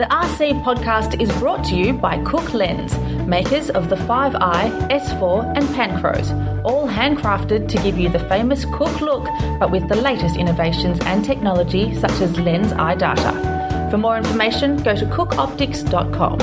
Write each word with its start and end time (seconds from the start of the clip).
The 0.00 0.06
RC 0.06 0.64
podcast 0.64 1.20
is 1.20 1.30
brought 1.32 1.62
to 1.66 1.76
you 1.76 1.92
by 1.92 2.24
Cooke 2.24 2.54
Lens, 2.54 2.96
makers 3.28 3.68
of 3.68 3.90
the 3.90 3.96
5i, 3.96 4.88
S4, 4.88 5.54
and 5.54 5.68
Panchros, 5.74 6.64
all 6.64 6.88
handcrafted 6.88 7.68
to 7.68 7.76
give 7.82 7.98
you 7.98 8.08
the 8.08 8.18
famous 8.20 8.64
Cooke 8.64 9.02
look, 9.02 9.26
but 9.58 9.70
with 9.70 9.90
the 9.90 9.96
latest 9.96 10.36
innovations 10.36 11.00
and 11.00 11.22
technology 11.22 11.94
such 11.96 12.12
as 12.12 12.38
lens 12.38 12.72
eye 12.72 12.94
data. 12.94 13.88
For 13.90 13.98
more 13.98 14.16
information, 14.16 14.82
go 14.82 14.96
to 14.96 15.04
cookeoptics.com. 15.04 16.40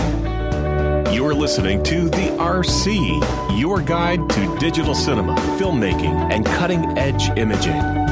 You're 1.12 1.34
listening 1.34 1.82
to 1.82 2.10
The 2.10 2.38
RC, 2.38 3.60
your 3.60 3.82
guide 3.82 4.30
to 4.30 4.58
digital 4.60 4.94
cinema, 4.94 5.36
filmmaking, 5.58 6.32
and 6.32 6.46
cutting 6.46 6.96
edge 6.96 7.36
imaging. 7.36 8.07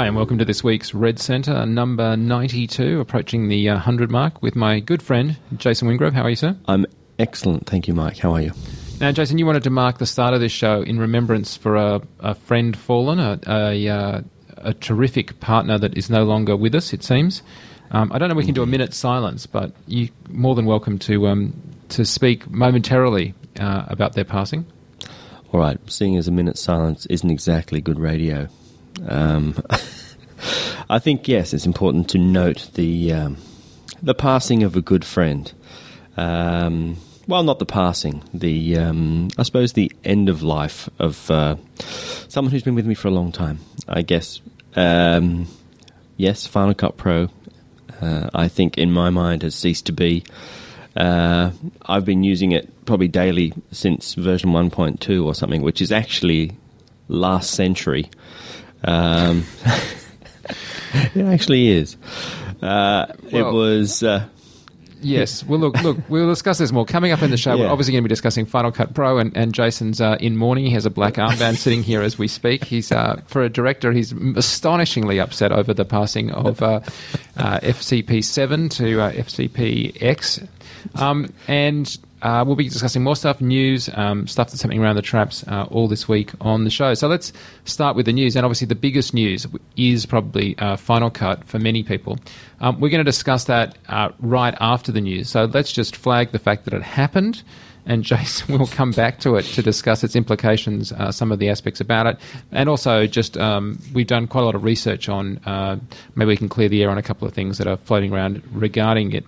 Hi, 0.00 0.06
and 0.06 0.16
welcome 0.16 0.38
to 0.38 0.46
this 0.46 0.64
week's 0.64 0.94
Red 0.94 1.18
Centre, 1.18 1.66
number 1.66 2.16
92, 2.16 3.00
approaching 3.00 3.48
the 3.48 3.68
uh, 3.68 3.74
100 3.74 4.10
mark 4.10 4.40
with 4.40 4.56
my 4.56 4.80
good 4.80 5.02
friend, 5.02 5.36
Jason 5.58 5.88
Wingrove. 5.88 6.14
How 6.14 6.22
are 6.22 6.30
you, 6.30 6.36
sir? 6.36 6.56
I'm 6.64 6.86
excellent. 7.18 7.66
Thank 7.66 7.86
you, 7.86 7.92
Mike. 7.92 8.16
How 8.16 8.32
are 8.32 8.40
you? 8.40 8.52
Now, 8.98 9.12
Jason, 9.12 9.36
you 9.36 9.44
wanted 9.44 9.62
to 9.64 9.68
mark 9.68 9.98
the 9.98 10.06
start 10.06 10.32
of 10.32 10.40
this 10.40 10.52
show 10.52 10.80
in 10.80 10.98
remembrance 10.98 11.54
for 11.54 11.76
a, 11.76 12.00
a 12.20 12.34
friend 12.34 12.74
fallen, 12.74 13.20
a, 13.20 13.40
a, 13.46 13.88
uh, 13.88 14.20
a, 14.56 14.72
terrific 14.72 15.38
partner 15.40 15.76
that 15.76 15.98
is 15.98 16.08
no 16.08 16.24
longer 16.24 16.56
with 16.56 16.74
us, 16.74 16.94
it 16.94 17.04
seems. 17.04 17.42
Um, 17.90 18.10
I 18.10 18.18
don't 18.18 18.30
know 18.30 18.32
if 18.32 18.38
we 18.38 18.46
can 18.46 18.54
do 18.54 18.62
a 18.62 18.66
minute's 18.66 18.96
silence, 18.96 19.44
but 19.44 19.70
you're 19.86 20.08
more 20.30 20.54
than 20.54 20.64
welcome 20.64 20.98
to, 21.00 21.26
um, 21.26 21.52
to 21.90 22.06
speak 22.06 22.48
momentarily 22.50 23.34
uh, 23.60 23.84
about 23.88 24.14
their 24.14 24.24
passing. 24.24 24.64
All 25.52 25.60
right. 25.60 25.78
Seeing 25.90 26.16
as 26.16 26.26
a 26.26 26.30
minute's 26.30 26.62
silence 26.62 27.04
isn't 27.10 27.30
exactly 27.30 27.82
good 27.82 28.00
radio. 28.00 28.48
Um, 29.06 29.62
I 30.90 30.98
think 30.98 31.28
yes, 31.28 31.54
it's 31.54 31.66
important 31.66 32.10
to 32.10 32.18
note 32.18 32.70
the 32.74 33.12
um, 33.12 33.36
the 34.02 34.14
passing 34.14 34.62
of 34.62 34.76
a 34.76 34.80
good 34.80 35.04
friend. 35.04 35.52
Um, 36.16 36.96
well, 37.26 37.42
not 37.42 37.58
the 37.58 37.66
passing, 37.66 38.22
the 38.34 38.76
um, 38.78 39.28
I 39.38 39.44
suppose 39.44 39.74
the 39.74 39.92
end 40.04 40.28
of 40.28 40.42
life 40.42 40.88
of 40.98 41.30
uh, 41.30 41.56
someone 42.28 42.50
who's 42.50 42.62
been 42.62 42.74
with 42.74 42.86
me 42.86 42.94
for 42.94 43.08
a 43.08 43.12
long 43.12 43.30
time. 43.30 43.60
I 43.88 44.02
guess 44.02 44.40
um, 44.74 45.46
yes, 46.16 46.46
Final 46.46 46.74
Cut 46.74 46.96
Pro. 46.96 47.28
Uh, 48.00 48.30
I 48.34 48.48
think 48.48 48.78
in 48.78 48.90
my 48.90 49.10
mind 49.10 49.42
has 49.42 49.54
ceased 49.54 49.86
to 49.86 49.92
be. 49.92 50.24
Uh, 50.96 51.52
I've 51.82 52.04
been 52.04 52.24
using 52.24 52.52
it 52.52 52.84
probably 52.84 53.08
daily 53.08 53.52
since 53.70 54.14
version 54.14 54.50
1.2 54.50 55.24
or 55.24 55.34
something, 55.34 55.62
which 55.62 55.80
is 55.80 55.92
actually 55.92 56.52
last 57.08 57.52
century. 57.52 58.10
Um, 58.84 59.44
it 61.14 61.26
actually 61.26 61.68
is. 61.68 61.96
Uh, 62.62 63.06
well, 63.32 63.48
it 63.48 63.52
was. 63.52 64.02
Uh, 64.02 64.26
yes. 65.00 65.44
Well, 65.44 65.58
look, 65.58 65.80
look. 65.82 65.96
We'll 66.08 66.28
discuss 66.28 66.58
this 66.58 66.72
more 66.72 66.84
coming 66.84 67.12
up 67.12 67.22
in 67.22 67.30
the 67.30 67.36
show. 67.36 67.54
Yeah. 67.54 67.64
We're 67.64 67.70
obviously 67.70 67.92
going 67.92 68.02
to 68.02 68.08
be 68.08 68.12
discussing 68.12 68.46
Final 68.46 68.72
Cut 68.72 68.94
Pro, 68.94 69.18
and, 69.18 69.36
and 69.36 69.52
Jason's 69.54 70.00
uh, 70.00 70.16
in 70.20 70.36
mourning. 70.36 70.66
He 70.66 70.72
has 70.72 70.86
a 70.86 70.90
black 70.90 71.14
armband 71.14 71.56
sitting 71.58 71.82
here 71.82 72.02
as 72.02 72.18
we 72.18 72.28
speak. 72.28 72.64
He's 72.64 72.92
uh, 72.92 73.20
for 73.26 73.42
a 73.42 73.48
director. 73.48 73.92
He's 73.92 74.12
astonishingly 74.12 75.20
upset 75.20 75.52
over 75.52 75.74
the 75.74 75.84
passing 75.84 76.30
of 76.30 76.62
uh, 76.62 76.80
uh, 77.36 77.60
FCP 77.60 78.24
seven 78.24 78.68
to 78.70 78.96
FCP 78.96 80.02
X, 80.02 80.40
um, 80.96 81.32
and 81.48 81.98
uh, 82.22 82.44
we'll 82.46 82.56
be 82.56 82.68
discussing 82.68 83.02
more 83.02 83.16
stuff, 83.16 83.40
news, 83.40 83.88
um, 83.94 84.26
stuff 84.26 84.50
that's 84.50 84.62
happening 84.62 84.82
around 84.82 84.96
the 84.96 85.02
traps 85.02 85.44
uh, 85.48 85.66
all 85.70 85.88
this 85.88 86.08
week 86.08 86.32
on 86.40 86.64
the 86.64 86.70
show. 86.70 86.94
So 86.94 87.08
let's 87.08 87.32
start 87.64 87.96
with 87.96 88.06
the 88.06 88.12
news. 88.12 88.36
And 88.36 88.44
obviously, 88.44 88.66
the 88.66 88.74
biggest 88.74 89.14
news 89.14 89.46
is 89.76 90.06
probably 90.06 90.56
uh, 90.58 90.76
Final 90.76 91.10
Cut 91.10 91.44
for 91.44 91.58
many 91.58 91.82
people. 91.82 92.18
Um, 92.60 92.80
we're 92.80 92.90
going 92.90 93.04
to 93.04 93.10
discuss 93.10 93.44
that 93.44 93.78
uh, 93.88 94.10
right 94.20 94.54
after 94.60 94.92
the 94.92 95.00
news. 95.00 95.30
So 95.30 95.44
let's 95.44 95.72
just 95.72 95.96
flag 95.96 96.32
the 96.32 96.38
fact 96.38 96.64
that 96.66 96.74
it 96.74 96.82
happened. 96.82 97.42
And 97.86 98.04
Jason 98.04 98.58
will 98.58 98.66
come 98.66 98.90
back 98.90 99.20
to 99.20 99.36
it 99.36 99.44
to 99.46 99.62
discuss 99.62 100.04
its 100.04 100.14
implications, 100.14 100.92
uh, 100.92 101.10
some 101.10 101.32
of 101.32 101.38
the 101.38 101.48
aspects 101.48 101.80
about 101.80 102.06
it, 102.06 102.18
and 102.52 102.68
also 102.68 103.06
just 103.06 103.38
um, 103.38 103.80
we've 103.94 104.06
done 104.06 104.26
quite 104.26 104.42
a 104.42 104.44
lot 104.44 104.54
of 104.54 104.64
research 104.64 105.08
on. 105.08 105.38
Uh, 105.46 105.78
maybe 106.14 106.28
we 106.28 106.36
can 106.36 106.48
clear 106.48 106.68
the 106.68 106.82
air 106.82 106.90
on 106.90 106.98
a 106.98 107.02
couple 107.02 107.26
of 107.26 107.32
things 107.32 107.56
that 107.56 107.66
are 107.66 107.78
floating 107.78 108.12
around 108.12 108.42
regarding 108.52 109.12
it. 109.12 109.24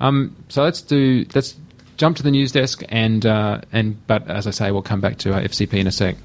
Um, 0.00 0.34
so 0.48 0.64
let's 0.64 0.82
do 0.82 1.24
let's 1.32 1.54
jump 2.02 2.16
to 2.16 2.22
the 2.24 2.32
news 2.32 2.50
desk, 2.50 2.82
and 2.88 3.24
uh, 3.24 3.60
and 3.70 4.04
but 4.08 4.28
as 4.28 4.48
I 4.48 4.50
say, 4.50 4.72
we'll 4.72 4.82
come 4.82 5.00
back 5.00 5.18
to 5.18 5.34
uh, 5.34 5.40
FCP 5.40 5.74
in 5.74 5.86
a 5.86 5.92
sec. 5.92 6.16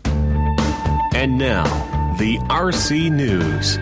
And 1.13 1.37
now 1.37 1.65
the 2.17 2.39
RC 2.49 3.11
News. 3.11 3.77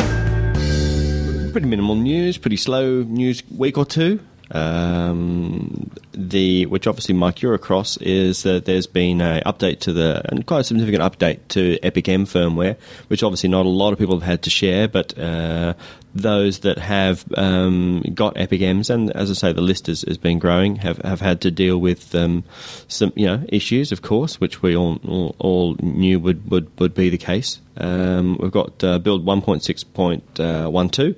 Pretty 1.53 1.67
minimal 1.67 1.95
news, 1.95 2.37
pretty 2.37 2.57
slow 2.57 3.03
news 3.03 3.43
week 3.49 3.77
or 3.77 3.85
two. 3.85 4.19
Um, 4.51 5.89
the 6.13 6.65
which 6.67 6.87
obviously 6.87 7.15
Mike 7.15 7.41
you're 7.41 7.55
across 7.55 7.97
is 7.97 8.43
that 8.43 8.65
there's 8.65 8.87
been 8.87 9.19
an 9.21 9.41
update 9.43 9.79
to 9.81 9.93
the 9.93 10.21
and 10.25 10.45
quite 10.45 10.59
a 10.59 10.63
significant 10.63 11.03
update 11.03 11.39
to 11.49 11.79
Epic 11.81 12.07
M 12.07 12.25
firmware, 12.25 12.77
which 13.07 13.23
obviously 13.23 13.49
not 13.49 13.65
a 13.65 13.69
lot 13.69 13.91
of 13.91 13.99
people 13.99 14.15
have 14.15 14.27
had 14.27 14.43
to 14.43 14.49
share, 14.49 14.87
but 14.87 15.17
uh, 15.17 15.73
those 16.13 16.59
that 16.59 16.77
have 16.77 17.25
um, 17.35 18.03
got 18.13 18.37
Epic 18.37 18.61
M's 18.61 18.89
and 18.89 19.11
as 19.11 19.31
I 19.31 19.33
say 19.33 19.51
the 19.51 19.61
list 19.61 19.87
has, 19.87 20.03
has 20.03 20.17
been 20.17 20.39
growing 20.39 20.77
have, 20.77 20.99
have 20.99 21.21
had 21.21 21.41
to 21.41 21.51
deal 21.51 21.77
with 21.77 22.13
um, 22.13 22.43
some 22.87 23.11
you 23.15 23.25
know 23.25 23.43
issues, 23.49 23.91
of 23.91 24.01
course, 24.01 24.39
which 24.39 24.61
we 24.61 24.75
all 24.75 24.99
all, 25.07 25.35
all 25.39 25.75
knew 25.81 26.19
would, 26.19 26.49
would, 26.51 26.79
would 26.79 26.93
be 26.93 27.09
the 27.09 27.17
case. 27.17 27.59
Um, 27.77 28.37
we've 28.39 28.51
got 28.51 28.83
uh, 28.83 28.99
build 28.99 29.25
1.6.12 29.25 31.15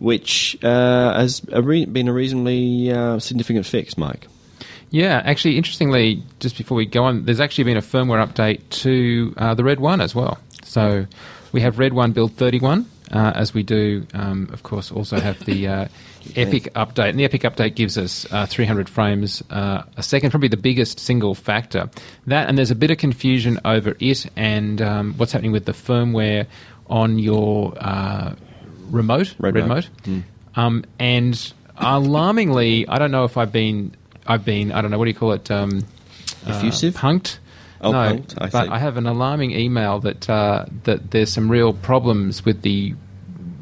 which 0.00 0.58
uh, 0.64 1.12
has 1.14 1.42
a 1.52 1.62
re- 1.62 1.84
been 1.84 2.08
a 2.08 2.12
reasonably 2.12 2.90
uh, 2.90 3.18
significant 3.20 3.66
fix, 3.66 3.96
Mike. 3.96 4.26
Yeah, 4.90 5.22
actually, 5.24 5.56
interestingly, 5.56 6.24
just 6.40 6.58
before 6.58 6.76
we 6.76 6.86
go 6.86 7.04
on, 7.04 7.24
there's 7.26 7.38
actually 7.38 7.64
been 7.64 7.76
a 7.76 7.82
firmware 7.82 8.26
update 8.26 8.68
to 8.82 9.32
uh, 9.36 9.54
the 9.54 9.62
Red 9.62 9.78
One 9.78 10.00
as 10.00 10.14
well. 10.14 10.38
So 10.64 11.06
we 11.52 11.60
have 11.60 11.78
Red 11.78 11.92
One 11.92 12.12
build 12.12 12.32
31, 12.32 12.86
uh, 13.12 13.32
as 13.34 13.54
we 13.54 13.62
do, 13.62 14.06
um, 14.14 14.48
of 14.52 14.62
course, 14.62 14.90
also 14.90 15.20
have 15.20 15.44
the 15.44 15.68
uh, 15.68 15.88
Epic 16.34 16.72
update. 16.74 17.10
And 17.10 17.20
the 17.20 17.24
Epic 17.24 17.42
update 17.42 17.76
gives 17.76 17.96
us 17.98 18.26
uh, 18.32 18.46
300 18.46 18.88
frames 18.88 19.42
a 19.50 19.84
second, 20.00 20.30
probably 20.30 20.48
the 20.48 20.56
biggest 20.56 20.98
single 20.98 21.34
factor. 21.34 21.90
That, 22.26 22.48
and 22.48 22.58
there's 22.58 22.70
a 22.70 22.76
bit 22.76 22.90
of 22.90 22.98
confusion 22.98 23.60
over 23.64 23.96
it 24.00 24.26
and 24.34 24.82
um, 24.82 25.14
what's 25.18 25.32
happening 25.32 25.52
with 25.52 25.66
the 25.66 25.72
firmware 25.72 26.46
on 26.88 27.18
your 27.18 27.74
remote, 28.90 29.34
red, 29.38 29.54
red 29.54 29.62
remote, 29.64 29.88
mm. 30.04 30.22
um, 30.56 30.84
and 30.98 31.52
alarmingly, 31.76 32.86
I 32.88 32.98
don't 32.98 33.10
know 33.10 33.24
if 33.24 33.36
I've 33.36 33.52
been, 33.52 33.94
I've 34.26 34.44
been, 34.44 34.72
I 34.72 34.82
don't 34.82 34.90
know 34.90 34.98
what 34.98 35.04
do 35.06 35.10
you 35.10 35.16
call 35.16 35.32
it, 35.32 35.50
um, 35.50 35.86
effusive, 36.46 36.96
uh, 36.96 37.00
punked. 37.00 37.38
Oh, 37.80 37.92
no, 37.92 37.98
punked, 37.98 38.34
I 38.38 38.48
but 38.48 38.64
see. 38.66 38.70
I 38.70 38.78
have 38.78 38.96
an 38.96 39.06
alarming 39.06 39.52
email 39.52 40.00
that 40.00 40.28
uh, 40.28 40.66
that 40.84 41.10
there's 41.10 41.32
some 41.32 41.50
real 41.50 41.72
problems 41.72 42.44
with 42.44 42.62
the 42.62 42.94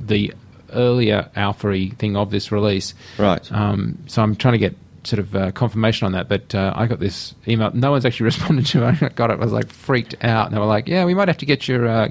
the 0.01 0.33
earlier 0.73 1.31
alpha 1.37 1.89
thing 1.97 2.17
of 2.17 2.31
this 2.31 2.51
release. 2.53 2.95
Right. 3.19 3.51
Um, 3.53 3.99
so 4.07 4.23
I'm 4.23 4.37
trying 4.37 4.53
to 4.53 4.59
get 4.59 4.77
sort 5.05 5.21
of 5.21 5.35
uh, 5.35 5.51
confirmation 5.53 6.07
on 6.07 6.13
that. 6.13 6.29
But 6.29 6.55
uh, 6.55 6.73
I 6.77 6.87
got 6.87 7.01
this 7.01 7.35
email. 7.47 7.71
No 7.73 7.91
one's 7.91 8.05
actually 8.05 8.25
responded 8.33 8.67
to 8.67 8.89
it. 8.89 9.03
I 9.03 9.09
got 9.11 9.31
it. 9.31 9.35
I 9.35 9.37
was 9.37 9.53
like 9.53 9.69
freaked 9.71 10.15
out. 10.23 10.47
And 10.47 10.55
they 10.55 10.61
were 10.61 10.67
like, 10.67 10.89
"Yeah, 10.89 11.05
we 11.05 11.15
might 11.15 11.29
have 11.29 11.39
to 11.39 11.47
get 11.47 11.67
your 11.69 11.87
uh, 11.87 12.09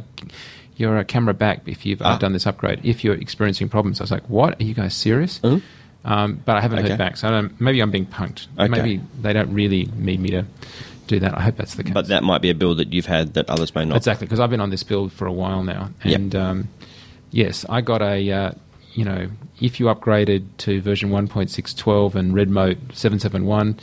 your 0.80 0.98
uh, 0.98 1.04
camera 1.04 1.34
back 1.34 1.62
if 1.66 1.86
you've 1.86 2.02
uh, 2.02 2.06
ah. 2.06 2.18
done 2.18 2.34
this 2.34 2.48
upgrade. 2.48 2.80
If 2.84 3.04
you're 3.04 3.16
experiencing 3.16 3.70
problems, 3.70 4.00
I 4.00 4.04
was 4.04 4.12
like, 4.12 4.30
"What? 4.30 4.60
Are 4.60 4.64
you 4.64 4.74
guys 4.74 4.96
serious?" 4.96 5.40
Mm-hmm. 5.40 5.66
Um, 6.06 6.42
but 6.46 6.56
I 6.56 6.62
haven't 6.62 6.80
okay. 6.80 6.90
heard 6.90 6.98
back, 6.98 7.18
so 7.18 7.50
maybe 7.60 7.82
I'm 7.82 7.92
being 7.92 8.06
punked. 8.06 8.48
Okay. 8.58 8.70
Maybe 8.70 9.02
they 9.22 9.34
don't 9.34 9.54
really 9.54 9.90
need 9.98 10.22
me 10.22 10.30
to 10.30 10.46
do 11.08 11.20
that. 11.20 11.38
I 11.38 11.42
hope 11.42 11.58
that's 11.58 11.76
the 11.76 11.84
case. 11.84 11.94
But 11.94 12.08
that 12.08 12.24
might 12.24 12.42
be 12.42 12.50
a 12.50 12.56
build 12.56 12.78
that 12.78 12.94
you've 12.94 13.08
had 13.08 13.34
that 13.34 13.50
others 13.50 13.74
may 13.76 13.84
not. 13.84 13.98
Exactly, 13.98 14.26
because 14.26 14.40
I've 14.40 14.50
been 14.50 14.62
on 14.62 14.70
this 14.70 14.84
build 14.84 15.12
for 15.12 15.26
a 15.26 15.34
while 15.34 15.64
now, 15.64 15.90
and 16.04 16.34
yep. 16.34 16.42
um, 16.42 16.70
yes, 17.32 17.66
I 17.70 17.82
got 17.82 18.02
a. 18.02 18.32
Uh, 18.32 18.52
you 18.94 19.06
know, 19.06 19.30
if 19.62 19.80
you 19.80 19.86
upgraded 19.86 20.48
to 20.58 20.82
version 20.82 21.12
1.612 21.12 22.16
and 22.16 22.34
Redmote 22.34 22.96
771 22.96 23.80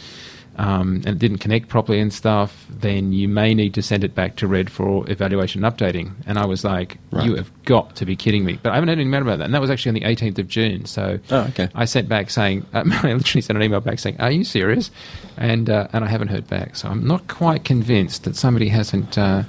um, 0.56 1.02
and 1.04 1.08
it 1.08 1.18
didn't 1.18 1.38
connect 1.38 1.68
properly 1.68 1.98
and 1.98 2.12
stuff, 2.12 2.66
then 2.70 3.12
you 3.12 3.28
may 3.28 3.54
need 3.54 3.74
to 3.74 3.82
send 3.82 4.04
it 4.04 4.14
back 4.14 4.36
to 4.36 4.46
Red 4.46 4.70
for 4.70 5.08
evaluation 5.10 5.64
and 5.64 5.76
updating. 5.76 6.12
And 6.26 6.38
I 6.38 6.46
was 6.46 6.64
like, 6.64 6.98
right. 7.10 7.24
you 7.24 7.34
have 7.34 7.50
got 7.64 7.96
to 7.96 8.06
be 8.06 8.14
kidding 8.14 8.44
me. 8.44 8.58
But 8.62 8.70
I 8.70 8.74
haven't 8.76 8.88
heard 8.88 8.98
any 8.98 9.04
anything 9.04 9.22
about 9.22 9.38
that. 9.38 9.44
And 9.44 9.54
that 9.54 9.60
was 9.60 9.70
actually 9.70 9.90
on 9.90 9.94
the 9.94 10.16
18th 10.16 10.38
of 10.38 10.48
June. 10.48 10.84
So 10.86 11.18
oh, 11.30 11.40
okay. 11.48 11.68
I 11.74 11.84
sent 11.86 12.08
back 12.08 12.30
saying, 12.30 12.66
uh, 12.72 12.84
I 13.02 13.14
literally 13.14 13.42
sent 13.42 13.56
an 13.56 13.62
email 13.62 13.80
back 13.80 13.98
saying, 13.98 14.20
are 14.20 14.30
you 14.30 14.44
serious? 14.44 14.90
And, 15.36 15.68
uh, 15.68 15.88
and 15.92 16.04
I 16.04 16.08
haven't 16.08 16.28
heard 16.28 16.46
back. 16.46 16.76
So 16.76 16.88
I'm 16.88 17.06
not 17.06 17.26
quite 17.26 17.64
convinced 17.64 18.24
that 18.24 18.36
somebody 18.36 18.68
hasn't 18.68 19.18
uh, 19.18 19.42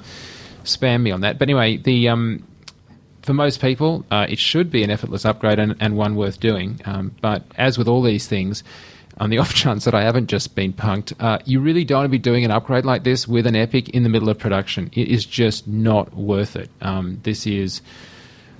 spammed 0.64 1.02
me 1.02 1.12
on 1.12 1.20
that. 1.20 1.38
But 1.38 1.48
anyway, 1.48 1.76
the. 1.76 2.08
Um, 2.08 2.44
for 3.22 3.34
most 3.34 3.60
people, 3.60 4.06
uh, 4.12 4.24
it 4.28 4.38
should 4.38 4.70
be 4.70 4.84
an 4.84 4.90
effortless 4.90 5.24
upgrade 5.24 5.58
and, 5.58 5.74
and 5.80 5.96
one 5.96 6.14
worth 6.14 6.38
doing. 6.38 6.80
Um, 6.84 7.12
but 7.20 7.42
as 7.58 7.76
with 7.76 7.88
all 7.88 8.00
these 8.00 8.28
things, 8.28 8.62
on 9.18 9.30
the 9.30 9.38
off 9.42 9.54
chance 9.54 9.84
that 9.84 9.94
I 9.94 10.02
haven't 10.02 10.28
just 10.28 10.54
been 10.54 10.72
punked, 10.72 11.12
uh, 11.20 11.38
you 11.44 11.60
really 11.60 11.84
don't 11.84 11.98
want 11.98 12.06
to 12.06 12.10
be 12.10 12.18
doing 12.18 12.44
an 12.44 12.50
upgrade 12.50 12.84
like 12.84 13.04
this 13.04 13.26
with 13.26 13.46
an 13.46 13.56
Epic 13.56 13.88
in 13.90 14.02
the 14.02 14.08
middle 14.08 14.28
of 14.28 14.38
production. 14.38 14.90
It 14.92 15.08
is 15.08 15.24
just 15.24 15.66
not 15.66 16.14
worth 16.14 16.56
it. 16.56 16.70
Um, 16.80 17.20
this 17.22 17.46
is 17.46 17.82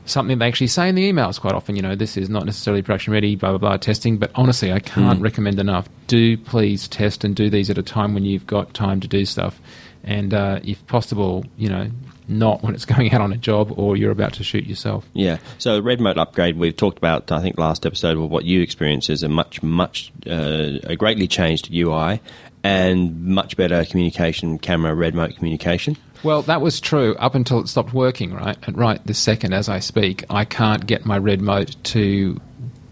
something 0.06 0.38
they 0.38 0.46
actually 0.46 0.68
say 0.68 0.88
in 0.88 0.94
the 0.94 1.12
emails 1.12 1.40
quite 1.40 1.54
often. 1.54 1.76
You 1.76 1.82
know, 1.82 1.94
this 1.94 2.16
is 2.16 2.30
not 2.30 2.46
necessarily 2.46 2.82
production 2.82 3.12
ready, 3.12 3.36
blah 3.36 3.50
blah 3.50 3.58
blah 3.58 3.76
testing. 3.76 4.16
But 4.16 4.30
honestly, 4.34 4.72
I 4.72 4.78
can't 4.78 5.20
recommend 5.20 5.58
enough. 5.58 5.88
Do 6.06 6.36
please 6.38 6.88
test 6.88 7.24
and 7.24 7.36
do 7.36 7.50
these 7.50 7.68
at 7.68 7.78
a 7.78 7.82
time 7.82 8.14
when 8.14 8.24
you've 8.24 8.46
got 8.46 8.72
time 8.72 9.00
to 9.00 9.08
do 9.08 9.24
stuff, 9.24 9.60
and 10.04 10.32
uh, 10.32 10.60
if 10.64 10.86
possible, 10.86 11.44
you 11.56 11.68
know, 11.68 11.90
not 12.28 12.62
when 12.62 12.74
it's 12.74 12.84
going 12.96 13.12
out 13.12 13.20
on 13.20 13.32
a 13.32 13.36
job 13.36 13.72
or 13.78 13.96
you're 13.96 14.10
about 14.10 14.34
to 14.34 14.44
shoot 14.44 14.66
yourself. 14.66 15.08
Yeah. 15.12 15.38
So 15.58 15.80
Redmote 15.80 16.16
upgrade 16.16 16.58
we've 16.58 16.76
talked 16.76 16.98
about. 16.98 17.30
I 17.32 17.40
think 17.40 17.58
last 17.58 17.86
episode 17.86 18.18
of 18.18 18.30
what 18.30 18.44
you 18.44 18.60
experience 18.60 19.10
is 19.10 19.22
a 19.22 19.28
much 19.28 19.62
much 19.62 20.12
uh, 20.26 20.78
a 20.84 20.96
greatly 20.96 21.28
changed 21.28 21.72
UI 21.72 22.20
and 22.62 23.24
much 23.24 23.56
better 23.56 23.84
communication 23.84 24.58
camera 24.58 24.94
Redmote 24.94 25.36
communication. 25.36 25.96
Well, 26.22 26.42
that 26.42 26.60
was 26.60 26.80
true 26.80 27.14
up 27.16 27.34
until 27.34 27.60
it 27.60 27.68
stopped 27.68 27.92
working, 27.92 28.34
right? 28.34 28.56
And 28.66 28.76
right 28.76 29.04
this 29.06 29.18
second, 29.18 29.52
as 29.52 29.68
I 29.68 29.78
speak, 29.78 30.24
I 30.30 30.44
can't 30.44 30.84
get 30.86 31.04
my 31.04 31.18
Redmote 31.18 31.80
to 31.84 32.40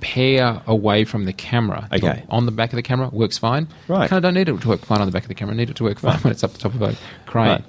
pair 0.04 0.62
away 0.66 1.04
from 1.04 1.24
the 1.24 1.32
camera. 1.32 1.88
Okay. 1.90 2.24
On 2.28 2.44
the 2.44 2.52
back 2.52 2.72
of 2.72 2.76
the 2.76 2.82
camera 2.82 3.08
works 3.08 3.38
fine. 3.38 3.66
Right. 3.88 4.08
Kind 4.08 4.18
of 4.18 4.22
don't 4.22 4.34
need 4.34 4.48
it 4.48 4.60
to 4.60 4.68
work 4.68 4.84
fine 4.84 5.00
on 5.00 5.06
the 5.06 5.12
back 5.12 5.22
of 5.22 5.28
the 5.28 5.34
camera. 5.34 5.54
I 5.54 5.56
need 5.56 5.70
it 5.70 5.76
to 5.76 5.84
work 5.84 5.98
fine 5.98 6.18
when 6.22 6.30
it's 6.30 6.44
up 6.44 6.52
the 6.52 6.58
top 6.58 6.74
of 6.74 6.82
a 6.82 6.96
crane. 7.26 7.46
Right. 7.46 7.64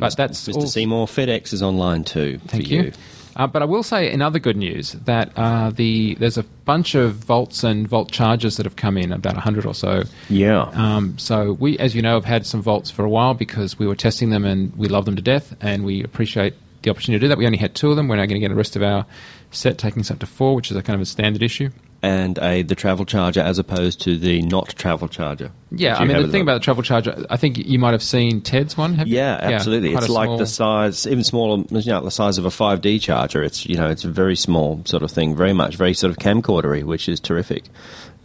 But 0.00 0.16
that's 0.16 0.48
Mr. 0.48 0.54
all- 0.54 0.66
Seymour 0.66 1.06
FedEx 1.06 1.52
is 1.52 1.62
online 1.62 2.04
too. 2.04 2.40
Thank 2.46 2.66
for 2.66 2.72
you. 2.72 2.92
Uh, 3.36 3.46
but 3.46 3.62
I 3.62 3.64
will 3.64 3.84
say, 3.84 4.10
in 4.10 4.22
other 4.22 4.40
good 4.40 4.56
news, 4.56 4.92
that 5.04 5.30
uh, 5.36 5.70
the 5.70 6.14
there's 6.16 6.36
a 6.36 6.42
bunch 6.42 6.96
of 6.96 7.14
volts 7.14 7.62
and 7.62 7.86
volt 7.86 8.10
chargers 8.10 8.56
that 8.56 8.66
have 8.66 8.74
come 8.76 8.96
in, 8.98 9.12
about 9.12 9.36
hundred 9.36 9.64
or 9.66 9.72
so. 9.74 10.02
Yeah. 10.28 10.62
Um, 10.74 11.16
so 11.16 11.52
we, 11.52 11.78
as 11.78 11.94
you 11.94 12.02
know, 12.02 12.14
have 12.14 12.24
had 12.24 12.44
some 12.44 12.60
volts 12.60 12.90
for 12.90 13.04
a 13.04 13.08
while 13.08 13.34
because 13.34 13.78
we 13.78 13.86
were 13.86 13.94
testing 13.94 14.30
them 14.30 14.44
and 14.44 14.74
we 14.76 14.88
love 14.88 15.04
them 15.04 15.14
to 15.16 15.22
death, 15.22 15.54
and 15.60 15.84
we 15.84 16.02
appreciate 16.02 16.54
the 16.82 16.90
opportunity 16.90 17.20
to 17.20 17.24
do 17.24 17.28
that. 17.28 17.38
We 17.38 17.46
only 17.46 17.58
had 17.58 17.74
two 17.74 17.90
of 17.90 17.96
them. 17.96 18.08
We're 18.08 18.16
now 18.16 18.26
going 18.26 18.40
to 18.40 18.40
get 18.40 18.48
the 18.48 18.54
rest 18.56 18.74
of 18.74 18.82
our 18.82 19.06
set 19.52 19.78
taking 19.78 20.00
us 20.00 20.10
up 20.10 20.18
to 20.18 20.26
four, 20.26 20.54
which 20.56 20.70
is 20.70 20.76
a 20.76 20.82
kind 20.82 20.96
of 20.96 21.00
a 21.00 21.06
standard 21.06 21.42
issue. 21.42 21.70
And 22.02 22.38
a 22.38 22.62
the 22.62 22.74
travel 22.74 23.04
charger 23.04 23.40
as 23.40 23.58
opposed 23.58 24.00
to 24.02 24.16
the 24.16 24.42
not 24.42 24.68
travel 24.70 25.08
charger. 25.08 25.52
Yeah, 25.70 25.96
I 25.96 26.04
mean 26.04 26.22
the 26.22 26.28
thing 26.28 26.42
about 26.42 26.54
the 26.54 26.60
travel 26.60 26.82
charger, 26.82 27.26
I 27.28 27.36
think 27.36 27.58
you 27.58 27.78
might 27.78 27.92
have 27.92 28.02
seen 28.02 28.40
Ted's 28.40 28.76
one. 28.76 28.94
Have 28.94 29.06
you? 29.06 29.16
Yeah, 29.16 29.38
absolutely. 29.40 29.92
quite 29.92 30.04
it's 30.04 30.12
like 30.12 30.26
small- 30.26 30.38
the 30.38 30.46
size, 30.46 31.06
even 31.06 31.24
smaller, 31.24 31.64
you 31.70 31.92
know, 31.92 32.02
the 32.02 32.10
size 32.10 32.38
of 32.38 32.44
a 32.44 32.50
5D 32.50 33.00
charger. 33.00 33.42
It's 33.42 33.66
you 33.66 33.76
know, 33.76 33.88
it's 33.88 34.04
a 34.04 34.10
very 34.10 34.36
small 34.36 34.82
sort 34.84 35.02
of 35.02 35.10
thing, 35.10 35.36
very 35.36 35.52
much, 35.52 35.76
very 35.76 35.94
sort 35.94 36.10
of 36.10 36.18
camcordery, 36.18 36.82
which 36.82 37.08
is 37.08 37.20
terrific. 37.20 37.64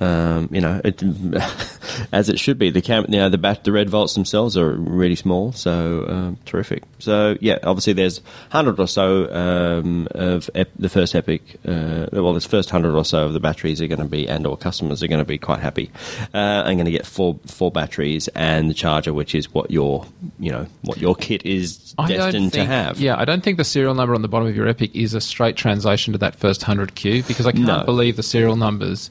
Um, 0.01 0.49
you 0.51 0.59
know, 0.59 0.81
it, 0.83 1.01
as 2.11 2.27
it 2.27 2.37
should 2.39 2.59
be. 2.59 2.69
The 2.69 2.81
cam, 2.81 3.05
you 3.07 3.17
know, 3.17 3.29
the 3.29 3.37
bat, 3.37 3.63
the 3.63 3.71
red 3.71 3.89
volts 3.89 4.13
themselves 4.13 4.57
are 4.57 4.71
really 4.73 5.15
small, 5.15 5.53
so 5.53 6.05
um, 6.09 6.37
terrific. 6.45 6.83
So 6.99 7.37
yeah, 7.39 7.59
obviously 7.63 7.93
there's 7.93 8.19
hundred 8.49 8.79
or 8.79 8.87
so 8.89 9.31
um, 9.33 10.07
of 10.11 10.49
ep- 10.53 10.71
the 10.77 10.89
first 10.89 11.15
Epic. 11.15 11.41
Uh, 11.65 12.07
well, 12.11 12.33
this 12.33 12.45
first 12.45 12.69
hundred 12.69 12.95
or 12.97 13.05
so 13.05 13.25
of 13.25 13.33
the 13.33 13.39
batteries 13.39 13.81
are 13.81 13.87
going 13.87 13.99
to 13.99 14.05
be, 14.05 14.27
and 14.27 14.45
or 14.45 14.57
customers 14.57 15.01
are 15.01 15.07
going 15.07 15.19
to 15.19 15.25
be 15.25 15.37
quite 15.37 15.59
happy. 15.61 15.89
Uh, 16.33 16.37
I'm 16.65 16.75
going 16.75 16.85
to 16.85 16.91
get 16.91 17.05
four 17.05 17.39
four 17.45 17.71
batteries 17.71 18.27
and 18.29 18.69
the 18.69 18.73
charger, 18.73 19.13
which 19.13 19.33
is 19.33 19.53
what 19.53 19.71
your 19.71 20.05
you 20.39 20.51
know 20.51 20.67
what 20.81 20.97
your 20.97 21.15
kit 21.15 21.45
is 21.45 21.95
I 21.97 22.07
don't 22.09 22.17
destined 22.17 22.51
to 22.53 22.59
think- 22.59 22.69
have. 22.69 22.99
Yeah, 22.99 23.17
I 23.17 23.23
don't 23.23 23.43
think 23.45 23.57
the 23.57 23.63
serial 23.63 23.95
number 23.95 24.13
on 24.13 24.21
the 24.21 24.27
bottom 24.27 24.47
of 24.49 24.55
your 24.57 24.67
Epic 24.67 24.93
is 24.93 25.13
a 25.13 25.21
straight 25.21 25.55
translation 25.55 26.11
to 26.11 26.19
that 26.19 26.35
first 26.35 26.61
100Q 26.61 27.25
because 27.27 27.45
I 27.47 27.53
can't 27.53 27.65
No. 27.65 27.83
believe 27.85 28.17
the 28.17 28.23
serial 28.23 28.57
numbers. 28.57 29.09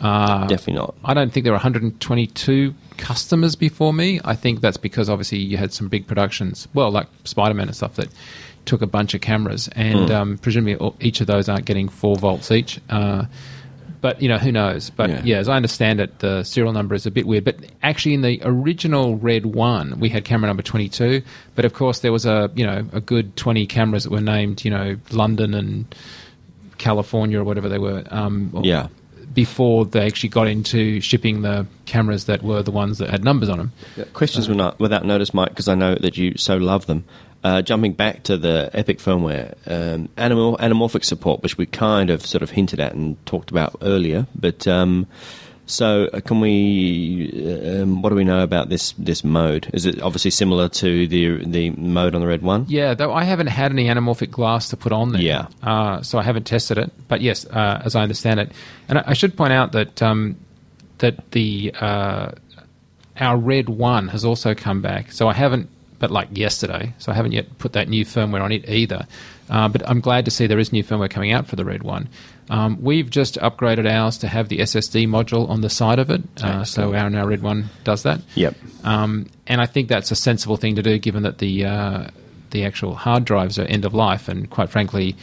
Uh, 0.00 0.46
Definitely 0.46 0.74
not. 0.74 0.94
I 1.04 1.14
don't 1.14 1.32
think 1.32 1.44
there 1.44 1.52
were 1.52 1.56
122 1.58 2.74
customers 2.96 3.56
before 3.56 3.92
me. 3.92 4.20
I 4.24 4.34
think 4.34 4.60
that's 4.60 4.76
because 4.76 5.08
obviously 5.08 5.38
you 5.38 5.56
had 5.56 5.72
some 5.72 5.88
big 5.88 6.06
productions, 6.06 6.68
well, 6.74 6.90
like 6.90 7.06
Spider 7.24 7.54
Man 7.54 7.68
and 7.68 7.76
stuff 7.76 7.94
that 7.96 8.08
took 8.64 8.82
a 8.82 8.86
bunch 8.86 9.14
of 9.14 9.20
cameras, 9.20 9.68
and 9.72 10.10
um, 10.10 10.38
presumably 10.38 10.92
each 11.00 11.20
of 11.20 11.26
those 11.26 11.48
aren't 11.48 11.64
getting 11.66 11.88
four 11.88 12.16
volts 12.16 12.50
each. 12.50 12.80
Uh, 12.90 13.24
but 14.00 14.20
you 14.20 14.28
know 14.28 14.38
who 14.38 14.52
knows? 14.52 14.90
But 14.90 15.08
Yeah. 15.10 15.22
yeah. 15.24 15.36
as 15.38 15.48
I 15.48 15.56
understand 15.56 16.00
it, 16.00 16.18
the 16.18 16.42
serial 16.44 16.72
number 16.72 16.94
is 16.94 17.06
a 17.06 17.10
bit 17.10 17.26
weird. 17.26 17.44
But 17.44 17.56
actually, 17.82 18.14
in 18.14 18.20
the 18.22 18.40
original 18.44 19.16
Red 19.16 19.46
One, 19.46 19.98
we 19.98 20.08
had 20.10 20.24
camera 20.24 20.48
number 20.48 20.62
twenty-two. 20.62 21.22
But 21.54 21.64
of 21.64 21.72
course, 21.74 22.00
there 22.00 22.12
was 22.12 22.26
a 22.26 22.50
you 22.54 22.66
know 22.66 22.86
a 22.92 23.00
good 23.00 23.36
twenty 23.36 23.66
cameras 23.66 24.04
that 24.04 24.10
were 24.10 24.20
named 24.20 24.64
you 24.64 24.70
know 24.70 24.96
London 25.12 25.54
and 25.54 25.92
California 26.78 27.40
or 27.40 27.44
whatever 27.44 27.68
they 27.68 27.78
were. 27.78 28.04
Um, 28.10 28.50
or- 28.52 28.64
Yeah. 28.64 28.88
Before 29.36 29.84
they 29.84 30.04
actually 30.06 30.30
got 30.30 30.48
into 30.48 31.00
shipping 31.00 31.42
the 31.42 31.66
cameras 31.84 32.24
that 32.24 32.42
were 32.42 32.62
the 32.62 32.70
ones 32.70 32.98
that 32.98 33.10
had 33.10 33.22
numbers 33.22 33.48
on 33.48 33.58
them. 33.58 33.72
Questions 34.14 34.48
without, 34.48 34.80
without 34.80 35.04
notice, 35.04 35.34
Mike, 35.34 35.50
because 35.50 35.68
I 35.68 35.74
know 35.74 35.94
that 35.94 36.16
you 36.16 36.36
so 36.38 36.56
love 36.56 36.86
them. 36.86 37.04
Uh, 37.44 37.60
jumping 37.62 37.92
back 37.92 38.22
to 38.24 38.36
the 38.38 38.70
Epic 38.72 38.98
firmware, 38.98 39.54
um, 39.66 40.08
animal, 40.16 40.56
anamorphic 40.56 41.04
support, 41.04 41.42
which 41.42 41.56
we 41.58 41.66
kind 41.66 42.08
of 42.10 42.24
sort 42.24 42.42
of 42.42 42.50
hinted 42.50 42.80
at 42.80 42.94
and 42.94 43.24
talked 43.26 43.50
about 43.50 43.76
earlier. 43.82 44.26
But 44.34 44.66
um, 44.66 45.06
so, 45.66 46.08
uh, 46.12 46.20
can 46.20 46.40
we? 46.40 47.80
Um, 47.82 48.00
what 48.00 48.10
do 48.10 48.14
we 48.14 48.22
know 48.24 48.42
about 48.42 48.68
this 48.68 48.92
this 48.92 49.24
mode? 49.24 49.68
Is 49.72 49.84
it 49.84 50.00
obviously 50.00 50.30
similar 50.30 50.68
to 50.68 51.08
the 51.08 51.44
the 51.44 51.70
mode 51.70 52.14
on 52.14 52.20
the 52.20 52.26
Red 52.26 52.42
One? 52.42 52.66
Yeah, 52.68 52.94
though 52.94 53.12
I 53.12 53.24
haven't 53.24 53.48
had 53.48 53.72
any 53.72 53.86
anamorphic 53.86 54.30
glass 54.30 54.68
to 54.70 54.76
put 54.76 54.92
on 54.92 55.12
there. 55.12 55.20
Yeah. 55.20 55.48
Uh, 55.62 56.02
so 56.02 56.18
I 56.18 56.22
haven't 56.22 56.44
tested 56.44 56.78
it. 56.78 56.92
But 57.08 57.20
yes, 57.20 57.44
uh, 57.46 57.82
as 57.84 57.96
I 57.96 58.02
understand 58.02 58.38
it, 58.38 58.52
and 58.88 58.98
I, 58.98 59.04
I 59.08 59.12
should 59.14 59.36
point 59.36 59.52
out 59.52 59.72
that 59.72 60.00
um, 60.02 60.36
that 60.98 61.32
the 61.32 61.74
uh, 61.80 62.30
our 63.18 63.36
red 63.36 63.68
one 63.68 64.08
has 64.08 64.24
also 64.24 64.54
come 64.54 64.82
back. 64.82 65.10
So 65.10 65.28
I 65.28 65.34
haven't, 65.34 65.68
but 65.98 66.12
like 66.12 66.28
yesterday. 66.30 66.94
So 66.98 67.10
I 67.10 67.16
haven't 67.16 67.32
yet 67.32 67.58
put 67.58 67.72
that 67.72 67.88
new 67.88 68.04
firmware 68.04 68.42
on 68.42 68.52
it 68.52 68.68
either. 68.68 69.06
Uh, 69.48 69.68
but 69.68 69.88
I'm 69.88 70.00
glad 70.00 70.24
to 70.24 70.30
see 70.30 70.46
there 70.46 70.58
is 70.58 70.72
new 70.72 70.82
firmware 70.82 71.10
coming 71.10 71.32
out 71.32 71.46
for 71.46 71.56
the 71.56 71.64
red 71.64 71.82
one. 71.82 72.08
Um, 72.50 72.82
we've 72.82 73.10
just 73.10 73.36
upgraded 73.36 73.90
ours 73.90 74.18
to 74.18 74.28
have 74.28 74.48
the 74.48 74.58
SSD 74.58 75.08
module 75.08 75.48
on 75.48 75.60
the 75.60 75.70
side 75.70 75.98
of 75.98 76.10
it. 76.10 76.22
Uh, 76.42 76.64
so 76.64 76.94
our 76.94 77.10
now 77.10 77.26
red 77.26 77.42
one 77.42 77.70
does 77.84 78.04
that. 78.04 78.20
Yep. 78.34 78.54
Um, 78.84 79.26
and 79.46 79.60
I 79.60 79.66
think 79.66 79.88
that's 79.88 80.10
a 80.10 80.16
sensible 80.16 80.56
thing 80.56 80.76
to 80.76 80.82
do, 80.82 80.98
given 80.98 81.22
that 81.24 81.38
the 81.38 81.64
uh, 81.64 82.08
the 82.50 82.64
actual 82.64 82.94
hard 82.94 83.24
drives 83.24 83.58
are 83.58 83.64
end 83.64 83.84
of 83.84 83.94
life, 83.94 84.28
and 84.28 84.48
quite 84.48 84.70
frankly, 84.70 85.16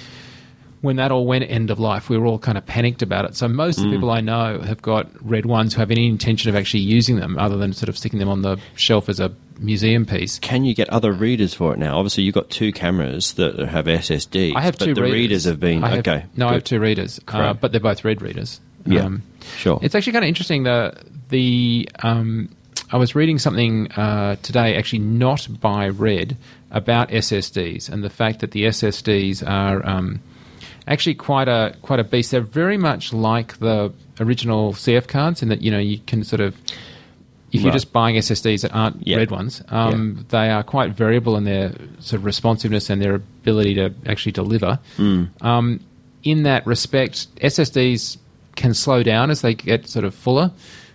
when 0.84 0.98
that 0.98 1.14
all 1.14 1.26
went 1.26 1.50
end 1.50 1.72
of 1.72 1.80
life, 1.80 2.10
we 2.10 2.18
were 2.18 2.26
all 2.26 2.38
kind 2.38 2.58
of 2.58 2.66
panicked 2.66 3.02
about 3.02 3.24
it. 3.24 3.36
So 3.38 3.48
most 3.48 3.78
of 3.78 3.86
the 3.86 3.92
people 3.92 4.12
I 4.12 4.20
know 4.20 4.60
have 4.60 4.82
got 4.82 5.08
red 5.22 5.46
ones 5.46 5.74
who 5.74 5.80
have 5.80 5.92
any 5.92 6.08
intention 6.08 6.50
of 6.50 6.58
actually 6.58 6.82
using 6.82 7.16
them, 7.16 7.38
other 7.40 7.56
than 7.56 7.72
sort 7.72 7.88
of 7.88 7.98
sticking 7.98 8.20
them 8.20 8.28
on 8.28 8.42
the 8.42 8.58
shelf 8.76 9.08
as 9.08 9.22
a 9.22 9.32
museum 9.60 10.06
piece. 10.06 10.40
Can 10.40 10.66
you 10.66 10.76
get 10.76 10.90
other 10.90 11.14
readers 11.14 11.54
for 11.54 11.72
it 11.74 11.80
now? 11.80 11.98
Obviously, 11.98 12.26
you've 12.26 12.36
got 12.36 12.50
two 12.50 12.74
cameras 12.74 13.32
that 13.36 13.58
have 13.60 13.86
SSDs. 13.86 14.58
I 14.58 14.60
have 14.62 14.78
but 14.78 14.86
two 14.88 14.94
the 14.94 15.04
readers. 15.04 15.46
have 15.46 15.58
been 15.62 15.82
have- 15.84 16.00
okay. 16.00 16.26
No, 16.36 16.48
I 16.50 16.54
have 16.56 16.64
good. 16.64 16.66
two 16.66 16.80
readers, 16.82 17.18
uh, 17.30 17.54
but 17.54 17.72
they're 17.72 17.80
both 17.80 18.04
red 18.04 18.22
readers. 18.22 18.60
Yeah, 18.86 19.06
Um, 19.06 19.24
sure. 19.56 19.80
It's 19.82 19.96
actually 19.96 20.12
kind 20.12 20.26
of 20.26 20.28
interesting. 20.28 20.64
The 20.64 20.98
the 21.30 21.88
um, 22.04 22.50
I 22.92 22.98
was 22.98 23.16
reading 23.16 23.40
something 23.40 23.90
uh, 23.94 24.36
today, 24.44 24.76
actually 24.76 25.00
not 25.00 25.48
by 25.62 25.88
Red, 25.88 26.36
about 26.72 27.10
SSDs 27.10 27.88
and 27.90 28.04
the 28.04 28.10
fact 28.10 28.42
that 28.42 28.52
the 28.52 28.66
SSDs 28.66 29.48
are 29.48 29.88
um, 29.88 30.20
actually 30.88 31.16
quite 31.16 31.48
a 31.48 31.76
quite 31.82 32.00
a 32.00 32.04
beast. 32.04 32.32
They're 32.32 32.42
very 32.42 32.78
much 32.78 33.14
like 33.14 33.58
the 33.60 33.92
original 34.20 34.74
CF 34.74 35.08
cards 35.08 35.42
in 35.42 35.50
that 35.50 35.62
you 35.62 35.72
know 35.72 35.80
you 35.80 36.00
can 36.08 36.24
sort 36.24 36.42
of. 36.42 36.56
If 37.52 37.62
you're 37.62 37.70
Right. 37.70 37.74
just 37.74 37.94
buying 37.94 38.16
SSDs 38.18 38.62
that 38.64 38.74
aren't 38.74 39.06
Yeah. 39.06 39.18
red 39.18 39.30
ones, 39.30 39.62
um, 39.70 40.26
they 40.30 40.50
are 40.50 40.64
quite 40.64 40.96
variable 40.96 41.38
in 41.38 41.44
their 41.44 41.72
sort 42.00 42.20
of 42.20 42.26
responsiveness 42.26 42.90
and 42.90 43.00
their 43.00 43.14
ability 43.14 43.76
to 43.76 43.94
actually 44.08 44.32
deliver. 44.32 44.80
Um, 45.42 45.80
in 46.24 46.44
that 46.44 46.66
respect, 46.66 47.28
SSDs 47.42 48.18
can 48.56 48.74
slow 48.74 49.04
down 49.04 49.30
as 49.30 49.42
they 49.42 49.54
get 49.54 49.88
sort 49.88 50.04
of 50.04 50.16
fuller. 50.16 50.50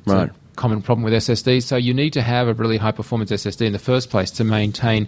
It's 0.04 0.12
a 0.12 0.16
Right. 0.16 0.30
common 0.56 0.82
problem 0.82 1.04
with 1.04 1.12
SSDs. 1.14 1.64
So 1.64 1.76
you 1.76 1.94
need 1.94 2.12
to 2.14 2.22
have 2.22 2.48
a 2.48 2.54
really 2.54 2.78
high 2.78 2.90
performance 2.90 3.30
SSD 3.30 3.64
in 3.66 3.72
the 3.72 3.78
first 3.78 4.10
place 4.10 4.32
to 4.32 4.42
maintain 4.42 5.06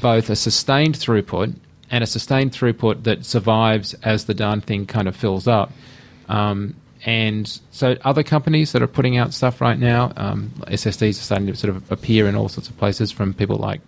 both 0.00 0.30
a 0.30 0.34
sustained 0.34 0.96
throughput 0.98 1.54
and 1.92 2.02
a 2.02 2.06
sustained 2.06 2.52
throughput 2.52 3.04
that 3.04 3.24
survives 3.24 3.94
as 4.02 4.24
the 4.24 4.34
darn 4.34 4.62
thing 4.62 4.86
kind 4.86 5.06
of 5.06 5.14
fills 5.14 5.46
up. 5.46 5.70
Um, 6.28 6.74
and 7.04 7.60
so 7.70 7.96
other 8.02 8.22
companies 8.22 8.72
that 8.72 8.82
are 8.82 8.88
putting 8.88 9.18
out 9.18 9.34
stuff 9.34 9.60
right 9.60 9.78
now, 9.78 10.12
um, 10.16 10.50
SSDs 10.68 11.10
are 11.10 11.22
starting 11.22 11.46
to 11.48 11.54
sort 11.54 11.76
of 11.76 11.92
appear 11.92 12.26
in 12.26 12.34
all 12.34 12.48
sorts 12.48 12.70
of 12.70 12.78
places 12.78 13.12
from 13.12 13.34
people 13.34 13.56
like 13.56 13.82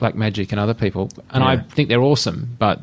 Blackmagic 0.00 0.52
and 0.52 0.60
other 0.60 0.74
people. 0.74 1.10
And 1.30 1.42
I 1.42 1.58
think 1.58 1.88
they're 1.88 2.02
awesome, 2.02 2.56
but 2.58 2.80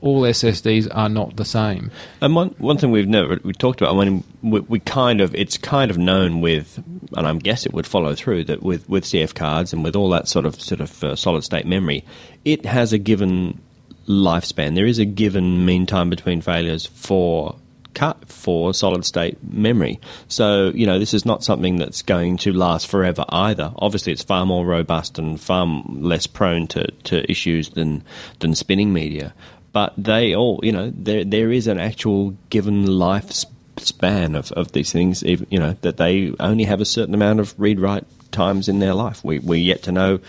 all 0.00 0.22
SSDs 0.22 0.88
are 0.94 1.08
not 1.08 1.36
the 1.36 1.44
same. 1.44 1.90
And 2.20 2.34
one 2.34 2.50
one 2.58 2.76
thing 2.76 2.90
we've 2.90 3.08
never 3.08 3.38
we 3.42 3.52
talked 3.52 3.80
about. 3.80 3.96
I 3.96 4.04
mean, 4.04 4.24
we, 4.42 4.60
we 4.60 4.80
kind 4.80 5.20
of 5.20 5.34
it's 5.34 5.56
kind 5.56 5.90
of 5.90 5.98
known 5.98 6.40
with, 6.40 6.82
and 7.16 7.26
I 7.26 7.32
guess 7.34 7.66
it 7.66 7.72
would 7.72 7.86
follow 7.86 8.14
through 8.14 8.44
that 8.44 8.62
with 8.62 8.88
with 8.88 9.04
CF 9.04 9.34
cards 9.34 9.72
and 9.72 9.82
with 9.82 9.96
all 9.96 10.10
that 10.10 10.28
sort 10.28 10.44
of 10.46 10.60
sort 10.60 10.80
of 10.80 11.04
uh, 11.04 11.16
solid 11.16 11.42
state 11.42 11.66
memory, 11.66 12.04
it 12.44 12.64
has 12.64 12.92
a 12.92 12.98
given 12.98 13.60
lifespan. 14.08 14.74
There 14.74 14.86
is 14.86 14.98
a 14.98 15.04
given 15.04 15.64
mean 15.64 15.86
time 15.86 16.10
between 16.10 16.40
failures 16.40 16.86
for 16.86 17.56
cut 17.94 18.28
for 18.28 18.72
solid 18.72 19.04
state 19.04 19.38
memory. 19.42 19.98
So, 20.28 20.70
you 20.74 20.86
know, 20.86 20.98
this 20.98 21.14
is 21.14 21.24
not 21.24 21.42
something 21.42 21.76
that's 21.76 22.02
going 22.02 22.36
to 22.38 22.52
last 22.52 22.86
forever 22.86 23.24
either. 23.28 23.72
Obviously, 23.76 24.12
it's 24.12 24.22
far 24.22 24.46
more 24.46 24.64
robust 24.64 25.18
and 25.18 25.40
far 25.40 25.66
less 25.88 26.26
prone 26.26 26.66
to, 26.68 26.86
to 27.04 27.28
issues 27.30 27.70
than, 27.70 28.04
than 28.38 28.54
spinning 28.54 28.92
media. 28.92 29.34
but 29.72 29.92
they 29.96 30.34
all, 30.34 30.60
you 30.62 30.72
know, 30.72 30.92
there 30.96 31.24
there 31.24 31.52
is 31.52 31.66
an 31.66 31.78
actual 31.78 32.36
given 32.50 32.84
lifespan 32.84 34.36
of, 34.36 34.50
of 34.52 34.72
these 34.72 34.92
things, 34.92 35.22
you 35.22 35.58
know, 35.58 35.76
that 35.82 35.98
they 35.98 36.32
only 36.40 36.64
have 36.64 36.80
a 36.80 36.84
certain 36.84 37.14
amount 37.14 37.40
of 37.40 37.54
read 37.58 37.78
write 37.80 38.04
times 38.32 38.68
in 38.68 38.78
their 38.78 38.94
life. 38.94 39.22
We 39.24 39.38
we 39.38 39.58
yet 39.58 39.82
to 39.84 39.92
know 39.92 40.20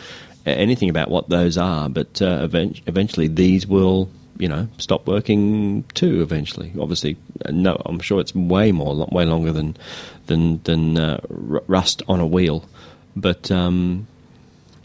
anything 0.55 0.89
about 0.89 1.09
what 1.09 1.29
those 1.29 1.57
are, 1.57 1.89
but 1.89 2.21
uh, 2.21 2.47
eventually 2.51 3.27
these 3.27 3.67
will 3.67 4.09
you 4.37 4.47
know 4.47 4.67
stop 4.77 5.05
working 5.05 5.83
too. 5.93 6.21
Eventually, 6.21 6.73
obviously, 6.79 7.17
uh, 7.45 7.51
no, 7.51 7.81
I'm 7.85 7.99
sure 7.99 8.19
it's 8.19 8.33
way 8.33 8.71
more, 8.71 9.07
way 9.11 9.25
longer 9.25 9.51
than 9.51 9.77
than 10.27 10.61
than 10.63 10.97
uh, 10.97 11.19
rust 11.29 12.01
on 12.07 12.19
a 12.19 12.27
wheel. 12.27 12.65
But 13.15 13.51
um, 13.51 14.07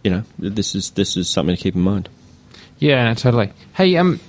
you 0.02 0.10
know, 0.10 0.24
this 0.38 0.74
is 0.74 0.90
this 0.90 1.16
is 1.16 1.28
something 1.28 1.56
to 1.56 1.62
keep 1.62 1.74
in 1.74 1.80
mind. 1.80 2.08
Yeah, 2.78 3.14
totally. 3.14 3.52
Hey, 3.74 3.96
um, 3.96 4.20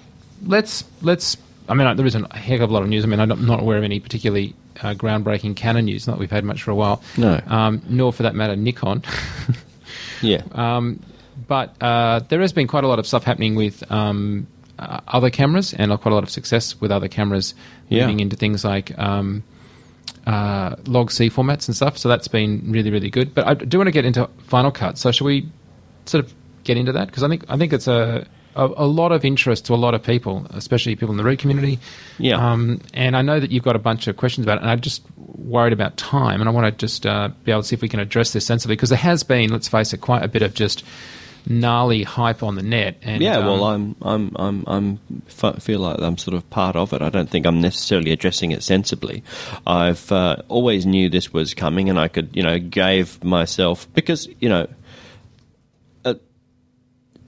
let's 0.46 0.86
let's. 1.02 1.38
I 1.68 1.74
mean, 1.74 1.98
there 1.98 2.06
isn't 2.06 2.26
a 2.30 2.38
heck 2.38 2.62
of 2.62 2.70
a 2.70 2.74
lot 2.74 2.84
of 2.84 2.90
news. 2.90 3.04
I 3.04 3.08
mean, 3.08 3.20
I'm 3.20 3.46
not 3.46 3.60
aware 3.60 3.78
of 3.78 3.84
any 3.84 4.00
particularly 4.00 4.54
uh, 4.82 4.94
groundbreaking 4.94 5.56
Canon 5.56 5.86
news. 5.86 6.08
Not 6.08 6.14
that 6.14 6.20
we've 6.20 6.32
had 6.32 6.44
much 6.44 6.62
for 6.62 6.72
a 6.72 6.76
while. 6.76 7.02
No. 7.18 7.42
Um, 7.48 7.82
nor, 7.90 8.14
for 8.14 8.24
that 8.24 8.36
matter, 8.36 8.56
Nikon. 8.56 9.04
yeah. 10.22 10.44
Um, 10.52 11.00
but 11.48 11.76
uh, 11.82 12.20
there 12.30 12.42
has 12.42 12.54
been 12.54 12.68
quite 12.68 12.84
a 12.84 12.88
lot 12.88 13.00
of 13.00 13.08
stuff 13.08 13.24
happening 13.24 13.56
with 13.56 13.90
um, 13.92 14.48
uh, 14.80 15.02
other 15.08 15.30
cameras, 15.30 15.74
and 15.74 15.90
quite 16.00 16.12
a 16.12 16.16
lot 16.16 16.24
of 16.24 16.30
success 16.30 16.80
with 16.80 16.92
other 16.92 17.08
cameras 17.08 17.54
yeah. 17.90 18.02
moving 18.02 18.20
into 18.20 18.36
things 18.36 18.64
like 18.64 18.98
um, 18.98 19.44
uh, 20.26 20.76
log 20.86 21.12
C 21.12 21.30
formats 21.30 21.68
and 21.68 21.76
stuff. 21.76 21.98
So 21.98 22.10
that's 22.10 22.28
been 22.28 22.72
really, 22.72 22.92
really 22.92 23.10
good. 23.10 23.34
But 23.34 23.48
I 23.48 23.54
do 23.54 23.78
want 23.78 23.88
to 23.88 23.92
get 23.92 24.06
into 24.06 24.30
Final 24.40 24.72
Cut. 24.72 24.98
So 24.98 25.12
should 25.12 25.26
we 25.26 25.50
sort 26.06 26.24
of 26.26 26.34
get 26.64 26.78
into 26.78 26.92
that? 26.94 27.08
Because 27.08 27.24
I 27.24 27.28
think 27.28 27.46
I 27.48 27.58
think 27.58 27.74
it's 27.74 27.88
a, 27.88 28.28
a, 28.56 28.66
a 28.66 28.88
lot 28.88 29.12
of 29.12 29.24
interest 29.24 29.66
to 29.66 29.74
a 29.74 29.76
lot 29.76 29.94
of 29.94 30.04
people, 30.04 30.48
especially 30.52 30.96
people 30.96 31.12
in 31.12 31.18
the 31.18 31.24
Root 31.24 31.40
community. 31.40 31.80
Yeah. 32.18 32.38
Um, 32.38 32.82
and 32.94 33.16
I 33.16 33.22
know 33.22 33.40
that 33.40 33.52
you've 33.52 33.64
got 33.64 33.76
a 33.76 33.80
bunch 33.80 34.08
of 34.08 34.18
questions 34.18 34.46
about 34.46 34.58
it, 34.58 34.62
and 34.62 34.72
I'm 34.72 34.82
just 34.82 35.04
worried 35.18 35.74
about 35.74 35.98
time, 35.98 36.42
and 36.42 36.50
I 36.50 36.52
want 36.52 36.66
to 36.66 36.72
just 36.72 37.06
uh, 37.06 37.30
be 37.44 37.52
able 37.52 37.62
to 37.62 37.68
see 37.68 37.76
if 37.76 37.82
we 37.82 37.90
can 37.90 38.00
address 38.00 38.34
this 38.34 38.46
sensibly 38.46 38.76
because 38.76 38.90
there 38.90 38.98
has 38.98 39.24
been, 39.24 39.52
let's 39.52 39.68
face 39.68 39.94
it, 39.94 40.02
quite 40.02 40.24
a 40.24 40.28
bit 40.28 40.42
of 40.42 40.54
just 40.54 40.84
gnarly 41.48 42.04
hype 42.04 42.44
on 42.44 42.56
the 42.56 42.64
net. 42.64 42.98
And, 43.02 43.22
yeah, 43.22 43.40
well, 43.40 43.64
um, 43.64 43.96
I'm, 44.02 44.32
I'm, 44.36 44.64
I'm, 44.68 45.00
I'm, 45.28 45.60
feel 45.60 45.80
like 45.80 46.00
I'm 46.00 46.18
sort 46.18 46.36
of 46.36 46.50
part 46.50 46.76
of 46.76 46.94
it. 46.94 47.02
I 47.02 47.10
don't 47.10 47.30
think 47.30 47.46
I'm 47.46 47.62
necessarily 47.62 48.12
addressing 48.12 48.52
it 48.52 48.64
sensibly. 48.64 49.24
I've 49.66 50.12
uh, 50.12 50.38
always 50.48 50.86
knew 50.86 51.10
this 51.10 51.32
was 51.32 51.54
coming, 51.54 51.90
and 51.90 52.00
I 52.00 52.08
could, 52.08 52.36
you 52.36 52.44
know, 52.44 52.60
gave 52.60 53.24
myself 53.24 53.88
because 53.94 54.28
you 54.40 54.50
know 54.50 54.68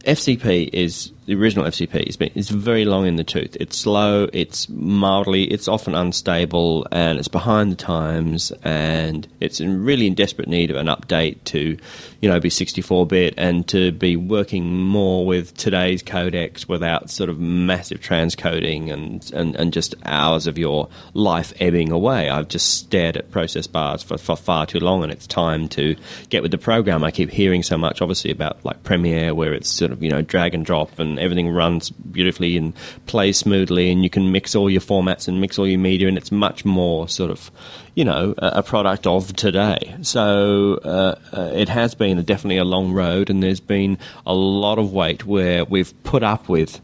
FCP 0.07 0.69
is 0.71 1.11
the 1.27 1.35
original 1.35 1.65
FCP. 1.65 1.95
It's, 1.95 2.15
been, 2.15 2.31
it's 2.35 2.49
very 2.49 2.85
long 2.85 3.05
in 3.05 3.17
the 3.17 3.23
tooth. 3.23 3.57
It's 3.59 3.77
slow. 3.77 4.29
It's 4.31 4.67
mildly. 4.69 5.43
It's 5.43 5.67
often 5.67 5.93
unstable, 5.93 6.87
and 6.89 7.19
it's 7.19 7.27
behind 7.27 7.71
the 7.71 7.75
times. 7.75 8.53
And 8.63 9.27
it's 9.41 9.59
in 9.59 9.83
really 9.83 10.07
in 10.07 10.15
desperate 10.15 10.47
need 10.47 10.71
of 10.71 10.77
an 10.77 10.87
update 10.87 11.43
to, 11.45 11.77
you 12.21 12.29
know, 12.29 12.39
be 12.39 12.49
64-bit 12.49 13.33
and 13.37 13.67
to 13.67 13.91
be 13.91 14.15
working 14.15 14.77
more 14.77 15.25
with 15.25 15.55
today's 15.57 16.01
codecs 16.01 16.67
without 16.67 17.09
sort 17.09 17.29
of 17.29 17.39
massive 17.39 17.99
transcoding 17.99 18.91
and 18.91 19.29
and, 19.33 19.55
and 19.55 19.73
just 19.73 19.95
hours 20.05 20.47
of 20.47 20.57
your 20.57 20.87
life 21.13 21.51
ebbing 21.59 21.91
away. 21.91 22.29
I've 22.29 22.47
just 22.47 22.77
stared 22.77 23.17
at 23.17 23.31
process 23.31 23.67
bars 23.67 24.01
for, 24.01 24.17
for 24.17 24.37
far 24.37 24.65
too 24.65 24.79
long, 24.79 25.03
and 25.03 25.11
it's 25.11 25.27
time 25.27 25.67
to 25.69 25.97
get 26.29 26.41
with 26.41 26.51
the 26.51 26.57
program. 26.57 27.03
I 27.03 27.11
keep 27.11 27.29
hearing 27.31 27.63
so 27.63 27.77
much, 27.77 28.01
obviously, 28.01 28.31
about 28.31 28.63
like 28.63 28.83
Premiere, 28.83 29.35
where 29.35 29.53
it's 29.53 29.69
sort 29.69 29.91
of 29.91 30.01
you 30.01 30.09
know 30.09 30.21
drag 30.21 30.55
and 30.55 30.65
drop, 30.65 30.97
and 30.99 31.16
everything 31.19 31.49
runs 31.49 31.89
beautifully 31.89 32.57
and 32.57 32.73
plays 33.05 33.37
smoothly, 33.37 33.91
and 33.91 34.03
you 34.03 34.09
can 34.09 34.31
mix 34.31 34.55
all 34.55 34.69
your 34.69 34.81
formats 34.81 35.27
and 35.27 35.41
mix 35.41 35.57
all 35.57 35.67
your 35.67 35.79
media, 35.79 36.07
and 36.07 36.17
it's 36.17 36.31
much 36.31 36.65
more 36.65 37.07
sort 37.07 37.31
of 37.31 37.51
you 37.95 38.05
know 38.05 38.33
a, 38.37 38.47
a 38.59 38.63
product 38.63 39.07
of 39.07 39.35
today. 39.35 39.95
So 40.01 40.79
uh, 40.83 41.15
uh, 41.33 41.51
it 41.53 41.69
has 41.69 41.95
been 41.95 42.21
definitely 42.23 42.57
a 42.57 42.65
long 42.65 42.93
road, 42.93 43.29
and 43.29 43.41
there's 43.41 43.59
been 43.59 43.97
a 44.25 44.33
lot 44.33 44.79
of 44.79 44.93
weight 44.93 45.25
where 45.25 45.65
we've 45.65 45.93
put 46.03 46.23
up 46.23 46.49
with 46.49 46.81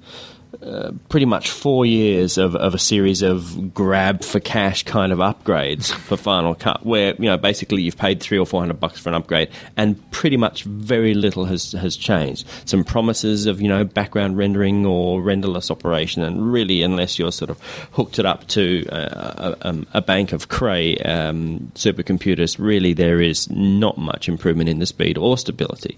pretty 1.10 1.26
much 1.26 1.50
four 1.50 1.86
years 1.86 2.38
of, 2.38 2.56
of 2.56 2.74
a 2.74 2.80
series 2.80 3.22
of 3.22 3.74
grab 3.74 4.24
for 4.24 4.40
cash 4.40 4.84
kind 4.84 5.12
of 5.12 5.20
upgrades 5.20 5.92
for 5.92 6.18
Final 6.18 6.56
Cut, 6.56 6.86
where 6.86 7.16
you 7.16 7.26
know 7.26 7.38
basically 7.38 7.82
you've 7.82 7.98
paid 7.98 8.22
three 8.22 8.38
or 8.38 8.46
four 8.46 8.60
hundred 8.60 8.80
bucks 8.80 9.00
for 9.00 9.10
an 9.10 9.16
upgrade, 9.16 9.50
and 9.78 10.12
pretty 10.12 10.38
much 10.38 10.64
very 10.64 11.14
little 11.14 11.46
has 11.46 11.72
has 11.74 11.96
changed. 11.98 12.48
Some 12.66 12.84
promises 12.84 13.46
of 13.46 13.62
you 13.62 13.68
know 13.68 13.84
background 13.84 14.38
rendering 14.38 14.86
or 14.86 15.22
renderless 15.22 15.72
operation, 15.72 16.24
and 16.24 16.52
really 16.52 16.84
unless 16.84 17.18
you're 17.18 17.32
sort 17.32 17.50
of 17.50 17.60
hooked 17.92 18.20
it 18.20 18.26
up 18.26 18.48
to 18.50 18.88
uh, 18.90 19.56
a, 19.62 19.68
um, 19.68 19.88
a, 19.94 20.02
bank 20.02 20.34
of 20.34 20.50
Cray 20.50 20.98
um, 20.98 21.72
supercomputers, 21.76 22.60
really 22.60 22.94
there 22.94 23.22
is 23.22 23.50
not 23.50 23.98
much 23.98 24.28
improvement 24.30 24.70
in 24.70 24.80
the 24.80 24.86
speed 24.86 25.18
or 25.18 25.38
stability. 25.38 25.98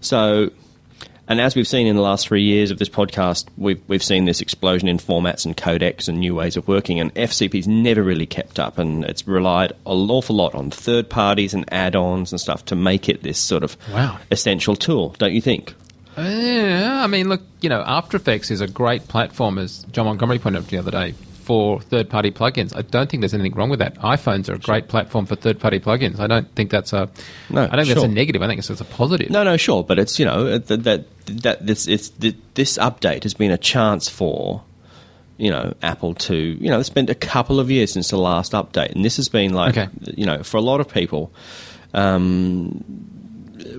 So 0.00 0.50
and 1.28 1.40
as 1.40 1.56
we've 1.56 1.66
seen 1.66 1.86
in 1.86 1.96
the 1.96 2.02
last 2.02 2.28
three 2.28 2.42
years 2.42 2.70
of 2.70 2.78
this 2.78 2.88
podcast, 2.88 3.46
we've, 3.56 3.82
we've 3.88 4.02
seen 4.02 4.24
this 4.24 4.40
explosion 4.40 4.88
in 4.88 4.98
formats 4.98 5.44
and 5.44 5.56
codecs 5.56 6.08
and 6.08 6.18
new 6.18 6.34
ways 6.34 6.56
of 6.56 6.68
working, 6.68 7.00
and 7.00 7.14
FCP's 7.14 7.66
never 7.66 8.02
really 8.02 8.26
kept 8.26 8.58
up, 8.58 8.78
and 8.78 9.04
it's 9.04 9.26
relied 9.26 9.72
an 9.72 10.10
awful 10.10 10.36
lot 10.36 10.54
on 10.54 10.70
third 10.70 11.10
parties 11.10 11.54
and 11.54 11.64
add 11.72 11.96
ons 11.96 12.32
and 12.32 12.40
stuff 12.40 12.64
to 12.66 12.76
make 12.76 13.08
it 13.08 13.22
this 13.22 13.38
sort 13.38 13.62
of 13.62 13.76
wow. 13.92 14.18
essential 14.30 14.76
tool, 14.76 15.14
don't 15.18 15.32
you 15.32 15.40
think? 15.40 15.74
Yeah, 16.16 17.02
I 17.02 17.06
mean, 17.08 17.28
look, 17.28 17.42
you 17.60 17.68
know, 17.68 17.82
After 17.86 18.16
Effects 18.16 18.50
is 18.50 18.60
a 18.60 18.68
great 18.68 19.06
platform, 19.08 19.58
as 19.58 19.84
John 19.92 20.06
Montgomery 20.06 20.38
pointed 20.38 20.62
out 20.62 20.68
the 20.68 20.78
other 20.78 20.90
day, 20.90 21.14
for 21.46 21.80
third 21.80 22.10
party 22.10 22.32
plugins. 22.32 22.76
I 22.76 22.82
don't 22.82 23.08
think 23.08 23.20
there's 23.20 23.32
anything 23.32 23.54
wrong 23.54 23.70
with 23.70 23.78
that. 23.78 23.94
iPhones 24.00 24.48
are 24.48 24.54
a 24.54 24.58
great 24.58 24.88
platform 24.88 25.26
for 25.26 25.36
third 25.36 25.60
party 25.60 25.78
plugins. 25.78 26.18
I 26.18 26.26
don't 26.26 26.52
think 26.56 26.72
that's 26.72 26.92
a 26.92 27.08
no, 27.50 27.62
I 27.62 27.66
don't 27.68 27.70
think 27.70 27.86
sure. 27.86 27.94
that's 27.94 28.04
a 28.04 28.08
negative. 28.08 28.42
I 28.42 28.48
think 28.48 28.58
it's, 28.58 28.68
it's 28.68 28.80
a 28.80 28.84
positive. 28.84 29.30
No, 29.30 29.44
no, 29.44 29.56
sure, 29.56 29.84
but 29.84 30.00
it's 30.00 30.18
you 30.18 30.24
know 30.24 30.58
that 30.58 30.82
that, 30.82 31.04
that 31.26 31.66
this 31.66 31.86
it's 31.86 32.10
this 32.10 32.78
update 32.78 33.24
has 33.24 33.34
been 33.34 33.50
a 33.50 33.58
chance 33.58 34.08
for 34.08 34.62
you 35.36 35.50
know 35.50 35.74
Apple 35.82 36.14
to 36.14 36.36
you 36.36 36.68
know 36.68 36.80
it's 36.80 36.90
been 36.90 37.10
a 37.10 37.14
couple 37.14 37.60
of 37.60 37.70
years 37.70 37.92
since 37.92 38.10
the 38.10 38.18
last 38.18 38.52
update, 38.52 38.92
and 38.92 39.04
this 39.04 39.16
has 39.16 39.28
been 39.28 39.52
like 39.52 39.76
okay. 39.76 39.90
you 40.16 40.26
know 40.26 40.42
for 40.42 40.56
a 40.56 40.62
lot 40.62 40.80
of 40.80 40.88
people. 40.88 41.32
Um, 41.94 42.84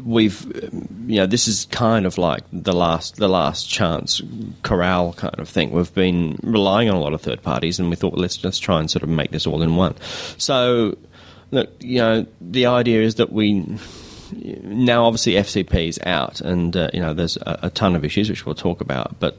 we've 0.03 0.45
you 1.07 1.17
know 1.17 1.25
this 1.25 1.47
is 1.47 1.65
kind 1.65 2.05
of 2.05 2.17
like 2.17 2.43
the 2.51 2.73
last 2.73 3.17
the 3.17 3.27
last 3.27 3.69
chance 3.69 4.21
corral 4.63 5.13
kind 5.13 5.39
of 5.39 5.49
thing. 5.49 5.71
We've 5.71 5.93
been 5.93 6.39
relying 6.43 6.89
on 6.89 6.95
a 6.95 6.99
lot 6.99 7.13
of 7.13 7.21
third 7.21 7.41
parties, 7.41 7.79
and 7.79 7.89
we 7.89 7.95
thought 7.95 8.13
let's 8.15 8.37
just 8.37 8.61
try 8.61 8.79
and 8.79 8.89
sort 8.89 9.03
of 9.03 9.09
make 9.09 9.31
this 9.31 9.47
all 9.47 9.61
in 9.61 9.75
one. 9.75 9.95
So, 10.37 10.97
look, 11.51 11.71
you 11.79 11.99
know, 11.99 12.25
the 12.41 12.65
idea 12.65 13.01
is 13.01 13.15
that 13.15 13.31
we 13.31 13.77
now 14.31 15.05
obviously 15.05 15.33
FCP 15.33 15.89
is 15.89 15.99
out, 16.05 16.41
and 16.41 16.75
uh, 16.75 16.89
you 16.93 16.99
know 16.99 17.13
there's 17.13 17.37
a, 17.37 17.59
a, 17.63 17.69
ton 17.69 17.95
of 17.95 18.03
issues 18.03 18.29
which 18.29 18.45
we'll 18.45 18.55
talk 18.55 18.81
about. 18.81 19.19
But 19.19 19.37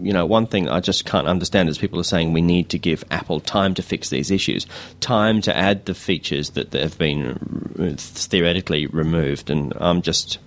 you 0.00 0.12
know, 0.12 0.26
one 0.26 0.46
thing 0.46 0.68
I 0.68 0.80
just 0.80 1.04
can't 1.04 1.26
understand 1.26 1.68
is 1.68 1.78
people 1.78 1.98
are 1.98 2.04
saying 2.04 2.32
we 2.32 2.42
need 2.42 2.68
to 2.70 2.78
give 2.78 3.04
Apple 3.10 3.40
time 3.40 3.74
to 3.74 3.82
fix 3.82 4.10
these 4.10 4.30
issues, 4.30 4.66
time 5.00 5.40
to 5.42 5.56
add 5.56 5.86
the 5.86 5.94
features 5.94 6.50
that 6.50 6.72
have 6.72 6.98
been 6.98 7.96
theoretically 7.98 8.86
removed, 8.86 9.50
and 9.50 9.72
I'm 9.76 10.02
just. 10.02 10.38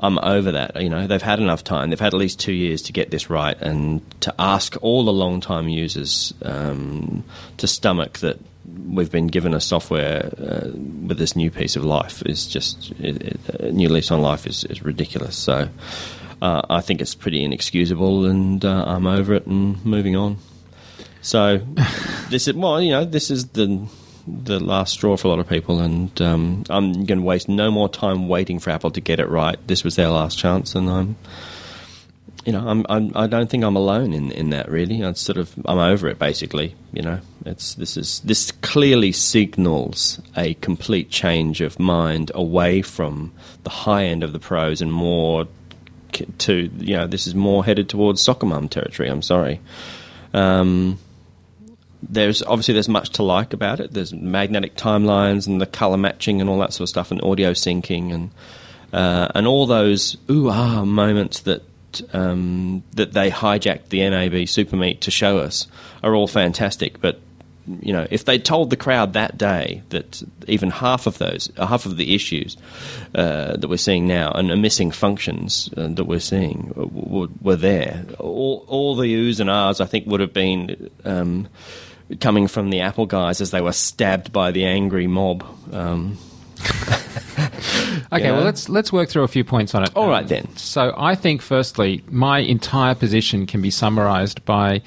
I'm 0.00 0.16
over 0.20 0.52
that. 0.52 0.80
You 0.80 0.88
know, 0.88 1.08
they've 1.08 1.20
had 1.20 1.40
enough 1.40 1.64
time. 1.64 1.90
They've 1.90 1.98
had 1.98 2.14
at 2.14 2.20
least 2.20 2.38
two 2.38 2.52
years 2.52 2.82
to 2.82 2.92
get 2.92 3.10
this 3.10 3.28
right, 3.28 3.60
and 3.60 4.00
to 4.20 4.32
ask 4.38 4.76
all 4.80 5.04
the 5.04 5.12
long-time 5.12 5.68
users 5.68 6.32
um, 6.42 7.24
to 7.56 7.66
stomach 7.66 8.20
that 8.20 8.38
we've 8.88 9.10
been 9.10 9.26
given 9.26 9.54
a 9.54 9.60
software 9.60 10.30
uh, 10.38 10.70
with 11.06 11.18
this 11.18 11.36
new 11.36 11.50
piece 11.50 11.76
of 11.76 11.84
life 11.84 12.22
is 12.22 12.46
just 12.46 12.92
it, 13.00 13.22
it, 13.22 13.60
a 13.60 13.72
new 13.72 13.88
lease 13.88 14.10
on 14.10 14.20
life 14.20 14.46
is, 14.46 14.64
is 14.64 14.82
ridiculous. 14.82 15.36
So 15.36 15.68
uh, 16.40 16.62
I 16.68 16.80
think 16.80 17.00
it's 17.00 17.14
pretty 17.14 17.44
inexcusable, 17.44 18.26
and 18.26 18.64
uh, 18.64 18.84
I'm 18.86 19.06
over 19.06 19.34
it 19.34 19.46
and 19.46 19.84
moving 19.84 20.16
on. 20.16 20.38
So 21.20 21.58
this 22.30 22.48
is 22.48 22.54
well, 22.54 22.80
you 22.80 22.92
know, 22.92 23.04
this 23.04 23.30
is 23.30 23.48
the 23.48 23.86
the 24.26 24.60
last 24.60 24.92
straw 24.92 25.16
for 25.16 25.28
a 25.28 25.30
lot 25.30 25.38
of 25.38 25.48
people, 25.48 25.80
and 25.80 26.20
um, 26.20 26.64
I'm 26.68 27.04
going 27.04 27.18
to 27.18 27.24
waste 27.24 27.48
no 27.48 27.70
more 27.70 27.88
time 27.88 28.28
waiting 28.28 28.58
for 28.58 28.70
Apple 28.70 28.90
to 28.90 29.00
get 29.00 29.20
it 29.20 29.28
right. 29.28 29.58
This 29.66 29.84
was 29.84 29.96
their 29.96 30.08
last 30.08 30.38
chance, 30.38 30.74
and 30.74 30.88
I'm 30.88 31.16
you 32.44 32.52
know, 32.52 32.66
I'm, 32.66 32.86
I'm, 32.88 33.12
I 33.14 33.26
do 33.26 33.38
not 33.38 33.50
think 33.50 33.62
I'm 33.62 33.76
alone 33.76 34.14
in, 34.14 34.30
in 34.32 34.50
that. 34.50 34.70
Really, 34.70 35.04
I 35.04 35.12
sort 35.12 35.38
of 35.38 35.52
I'm 35.66 35.78
over 35.78 36.08
it. 36.08 36.18
Basically, 36.18 36.74
you 36.92 37.02
know, 37.02 37.20
it's 37.48 37.74
this 37.74 37.96
is 37.96 38.20
this 38.20 38.52
clearly 38.52 39.12
signals 39.12 40.20
a 40.36 40.54
complete 40.54 41.10
change 41.10 41.60
of 41.60 41.78
mind 41.78 42.30
away 42.34 42.82
from 42.82 43.32
the 43.64 43.70
high 43.70 44.04
end 44.04 44.22
of 44.22 44.32
the 44.32 44.38
pros 44.38 44.80
and 44.80 44.92
more 44.92 45.46
to 46.38 46.70
you 46.78 46.96
know 46.96 47.06
this 47.06 47.26
is 47.26 47.34
more 47.34 47.64
headed 47.64 47.88
towards 47.88 48.22
soccer 48.22 48.46
mum 48.46 48.68
territory. 48.68 49.08
I'm 49.08 49.22
sorry. 49.22 49.60
Um, 50.34 50.98
there's 52.02 52.42
obviously 52.42 52.74
there's 52.74 52.88
much 52.88 53.10
to 53.10 53.22
like 53.22 53.52
about 53.52 53.80
it. 53.80 53.92
There's 53.92 54.12
magnetic 54.12 54.76
timelines 54.76 55.46
and 55.46 55.60
the 55.60 55.66
color 55.66 55.96
matching 55.96 56.40
and 56.40 56.48
all 56.48 56.58
that 56.58 56.72
sort 56.72 56.82
of 56.82 56.88
stuff, 56.88 57.10
and 57.10 57.22
audio 57.22 57.52
syncing 57.52 58.12
and 58.12 58.30
uh, 58.92 59.28
and 59.34 59.46
all 59.46 59.66
those 59.66 60.16
ooh 60.30 60.48
ah 60.50 60.84
moments 60.84 61.40
that 61.40 61.62
um, 62.12 62.82
that 62.92 63.12
they 63.12 63.30
hijacked 63.30 63.88
the 63.88 64.08
NAB 64.08 64.48
super 64.48 64.76
meet 64.76 65.00
to 65.02 65.10
show 65.10 65.38
us 65.38 65.66
are 66.02 66.14
all 66.14 66.28
fantastic. 66.28 67.00
But 67.00 67.20
you 67.80 67.92
know, 67.92 68.06
if 68.10 68.24
they 68.24 68.38
told 68.38 68.70
the 68.70 68.76
crowd 68.76 69.12
that 69.12 69.36
day 69.36 69.82
that 69.90 70.22
even 70.46 70.70
half 70.70 71.06
of 71.06 71.18
those, 71.18 71.50
uh, 71.56 71.66
half 71.66 71.86
of 71.86 71.96
the 71.96 72.14
issues 72.14 72.56
uh, 73.14 73.56
that 73.56 73.68
we're 73.68 73.76
seeing 73.76 74.06
now 74.06 74.30
and 74.32 74.50
the 74.50 74.56
missing 74.56 74.90
functions 74.90 75.68
uh, 75.76 75.88
that 75.88 76.04
we're 76.04 76.20
seeing 76.20 76.72
w- 76.74 77.30
were 77.42 77.56
there, 77.56 78.04
all, 78.18 78.64
all 78.68 78.96
the 78.96 79.14
oohs 79.14 79.40
and 79.40 79.50
ahs, 79.50 79.80
I 79.80 79.86
think, 79.86 80.06
would 80.06 80.20
have 80.20 80.32
been 80.32 80.90
um, 81.04 81.48
coming 82.20 82.48
from 82.48 82.70
the 82.70 82.80
Apple 82.80 83.06
guys 83.06 83.40
as 83.40 83.50
they 83.50 83.60
were 83.60 83.72
stabbed 83.72 84.32
by 84.32 84.50
the 84.50 84.64
angry 84.64 85.06
mob. 85.06 85.44
Um, 85.72 86.18
okay, 88.12 88.32
well 88.32 88.42
let's 88.42 88.68
let's 88.68 88.92
work 88.92 89.08
through 89.08 89.22
a 89.22 89.28
few 89.28 89.44
points 89.44 89.76
on 89.76 89.84
it. 89.84 89.90
All 89.94 90.08
right 90.08 90.26
then. 90.26 90.56
So 90.56 90.92
I 90.96 91.14
think, 91.14 91.40
firstly, 91.40 92.02
my 92.10 92.40
entire 92.40 92.96
position 92.96 93.46
can 93.46 93.62
be 93.62 93.70
summarised 93.70 94.44
by 94.44 94.82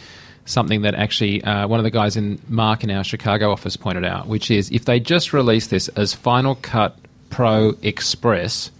something 0.45 0.81
that 0.81 0.95
actually 0.95 1.43
uh, 1.43 1.67
one 1.67 1.79
of 1.79 1.83
the 1.83 1.91
guys 1.91 2.17
in 2.17 2.39
Mark 2.47 2.83
in 2.83 2.91
our 2.91 3.03
Chicago 3.03 3.51
office 3.51 3.77
pointed 3.77 4.05
out, 4.05 4.27
which 4.27 4.51
is 4.51 4.69
if 4.71 4.85
they 4.85 4.99
just 4.99 5.33
release 5.33 5.67
this 5.67 5.87
as 5.89 6.13
Final 6.13 6.55
Cut 6.55 6.97
Pro 7.29 7.75
Express 7.81 8.71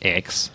X, 0.00 0.50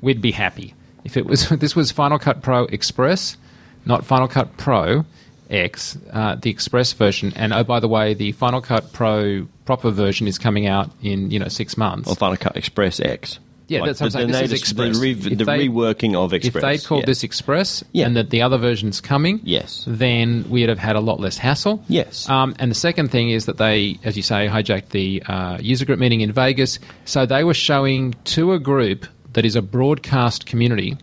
we'd 0.00 0.20
be 0.20 0.32
happy. 0.32 0.74
If 1.04 1.16
it 1.16 1.26
was 1.26 1.48
this 1.50 1.76
was 1.76 1.90
Final 1.90 2.18
Cut 2.18 2.42
Pro 2.42 2.64
Express, 2.64 3.36
not 3.84 4.04
Final 4.04 4.28
Cut 4.28 4.56
Pro 4.56 5.04
X, 5.48 5.96
uh, 6.12 6.34
the 6.36 6.50
Express 6.50 6.92
version, 6.92 7.32
and 7.36 7.52
oh 7.52 7.64
by 7.64 7.80
the 7.80 7.88
way, 7.88 8.14
the 8.14 8.32
Final 8.32 8.60
Cut 8.60 8.92
Pro 8.92 9.46
proper 9.64 9.90
version 9.90 10.26
is 10.26 10.38
coming 10.38 10.66
out 10.66 10.90
in 11.02 11.30
you 11.30 11.38
know 11.38 11.48
six 11.48 11.76
months. 11.76 12.08
Or 12.08 12.16
Final 12.16 12.36
Cut 12.36 12.56
Express 12.56 13.00
X. 13.00 13.38
Yeah, 13.68 13.80
Like 13.80 13.88
that's 13.88 14.00
what 14.00 14.14
I'm 14.14 14.28
the, 14.28 14.32
saying. 14.34 14.48
This 14.50 14.62
is 14.62 14.74
the, 14.74 14.84
Express. 14.84 14.98
re- 15.00 15.12
the 15.14 15.44
they- 15.44 15.68
reworking 15.68 16.14
of 16.14 16.32
Express. 16.32 16.62
If 16.62 16.82
they 16.82 16.86
called 16.86 17.00
yeah. 17.02 17.06
this 17.06 17.24
Express 17.24 17.82
Yeah. 17.92 18.06
and 18.06 18.16
that 18.16 18.30
the 18.30 18.42
other 18.42 18.58
version's 18.58 19.00
coming, 19.00 19.40
Yes. 19.42 19.84
then 19.88 20.44
we'd 20.48 20.68
have 20.68 20.78
had 20.78 20.94
a 20.94 21.00
lot 21.00 21.18
less 21.18 21.36
hassle. 21.36 21.82
Yes. 21.88 22.28
Um, 22.28 22.54
and 22.60 22.70
the 22.70 22.76
second 22.76 23.10
thing 23.10 23.30
is 23.30 23.46
that 23.46 23.56
they, 23.58 23.98
as 24.04 24.16
you 24.16 24.22
say, 24.22 24.46
hijacked 24.46 24.90
the 24.90 25.20
uh, 25.26 25.58
user 25.60 25.84
group 25.84 25.98
meeting 25.98 26.20
in 26.20 26.30
Vegas. 26.30 26.78
So 27.06 27.26
they 27.26 27.42
were 27.42 27.54
showing 27.54 28.14
to 28.26 28.52
a 28.52 28.60
group 28.60 29.04
that 29.32 29.44
is 29.44 29.56
a 29.56 29.62
broadcast 29.62 30.46
community 30.46 30.96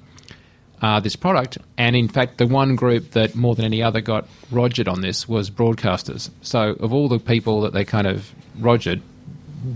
uh, 0.82 1.00
this 1.02 1.16
product. 1.18 1.58
And 1.78 1.96
in 1.98 2.08
fact, 2.08 2.38
the 2.38 2.48
one 2.48 2.76
group 2.78 3.12
that 3.12 3.36
more 3.36 3.56
than 3.56 3.66
any 3.66 3.84
other 3.84 4.00
got 4.02 4.26
rogered 4.52 4.88
on 4.92 5.02
this 5.02 5.28
was 5.28 5.50
broadcasters. 5.50 6.30
So 6.42 6.72
of 6.80 6.94
all 6.94 7.10
the 7.10 7.20
people 7.20 7.60
that 7.62 7.74
they 7.74 7.84
kind 7.86 8.08
of 8.08 8.32
rogered, 8.60 9.02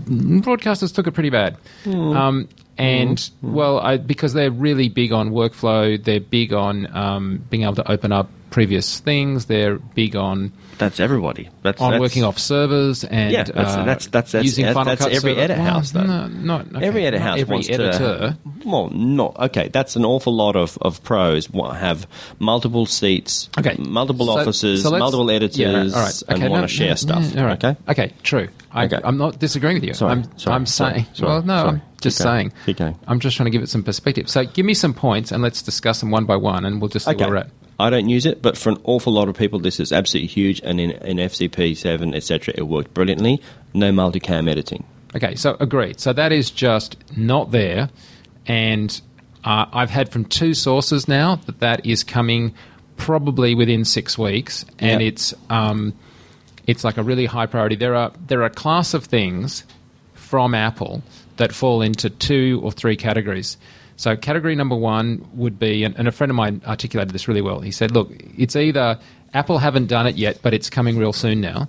broadcasters 0.06 0.94
took 0.94 1.06
it 1.06 1.12
pretty 1.12 1.30
bad. 1.30 1.56
Um, 1.86 2.48
and 2.78 3.30
well, 3.42 3.80
I, 3.80 3.96
because 3.96 4.32
they're 4.32 4.50
really 4.50 4.88
big 4.88 5.12
on 5.12 5.30
workflow, 5.30 6.02
they're 6.02 6.20
big 6.20 6.52
on 6.52 6.94
um, 6.96 7.44
being 7.50 7.64
able 7.64 7.74
to 7.76 7.90
open 7.90 8.12
up 8.12 8.30
previous 8.50 9.00
things. 9.00 9.46
They're 9.46 9.76
big 9.78 10.16
on 10.16 10.52
That's 10.78 11.00
everybody. 11.00 11.48
That's, 11.62 11.80
on 11.80 11.90
that's, 11.92 12.00
working 12.00 12.24
off 12.24 12.38
servers 12.38 13.04
and 13.04 13.32
Yeah, 13.32 13.44
that's- 13.44 13.74
uh, 13.74 13.84
that's- 13.84 14.06
that's- 14.06 14.32
that's- 14.32 14.44
using 14.44 14.64
Final 14.66 14.84
that's 14.84 15.02
Cut 15.02 15.12
every 15.12 15.32
server. 15.32 15.40
edit 15.40 15.58
house, 15.58 15.90
though. 15.90 16.04
No, 16.04 16.26
not 16.28 16.66
okay, 16.76 16.86
Every 16.86 17.04
edit 17.06 17.20
not 17.20 17.28
house 17.30 17.38
every 17.40 17.54
wants 17.54 17.68
editor. 17.70 17.98
to. 17.98 18.38
Well, 18.64 18.90
not 18.90 19.36
okay. 19.38 19.68
That's 19.72 19.96
an 19.96 20.04
awful 20.04 20.34
lot 20.34 20.56
of, 20.56 20.78
of 20.82 21.02
pros 21.02 21.48
have 21.74 22.06
multiple 22.38 22.86
seats, 22.86 23.48
Okay, 23.58 23.76
multiple 23.78 24.26
So- 24.26 24.38
offices, 24.38 24.82
so 24.82 24.90
multiple 24.90 25.30
editors, 25.30 25.58
yeah, 25.58 25.68
all 25.68 25.74
right. 26.02 26.22
and 26.28 26.38
Okay, 26.38 26.48
want 26.48 26.62
no, 26.62 26.66
to 26.66 26.72
share 26.72 26.88
no, 26.90 26.94
stuff. 26.94 27.32
yeah, 27.34 27.40
all 27.40 27.46
right. 27.48 27.64
Okay, 27.64 27.76
okay, 27.88 28.12
true. 28.22 28.48
I, 28.72 28.84
Okay. 28.84 29.00
I'm 29.02 29.16
not 29.18 29.38
disagreeing 29.38 29.76
with 29.76 29.84
you. 29.84 29.94
Sorry, 29.94 30.12
I'm, 30.12 30.38
sorry, 30.38 30.54
I'm 30.54 30.66
saying. 30.66 31.06
sorry, 31.14 31.28
well, 31.32 31.42
no, 31.42 31.56
sorry. 31.56 31.68
I'm 31.70 31.82
just 32.00 32.18
saying. 32.18 32.52
going. 32.76 32.94
I'm 33.06 33.18
just 33.18 33.36
trying 33.36 33.46
to 33.46 33.50
give 33.50 33.62
it 33.62 33.68
some 33.68 33.82
perspective. 33.82 34.28
So 34.28 34.44
give 34.44 34.64
me 34.64 34.74
some 34.74 34.94
points 34.94 35.32
and 35.32 35.42
let's 35.42 35.62
discuss 35.62 36.00
them 36.00 36.10
one 36.10 36.24
by 36.26 36.36
one, 36.36 36.64
and 36.64 36.80
we'll 36.80 36.88
just 36.90 37.08
okay. 37.08 37.24
at. 37.24 37.50
I 37.80 37.90
don't 37.90 38.08
use 38.08 38.26
it, 38.26 38.42
but 38.42 38.58
for 38.58 38.70
an 38.70 38.78
awful 38.84 39.12
lot 39.12 39.28
of 39.28 39.36
people, 39.36 39.60
this 39.60 39.78
is 39.78 39.92
absolutely 39.92 40.28
huge. 40.28 40.60
And 40.64 40.80
in, 40.80 40.90
in 40.90 41.16
FCP 41.18 41.76
seven, 41.76 42.14
etc., 42.14 42.54
it 42.56 42.62
worked 42.62 42.92
brilliantly. 42.92 43.40
No 43.72 43.92
multicam 43.92 44.50
editing. 44.50 44.84
Okay, 45.14 45.34
so 45.36 45.56
agreed. 45.60 46.00
So 46.00 46.12
that 46.12 46.32
is 46.32 46.50
just 46.50 46.96
not 47.16 47.50
there, 47.50 47.88
and 48.46 49.00
uh, 49.44 49.66
I've 49.72 49.90
had 49.90 50.10
from 50.10 50.24
two 50.24 50.54
sources 50.54 51.08
now 51.08 51.36
that 51.46 51.60
that 51.60 51.86
is 51.86 52.04
coming 52.04 52.54
probably 52.96 53.54
within 53.54 53.84
six 53.84 54.18
weeks, 54.18 54.64
and 54.78 55.00
Yep. 55.00 55.12
it's 55.12 55.34
um, 55.48 55.94
it's 56.66 56.84
like 56.84 56.98
a 56.98 57.02
really 57.02 57.26
high 57.26 57.46
priority. 57.46 57.76
There 57.76 57.94
are 57.94 58.12
there 58.26 58.40
are 58.40 58.46
a 58.46 58.50
class 58.50 58.92
of 58.92 59.04
things 59.04 59.64
from 60.14 60.54
Apple 60.54 61.02
that 61.36 61.52
fall 61.54 61.80
into 61.80 62.10
two 62.10 62.60
or 62.62 62.72
three 62.72 62.96
categories. 62.96 63.56
So 63.98 64.16
category 64.16 64.54
number 64.54 64.76
one 64.76 65.28
would 65.34 65.58
be, 65.58 65.82
and, 65.82 65.94
and 65.98 66.06
a 66.06 66.12
friend 66.12 66.30
of 66.30 66.36
mine 66.36 66.62
articulated 66.64 67.12
this 67.12 67.26
really 67.26 67.42
well. 67.42 67.60
He 67.60 67.72
said, 67.72 67.90
"Look, 67.90 68.10
it's 68.38 68.54
either 68.54 68.98
Apple 69.34 69.58
haven't 69.58 69.88
done 69.88 70.06
it 70.06 70.14
yet, 70.14 70.38
but 70.40 70.54
it's 70.54 70.70
coming 70.70 70.96
real 70.96 71.12
soon 71.12 71.40
now." 71.40 71.68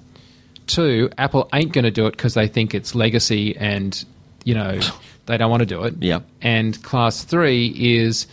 Two, 0.68 1.10
Apple 1.18 1.50
ain't 1.52 1.74
going 1.74 1.86
to 1.86 1.92
do 1.92 2.06
it 2.06 2.12
because 2.12 2.36
they 2.36 2.48
think 2.48 2.76
it's 2.76 2.94
legacy 2.94 3.58
and, 3.58 4.06
you 4.44 4.54
know, 4.54 4.80
they 5.26 5.38
don't 5.38 5.50
want 5.50 5.62
to 5.62 5.66
do 5.66 5.84
it. 5.84 5.96
Yep. 6.00 6.24
And 6.44 6.82
class 6.84 7.24
three 7.24 7.68
is 7.76 8.28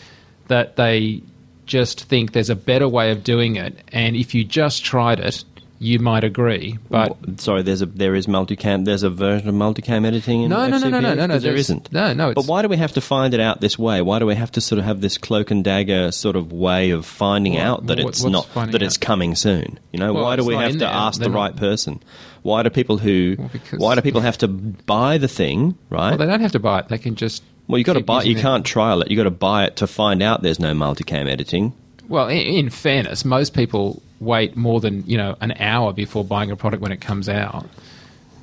that 0.48 0.76
they 0.76 1.22
just 1.64 2.04
think 2.04 2.32
there's 2.32 2.50
a 2.50 2.54
better 2.54 2.86
way 2.86 3.10
of 3.10 3.24
doing 3.24 3.56
it. 3.56 3.82
And 3.92 4.14
if 4.14 4.34
you 4.34 4.44
just 4.44 4.84
tried 4.84 5.20
it, 5.20 5.42
you 5.78 5.98
might 5.98 6.24
agree. 6.24 6.78
But 6.90 7.16
sorry, 7.38 7.62
there's 7.62 7.82
a 7.82 7.86
there 7.86 8.14
is 8.14 8.26
multicam. 8.26 8.84
There's 8.84 9.02
a 9.02 9.10
version 9.10 9.48
of 9.48 9.54
multicam 9.54 10.06
editing. 10.06 10.42
In 10.42 10.50
No, 10.50 10.66
no, 10.68 10.78
no, 10.78 10.88
no, 10.88 11.00
no, 11.00 11.14
no, 11.14 11.26
no, 11.26 11.38
there's- 11.38 11.60
isn't. 11.60 11.92
no, 11.92 12.12
no, 12.12 12.32
But 12.34 12.46
why 12.46 12.62
do 12.62 12.68
we 12.68 12.76
have 12.76 12.92
to 12.92 13.00
find 13.00 13.34
it 13.34 13.40
out 13.40 13.60
this 13.60 13.78
way? 13.78 14.00
Why 14.02 14.18
do 14.18 14.26
we 14.26 14.34
have 14.34 14.52
to 14.52 14.60
sort 14.60 14.78
of 14.78 14.84
have 14.84 15.00
this 15.00 15.18
cloak 15.18 15.50
and 15.50 15.62
dagger 15.64 16.12
sort 16.12 16.36
of 16.36 16.52
way 16.52 16.90
of 16.90 17.04
finding 17.06 17.54
What- 17.54 17.62
out 17.62 17.86
that 17.86 17.98
what- 17.98 18.08
it's 18.08 18.24
not 18.24 18.52
that 18.54 18.74
out? 18.74 18.82
it's 18.82 18.96
coming 18.96 19.34
soon? 19.34 19.78
You 19.92 19.98
know, 20.00 20.12
Well, 20.12 20.24
why 20.24 20.36
do 20.36 20.44
we 20.44 20.54
have 20.54 20.72
to 20.72 20.78
there. 20.78 20.88
ask 20.88 21.18
the 21.18 21.24
They're 21.24 21.32
not- 21.32 21.38
right 21.38 21.56
person? 21.56 22.00
Why 22.42 22.62
do 22.62 22.70
people 22.70 22.98
who 22.98 23.36
Well, 23.38 23.50
why 23.78 23.94
do 23.96 24.00
people 24.02 24.20
have 24.20 24.38
to 24.38 24.48
buy 24.48 25.18
the 25.18 25.28
thing? 25.28 25.74
Right. 25.90 26.10
well, 26.10 26.18
they 26.18 26.26
don't 26.26 26.40
have 26.40 26.52
to 26.52 26.58
buy 26.60 26.80
it. 26.80 26.88
They 26.88 26.98
can 26.98 27.16
just. 27.16 27.42
Well, 27.68 27.78
you 27.78 27.84
got 27.84 27.94
to 27.94 28.00
buy. 28.04 28.22
You 28.22 28.36
it. 28.36 28.40
can't 28.40 28.64
trial 28.64 29.02
it. 29.02 29.10
You 29.10 29.16
got 29.16 29.24
to 29.24 29.30
buy 29.32 29.64
it 29.64 29.76
to 29.76 29.88
find 29.88 30.22
out 30.22 30.42
there's 30.42 30.60
no 30.60 30.72
multicam 30.72 31.28
editing. 31.28 31.72
Well, 32.08 32.28
in, 32.28 32.38
in 32.38 32.70
fairness, 32.70 33.24
most 33.24 33.52
people 33.54 34.00
wait 34.20 34.56
more 34.56 34.80
than 34.80 35.04
you 35.06 35.16
know 35.16 35.36
an 35.40 35.52
hour 35.52 35.92
before 35.92 36.24
buying 36.24 36.50
a 36.50 36.56
product 36.56 36.82
when 36.82 36.92
it 36.92 37.00
comes 37.00 37.28
out. 37.28 37.66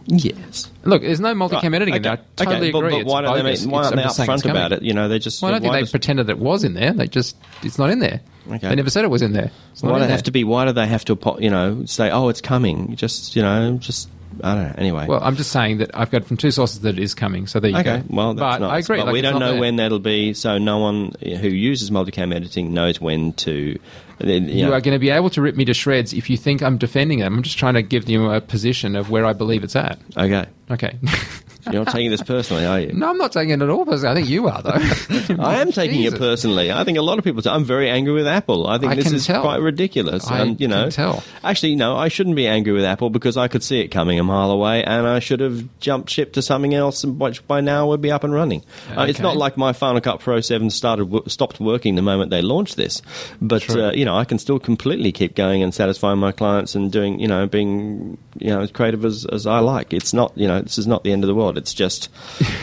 Yes. 0.06 0.70
Look, 0.84 1.02
there's 1.02 1.22
no 1.22 1.34
multicam 1.34 1.74
editing 1.74 1.96
in 1.96 2.02
there. 2.02 2.14
I 2.14 2.16
totally 2.36 2.58
okay, 2.58 2.72
but, 2.72 2.80
agree. 2.80 2.92
but 2.92 3.02
it's 3.02 3.10
why 3.10 3.22
don't 3.22 3.38
they? 3.38 3.44
Make, 3.44 3.60
why 3.62 3.84
aren't 3.84 3.96
they 3.96 4.04
I'm 4.04 4.10
upfront 4.10 4.50
about 4.50 4.74
it? 4.74 4.82
You 4.82 4.94
know, 4.94 5.08
they 5.08 5.18
just. 5.18 5.42
Well, 5.42 5.50
I 5.50 5.54
don't 5.54 5.62
think 5.62 5.74
they 5.74 5.80
does- 5.80 5.92
pretended 5.92 6.30
it 6.30 6.40
was 6.40 6.64
in 6.64 6.74
there. 6.74 6.92
They 6.92 7.08
just 7.08 7.38
it's 7.62 7.80
not 7.80 7.90
in 7.90 8.00
there. 8.00 8.20
Okay. 8.48 8.68
They 8.68 8.76
never 8.76 8.90
said 8.90 9.06
it 9.06 9.10
was 9.10 9.22
in 9.22 9.32
there. 9.32 9.52
It's 9.72 9.82
not 9.82 9.92
Why 9.92 9.96
in 9.96 10.00
do 10.00 10.04
they 10.04 10.08
there. 10.08 10.18
have 10.18 10.24
to 10.24 10.32
be? 10.32 10.44
Why 10.44 10.66
do 10.66 10.74
they 10.74 10.88
have 10.88 11.06
to? 11.06 11.38
You 11.40 11.50
know, 11.50 11.86
say, 11.86 12.12
"Oh, 12.12 12.28
it's 12.28 12.42
coming." 12.42 12.98
Just 12.98 13.36
you 13.38 13.42
know, 13.42 13.78
just 13.78 14.10
I 14.42 14.56
don't 14.56 14.64
know. 14.64 14.76
Anyway. 14.78 15.08
Well, 15.08 15.20
I'm 15.22 15.36
just 15.36 15.52
saying 15.52 15.78
that 15.78 15.92
I've 15.94 16.10
got 16.10 16.26
from 16.26 16.38
two 16.38 16.52
sources 16.52 16.82
that 16.82 16.98
it 16.98 17.02
is 17.02 17.14
coming. 17.14 17.48
So 17.48 17.60
there 17.60 17.72
you 17.72 17.78
okay. 17.78 18.00
go. 18.00 18.04
Well, 18.10 18.34
that's 18.34 18.60
but 18.60 18.68
nice. 18.68 18.72
I 18.72 18.78
agree. 18.80 18.98
But 18.98 19.06
like, 19.08 19.14
we 19.14 19.22
don't 19.22 19.34
not 19.34 19.40
know 19.40 19.52
there. 19.52 19.62
when 19.62 19.76
that'll 19.78 20.00
be, 20.00 20.34
so 20.34 20.58
no 20.58 20.80
one 20.80 21.14
who 21.22 21.48
uses 21.48 21.92
multicam 21.92 22.34
editing 22.34 22.74
knows 22.74 23.00
when 23.00 23.34
to. 23.34 23.80
You, 24.24 24.40
You 24.40 24.66
know, 24.66 24.74
are 24.74 24.82
going 24.82 24.96
to 24.96 25.00
be 25.00 25.10
able 25.10 25.30
to 25.32 25.42
rip 25.42 25.56
me 25.56 25.66
to 25.66 25.74
shreds 25.74 26.14
if 26.14 26.30
you 26.30 26.38
think 26.38 26.62
I'm 26.62 26.78
defending 26.78 27.20
them. 27.20 27.36
I'm 27.36 27.44
just 27.44 27.58
trying 27.58 27.74
to 27.76 27.82
give 27.82 28.10
you 28.10 28.32
a 28.32 28.42
position 28.42 28.96
of 28.96 29.10
where 29.10 29.26
I 29.26 29.34
believe 29.34 29.64
it's 29.64 29.76
at. 29.76 30.00
okay. 30.18 30.46
Okay. 30.72 30.98
You're 31.65 31.86
not 31.86 31.93
taking 31.93 32.12
this 32.12 32.21
personally, 32.21 32.65
are 32.65 32.80
you? 32.80 32.93
no, 32.93 33.10
I'm 33.10 33.17
not 33.17 33.32
taking 33.32 33.52
it 33.52 33.62
at 33.62 33.69
all. 33.69 33.86
Personally. 33.86 34.12
I 34.12 34.15
think 34.15 34.30
you 34.30 34.47
are, 34.47 34.62
though. 34.62 34.71
I 35.43 35.62
am 35.62 35.71
taking 35.71 36.02
Jesus. 36.02 36.15
it 36.15 36.19
personally. 36.19 36.71
I 36.71 36.84
think 36.84 36.97
a 36.97 37.02
lot 37.02 37.17
of 37.17 37.23
people. 37.23 37.41
Say, 37.41 37.49
I'm 37.49 37.63
very 37.63 37.89
angry 37.89 38.13
with 38.13 38.28
Apple. 38.28 38.67
I 38.67 38.78
think 38.78 38.91
I 38.91 38.95
this 38.95 39.12
is 39.12 39.26
tell. 39.26 39.41
quite 39.41 39.62
ridiculous. 39.62 40.28
I 40.28 40.39
and 40.39 40.60
you 40.60 40.67
know, 40.67 40.84
can 40.84 40.91
tell. 40.91 41.23
actually, 41.43 41.76
no, 41.76 41.95
I 41.95 42.08
shouldn't 42.08 42.36
be 42.36 42.47
angry 42.47 42.73
with 42.73 42.84
Apple 42.86 43.10
because 43.10 43.38
I 43.38 43.47
could 43.47 43.63
see 43.63 43.80
it 43.80 43.89
coming 43.89 44.19
a 44.19 44.23
mile 44.23 44.52
away, 44.52 44.84
and 44.84 45.08
I 45.08 45.19
should 45.19 45.39
have 45.39 45.67
jumped 45.80 46.10
ship 46.10 46.34
to 46.34 46.41
something 46.41 46.73
else, 46.73 47.04
and 47.04 47.19
which 47.19 47.45
by 47.47 47.62
now 47.62 47.88
would 47.88 48.02
be 48.02 48.12
up 48.12 48.23
and 48.23 48.34
running. 48.34 48.63
Uh, 48.95 49.06
it's 49.08 49.19
not 49.19 49.38
like 49.38 49.58
my 49.58 49.73
Final 49.73 50.02
Cut 50.02 50.19
Pro 50.19 50.41
Seven 50.41 50.69
started 50.69 51.32
stopped 51.32 51.60
working 51.60 51.95
the 51.95 52.02
moment 52.02 52.30
they 52.30 52.41
launched 52.41 52.76
this, 52.76 53.02
but 53.41 53.69
uh, 53.76 53.91
you 53.91 54.06
know, 54.06 54.15
I 54.15 54.26
can 54.26 54.39
still 54.39 54.60
completely 54.60 55.12
keep 55.12 55.36
going 55.36 55.63
and 55.63 55.73
satisfying 55.73 56.19
my 56.19 56.32
clients 56.32 56.76
and 56.76 56.91
doing, 56.91 57.19
you 57.19 57.28
know, 57.28 57.47
being 57.47 58.17
you 58.38 58.49
know 58.49 58.62
as 58.62 58.71
creative 58.71 59.06
as, 59.06 59.26
as 59.26 59.47
I 59.47 59.60
like. 59.60 59.93
It's 59.93 60.13
not, 60.13 60.38
you 60.38 60.47
know, 60.47 60.62
this 60.62 60.78
is 60.78 60.88
not 60.88 61.04
the 61.04 61.12
end 61.12 61.23
of 61.23 61.28
the 61.28 61.36
world. 61.36 61.53
It's 61.58 61.74
just, 61.74 62.10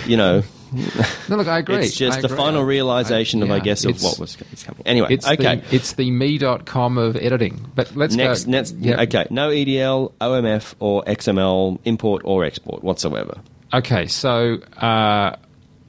you 0.07 0.17
know. 0.17 0.43
no, 1.29 1.37
look, 1.37 1.49
I 1.49 1.59
agree. 1.59 1.79
It's 1.85 1.97
just 1.97 2.19
I 2.19 2.21
the 2.21 2.27
agree. 2.29 2.37
final 2.37 2.61
I- 2.63 2.67
realization 2.67 3.43
of, 3.43 3.51
I 3.51 3.59
guess, 3.59 3.85
of 3.85 4.01
what 4.03 4.19
was 4.21 4.37
coming. 4.37 4.83
Anyway, 4.87 5.09
It's 5.11 5.27
okay. 5.27 5.57
the 5.57 5.75
it's 5.75 5.95
the 5.95 6.11
me.com 6.13 6.97
of 6.97 7.17
editing. 7.17 7.61
But 7.75 7.97
let's 7.97 8.15
next, 8.15 8.45
go. 8.45 8.51
next, 8.53 8.77
Yeah. 8.77 9.01
okay. 9.03 9.27
No 9.31 9.51
EDL, 9.51 10.13
OMF, 10.21 10.75
or 10.79 11.03
XML 11.05 11.79
import 11.85 12.23
or 12.25 12.45
export 12.45 12.85
whatsoever, 12.85 13.39
Okay, 13.75 14.07
so 14.07 14.59
uh, 14.79 15.35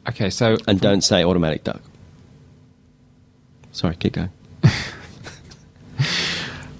okay, 0.10 0.30
so 0.32 0.58
and 0.68 0.80
don't 0.82 1.02
say 1.02 1.24
automatic 1.24 1.64
duck. 1.64 1.82
Sorry, 3.72 3.96
keep 3.96 4.14
going. 4.14 4.30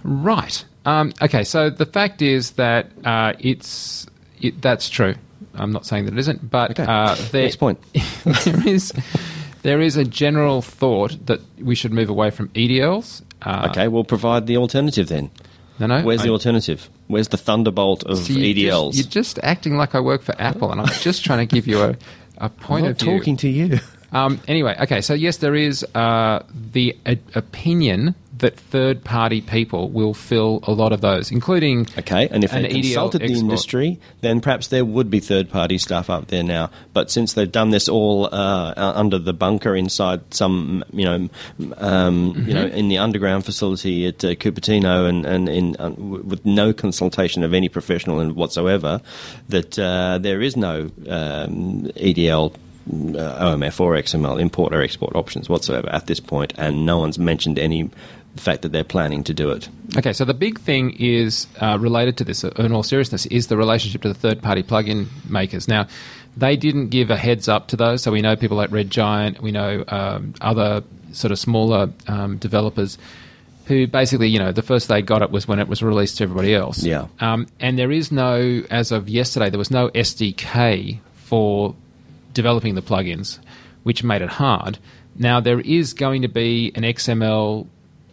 right. 0.04 0.66
Um, 0.86 1.14
okay, 1.22 1.44
so 1.44 1.70
the 1.70 1.86
fact 1.86 2.22
is 2.22 2.52
that 2.52 2.92
uh, 3.06 3.34
it's 3.40 4.08
it, 4.42 4.62
that's 4.62 4.90
true. 4.90 5.16
I'm 5.56 5.72
not 5.72 5.86
saying 5.86 6.06
that 6.06 6.14
it 6.14 6.20
isn't, 6.20 6.50
but 6.50 6.72
Okay. 6.72 6.86
uh, 6.88 7.16
there, 7.32 7.44
Next 7.44 7.58
point. 7.58 7.80
there 8.46 8.68
is 8.68 8.92
There 9.64 9.80
is 9.82 9.96
a 9.98 10.04
general 10.06 10.62
thought 10.62 11.26
that 11.28 11.40
we 11.60 11.76
should 11.76 11.94
move 11.94 12.10
away 12.10 12.32
from 12.32 12.50
EDLs. 12.50 13.22
Uh, 13.44 13.68
Okay, 13.70 13.88
we'll 13.88 14.04
provide 14.04 14.48
the 14.48 14.58
alternative 14.58 15.08
then. 15.08 15.30
No, 15.80 15.88
no. 15.88 16.02
Where's 16.02 16.22
I- 16.22 16.26
the 16.26 16.32
alternative? 16.32 16.90
Where's 17.08 17.28
the 17.28 17.38
thunderbolt 17.38 18.04
of 18.06 18.18
See, 18.20 18.34
you're 18.40 18.72
EDLs? 18.74 18.94
Just, 18.94 18.98
you're 18.98 19.12
just 19.24 19.40
acting 19.44 19.76
like 19.78 19.94
I 19.96 20.00
work 20.00 20.22
for 20.24 20.34
Apple, 20.40 20.72
and 20.72 20.80
I'm 20.80 20.88
just 21.02 21.26
trying 21.26 21.46
to 21.46 21.54
give 21.56 21.68
you 21.68 21.82
a, 21.82 21.90
a 21.90 21.98
I'm 22.38 22.50
point 22.52 22.86
not 22.86 22.92
of 22.92 23.00
view. 23.00 23.18
talking 23.18 23.38
to 23.38 23.50
you. 23.50 23.80
Um, 24.14 24.40
anyway, 24.48 24.76
okay, 24.82 25.02
so 25.02 25.14
yes, 25.14 25.38
there 25.38 25.56
is 25.56 25.84
uh, 25.96 26.44
the 26.54 26.98
uh, 27.06 27.16
opinion 27.36 28.16
that 28.42 28.60
third 28.60 29.04
party 29.04 29.40
people 29.40 29.90
will 29.90 30.14
fill 30.14 30.60
a 30.64 30.72
lot 30.72 30.92
of 30.92 31.02
those, 31.02 31.32
including. 31.32 31.88
Okay, 31.98 32.28
and 32.30 32.44
if 32.44 32.52
they 32.52 32.64
EDL 32.64 32.82
consulted 32.82 33.22
the 33.22 33.26
export. 33.26 33.42
industry, 33.42 34.00
then 34.22 34.42
perhaps 34.42 34.68
there 34.68 34.84
would 34.84 35.10
be 35.10 35.20
third-party 35.20 35.78
stuff 35.78 36.10
up 36.10 36.28
there 36.28 36.44
now. 36.44 36.70
But 36.94 37.10
since 37.10 37.34
they've 37.34 37.52
done 37.52 37.70
this 37.70 37.88
all 37.88 38.26
uh, 38.26 38.74
uh, 38.76 38.94
under 38.96 39.18
the 39.20 39.34
bunker 39.34 39.76
inside 39.76 40.34
some, 40.34 40.84
you 40.92 41.06
know, 41.06 41.30
um, 41.78 42.44
you 42.48 42.54
know, 42.54 42.66
in 42.66 42.90
the 42.90 42.98
underground 42.98 43.46
facility 43.46 44.08
at 44.08 44.24
uh, 44.26 44.36
Cupertino, 44.36 45.08
and 45.08 45.26
and 45.26 45.48
in 45.48 45.76
uh, 45.80 45.90
w- 45.90 46.24
with 46.24 46.46
no 46.46 46.74
consultation 46.74 47.44
of 47.44 47.54
any 47.54 47.70
professional 47.70 48.20
in 48.20 48.36
whatsoever, 48.36 49.02
that 49.50 49.78
uh, 49.80 50.18
there 50.18 50.42
is 50.42 50.58
no 50.58 50.90
um, 51.08 51.86
EDL. 51.96 52.54
Uh, 52.90 53.56
OMF 53.56 53.80
or 53.80 53.94
XML 53.94 54.42
import 54.42 54.74
or 54.74 54.82
export 54.82 55.16
options 55.16 55.48
whatsoever 55.48 55.88
at 55.94 56.08
this 56.08 56.20
point, 56.20 56.52
and 56.58 56.84
no 56.84 56.98
one's 56.98 57.20
mentioned 57.20 57.60
any 57.60 57.92
fact 58.38 58.62
that 58.62 58.72
they're 58.72 58.84
planning 58.84 59.24
to 59.26 59.34
do 59.34 59.50
it. 59.50 59.68
Okay, 59.98 60.14
so 60.14 60.24
the 60.24 60.34
big 60.34 60.60
thing 60.60 60.96
is 61.00 61.48
uh, 61.60 61.78
related 61.80 62.18
to 62.18 62.24
this, 62.24 62.44
uh, 62.44 62.52
in 62.58 62.72
all 62.72 62.84
seriousness, 62.84 63.26
is 63.28 63.48
the 63.48 63.58
relationship 63.58 64.02
to 64.04 64.08
the 64.08 64.14
third 64.14 64.42
party 64.42 64.64
plugin 64.64 65.08
makers. 65.30 65.68
Now, 65.68 65.88
they 66.38 66.56
didn't 66.56 66.90
give 66.90 67.10
a 67.10 67.18
heads 67.18 67.50
up 67.50 67.68
to 67.70 67.76
those, 67.76 68.02
so 68.02 68.12
we 68.12 68.22
know 68.22 68.36
people 68.36 68.58
like 68.58 68.72
Red 68.72 68.90
Giant, 68.90 69.42
we 69.42 69.52
know 69.52 69.84
um, 69.88 70.34
other 70.40 70.84
sort 71.12 71.32
of 71.32 71.40
smaller 71.40 71.92
um, 72.08 72.38
developers 72.38 72.98
who 73.66 73.88
basically, 73.88 74.28
you 74.28 74.40
know, 74.40 74.52
the 74.52 74.62
first 74.62 74.88
they 74.88 75.02
got 75.02 75.22
it 75.22 75.32
was 75.32 75.48
when 75.48 75.60
it 75.60 75.68
was 75.68 75.84
released 75.84 76.18
to 76.18 76.24
everybody 76.24 76.56
else. 76.56 76.84
Yeah. 76.84 77.08
Um, 77.20 77.48
and 77.60 77.78
there 77.78 77.92
is 77.92 78.12
no, 78.12 78.64
as 78.70 78.92
of 78.92 79.08
yesterday, 79.08 79.50
there 79.50 79.60
was 79.60 79.72
no 79.72 79.90
SDK 79.90 81.00
for 81.16 81.76
developing 82.34 82.76
the 82.76 82.82
plugins, 82.82 83.40
which 83.84 84.04
made 84.04 84.22
it 84.22 84.30
hard. 84.30 84.78
Now, 85.16 85.40
there 85.40 85.60
is 85.60 85.94
going 85.94 86.22
to 86.24 86.28
be 86.28 86.72
an 86.76 86.84
XML 86.84 87.68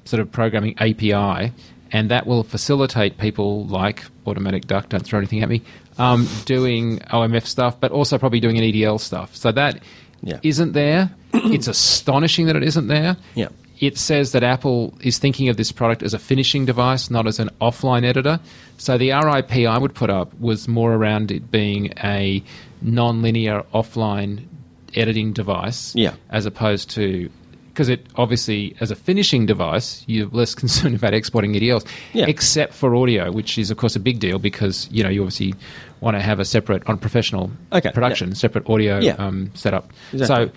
sort 0.08 0.20
of 0.20 0.32
programming 0.32 0.74
API, 0.78 1.52
and 1.92 2.10
that 2.10 2.26
will 2.26 2.42
facilitate 2.42 3.18
people 3.18 3.66
like 3.66 4.04
Automatic 4.26 4.66
Duck, 4.66 4.88
don't 4.88 5.04
throw 5.04 5.18
anything 5.18 5.42
at 5.42 5.48
me, 5.48 5.60
um, 5.98 6.26
doing 6.46 6.98
OMF 7.12 7.46
stuff, 7.46 7.78
but 7.80 7.92
also 7.92 8.16
probably 8.18 8.40
doing 8.40 8.56
an 8.58 8.64
EDL 8.64 8.98
stuff. 8.98 9.36
So 9.36 9.52
that 9.52 9.80
Yeah. 10.22 10.38
not 10.42 10.72
there. 10.72 11.10
it's 11.34 11.68
astonishing 11.68 12.46
that 12.46 12.56
it 12.56 12.62
isn't 12.62 12.88
there. 12.88 13.16
Yeah. 13.34 13.48
It 13.80 13.96
says 13.98 14.32
that 14.32 14.42
Apple 14.42 14.94
is 15.00 15.18
thinking 15.18 15.48
of 15.50 15.56
this 15.56 15.70
product 15.70 16.02
as 16.02 16.12
a 16.14 16.18
finishing 16.18 16.64
device, 16.64 17.10
not 17.10 17.26
as 17.28 17.38
an 17.38 17.50
offline 17.60 18.04
editor. 18.04 18.40
So 18.76 18.98
the 18.98 19.10
RIP 19.12 19.52
I 19.68 19.78
would 19.78 19.94
put 19.94 20.10
up 20.10 20.32
was 20.40 20.66
more 20.66 20.92
around 20.94 21.30
it 21.30 21.50
being 21.52 21.92
a 22.02 22.42
non-linear 22.82 23.62
offline 23.74 24.46
editing 24.94 25.32
device, 25.32 25.92
Yeah. 25.94 26.14
as 26.30 26.44
opposed 26.46 26.90
to 26.90 27.30
because 27.78 27.88
it 27.88 28.04
obviously 28.16 28.74
as 28.80 28.90
a 28.90 28.96
finishing 28.96 29.46
device 29.46 30.02
you're 30.08 30.26
less 30.30 30.52
concerned 30.62 30.96
about 30.96 31.14
exporting 31.14 31.52
EDLs, 31.54 31.86
Yeah. 32.12 32.26
except 32.26 32.74
for 32.74 32.96
audio, 32.96 33.30
which 33.30 33.56
is 33.56 33.70
of 33.70 33.76
course 33.76 33.94
a 33.94 34.00
big 34.00 34.18
deal 34.18 34.40
because 34.40 34.88
you 34.90 35.04
know 35.04 35.08
you 35.08 35.22
obviously 35.22 35.54
want 36.00 36.16
to 36.16 36.20
have 36.20 36.40
a 36.40 36.44
separate 36.44 36.82
on 36.88 36.98
professional 36.98 37.52
Okay, 37.72 37.92
production, 37.92 38.34
separate 38.34 38.68
audio 38.68 38.98
Yeah. 38.98 39.12
um, 39.12 39.52
setup. 39.54 39.92
Exactly. 40.12 40.46
So 40.46 40.52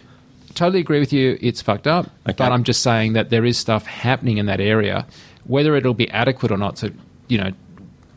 totally 0.55 0.79
agree 0.79 0.99
with 0.99 1.13
you. 1.13 1.37
It's 1.41 1.61
fucked 1.61 1.85
up, 1.85 2.07
Okay. 2.27 2.33
but 2.39 2.51
I'm 2.51 2.63
just 2.63 2.81
saying 2.81 3.13
that 3.13 3.29
there 3.29 3.45
is 3.45 3.55
stuff 3.55 3.85
happening 3.85 4.37
in 4.39 4.47
that 4.47 4.59
area. 4.59 5.05
Whether 5.45 5.75
it'll 5.75 5.93
be 5.93 6.09
adequate 6.09 6.51
or 6.51 6.57
not, 6.57 6.79
so 6.79 6.89
you 7.27 7.37
know, 7.37 7.51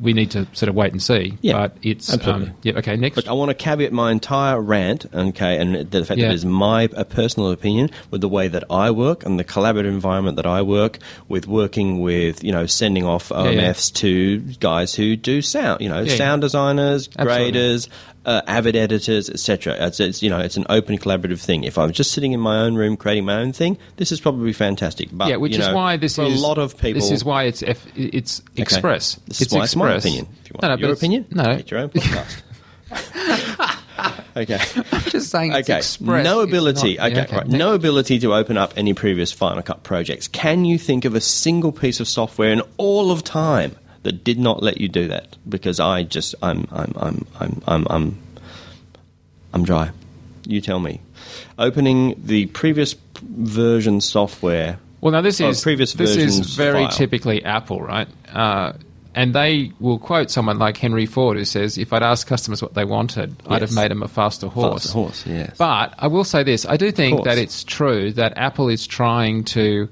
we 0.00 0.12
need 0.12 0.30
to 0.32 0.46
sort 0.52 0.68
of 0.68 0.74
wait 0.74 0.92
and 0.92 1.02
see. 1.02 1.38
Yeah, 1.40 1.52
but 1.68 1.76
it's 1.82 2.12
absolutely. 2.12 2.48
Um, 2.48 2.54
yeah. 2.62 2.72
Okay, 2.78 2.96
next. 2.96 3.16
Look, 3.16 3.28
I 3.28 3.32
want 3.32 3.50
to 3.50 3.54
caveat 3.54 3.92
my 3.92 4.10
entire 4.10 4.60
rant, 4.60 5.06
okay, 5.14 5.58
and 5.58 5.90
the 5.90 6.04
fact 6.04 6.18
Yeah. 6.18 6.26
that 6.28 6.32
it 6.32 6.34
is 6.36 6.44
my 6.44 6.88
a 6.94 7.04
personal 7.04 7.50
opinion 7.50 7.90
with 8.10 8.20
the 8.20 8.28
way 8.28 8.48
that 8.48 8.64
I 8.70 8.90
work 8.90 9.24
and 9.24 9.38
the 9.38 9.44
collaborative 9.44 9.86
environment 9.86 10.36
that 10.36 10.46
I 10.46 10.62
work 10.62 10.98
with, 11.28 11.46
working 11.46 12.00
with, 12.00 12.42
you 12.42 12.52
know, 12.52 12.66
sending 12.66 13.04
off 13.04 13.30
yeah. 13.30 13.44
OMFs 13.44 13.92
to 13.94 14.40
guys 14.60 14.94
who 14.94 15.16
do 15.16 15.40
sound, 15.42 15.80
you 15.80 15.88
know, 15.88 16.00
Yeah. 16.00 16.16
sound 16.16 16.42
designers, 16.42 17.08
Absolutely. 17.16 17.50
graders, 17.52 17.88
uh, 18.24 18.40
avid 18.46 18.76
editors, 18.76 19.28
etc. 19.30 19.76
It's, 19.78 20.00
it's 20.00 20.22
you 20.22 20.30
know, 20.30 20.38
it's 20.40 20.56
an 20.56 20.64
open 20.68 20.98
collaborative 20.98 21.40
thing. 21.42 21.64
If 21.64 21.76
I'm 21.78 21.92
just 21.92 22.12
sitting 22.12 22.32
in 22.32 22.40
my 22.40 22.58
own 22.60 22.74
room 22.74 22.96
creating 22.96 23.24
my 23.24 23.36
own 23.40 23.52
thing, 23.52 23.76
this 23.96 24.12
is 24.12 24.20
probably 24.20 24.52
fantastic. 24.52 25.08
But 25.12 25.28
yeah, 25.28 25.36
which 25.36 25.56
you 25.56 25.62
is 25.62 25.68
why 25.74 25.96
this 25.96 26.16
for 26.16 26.24
is 26.24 26.40
a 26.40 26.42
lot 26.46 26.58
of 26.58 26.76
people. 26.78 27.00
This 27.00 27.10
is 27.10 27.24
why 27.24 27.44
it's 27.44 27.62
F, 27.62 27.86
it's 27.96 28.42
Express. 28.56 29.14
This 29.26 29.40
it's 29.42 29.52
is 29.52 29.56
why 29.58 29.64
it's 29.64 29.76
my 29.76 29.94
Express. 29.94 30.04
opinion. 30.04 30.28
If 30.44 30.48
you 30.50 30.54
want 30.54 30.62
No, 30.62 30.68
no, 30.76 30.86
your 30.86 30.92
opinion, 30.96 31.26
No, 31.30 31.42
make 31.56 31.70
your 31.70 31.80
own 31.80 31.88
podcast. 31.90 32.42
okay. 34.36 34.58
I'm 34.92 35.02
just 35.10 35.30
saying. 35.30 35.52
It's 35.52 35.68
Okay. 35.68 35.78
Express. 35.78 36.24
No 36.24 36.40
It's 36.40 36.50
ability. 36.50 36.96
not- 36.96 37.12
okay. 37.12 37.26
yeah, 37.30 37.36
right. 37.36 37.46
No 37.48 37.74
ability 37.74 38.18
to 38.20 38.34
open 38.34 38.56
up 38.56 38.74
any 38.76 38.94
previous 38.94 39.32
Final 39.32 39.62
Cut 39.62 39.82
projects. 39.82 40.28
Can 40.28 40.64
you 40.64 40.78
think 40.78 41.04
of 41.04 41.14
a 41.14 41.20
single 41.20 41.72
piece 41.72 42.00
of 42.00 42.08
software 42.08 42.50
in 42.52 42.62
all 42.76 43.10
of 43.10 43.22
time 43.24 43.76
that 44.04 44.22
did 44.24 44.38
not 44.38 44.62
let 44.62 44.80
you 44.80 44.88
do 44.88 45.08
that? 45.08 45.36
Because 45.48 45.80
I 45.80 46.02
just, 46.04 46.34
I'm, 46.42 46.66
I'm, 46.70 46.94
I'm, 46.96 47.26
I'm, 47.40 47.62
I'm, 47.66 47.86
I'm, 47.90 48.18
I'm 49.52 49.64
dry. 49.64 49.90
You 50.46 50.60
tell 50.60 50.78
me. 50.78 51.00
Opening 51.58 52.14
the 52.22 52.46
previous 52.46 52.94
version 53.22 54.00
software. 54.00 54.78
Well, 55.00 55.12
now 55.12 55.20
this 55.20 55.40
Oh, 55.40 55.48
is 55.48 55.62
previous 55.62 55.92
this 55.94 56.16
is 56.16 56.54
very 56.54 56.84
file. 56.84 56.90
typically 56.90 57.44
Apple, 57.44 57.80
right? 57.82 58.08
Uh, 58.32 58.72
and 59.14 59.34
they 59.34 59.70
will 59.78 59.98
quote 59.98 60.30
someone 60.30 60.58
like 60.58 60.76
Henry 60.76 61.06
Ford 61.06 61.36
who 61.36 61.44
says, 61.44 61.78
"If 61.78 61.92
I'd 61.92 62.02
asked 62.02 62.26
customers 62.26 62.60
what 62.62 62.74
they 62.74 62.84
wanted, 62.84 63.36
I'd 63.46 63.62
have 63.62 63.72
made 63.74 63.90
them 63.90 64.02
a 64.02 64.08
faster 64.08 64.48
horse." 64.48 64.84
Faster 64.84 64.92
horse, 64.92 65.26
yes. 65.26 65.54
But 65.56 65.94
I 65.98 66.08
will 66.08 66.24
say 66.24 66.42
this: 66.42 66.66
I 66.66 66.76
do 66.76 66.90
think 66.90 67.24
that 67.24 67.38
it's 67.38 67.62
true 67.64 68.12
that 68.12 68.36
Apple 68.36 68.68
is 68.68 68.86
trying 68.86 69.44
to 69.44 69.88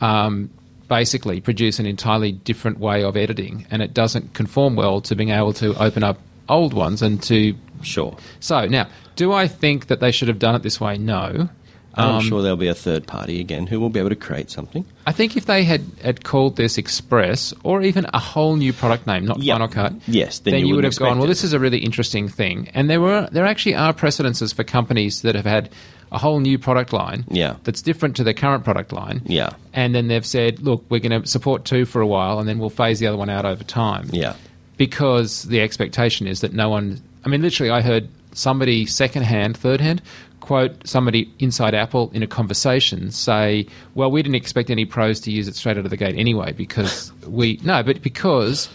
um, 0.00 0.50
basically 0.88 1.40
produce 1.40 1.78
an 1.78 1.86
entirely 1.86 2.32
different 2.32 2.78
way 2.78 3.02
of 3.04 3.16
editing, 3.16 3.66
and 3.70 3.82
it 3.82 3.94
doesn't 3.94 4.34
conform 4.34 4.74
well 4.76 5.00
to 5.02 5.14
being 5.14 5.30
able 5.30 5.52
to 5.54 5.74
open 5.82 6.02
up 6.02 6.18
old 6.48 6.72
ones 6.74 7.02
and 7.02 7.22
to. 7.24 7.54
Sure. 7.82 8.16
So 8.40 8.66
now, 8.66 8.88
do 9.16 9.32
I 9.32 9.46
think 9.46 9.86
that 9.86 10.00
they 10.00 10.10
should 10.10 10.28
have 10.28 10.38
done 10.38 10.54
it 10.56 10.62
this 10.62 10.80
way? 10.80 10.98
No. 10.98 11.48
I'm 11.94 12.16
Um, 12.16 12.20
sure 12.22 12.42
there'll 12.42 12.56
be 12.56 12.68
a 12.68 12.74
third 12.74 13.06
party 13.08 13.40
again 13.40 13.66
who 13.66 13.80
will 13.80 13.88
be 13.88 13.98
able 13.98 14.10
to 14.10 14.14
create 14.16 14.50
something. 14.50 14.84
I 15.06 15.10
think 15.12 15.36
if 15.36 15.46
they 15.46 15.64
had, 15.64 15.82
had 16.02 16.22
called 16.22 16.54
this 16.56 16.78
Express 16.78 17.52
or 17.64 17.82
even 17.82 18.06
a 18.14 18.20
whole 18.20 18.54
new 18.54 18.72
product 18.72 19.06
name, 19.06 19.24
not 19.24 19.40
Yeah. 19.42 19.54
Final 19.54 19.68
Cut, 19.68 19.94
Yes, 20.06 20.38
then 20.38 20.52
then, 20.52 20.60
you 20.60 20.68
you, 20.68 20.74
would 20.76 20.84
have 20.84 20.96
gone. 20.96 21.16
Well, 21.18 21.24
it." 21.24 21.28
this 21.28 21.42
is 21.42 21.54
a 21.54 21.58
really 21.58 21.78
interesting 21.78 22.28
thing, 22.28 22.68
and 22.74 22.88
there 22.88 23.00
were 23.00 23.28
there 23.32 23.46
actually 23.46 23.74
are 23.74 23.92
precedences 23.92 24.52
for 24.52 24.62
companies 24.64 25.22
that 25.22 25.34
have 25.34 25.46
had 25.46 25.70
a 26.12 26.18
whole 26.18 26.40
new 26.40 26.58
product 26.58 26.92
line, 26.92 27.24
Yeah. 27.30 27.56
that's 27.64 27.82
different 27.82 28.16
to 28.16 28.24
their 28.24 28.34
current 28.34 28.64
product 28.64 28.92
line, 28.92 29.22
Yeah. 29.26 29.50
and 29.74 29.94
then 29.94 30.08
they've 30.08 30.24
said, 30.26 30.60
look, 30.60 30.84
we're 30.88 31.00
going 31.00 31.22
to 31.22 31.28
support 31.28 31.64
two 31.64 31.84
for 31.84 32.00
a 32.00 32.06
while, 32.06 32.38
and 32.38 32.48
then 32.48 32.58
we'll 32.58 32.70
phase 32.70 32.98
the 32.98 33.06
other 33.06 33.16
one 33.18 33.28
out 33.30 33.44
over 33.44 33.62
time, 33.64 34.08
Yeah. 34.12 34.34
because 34.76 35.42
the 35.44 35.60
expectation 35.60 36.26
is 36.26 36.40
that 36.40 36.52
no 36.52 36.68
one. 36.68 37.00
I 37.24 37.28
mean, 37.28 37.42
literally, 37.42 37.70
I 37.70 37.80
heard 37.82 38.08
somebody 38.32 38.86
secondhand, 38.86 39.56
third 39.56 39.80
hand, 39.80 40.00
quote 40.40 40.86
somebody 40.86 41.28
inside 41.40 41.74
Apple 41.74 42.10
in 42.14 42.22
a 42.22 42.26
conversation 42.26 43.10
say, 43.10 43.66
"Well, 43.94 44.10
we 44.10 44.22
didn't 44.22 44.36
expect 44.36 44.70
any 44.70 44.86
pros 44.86 45.20
to 45.20 45.30
use 45.30 45.46
it 45.48 45.54
straight 45.56 45.76
out 45.76 45.84
of 45.84 45.90
the 45.90 45.96
gate 45.96 46.14
anyway 46.16 46.52
because 46.52 47.12
we 47.26 47.58
no, 47.64 47.82
but 47.82 48.00
because 48.00 48.68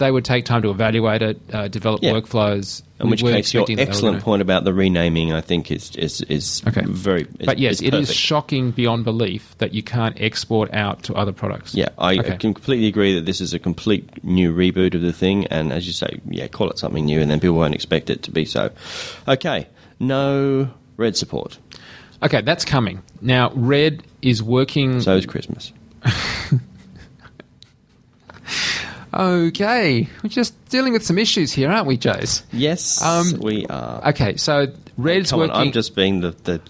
they 0.00 0.10
would 0.10 0.24
take 0.24 0.44
time 0.44 0.62
to 0.62 0.70
evaluate 0.70 1.22
it, 1.22 1.40
uh, 1.52 1.68
develop 1.68 2.02
Yeah. 2.02 2.12
workflows." 2.12 2.82
In 2.98 3.06
we 3.06 3.10
which 3.12 3.22
case, 3.22 3.54
your 3.54 3.64
excellent 3.78 4.20
point 4.22 4.42
about 4.42 4.64
the 4.64 4.74
renaming, 4.74 5.32
I 5.32 5.40
think, 5.40 5.70
is 5.70 5.94
is 5.96 6.20
is 6.22 6.60
Okay. 6.68 6.82
very. 6.86 7.22
Is, 7.38 7.46
But 7.46 7.58
yes, 7.58 7.74
is 7.80 7.82
it 7.82 7.94
is 7.94 8.12
shocking 8.12 8.72
beyond 8.72 9.04
belief 9.04 9.54
that 9.58 9.72
you 9.72 9.82
can't 9.82 10.20
export 10.20 10.68
out 10.74 11.02
to 11.04 11.14
other 11.14 11.32
products. 11.32 11.74
Yeah, 11.74 11.88
I 11.96 12.18
Okay. 12.18 12.36
can 12.36 12.52
completely 12.54 12.88
agree 12.88 13.14
that 13.14 13.24
this 13.24 13.40
is 13.40 13.54
a 13.54 13.58
complete 13.58 14.04
new 14.22 14.52
reboot 14.52 14.94
of 14.94 15.00
the 15.02 15.12
thing, 15.14 15.46
and 15.46 15.72
as 15.72 15.86
you 15.86 15.92
say, 15.94 16.18
yeah, 16.28 16.46
call 16.48 16.68
it 16.68 16.78
something 16.78 17.04
new, 17.06 17.20
and 17.20 17.30
then 17.30 17.40
people 17.40 17.56
won't 17.56 17.74
expect 17.74 18.10
it 18.10 18.22
to 18.24 18.30
be 18.30 18.44
so. 18.44 18.70
Okay, 19.28 19.68
no 19.98 20.68
red 20.98 21.16
support. 21.16 21.56
Okay, 22.22 22.42
that's 22.42 22.66
coming 22.66 23.00
now. 23.22 23.50
Red 23.54 24.02
is 24.20 24.42
working. 24.42 25.00
So 25.00 25.16
is 25.16 25.24
Christmas. 25.24 25.72
Okay, 29.12 30.08
we're 30.22 30.28
just 30.28 30.54
dealing 30.68 30.92
with 30.92 31.04
some 31.04 31.18
issues 31.18 31.52
here, 31.52 31.70
aren't 31.70 31.86
we, 31.86 31.98
Jace? 31.98 32.42
Yes, 32.52 33.02
Um, 33.02 33.40
we 33.40 33.66
are. 33.66 34.08
Okay, 34.10 34.36
so 34.36 34.66
Red's 34.96 35.30
Come 35.30 35.40
on, 35.40 35.48
working. 35.48 35.62
I'm 35.62 35.72
just 35.72 35.96
being 35.96 36.20
the, 36.20 36.30
the 36.44 36.60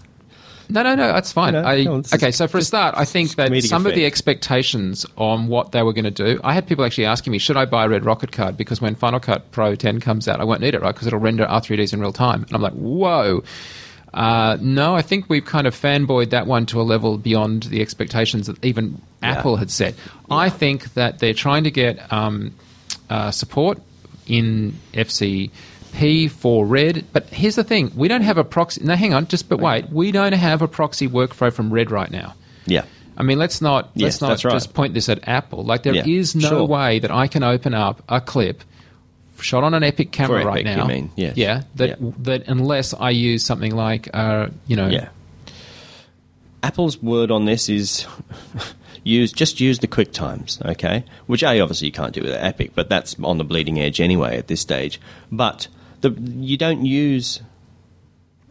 No, 0.69 0.81
no, 0.81 0.95
no, 0.95 1.13
that's 1.13 1.31
fine. 1.31 1.55
I, 1.55 1.83
this 1.83 2.13
okay, 2.13 2.29
is 2.29 2.35
so 2.35 2.47
for 2.47 2.57
a 2.57 2.61
start, 2.63 2.95
I 2.97 3.05
think 3.05 3.35
that 3.35 3.55
some 3.63 3.85
of 3.85 3.93
the 3.93 4.05
expectations 4.05 5.05
on 5.17 5.47
what 5.47 5.71
they 5.71 5.83
were 5.83 5.93
going 5.93 6.05
to 6.05 6.11
do, 6.11 6.39
I 6.43 6.53
had 6.53 6.65
people 6.67 6.83
actually 6.83 7.05
asking 7.05 7.31
me, 7.31 7.37
should 7.37 7.57
I 7.57 7.65
buy 7.65 7.85
a 7.85 7.89
Red 7.89 8.05
Rocket 8.05 8.31
card? 8.31 8.57
Because 8.57 8.81
when 8.81 8.95
Final 8.95 9.19
Cut 9.19 9.51
Pro 9.51 9.75
10 9.75 9.99
comes 9.99 10.27
out, 10.27 10.39
I 10.41 10.43
won't 10.43 10.61
need 10.61 10.73
it, 10.73 10.81
right? 10.81 10.95
Because 10.95 11.07
it'll 11.07 11.19
render 11.19 11.45
R3Ds 11.45 11.93
in 11.93 11.99
real 11.99 12.13
time. 12.13 12.43
And 12.43 12.53
I'm 12.55 12.61
like, 12.61 12.73
whoa. 12.73 13.43
Uh, 14.13 14.57
no, 14.59 14.93
I 14.95 15.01
think 15.01 15.29
we've 15.29 15.45
kind 15.45 15.67
of 15.67 15.75
fanboyed 15.75 16.31
that 16.31 16.45
one 16.47 16.65
to 16.67 16.81
a 16.81 16.83
level 16.83 17.17
beyond 17.17 17.63
the 17.63 17.81
expectations 17.81 18.47
that 18.47 18.63
even 18.65 19.01
Yeah. 19.23 19.31
Apple 19.37 19.55
had 19.55 19.71
set. 19.71 19.95
I 20.29 20.49
think 20.49 20.93
that 20.95 21.19
they're 21.19 21.33
trying 21.33 21.63
to 21.63 21.71
get 21.71 22.11
um, 22.11 22.51
uh, 23.09 23.31
support 23.31 23.79
in 24.27 24.73
FCP 24.93 26.29
for 26.31 26.65
Red. 26.65 27.05
But 27.13 27.27
here's 27.27 27.55
the 27.55 27.63
thing: 27.63 27.91
we 27.95 28.07
don't 28.07 28.21
have 28.23 28.37
a 28.37 28.43
proxy. 28.43 28.83
No, 28.83 28.95
hang 28.95 29.13
on, 29.13 29.27
just 29.27 29.47
but 29.49 29.59
wait, 29.59 29.89
we 29.89 30.11
don't 30.11 30.33
have 30.33 30.61
a 30.61 30.67
proxy 30.67 31.07
workflow 31.07 31.51
from 31.53 31.71
Red 31.71 31.91
right 31.91 32.11
now. 32.11 32.33
Yeah. 32.65 32.83
I 33.17 33.23
mean, 33.23 33.37
let's 33.37 33.61
not 33.61 33.89
Yes, 33.93 34.21
let's 34.21 34.43
not 34.43 34.49
right. 34.51 34.55
just 34.55 34.73
point 34.73 34.93
this 34.93 35.09
at 35.09 35.27
Apple. 35.27 35.63
Like 35.63 35.83
there 35.83 35.93
is 35.95 36.33
Yeah, 36.35 36.41
no 36.41 36.49
sure. 36.49 36.65
way 36.65 36.99
that 36.99 37.11
I 37.11 37.27
can 37.27 37.43
open 37.43 37.73
up 37.73 38.01
a 38.09 38.19
clip 38.21 38.63
shot 39.41 39.63
on 39.63 39.73
an 39.73 39.83
Epic 39.83 40.11
camera 40.11 40.45
right 40.45 40.63
now. 40.65 40.83
you 40.83 40.87
mean, 40.87 41.11
yes. 41.15 41.37
Yeah, 41.37 41.63
that 41.75 41.89
Yeah. 41.89 41.95
that 42.19 42.47
unless 42.47 42.93
I 42.93 43.09
use 43.09 43.43
something 43.45 43.75
like 43.75 44.09
uh, 44.13 44.47
you 44.67 44.75
know, 44.75 44.87
Yeah. 44.87 45.09
Apple's 46.63 47.01
word 47.01 47.31
on 47.31 47.45
this 47.45 47.69
is 47.69 48.05
use 49.03 49.31
just 49.31 49.59
use 49.59 49.79
the 49.79 49.87
quick 49.87 50.11
times, 50.13 50.59
okay? 50.63 51.03
Which 51.25 51.43
a 51.43 51.59
obviously 51.59 51.87
you 51.87 51.91
can't 51.91 52.13
do 52.13 52.21
with 52.21 52.33
Epic, 52.33 52.71
but 52.75 52.87
that's 52.89 53.15
on 53.23 53.37
the 53.37 53.43
bleeding 53.43 53.79
edge 53.79 53.99
anyway 53.99 54.37
at 54.37 54.47
this 54.47 54.61
stage. 54.61 54.99
But 55.31 55.67
the 56.01 56.11
you 56.11 56.57
don't 56.57 56.85
use 56.85 57.41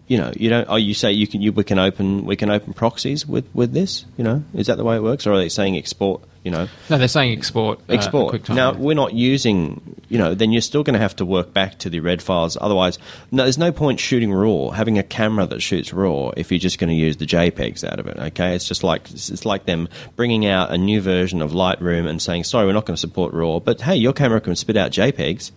you 0.09 0.19
know, 0.19 0.33
you 0.35 0.51
don't. 0.51 0.67
Oh, 0.69 0.75
you 0.75 0.93
say 0.93 1.13
you 1.13 1.29
can. 1.29 1.41
You, 1.41 1.53
we 1.53 1.63
can 1.63 1.79
open. 1.79 2.25
We 2.27 2.35
can 2.35 2.51
open 2.51 2.73
proxies 2.73 3.25
with 3.29 3.49
with 3.55 3.73
this. 3.73 4.05
You 4.19 4.25
know, 4.25 4.43
is 4.55 4.67
that 4.67 4.77
the 4.77 4.83
way 4.83 4.97
it 4.97 5.05
works, 5.05 5.25
or 5.25 5.33
are 5.35 5.39
they 5.39 5.49
saying 5.49 5.77
export? 5.77 6.21
You 6.43 6.51
know, 6.51 6.69
no, 6.89 6.97
they're 6.97 7.07
saying 7.07 7.37
export. 7.37 7.81
uh, 7.81 7.93
export. 7.93 8.49
Now 8.49 8.73
we're 8.73 8.95
not 8.95 9.13
using. 9.13 9.97
You 10.09 10.17
know, 10.17 10.35
then 10.35 10.53
you're 10.53 10.63
still 10.63 10.83
going 10.83 10.95
to 10.95 11.01
have 11.01 11.15
to 11.17 11.27
work 11.27 11.53
back 11.53 11.79
to 11.81 11.91
the 11.91 12.01
red 12.01 12.23
files. 12.23 12.57
Otherwise, 12.59 12.99
no, 13.31 13.43
there's 13.43 13.59
no 13.59 13.73
point 13.73 14.01
shooting 14.01 14.33
raw, 14.33 14.71
having 14.71 14.99
a 14.99 15.03
camera 15.03 15.47
that 15.47 15.61
shoots 15.61 15.93
raw 15.93 16.31
if 16.37 16.51
you're 16.51 16.59
just 16.59 16.79
going 16.79 16.89
to 16.89 16.95
use 16.95 17.19
the 17.19 17.27
JPEGs 17.27 17.85
out 17.85 18.01
of 18.01 18.07
it. 18.07 18.17
Okay, 18.17 18.55
it's 18.55 18.67
just 18.67 18.83
like 18.83 19.11
it's 19.11 19.45
like 19.45 19.67
them 19.67 19.89
bringing 20.17 20.47
out 20.47 20.73
a 20.73 20.79
new 20.79 21.03
version 21.03 21.43
of 21.43 21.53
Lightroom 21.53 22.09
and 22.09 22.23
saying, 22.23 22.45
"Sorry, 22.45 22.65
we're 22.67 22.73
not 22.73 22.87
going 22.87 22.97
to 22.97 23.01
support 23.01 23.35
raw, 23.35 23.59
but 23.59 23.83
hey, 23.83 23.97
your 23.97 24.15
camera 24.15 24.41
can 24.41 24.57
spit 24.57 24.79
out 24.79 24.93
JPEGs." 24.93 25.53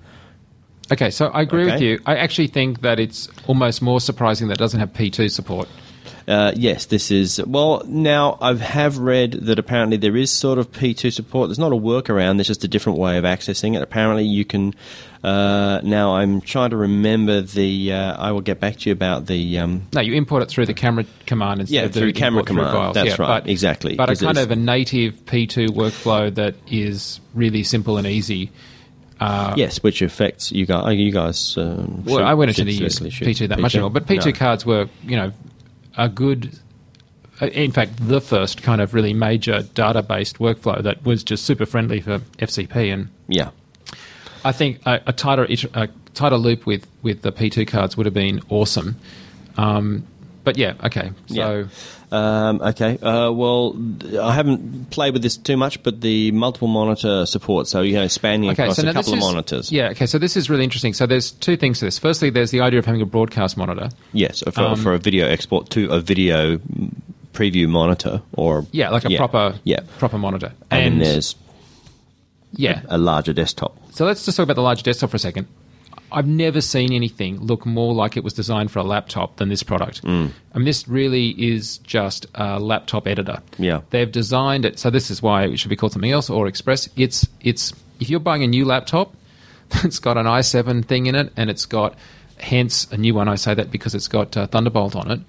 Okay, 0.92 1.12
so 1.12 1.28
I 1.28 1.42
agree 1.44 1.66
with 1.66 1.82
you. 1.82 2.02
I 2.06 2.18
actually 2.18 2.48
think 2.48 2.82
that 2.82 3.00
it's 3.00 3.30
almost 3.48 3.82
more 3.82 4.02
surprising 4.02 4.50
that 4.50 4.56
it 4.56 4.60
doesn't 4.60 4.82
have 4.82 4.92
P2 4.92 5.32
support. 5.32 5.70
Uh, 6.28 6.54
yes, 6.56 6.86
this 6.86 7.12
is. 7.12 7.42
Well, 7.46 7.82
now 7.86 8.38
I 8.40 8.54
have 8.56 8.98
read 8.98 9.34
that 9.34 9.60
apparently 9.60 9.98
there 9.98 10.16
is 10.16 10.32
sort 10.32 10.58
of 10.58 10.72
P2 10.72 11.12
support. 11.12 11.50
There's 11.50 11.60
not 11.60 11.74
a 11.74 11.76
workaround, 11.76 12.38
there's 12.38 12.48
just 12.48 12.64
a 12.64 12.68
different 12.68 12.98
way 13.00 13.18
of 13.18 13.24
accessing 13.26 13.76
it. 13.76 13.82
Apparently, 13.82 14.24
you 14.26 14.46
can. 14.46 14.74
Uh, 15.24 15.80
now, 15.84 16.16
I'm 16.16 16.42
trying 16.42 16.70
to 16.72 16.78
remember 16.78 17.42
the. 17.42 17.94
Uh, 17.94 18.16
I 18.18 18.32
will 18.32 18.42
get 18.42 18.60
back 18.60 18.78
to 18.80 18.90
you 18.90 18.94
about 18.94 19.26
the. 19.26 19.60
Um, 19.60 19.84
No, 19.94 20.02
you 20.02 20.14
import 20.14 20.44
it 20.44 20.50
through 20.50 20.66
the 20.66 20.74
camera 20.74 21.06
command 21.26 21.62
instead 21.62 21.76
Yeah, 21.76 21.84
of 21.84 21.94
the 21.94 22.00
through 22.02 22.14
camera 22.14 22.42
import 22.42 22.58
through. 22.58 22.72
Files. 22.74 22.94
That's 22.96 23.10
yeah, 23.10 23.16
right, 23.26 23.44
but, 23.44 23.50
exactly, 23.50 23.96
But 23.96 24.10
a 24.10 24.16
kind 24.16 24.38
of 24.38 24.52
a 24.52 24.56
native 24.56 25.26
P2 25.26 25.70
workflow 25.70 26.34
that 26.36 26.56
is 26.70 27.20
really 27.34 27.64
simple 27.64 27.98
and 27.98 28.06
easy. 28.08 28.52
Uh, 29.20 29.54
yes, 29.56 29.82
which 29.82 30.02
affects 30.02 30.52
you 30.52 30.66
guys. 30.66 30.98
You 30.98 31.12
guys. 31.12 31.58
Um, 31.58 32.04
Well, 32.06 32.18
should- 32.18 32.26
I 32.26 32.34
went 32.34 32.50
into 32.50 32.66
the 32.66 32.74
use 32.74 32.96
certainly. 32.96 33.12
P2 33.12 33.48
that 33.50 33.60
much 33.60 33.76
anymore, 33.76 33.92
but 33.92 34.06
P2 34.08 34.26
No. 34.26 34.32
cards 34.34 34.66
were, 34.66 34.88
you 35.08 35.16
know, 35.16 35.32
a 35.98 36.10
good, 36.10 36.60
in 37.42 37.72
fact, 37.72 37.92
the 37.98 38.22
first 38.22 38.64
kind 38.64 38.82
of 38.82 38.94
really 38.94 39.14
major 39.14 39.62
data-based 39.62 40.40
workflow 40.40 40.82
that 40.84 41.04
was 41.06 41.24
just 41.24 41.46
super 41.46 41.66
friendly 41.66 42.02
for 42.02 42.20
FCP, 42.40 42.94
and 42.94 43.10
Yeah. 43.28 43.50
I 44.46 44.52
think 44.52 44.82
a, 44.86 45.02
a 45.08 45.14
tighter 45.14 45.48
a 45.74 45.88
tighter 46.14 46.38
loop 46.38 46.66
with 46.66 46.86
with 47.02 47.22
the 47.22 47.32
P2 47.32 47.68
cards 47.68 47.96
would 47.96 48.06
have 48.06 48.14
been 48.14 48.42
awesome. 48.50 48.98
Um, 49.58 50.06
but 50.44 50.58
yeah, 50.58 50.74
okay, 50.84 51.12
so. 51.28 51.68
Um, 52.14 52.62
okay. 52.62 52.98
Uh, 53.00 53.32
well, 53.32 53.76
I 54.22 54.34
haven't 54.36 54.92
played 54.92 55.14
with 55.14 55.24
this 55.24 55.36
too 55.36 55.58
much, 55.58 55.82
but 55.82 56.02
the 56.02 56.32
multiple 56.32 56.68
monitor 56.68 57.26
support, 57.26 57.68
so 57.68 57.82
you 57.82 57.94
know, 57.96 58.08
spanning 58.08 58.52
across 58.52 58.78
now 58.78 58.92
a 58.92 58.94
couple 58.94 59.14
of 59.14 59.20
is- 59.20 59.26
monitors. 59.26 59.72
Yeah, 59.72 59.90
okay, 59.90 60.06
so 60.06 60.20
this 60.20 60.38
is 60.38 60.48
really 60.50 60.64
interesting. 60.64 60.94
So 60.94 61.08
there's 61.08 61.32
two 61.32 61.58
things 61.58 61.80
to 61.80 61.86
this. 61.86 61.98
Firstly, 61.98 62.30
there's 62.30 62.52
the 62.52 62.62
idea 62.62 62.78
of 62.78 62.86
having 62.86 63.02
a 63.02 63.06
broadcast 63.08 63.58
monitor. 63.58 63.90
Yes, 64.12 64.44
for, 64.52 64.62
Um, 64.62 64.76
for 64.80 64.94
a 64.94 65.00
video 65.00 65.28
export 65.28 65.72
to 65.72 65.90
a 65.92 66.00
video 66.00 66.60
preview 67.34 67.68
monitor, 67.68 68.22
or 68.34 68.68
Yeah, 68.72 68.92
like 68.92 69.06
a 69.06 69.18
proper 69.18 69.56
yeah, 69.64 69.80
proper 69.98 70.20
monitor. 70.20 70.52
and, 70.70 70.84
And, 70.94 71.02
then 71.02 71.10
there's 71.14 71.36
yeah. 72.52 72.82
a 72.90 73.00
larger 73.00 73.34
desktop. 73.34 73.76
So 73.92 74.06
let's 74.06 74.24
just 74.24 74.38
talk 74.38 74.44
about 74.44 74.56
the 74.56 74.62
larger 74.62 74.84
desktop 74.84 75.10
for 75.10 75.16
a 75.16 75.20
second. 75.20 75.48
I've 76.14 76.28
never 76.28 76.62
seen 76.62 76.94
anything 76.94 77.40
look 77.40 77.66
more 77.66 77.94
like 77.94 78.16
it 78.16 78.24
was 78.24 78.34
designed 78.34 78.72
for 78.72 78.80
a 78.80 78.84
laptop 78.84 79.38
than 79.38 79.50
this 79.50 79.64
product. 79.64 80.04
Mm. 80.04 80.32
I 80.54 80.58
mean, 80.58 80.66
this 80.66 80.88
really 80.88 81.30
is 81.30 81.80
just 81.80 82.28
a 82.36 82.60
laptop 82.60 83.08
editor. 83.08 83.42
Yeah. 83.58 83.82
They've 83.90 84.12
designed 84.12 84.66
it 84.66 84.80
so 84.80 84.90
this 84.90 85.10
is 85.10 85.22
why 85.22 85.46
it 85.46 85.58
should 85.58 85.70
be 85.70 85.76
called 85.76 85.94
something 85.94 86.12
else 86.12 86.30
or 86.30 86.48
Express. 86.48 86.88
It's 86.96 87.28
it's 87.42 87.74
if 88.00 88.10
you're 88.10 88.20
buying 88.20 88.44
a 88.44 88.48
new 88.48 88.66
laptop, 88.66 89.16
it's 89.84 90.00
got 90.00 90.18
an 90.18 90.26
i7 90.26 90.86
thing 90.86 91.08
in 91.08 91.16
it 91.16 91.34
and 91.36 91.50
it's 91.50 91.66
got 91.66 91.98
hence 92.38 92.88
a 92.92 92.98
new 92.98 93.16
one. 93.16 93.28
I 93.28 93.36
say 93.36 93.54
that 93.54 93.72
because 93.72 93.96
it's 93.96 94.08
got 94.08 94.38
uh, 94.38 94.48
Thunderbolt 94.48 94.96
on 94.96 95.12
it. 95.12 95.20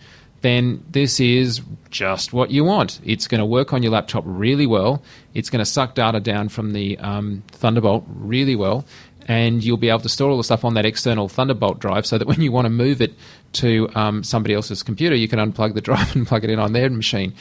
Then 0.45 0.85
this 0.91 1.21
is 1.21 1.63
just 1.91 2.35
what 2.35 2.51
you 2.51 2.65
want. 2.65 3.01
It's 3.03 3.29
going 3.29 3.39
to 3.39 3.47
work 3.47 3.73
on 3.73 3.83
your 3.83 3.93
laptop 3.93 4.25
really 4.27 4.67
well. 4.67 5.03
It's 5.33 5.49
going 5.49 5.61
to 5.61 5.71
suck 5.71 5.95
data 5.95 6.21
down 6.21 6.51
from 6.51 6.75
the 6.75 6.99
um, 6.99 7.43
Thunderbolt 7.53 8.05
really 8.09 8.55
well, 8.55 8.85
and 9.27 9.63
you'll 9.65 9.77
be 9.77 9.89
able 9.89 10.01
to 10.01 10.09
store 10.09 10.31
all 10.31 10.37
the 10.37 10.45
stuff 10.45 10.65
on 10.65 10.75
that 10.75 10.85
external 10.85 11.29
Thunderbolt 11.29 11.79
drive, 11.81 12.07
so 12.07 12.19
that 12.19 12.27
when 12.29 12.41
you 12.41 12.53
want 12.53 12.67
to 12.67 12.71
move 12.71 13.01
it 13.01 13.15
to 13.55 13.89
um, 13.95 14.23
somebody 14.23 14.55
else's 14.55 14.83
computer, 14.83 15.15
you 15.15 15.29
can 15.29 15.39
unplug 15.39 15.75
the 15.75 15.81
drive 15.81 16.15
and 16.17 16.27
plug 16.27 16.45
it 16.45 16.51
in 16.51 16.59
on 16.59 16.73
their 16.73 16.91
machine. 16.91 17.33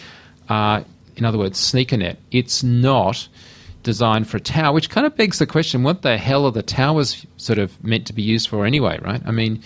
Uh, 0.49 0.83
in 1.15 1.25
other 1.25 1.37
words, 1.37 1.59
SneakerNet. 1.59 2.17
It's 2.31 2.63
not 2.63 3.27
designed 3.83 4.27
for 4.27 4.37
a 4.37 4.39
tower, 4.39 4.73
which 4.73 4.89
kind 4.89 5.05
of 5.05 5.15
begs 5.15 5.39
the 5.39 5.45
question: 5.45 5.83
What 5.83 6.01
the 6.01 6.17
hell 6.17 6.45
are 6.45 6.51
the 6.51 6.63
towers 6.63 7.25
sort 7.37 7.59
of 7.59 7.83
meant 7.83 8.07
to 8.07 8.13
be 8.13 8.21
used 8.23 8.47
for 8.49 8.65
anyway? 8.65 8.99
Right? 9.01 9.21
I 9.25 9.31
mean, 9.31 9.61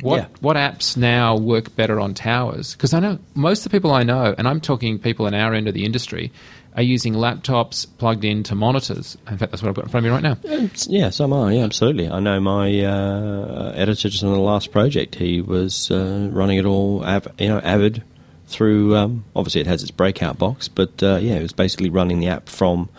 what 0.00 0.16
Yeah. 0.16 0.26
what 0.40 0.56
apps 0.56 0.96
now 0.96 1.36
work 1.36 1.74
better 1.76 2.00
on 2.00 2.14
towers? 2.14 2.72
Because 2.74 2.94
I 2.94 3.00
know 3.00 3.18
most 3.34 3.60
of 3.60 3.64
the 3.72 3.76
people 3.76 3.92
I 3.92 4.02
know, 4.04 4.34
and 4.36 4.46
I'm 4.48 4.60
talking 4.60 4.98
people 4.98 5.26
in 5.26 5.34
our 5.34 5.52
end 5.54 5.68
of 5.68 5.74
the 5.74 5.84
industry, 5.84 6.32
are 6.76 6.82
using 6.82 7.14
laptops 7.14 7.86
plugged 7.98 8.24
into 8.24 8.54
monitors. 8.54 9.16
In 9.28 9.38
fact, 9.38 9.50
that's 9.50 9.62
what 9.62 9.70
I've 9.70 9.74
got 9.74 9.86
in 9.86 9.90
front 9.90 10.06
of 10.06 10.10
me 10.10 10.14
right 10.14 10.22
now. 10.22 10.68
Yeah, 10.86 11.08
some 11.10 11.32
are. 11.32 11.50
Yeah, 11.50 11.64
absolutely. 11.64 12.08
I 12.10 12.20
know 12.20 12.38
my 12.38 12.80
uh, 12.84 13.72
editor 13.74 14.10
just 14.10 14.22
on 14.22 14.32
the 14.32 14.38
last 14.38 14.72
project. 14.72 15.14
He 15.14 15.40
was 15.40 15.90
uh, 15.90 16.28
running 16.30 16.58
it 16.58 16.66
all, 16.66 17.02
av- 17.04 17.28
you 17.38 17.48
know, 17.48 17.60
Avid 17.60 18.02
through. 18.46 18.94
Um, 18.94 19.24
obviously, 19.34 19.62
it 19.62 19.66
has 19.66 19.82
its 19.82 19.90
breakout 19.90 20.38
box, 20.38 20.68
but 20.68 21.02
uh, 21.02 21.16
yeah, 21.16 21.36
it 21.36 21.42
was 21.42 21.52
basically 21.54 21.88
running 21.88 22.20
the 22.20 22.28
app 22.28 22.48
from 22.48 22.90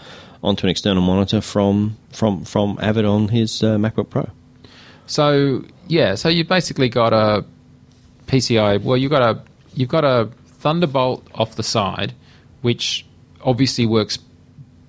onto 0.43 0.65
an 0.65 0.71
external 0.71 1.03
monitor 1.03 1.39
from 1.41 1.97
from 2.11 2.45
from 2.45 2.79
Avid 2.81 3.05
on 3.05 3.27
his 3.27 3.61
uh, 3.63 3.77
MacBook 3.77 4.09
Pro. 4.09 4.27
So 5.05 5.63
yeah, 5.87 6.15
so 6.15 6.29
you've 6.29 6.47
basically 6.47 6.89
got 6.89 7.13
a 7.13 7.45
PCI. 8.25 8.81
Well, 8.81 8.97
you've 8.97 9.11
got 9.11 9.21
a 9.21 9.41
you've 9.75 9.89
got 9.89 10.03
a 10.03 10.29
Thunderbolt 10.47 11.25
off 11.35 11.55
the 11.55 11.63
side, 11.63 12.13
which 12.63 13.05
obviously 13.43 13.85
works 13.85 14.17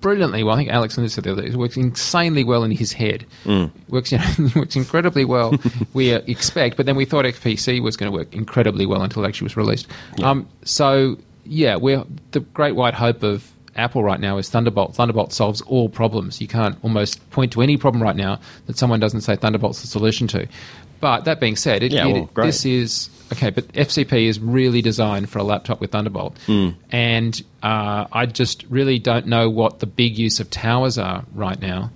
brilliantly 0.01 0.43
well. 0.43 0.55
I 0.55 0.57
think 0.57 0.69
Alex 0.69 0.95
said 0.95 1.23
the 1.23 1.31
other 1.31 1.41
day, 1.41 1.49
it 1.49 1.55
works 1.55 1.77
insanely 1.77 2.43
well 2.43 2.63
in 2.63 2.71
his 2.71 2.93
head. 2.93 3.25
Works 3.89 4.11
you 4.11 4.17
know, 4.17 4.49
works 4.55 4.75
incredibly 4.75 5.25
well. 5.25 5.53
we 5.93 6.13
uh, 6.13 6.21
expect, 6.27 6.77
but 6.77 6.85
then 6.85 6.95
we 6.95 7.05
thought 7.05 7.25
XPC 7.25 7.81
was 7.81 7.97
going 7.97 8.11
to 8.11 8.17
work 8.17 8.33
incredibly 8.33 8.85
well 8.85 9.01
until 9.01 9.23
it 9.23 9.27
actually 9.27 9.45
was 9.45 9.57
released. 9.57 9.87
Um, 10.23 10.47
so 10.63 11.17
yeah, 11.45 11.75
we're 11.75 12.03
the 12.31 12.41
great 12.41 12.75
white 12.75 12.93
hope 12.93 13.23
of 13.23 13.51
Apple 13.75 14.03
right 14.03 14.19
now 14.19 14.37
is 14.37 14.49
Thunderbolt. 14.49 14.95
Thunderbolt 14.95 15.33
solves 15.33 15.61
all 15.61 15.89
problems. 15.89 16.41
You 16.41 16.47
can't 16.47 16.77
almost 16.83 17.27
point 17.31 17.51
to 17.53 17.61
any 17.61 17.77
problem 17.77 18.03
right 18.03 18.15
now 18.15 18.39
that 18.67 18.77
someone 18.77 18.99
doesn't 18.99 19.21
say 19.21 19.35
Thunderbolt's 19.35 19.81
the 19.81 19.87
solution 19.87 20.27
to. 20.29 20.47
But 20.99 21.25
that 21.25 21.39
being 21.39 21.55
said, 21.55 21.83
it, 21.83 21.91
Yeah, 21.91 22.07
it- 22.07 22.29
well, 22.35 22.45
this 22.45 22.65
is 22.65 23.09
okay. 23.33 23.49
But 23.49 23.67
FCP 23.73 24.27
is 24.27 24.39
really 24.39 24.81
designed 24.81 25.29
for 25.29 25.39
a 25.39 25.43
laptop 25.43 25.79
with 25.81 25.91
Thunderbolt, 25.91 26.37
Hmm. 26.45 26.69
and 26.91 27.41
uh, 27.63 28.05
I 28.11 28.25
just 28.25 28.65
really 28.69 28.99
don't 28.99 29.27
know 29.27 29.49
what 29.49 29.79
the 29.79 29.85
big 29.87 30.17
use 30.17 30.39
of 30.39 30.49
towers 30.49 30.97
are 30.97 31.23
right 31.33 31.59
now. 31.61 31.91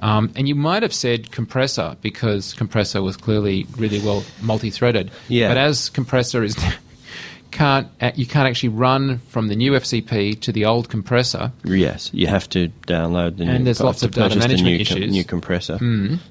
Um, 0.00 0.32
and 0.36 0.46
you 0.46 0.54
might 0.54 0.82
have 0.82 0.92
said 0.92 1.30
compressor 1.30 1.96
because 2.02 2.52
compressor 2.54 3.00
was 3.00 3.16
clearly 3.16 3.66
really 3.78 4.00
well 4.00 4.22
multi-threaded. 4.42 5.10
Yeah. 5.28 5.48
But 5.48 5.56
as 5.56 5.88
compressor 5.88 6.42
is 6.42 6.56
can't 7.54 7.88
you 8.16 8.26
can't 8.26 8.46
actually 8.48 8.70
run 8.70 9.18
from 9.28 9.48
the 9.48 9.56
new 9.56 9.72
FCP 9.72 10.40
to 10.42 10.52
the 10.52 10.64
old 10.66 10.88
compressor. 10.88 11.52
Yes, 11.64 12.10
you 12.12 12.26
have 12.26 12.48
to 12.50 12.68
download 12.86 13.36
the 13.38 13.44
And 13.44 13.58
new. 13.60 13.64
there's 13.64 13.80
lots 13.80 14.02
of 14.02 14.10
data 14.10 14.36
management 14.36 14.78
new, 14.78 14.84
com- 14.84 14.98
issues. 14.98 15.10
new 15.12 15.24
compressor. 15.24 15.78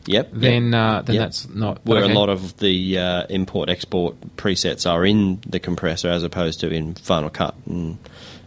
Yep. 0.05 0.29
Then 0.33 0.71
yep. 0.71 0.73
uh, 0.73 1.01
then 1.01 1.15
Yep. 1.15 1.23
that's 1.25 1.49
not 1.49 1.85
where 1.85 2.03
okay. 2.03 2.13
a 2.13 2.15
lot 2.19 2.29
of 2.29 2.57
the 2.57 2.99
uh, 2.99 3.23
import 3.29 3.69
export 3.69 4.15
presets 4.37 4.89
are 4.89 5.05
in 5.05 5.39
the 5.47 5.59
compressor 5.59 6.09
as 6.09 6.23
opposed 6.23 6.59
to 6.59 6.69
in 6.69 6.93
Final 6.95 7.29
Cut, 7.29 7.55
and 7.65 7.97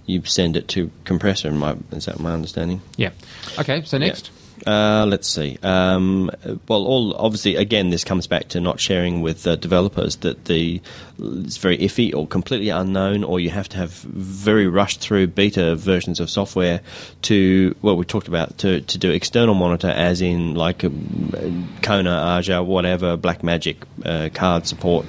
you 0.05 0.23
send 0.25 0.57
it 0.57 0.69
to 0.69 0.91
compressor. 1.05 1.49
In 1.49 1.59
my 1.59 1.77
is 1.93 2.05
that 2.05 2.21
my 2.21 2.33
understanding? 2.33 2.81
yeah. 2.97 3.11
Okay, 3.59 3.83
so 3.85 3.99
next. 3.99 4.31
Uh, 4.65 5.05
let's 5.07 5.29
see. 5.29 5.59
Um, 5.63 6.31
well, 6.69 6.85
all 6.85 7.15
obviously, 7.17 7.57
again, 7.57 7.91
this 7.91 8.05
comes 8.05 8.27
back 8.27 8.49
to 8.49 8.61
not 8.61 8.81
sharing 8.81 9.21
with 9.21 9.47
uh, 9.47 9.57
developers 9.57 10.17
that 10.17 10.47
the 10.47 10.81
it's 11.19 11.57
very 11.57 11.79
iffy 11.79 12.15
or 12.15 12.27
completely 12.27 12.69
unknown, 12.69 13.25
or 13.25 13.41
you 13.41 13.51
have 13.51 13.69
to 13.71 13.77
have 13.77 13.91
very 13.91 14.67
rushed 14.67 15.01
through 15.01 15.29
beta 15.29 15.77
versions 15.77 16.21
of 16.21 16.31
software 16.31 16.81
to 17.23 17.75
well, 17.83 17.97
we 17.97 18.05
talked 18.05 18.29
about 18.29 18.57
to, 18.59 18.81
to 18.83 18.99
do 18.99 19.11
external 19.11 19.55
monitor, 19.55 19.89
as 19.89 20.21
in 20.21 20.55
like 20.55 20.85
um, 20.85 21.69
Kona, 21.83 22.11
Aja, 22.11 22.63
whatever, 22.63 23.17
Blackmagic 23.17 23.77
uh, 24.05 24.31
card 24.33 24.67
support. 24.67 25.07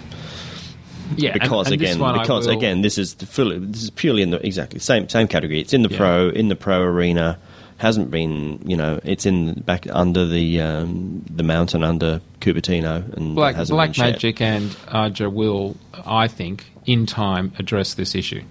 Yeah, 1.15 1.31
because 1.31 1.67
and, 1.67 1.81
and 1.81 1.81
again, 1.81 2.19
because 2.19 2.47
will... 2.47 2.57
again, 2.57 2.81
this 2.81 2.97
is 2.97 3.13
fully, 3.13 3.59
this 3.59 3.83
is 3.83 3.89
purely 3.91 4.23
in 4.23 4.31
the 4.31 4.45
exactly 4.45 4.79
same 4.79 5.07
same 5.07 5.27
category. 5.27 5.61
It's 5.61 5.73
in 5.73 5.83
the 5.83 5.89
yeah. 5.89 5.97
pro 5.97 6.29
in 6.29 6.49
the 6.49 6.55
pro 6.55 6.81
arena 6.81 7.39
hasn't 7.77 8.09
been, 8.11 8.59
you 8.67 8.75
know, 8.75 8.99
it's 9.03 9.25
in 9.25 9.53
back 9.61 9.87
under 9.91 10.25
the 10.25 10.61
um, 10.61 11.23
the 11.29 11.43
mountain 11.43 11.83
under 11.83 12.21
Cupertino 12.41 13.13
and 13.13 13.35
Black 13.35 13.55
Blackmagic 13.55 14.41
and 14.41 14.69
AJA 14.87 15.31
will, 15.31 15.77
I 15.93 16.27
think, 16.27 16.65
in 16.85 17.05
time 17.05 17.53
address 17.59 17.93
this 17.93 18.15
issue. 18.15 18.43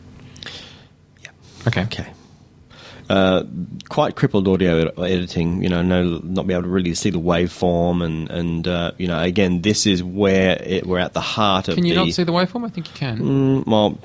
Yeah. 1.23 1.31
Okay. 1.67 1.83
Okay. 1.83 2.13
Uh, 3.09 3.45
quite 3.89 4.17
crippled 4.17 4.49
audio 4.49 4.89
editing. 5.01 5.63
You 5.63 5.69
know, 5.69 5.83
no, 5.83 6.19
not 6.25 6.47
be 6.47 6.55
able 6.55 6.65
to 6.65 6.69
really 6.69 6.95
see 6.95 7.11
the 7.11 7.21
waveform, 7.21 8.05
and 8.05 8.29
and 8.31 8.67
uh, 8.67 8.93
you 8.99 9.07
know, 9.07 9.21
again, 9.21 9.63
this 9.63 9.87
is 9.87 10.03
where 10.03 10.61
it, 10.61 10.87
we're 10.87 10.99
at 10.99 11.13
the 11.13 11.21
heart 11.21 11.69
of. 11.69 11.77
Can 11.77 11.87
you 11.87 11.95
the, 11.95 12.05
not 12.05 12.13
see 12.13 12.25
the 12.25 12.33
waveform? 12.33 12.67
I 12.67 12.69
think 12.69 12.89
you 12.89 12.95
can. 12.95 13.19
Mm, 13.19 13.67
well, 13.67 13.99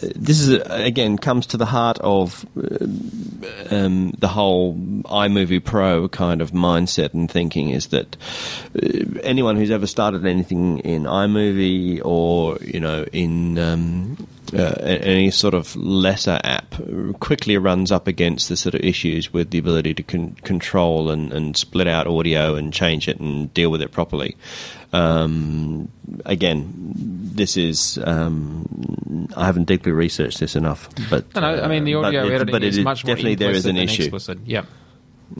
this 0.00 0.40
is 0.40 0.60
again 0.66 1.18
comes 1.18 1.46
to 1.48 1.56
the 1.56 1.66
heart 1.66 1.98
of 2.00 2.44
uh, 2.56 3.74
um, 3.74 4.12
the 4.18 4.28
whole 4.28 4.74
iMovie 4.74 5.62
Pro 5.62 6.08
kind 6.08 6.40
of 6.40 6.50
mindset 6.50 7.14
and 7.14 7.30
thinking 7.30 7.70
is 7.70 7.88
that 7.88 8.16
uh, 8.74 9.20
anyone 9.22 9.56
who's 9.56 9.70
ever 9.70 9.86
started 9.86 10.26
anything 10.26 10.80
in 10.80 11.04
iMovie 11.04 12.04
or 12.04 12.58
you 12.60 12.80
know 12.80 13.04
in 13.12 13.58
um, 13.58 14.26
uh, 14.54 14.74
any 14.80 15.30
sort 15.30 15.54
of 15.54 15.74
lesser 15.76 16.40
app 16.44 16.74
quickly 17.20 17.56
runs 17.56 17.90
up 17.90 18.06
against 18.06 18.48
the 18.48 18.56
sort 18.56 18.74
of 18.74 18.80
issues 18.82 19.32
with 19.32 19.50
the 19.50 19.58
ability 19.58 19.94
to 19.94 20.02
con- 20.02 20.36
control 20.42 21.10
and, 21.10 21.32
and 21.32 21.56
split 21.56 21.86
out 21.86 22.06
audio 22.06 22.54
and 22.54 22.72
change 22.72 23.08
it 23.08 23.18
and 23.18 23.52
deal 23.54 23.70
with 23.70 23.82
it 23.82 23.92
properly. 23.92 24.36
Um, 24.92 25.90
again, 26.24 26.92
this 26.94 27.56
is 27.56 27.98
um, 28.04 29.28
I 29.36 29.46
haven't 29.46 29.64
deeply 29.64 29.92
researched 29.92 30.40
this 30.40 30.56
enough, 30.56 30.88
but 31.10 31.34
no, 31.34 31.40
no 31.40 31.62
I 31.62 31.68
mean 31.68 31.84
the 31.84 31.94
audio 31.94 32.22
but 32.22 32.32
editing 32.32 32.52
but 32.52 32.62
is 32.62 32.78
it, 32.78 32.84
much 32.84 33.04
more 33.04 33.14
definitely 33.14 33.34
there 33.34 33.50
is 33.50 33.66
an 33.66 33.76
issue. 33.76 34.04
Explicit. 34.04 34.38
Yeah. 34.44 34.64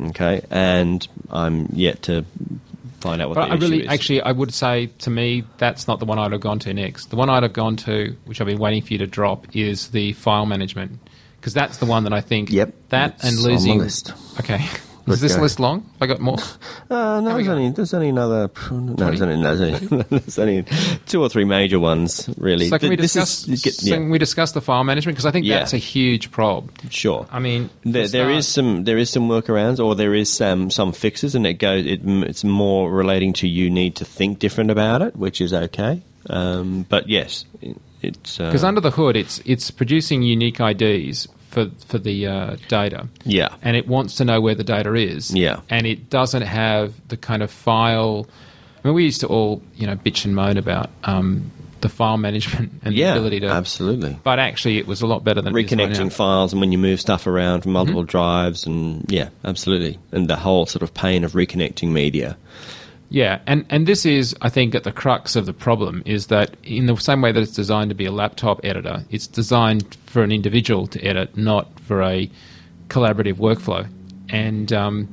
Okay, 0.09 0.45
and 0.51 1.07
I'm 1.31 1.69
yet 1.73 2.03
to 2.03 2.25
find 3.07 3.23
out 3.23 3.29
what. 3.29 3.35
But 3.37 3.51
I 3.51 3.55
really, 3.55 3.83
is. 3.83 3.89
actually, 3.89 4.23
I 4.23 4.33
would 4.33 4.53
say 4.53 4.87
to 4.99 5.11
me 5.11 5.45
that's 5.59 5.89
not 5.89 5.99
the 5.99 6.05
one 6.05 6.19
I'd 6.19 6.33
have 6.33 6.41
gone 6.41 6.59
to 6.61 6.75
next. 6.75 7.11
The 7.11 7.17
one 7.17 7.31
I'd 7.31 7.43
have 7.43 7.53
gone 7.53 7.77
to, 7.77 8.17
which 8.25 8.41
I've 8.41 8.47
been 8.47 8.59
waiting 8.59 8.83
for 8.83 8.93
you 8.93 8.99
to 8.99 9.07
drop, 9.07 9.55
is 9.55 9.89
the 9.89 10.13
file 10.15 10.47
management 10.47 10.99
because 11.41 11.55
that's 11.55 11.79
the 11.79 11.87
one 11.87 12.05
that 12.05 12.13
I 12.13 12.21
think. 12.21 12.51
Yep, 12.51 12.75
that 12.89 13.25
and 13.25 13.39
losing. 13.39 13.79
List. 13.79 14.13
Okay. 14.41 14.67
Is 15.07 15.21
this 15.21 15.37
go. 15.37 15.43
list 15.43 15.61
long? 15.61 15.89
I 16.01 16.07
got 16.07 16.21
more. 16.21 16.39
Uh, 16.89 17.21
no, 17.21 17.35
there's 17.35 17.49
only, 17.49 17.71
there's 17.71 17.95
only 17.95 18.09
another. 18.11 18.49
No, 18.71 18.95
there's 18.95 19.21
only, 19.21 19.43
there's, 19.43 19.61
only, 19.61 20.03
there's 20.09 20.39
only 20.39 20.65
two 21.07 21.21
or 21.21 21.29
three 21.29 21.45
major 21.45 21.81
ones, 21.81 22.31
really. 22.39 22.69
So 22.69 22.79
can 22.79 22.91
we 22.91 22.95
discuss? 22.97 23.49
Is, 23.49 23.63
so 23.63 23.89
yeah. 23.89 23.97
can 23.97 24.09
we 24.09 24.19
discuss 24.19 24.53
the 24.53 24.61
file 24.61 24.85
management 24.85 25.17
because 25.17 25.27
I 25.27 25.33
think 25.33 25.47
yeah. 25.47 25.59
that's 25.59 25.73
a 25.73 25.79
huge 25.79 26.31
problem. 26.31 26.73
Sure. 26.91 27.27
I 27.33 27.41
mean, 27.41 27.71
there, 27.83 28.07
there 28.07 28.31
is 28.31 28.47
some 28.47 28.85
there 28.85 28.99
is 28.99 29.11
some 29.11 29.29
workarounds, 29.29 29.85
or 29.85 29.97
there 29.97 30.15
is 30.15 30.33
some 30.33 30.71
some 30.71 30.93
fixes, 30.93 31.35
and 31.35 31.45
it 31.45 31.55
goes. 31.55 31.85
It, 31.87 32.03
it's 32.05 32.45
more 32.45 32.89
relating 32.89 33.33
to 33.35 33.49
you 33.49 33.69
need 33.69 33.97
to 33.97 34.05
think 34.05 34.39
different 34.39 34.71
about 34.71 35.03
it, 35.03 35.17
which 35.17 35.41
is 35.41 35.53
okay. 35.53 36.03
Um, 36.31 36.87
but 36.89 37.09
yes, 37.09 37.47
it, 37.61 37.77
it's 38.01 38.39
because 38.39 38.63
uh, 38.63 38.69
under 38.69 38.81
the 38.81 38.93
hood, 38.93 39.17
it's 39.17 39.41
it's 39.45 39.73
producing 39.73 40.23
unique 40.23 40.61
IDs 40.61 41.27
for 41.57 41.71
for 41.87 41.97
the 41.99 42.27
uh, 42.27 42.57
data. 42.69 43.09
Yeah, 43.25 43.49
and 43.63 43.77
it 43.77 43.89
wants 43.89 44.17
to 44.17 44.27
know 44.27 44.43
where 44.43 44.55
the 44.55 44.65
data 44.65 44.93
is. 44.93 45.35
Yeah, 45.35 45.61
and 45.71 45.87
it 45.87 46.11
doesn't 46.11 46.43
have 46.43 46.93
the 47.09 47.17
kind 47.17 47.43
of 47.43 47.51
file. 47.51 48.27
I 48.85 48.89
mean, 48.89 48.95
we 48.95 49.05
used 49.05 49.23
to 49.23 49.27
all 49.27 49.63
you 49.75 49.87
know 49.87 49.97
bitch 49.97 50.27
and 50.27 50.35
moan 50.35 50.59
about 50.59 50.91
um, 51.05 51.51
the 51.81 51.89
file 51.89 52.19
management 52.19 52.73
and 52.85 52.95
yeah, 52.95 53.13
the 53.15 53.21
ability 53.21 53.41
to 53.41 53.49
absolutely. 53.49 54.19
But 54.23 54.39
actually, 54.39 54.77
it 54.77 54.87
was 54.87 55.01
a 55.01 55.07
lot 55.07 55.25
better 55.25 55.41
than 55.41 55.55
reconnecting 55.55 56.13
files 56.13 56.53
and 56.53 56.61
when 56.61 56.73
you 56.73 56.79
move 56.79 57.01
stuff 57.01 57.27
around 57.27 57.63
from 57.63 57.73
multiple 57.73 58.03
mm-hmm. 58.03 58.11
drives 58.11 58.67
and 58.67 59.11
yeah, 59.11 59.31
absolutely, 59.43 59.99
and 60.13 60.29
the 60.29 60.37
whole 60.37 60.67
sort 60.67 60.83
of 60.83 60.93
pain 60.93 61.25
of 61.25 61.33
reconnecting 61.33 61.89
media. 61.89 62.37
Yeah, 63.09 63.41
and, 63.47 63.65
and 63.71 63.87
this 63.87 64.05
is, 64.05 64.35
I 64.43 64.49
think, 64.49 64.75
at 64.75 64.85
the 64.85 64.93
crux 64.93 65.37
of 65.37 65.47
the 65.47 65.53
problem 65.53 66.03
is 66.05 66.27
that 66.27 66.57
in 66.65 66.87
the 66.87 66.97
same 66.97 67.23
way 67.23 67.33
that 67.33 67.41
it's 67.41 67.53
designed 67.53 67.91
to 67.91 67.95
be 67.95 68.07
a 68.07 68.13
laptop 68.13 68.61
editor, 68.65 69.05
it's 69.11 69.27
designed 69.27 69.97
for 70.07 70.23
an 70.23 70.33
individual 70.33 70.87
to 70.89 71.03
edit, 71.05 71.37
not 71.37 71.79
for 71.81 72.03
a 72.03 72.31
collaborative 72.89 73.35
workflow, 73.35 73.89
and 74.29 74.73
um, 74.73 75.09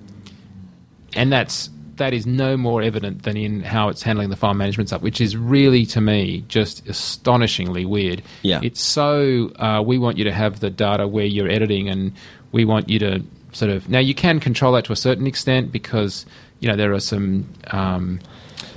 and 1.16 1.32
that's 1.32 1.70
that 1.98 2.14
is 2.14 2.26
no 2.26 2.58
more 2.58 2.82
evident 2.82 3.24
than 3.24 3.38
in 3.38 3.62
how 3.62 3.90
it's 3.90 4.02
handling 4.02 4.30
the 4.30 4.36
file 4.36 4.56
management 4.56 4.90
stuff, 4.90 5.04
which 5.04 5.22
is 5.22 5.38
really 5.38 5.86
to 5.86 6.02
me 6.02 6.44
just 6.48 6.88
astonishingly 6.88 7.86
weird. 7.86 8.24
Yeah, 8.42 8.60
it's 8.64 8.82
so 8.82 9.52
uh, 9.58 9.84
we 9.86 10.00
want 10.00 10.18
you 10.18 10.24
to 10.24 10.34
have 10.34 10.62
the 10.62 10.72
data 10.72 11.08
where 11.08 11.26
you're 11.26 11.50
editing, 11.50 11.90
and 11.90 12.12
we 12.52 12.66
want 12.66 12.90
you 12.90 12.98
to 13.00 13.24
sort 13.52 13.70
of 13.70 13.88
now 13.88 14.00
you 14.00 14.16
can 14.16 14.40
control 14.40 14.74
that 14.74 14.86
to 14.86 14.94
a 14.94 14.96
certain 14.96 15.28
extent 15.28 15.72
because 15.72 16.26
you 16.64 16.70
know, 16.70 16.78
there 16.78 16.94
are 16.94 17.00
some. 17.02 17.46
Um, 17.72 18.22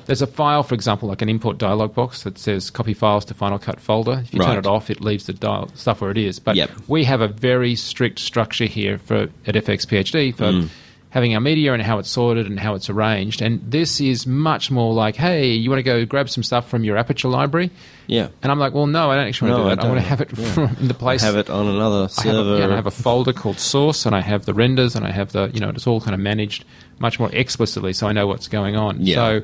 there's 0.07 0.22
a 0.22 0.27
file, 0.27 0.62
for 0.62 0.75
example, 0.75 1.09
like 1.09 1.22
an 1.22 1.29
import 1.29 1.59
dialog 1.59 1.94
box 1.94 2.25
that 2.25 2.38
says 2.38 2.70
copy 2.70 2.94
files 2.94 3.25
to 3.27 3.35
Final 3.35 3.59
Cut 3.59 3.81
folder. 3.81 4.22
If 4.25 4.35
you 4.35 4.40
right. 4.40 4.46
turn 4.46 4.59
it 4.59 4.66
off, 4.66 4.90
it 4.90 5.01
leaves 5.01 5.27
the 5.27 5.33
dial- 5.33 5.68
stuff 5.75 6.01
where 6.01 6.11
it 6.11 6.18
is. 6.18 6.38
But 6.38 6.57
yep. 6.57 6.70
we 6.88 7.05
have 7.05 7.20
a 7.20 7.29
very 7.29 7.75
strict 7.75 8.18
structure 8.18 8.66
here 8.66 8.99
for 8.99 9.22
at 9.46 9.55
FX 9.55 9.87
PhD 9.87 10.35
for 10.35 10.44
mm. 10.44 10.68
Having 11.11 11.35
our 11.35 11.40
media 11.40 11.73
and 11.73 11.83
how 11.83 11.99
it's 11.99 12.11
sorted 12.11 12.47
and 12.47 12.61
how 12.61 12.75
it's 12.75 12.90
arranged. 12.90 13.40
And 13.40 13.62
this 13.71 14.01
is 14.01 14.27
much 14.27 14.71
more 14.71 14.92
like, 14.92 15.16
hey, 15.16 15.53
you 15.53 15.71
want 15.71 15.79
to 15.79 15.85
go 15.85 16.05
grab 16.05 16.29
some 16.29 16.42
stuff 16.42 16.69
from 16.69 16.85
your 16.85 16.99
Aperture 16.99 17.29
library? 17.29 17.71
Yeah. 18.07 18.29
And 18.42 18.53
I'm 18.53 18.59
like, 18.59 18.75
well, 18.75 18.87
no, 18.87 19.11
I 19.11 19.16
don't 19.16 19.27
actually 19.27 19.53
want 19.53 19.64
no, 19.64 19.71
to 19.71 19.77
do 19.77 19.77
that. 19.77 19.85
I, 19.85 19.87
I 19.87 19.90
want 19.90 20.03
to 20.03 20.09
have 20.09 20.21
it 20.21 20.37
yeah. 20.37 20.53
from 20.53 20.77
in 20.81 20.88
the 20.88 20.95
place. 20.95 21.23
I 21.23 21.27
have 21.27 21.37
it 21.37 21.49
on 21.49 21.69
another 21.69 22.09
server. 22.09 22.29
I 22.29 22.35
have, 22.35 22.47
a, 22.47 22.59
yeah, 22.59 22.73
I 22.73 22.77
have 22.77 22.87
a 22.87 22.90
folder 22.90 23.33
called 23.33 23.59
source, 23.59 24.05
and 24.05 24.14
I 24.14 24.21
have 24.21 24.45
the 24.45 24.53
renders, 24.53 24.95
and 24.95 25.07
I 25.07 25.11
have 25.11 25.33
the, 25.33 25.51
you 25.55 25.61
know, 25.61 25.71
it's 25.71 25.87
all 25.87 26.01
kind 26.01 26.12
of 26.12 26.21
managed 26.21 26.64
much 26.99 27.19
more 27.19 27.31
explicitly, 27.33 27.92
so 27.92 28.07
I 28.09 28.12
know 28.12 28.27
what's 28.27 28.49
going 28.49 28.77
on. 28.77 29.01
Yeah. 29.01 29.14
So, 29.14 29.42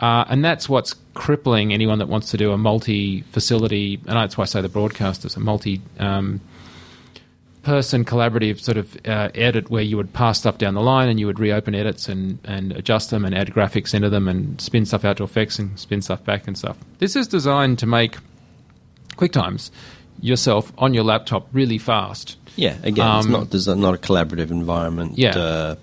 uh, 0.00 0.24
and 0.28 0.44
that's 0.44 0.68
what's 0.68 0.94
crippling 1.14 1.72
anyone 1.72 2.00
that 2.00 2.08
wants 2.08 2.30
to 2.32 2.36
do 2.36 2.52
a 2.52 2.58
multi-facility, 2.58 4.00
and 4.06 4.16
that's 4.16 4.36
why 4.36 4.42
I 4.42 4.46
say 4.46 4.60
the 4.60 4.68
broadcasters, 4.68 5.36
a 5.36 5.40
multi. 5.40 5.82
Um, 5.98 6.40
person 7.66 8.04
collaborative 8.04 8.60
sort 8.60 8.76
of 8.76 8.96
uh, 9.06 9.28
edit 9.34 9.68
where 9.70 9.82
you 9.82 9.96
would 9.96 10.12
pass 10.12 10.38
stuff 10.38 10.56
down 10.56 10.74
the 10.74 10.80
line 10.80 11.08
and 11.08 11.18
you 11.18 11.26
would 11.26 11.40
reopen 11.40 11.74
edits 11.74 12.08
and, 12.08 12.38
and 12.44 12.70
adjust 12.70 13.10
them 13.10 13.24
and 13.24 13.34
add 13.34 13.48
graphics 13.48 13.92
into 13.92 14.08
them 14.08 14.28
and 14.28 14.60
spin 14.60 14.86
stuff 14.86 15.04
out 15.04 15.16
to 15.16 15.24
effects 15.24 15.58
and 15.58 15.76
spin 15.76 16.00
stuff 16.00 16.22
back 16.24 16.46
and 16.46 16.56
stuff. 16.56 16.78
This 17.00 17.16
is 17.16 17.26
designed 17.26 17.80
to 17.80 17.86
make 17.86 18.18
QuickTimes 19.16 19.72
yourself 20.20 20.72
on 20.78 20.94
your 20.94 21.02
laptop 21.02 21.48
really 21.52 21.78
fast. 21.78 22.36
Yeah, 22.54 22.76
again, 22.84 23.04
um, 23.04 23.34
it's 23.50 23.66
not, 23.66 23.78
not 23.78 23.94
a 23.94 23.98
collaborative 23.98 24.52
environment. 24.52 25.18
Yeah. 25.18 25.36
Uh, 25.36 25.74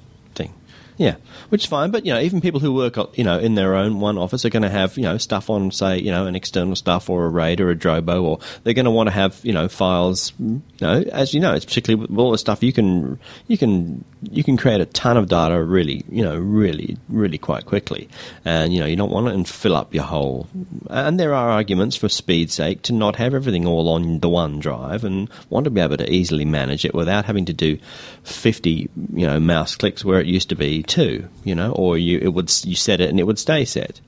yeah, 0.98 1.16
which 1.50 1.64
is 1.64 1.68
fine. 1.68 1.92
But 1.92 2.06
you 2.06 2.14
know, 2.14 2.20
even 2.20 2.42
people 2.42 2.60
who 2.60 2.74
work, 2.74 2.98
you 3.18 3.24
know, 3.24 3.40
in 3.40 3.56
their 3.56 3.76
own 3.76 4.00
one 4.00 4.18
office 4.18 4.46
are 4.46 4.50
going 4.50 4.64
to 4.64 4.70
have 4.70 4.98
you 4.98 5.04
know 5.04 5.18
stuff 5.18 5.50
on, 5.50 5.72
say, 5.72 5.98
you 5.98 6.12
know, 6.12 6.28
an 6.28 6.36
external 6.36 6.76
stuff 6.76 7.10
or 7.10 7.26
a 7.26 7.30
RAID 7.30 7.62
or 7.62 7.72
a 7.72 7.76
Drobo, 7.76 8.24
or 8.24 8.40
they're 8.64 8.74
going 8.74 8.86
to 8.86 8.92
want 8.92 9.08
to 9.08 9.14
have 9.14 9.40
you 9.44 9.54
know 9.54 9.68
files. 9.68 10.34
You 10.40 10.62
know, 10.82 11.04
as 11.12 11.34
you 11.34 11.40
know, 11.40 11.54
it's 11.54 11.66
particularly 11.66 12.08
with 12.08 12.18
all 12.20 12.32
the 12.32 12.38
stuff 12.38 12.64
you 12.64 12.74
can 12.74 13.20
you 13.48 13.58
can 13.58 14.04
you 14.32 14.44
can 14.44 14.58
create 14.58 14.82
a 14.82 14.86
ton 14.86 15.18
of 15.18 15.28
data 15.28 15.62
really, 15.64 16.04
you 16.10 16.24
know, 16.24 16.38
really, 16.38 16.98
really 17.10 17.38
quite 17.38 17.66
quickly, 17.66 18.10
and 18.46 18.74
you 18.74 18.80
know, 18.80 18.86
you 18.86 18.96
don't 18.96 19.12
want 19.12 19.28
it 19.28 19.34
and 19.34 19.48
fill 19.48 19.76
up 19.76 19.94
your 19.94 20.04
whole. 20.04 20.48
And 20.90 21.20
there 21.20 21.34
are 21.34 21.50
arguments 21.50 21.96
for 21.96 22.10
speed's 22.10 22.54
sake 22.54 22.82
to 22.84 22.94
not 22.94 23.16
have 23.18 23.34
everything 23.34 23.66
all 23.66 23.90
on 23.90 24.20
the 24.20 24.30
one 24.30 24.60
drive 24.60 25.04
and 25.04 25.30
want 25.50 25.66
to 25.66 25.72
be 25.72 25.82
able 25.82 25.98
to 25.98 26.12
easily 26.12 26.46
manage 26.46 26.86
it 26.86 26.94
without 26.94 27.26
having 27.26 27.46
to 27.46 27.54
do 27.54 27.78
fifty, 28.24 28.90
you 29.14 29.28
know, 29.28 29.40
mouse 29.40 29.76
clicks 29.76 30.06
where 30.06 30.20
it 30.20 30.28
used 30.28 30.50
to 30.50 30.56
be 30.56 30.84
two, 30.84 31.28
you 31.44 31.56
know, 31.56 31.72
or 31.72 31.98
you 31.98 32.20
it 32.20 32.34
would 32.34 32.52
you 32.66 32.76
set 32.76 33.02
it 33.02 33.10
and 33.10 33.20
it 33.20 33.24
would 33.24 33.40
stay 33.40 33.66
set. 33.66 34.00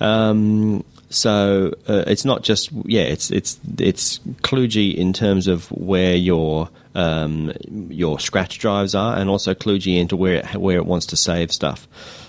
Um, 0.00 0.84
so 1.10 1.72
uh, 1.88 2.04
it's 2.06 2.24
not 2.24 2.42
just 2.42 2.70
yeah, 2.84 3.02
it's 3.02 3.30
it's 3.30 3.58
it's 3.78 4.18
kludgy 4.42 4.94
in 4.94 5.12
terms 5.12 5.46
of 5.46 5.70
where 5.70 6.14
your 6.14 6.68
um, 6.94 7.52
your 7.90 8.18
scratch 8.20 8.58
drives 8.58 8.94
are, 8.94 9.16
and 9.16 9.28
also 9.28 9.54
kludgy 9.54 9.98
into 9.98 10.16
where 10.16 10.36
it, 10.36 10.54
where 10.56 10.76
it 10.76 10.86
wants 10.86 11.06
to 11.06 11.16
save 11.16 11.52
stuff. 11.52 11.88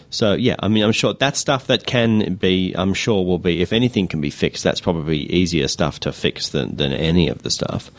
So 0.10 0.34
yeah, 0.34 0.55
I 0.60 0.68
mean, 0.68 0.84
I'm 0.84 0.91
sure 0.91 1.14
that 1.14 1.38
stuff 1.38 1.68
that 1.68 1.86
can 1.86 2.36
be, 2.36 2.74
I'm 2.76 2.93
sure 2.93 3.24
will 3.24 3.38
be, 3.38 3.62
if 3.62 3.72
anything 3.72 4.07
can 4.07 4.22
be 4.22 4.32
fixed, 4.32 4.64
that's 4.64 4.82
probably 4.82 5.20
easier 5.20 5.68
stuff 5.68 5.99
to 6.01 6.12
fix 6.12 6.49
than, 6.49 6.76
than 6.78 6.93
any 6.93 7.30
of 7.30 7.43
the 7.43 7.51
stuff. 7.51 7.91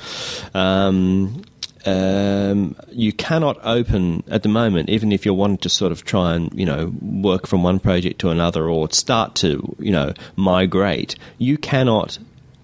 Um, 0.55 1.45
um, 1.87 2.77
you 2.91 3.13
cannot 3.13 3.59
open 3.63 4.23
at 4.29 4.43
the 4.43 4.49
moment, 4.49 4.91
even 4.91 5.13
if 5.13 5.25
you're 5.25 5.35
wanting 5.35 5.59
to 5.59 5.69
sort 5.69 5.93
of 5.93 6.05
try 6.05 6.35
and 6.35 6.53
you 6.53 6.67
know 6.67 6.93
work 7.01 7.47
from 7.47 7.63
one 7.63 7.81
project 7.81 8.21
to 8.21 8.29
another 8.31 8.69
or 8.69 8.91
start 8.91 9.35
to 9.37 9.77
you 9.79 9.91
know 9.91 10.13
migrate. 10.37 11.17
You 11.39 11.57
cannot 11.57 12.19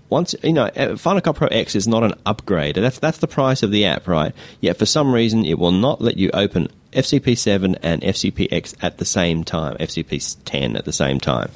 once 0.09 0.35
you 0.43 0.53
know 0.53 0.65
uh, 0.65 0.97
Final 0.97 1.21
Cut 1.21 1.37
Pro 1.37 1.49
X 1.49 1.75
is 1.75 1.89
not 1.89 2.03
an 2.03 2.15
upgrade. 2.25 2.77
That's 2.77 2.99
that's 2.99 3.19
the 3.19 3.29
price 3.29 3.63
of 3.63 3.71
the 3.71 3.85
app, 3.85 4.07
right? 4.09 4.33
Yet 4.61 4.79
for 4.79 4.87
some 4.87 5.13
reason 5.13 5.45
it 5.45 5.59
will 5.59 5.73
not 5.73 6.01
let 6.01 6.17
you 6.17 6.31
open 6.33 6.69
FCP7 6.93 7.77
and 7.83 8.03
FCPX 8.03 8.75
at 8.83 8.99
the 8.99 9.05
same 9.05 9.45
time, 9.45 9.77
FCP10 9.77 10.77
at 10.77 10.85
the 10.85 10.93
same 10.93 11.21
time. 11.21 11.51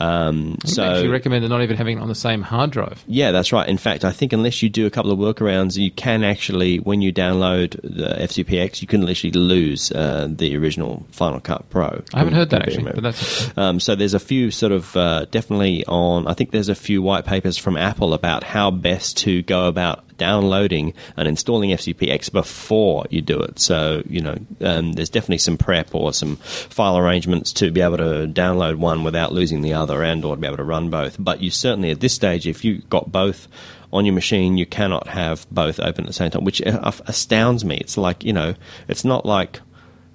Um, 0.00 0.58
so 0.64 0.82
actually 0.82 1.08
recommended 1.08 1.48
not 1.48 1.62
even 1.62 1.76
having 1.76 1.98
it 1.98 2.00
on 2.00 2.08
the 2.08 2.14
same 2.14 2.42
hard 2.42 2.70
drive. 2.70 3.02
Yeah, 3.06 3.32
that's 3.32 3.52
right. 3.52 3.68
In 3.68 3.78
fact, 3.78 4.04
I 4.04 4.12
think 4.12 4.32
unless 4.32 4.62
you 4.62 4.68
do 4.68 4.86
a 4.86 4.90
couple 4.90 5.10
of 5.10 5.18
workarounds, 5.18 5.76
you 5.76 5.90
can 5.90 6.24
actually, 6.24 6.78
when 6.78 7.02
you 7.02 7.12
download 7.12 7.80
the 7.82 8.14
FCPX, 8.24 8.80
you 8.80 8.88
can 8.88 9.04
literally 9.04 9.32
lose 9.32 9.92
uh, 9.92 10.28
the 10.30 10.56
original 10.56 11.06
Final 11.10 11.40
Cut 11.40 11.68
Pro. 11.70 12.02
I 12.14 12.18
haven't 12.18 12.34
heard 12.34 12.50
that 12.50 12.62
actually, 12.62 12.92
but 12.92 13.02
that's 13.02 13.56
um, 13.58 13.80
so. 13.80 13.94
There's 13.96 14.14
a 14.14 14.20
few 14.20 14.50
sort 14.50 14.72
of 14.72 14.96
uh, 14.96 15.24
definitely 15.26 15.84
on. 15.86 16.26
I 16.26 16.34
think 16.34 16.50
there's 16.50 16.68
a 16.68 16.74
few 16.74 17.02
white 17.02 17.24
papers 17.24 17.56
from 17.56 17.76
Apple 17.76 18.14
about 18.14 18.44
how 18.44 18.70
best 18.70 19.16
to 19.18 19.42
go 19.42 19.66
about 19.68 20.05
downloading 20.16 20.94
and 21.16 21.28
installing 21.28 21.70
FCPX 21.70 22.32
before 22.32 23.06
you 23.10 23.20
do 23.20 23.40
it. 23.40 23.58
So, 23.58 24.02
you 24.08 24.20
know, 24.20 24.36
um, 24.60 24.92
there's 24.92 25.10
definitely 25.10 25.38
some 25.38 25.58
prep 25.58 25.94
or 25.94 26.12
some 26.12 26.36
file 26.36 26.98
arrangements 26.98 27.52
to 27.54 27.70
be 27.70 27.80
able 27.80 27.98
to 27.98 28.26
download 28.26 28.76
one 28.76 29.04
without 29.04 29.32
losing 29.32 29.62
the 29.62 29.74
other 29.74 30.02
and 30.02 30.24
or 30.24 30.36
to 30.36 30.40
be 30.40 30.46
able 30.46 30.56
to 30.56 30.64
run 30.64 30.90
both. 30.90 31.16
But 31.18 31.40
you 31.40 31.50
certainly, 31.50 31.90
at 31.90 32.00
this 32.00 32.14
stage, 32.14 32.46
if 32.46 32.64
you 32.64 32.82
got 32.82 33.12
both 33.12 33.48
on 33.92 34.04
your 34.04 34.14
machine, 34.14 34.56
you 34.56 34.66
cannot 34.66 35.08
have 35.08 35.46
both 35.50 35.80
open 35.80 36.04
at 36.04 36.08
the 36.08 36.12
same 36.12 36.30
time, 36.30 36.44
which 36.44 36.60
astounds 36.60 37.64
me. 37.64 37.76
It's 37.76 37.96
like, 37.96 38.24
you 38.24 38.32
know, 38.32 38.54
it's 38.88 39.04
not 39.04 39.24
like 39.24 39.60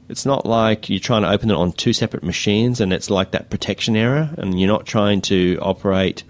it's 0.10 0.26
not 0.26 0.45
like 0.45 0.89
you're 0.89 0.99
trying 0.99 1.22
to 1.22 1.30
open 1.30 1.49
it 1.49 1.56
on 1.56 1.72
two 1.72 1.93
separate 1.93 2.22
machines 2.22 2.82
and 2.82 2.91
it's 2.91 3.10
like 3.10 3.32
that 3.32 3.49
protection 3.49 3.95
error 3.95 4.30
and 4.38 4.60
you're 4.60 4.68
not 4.68 4.86
trying 4.86 5.22
to 5.22 5.58
operate 5.62 6.24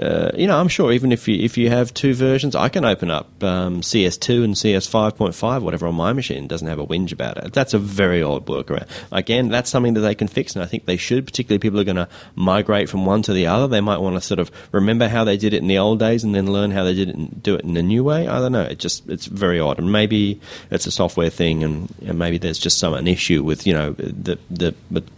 uh, 0.00 0.32
you 0.34 0.48
know, 0.48 0.58
I'm 0.58 0.68
sure 0.68 0.92
even 0.92 1.12
if 1.12 1.28
you 1.28 1.36
if 1.42 1.56
you 1.56 1.70
have 1.70 1.94
two 1.94 2.14
versions, 2.14 2.56
I 2.56 2.68
can 2.68 2.84
open 2.84 3.10
up 3.10 3.42
um, 3.44 3.80
CS2 3.80 4.44
and 4.44 4.54
CS5.5, 4.54 5.62
whatever, 5.62 5.86
on 5.86 5.94
my 5.94 6.12
machine. 6.12 6.48
Doesn't 6.48 6.66
have 6.66 6.80
a 6.80 6.86
whinge 6.86 7.12
about 7.12 7.36
it. 7.36 7.52
That's 7.52 7.74
a 7.74 7.78
very 7.78 8.22
odd 8.22 8.46
workaround. 8.46 8.88
Again, 9.12 9.48
that's 9.50 9.70
something 9.70 9.94
that 9.94 10.00
they 10.00 10.16
can 10.16 10.26
fix, 10.26 10.56
and 10.56 10.64
I 10.64 10.66
think 10.66 10.86
they 10.86 10.96
should. 10.96 11.26
Particularly 11.26 11.60
people 11.60 11.78
are 11.78 11.84
going 11.84 11.96
to 11.96 12.08
migrate 12.34 12.88
from 12.88 13.06
one 13.06 13.22
to 13.22 13.32
the 13.32 13.46
other. 13.46 13.68
They 13.68 13.80
might 13.80 13.98
want 13.98 14.16
to 14.16 14.20
sort 14.20 14.40
of 14.40 14.50
remember 14.72 15.06
how 15.06 15.22
they 15.22 15.36
did 15.36 15.54
it 15.54 15.58
in 15.58 15.68
the 15.68 15.78
old 15.78 16.00
days, 16.00 16.24
and 16.24 16.34
then 16.34 16.52
learn 16.52 16.72
how 16.72 16.82
they 16.82 16.94
did 16.94 17.10
it 17.10 17.42
do 17.42 17.54
it 17.54 17.64
in 17.64 17.76
a 17.76 17.82
new 17.82 18.02
way. 18.02 18.26
I 18.26 18.40
don't 18.40 18.52
know. 18.52 18.62
It 18.62 18.80
just 18.80 19.08
it's 19.08 19.26
very 19.26 19.60
odd, 19.60 19.78
and 19.78 19.92
maybe 19.92 20.40
it's 20.72 20.86
a 20.86 20.90
software 20.90 21.30
thing, 21.30 21.62
and, 21.62 21.94
and 22.04 22.18
maybe 22.18 22.38
there's 22.38 22.58
just 22.58 22.78
some 22.78 22.94
an 22.94 23.06
issue 23.06 23.44
with 23.44 23.64
you 23.64 23.74
know 23.74 23.92
the 23.92 24.38
the 24.50 24.74
with, 24.90 25.08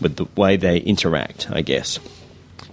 with 0.00 0.16
the 0.16 0.26
way 0.36 0.56
they 0.56 0.78
interact. 0.78 1.48
I 1.52 1.62
guess. 1.62 2.00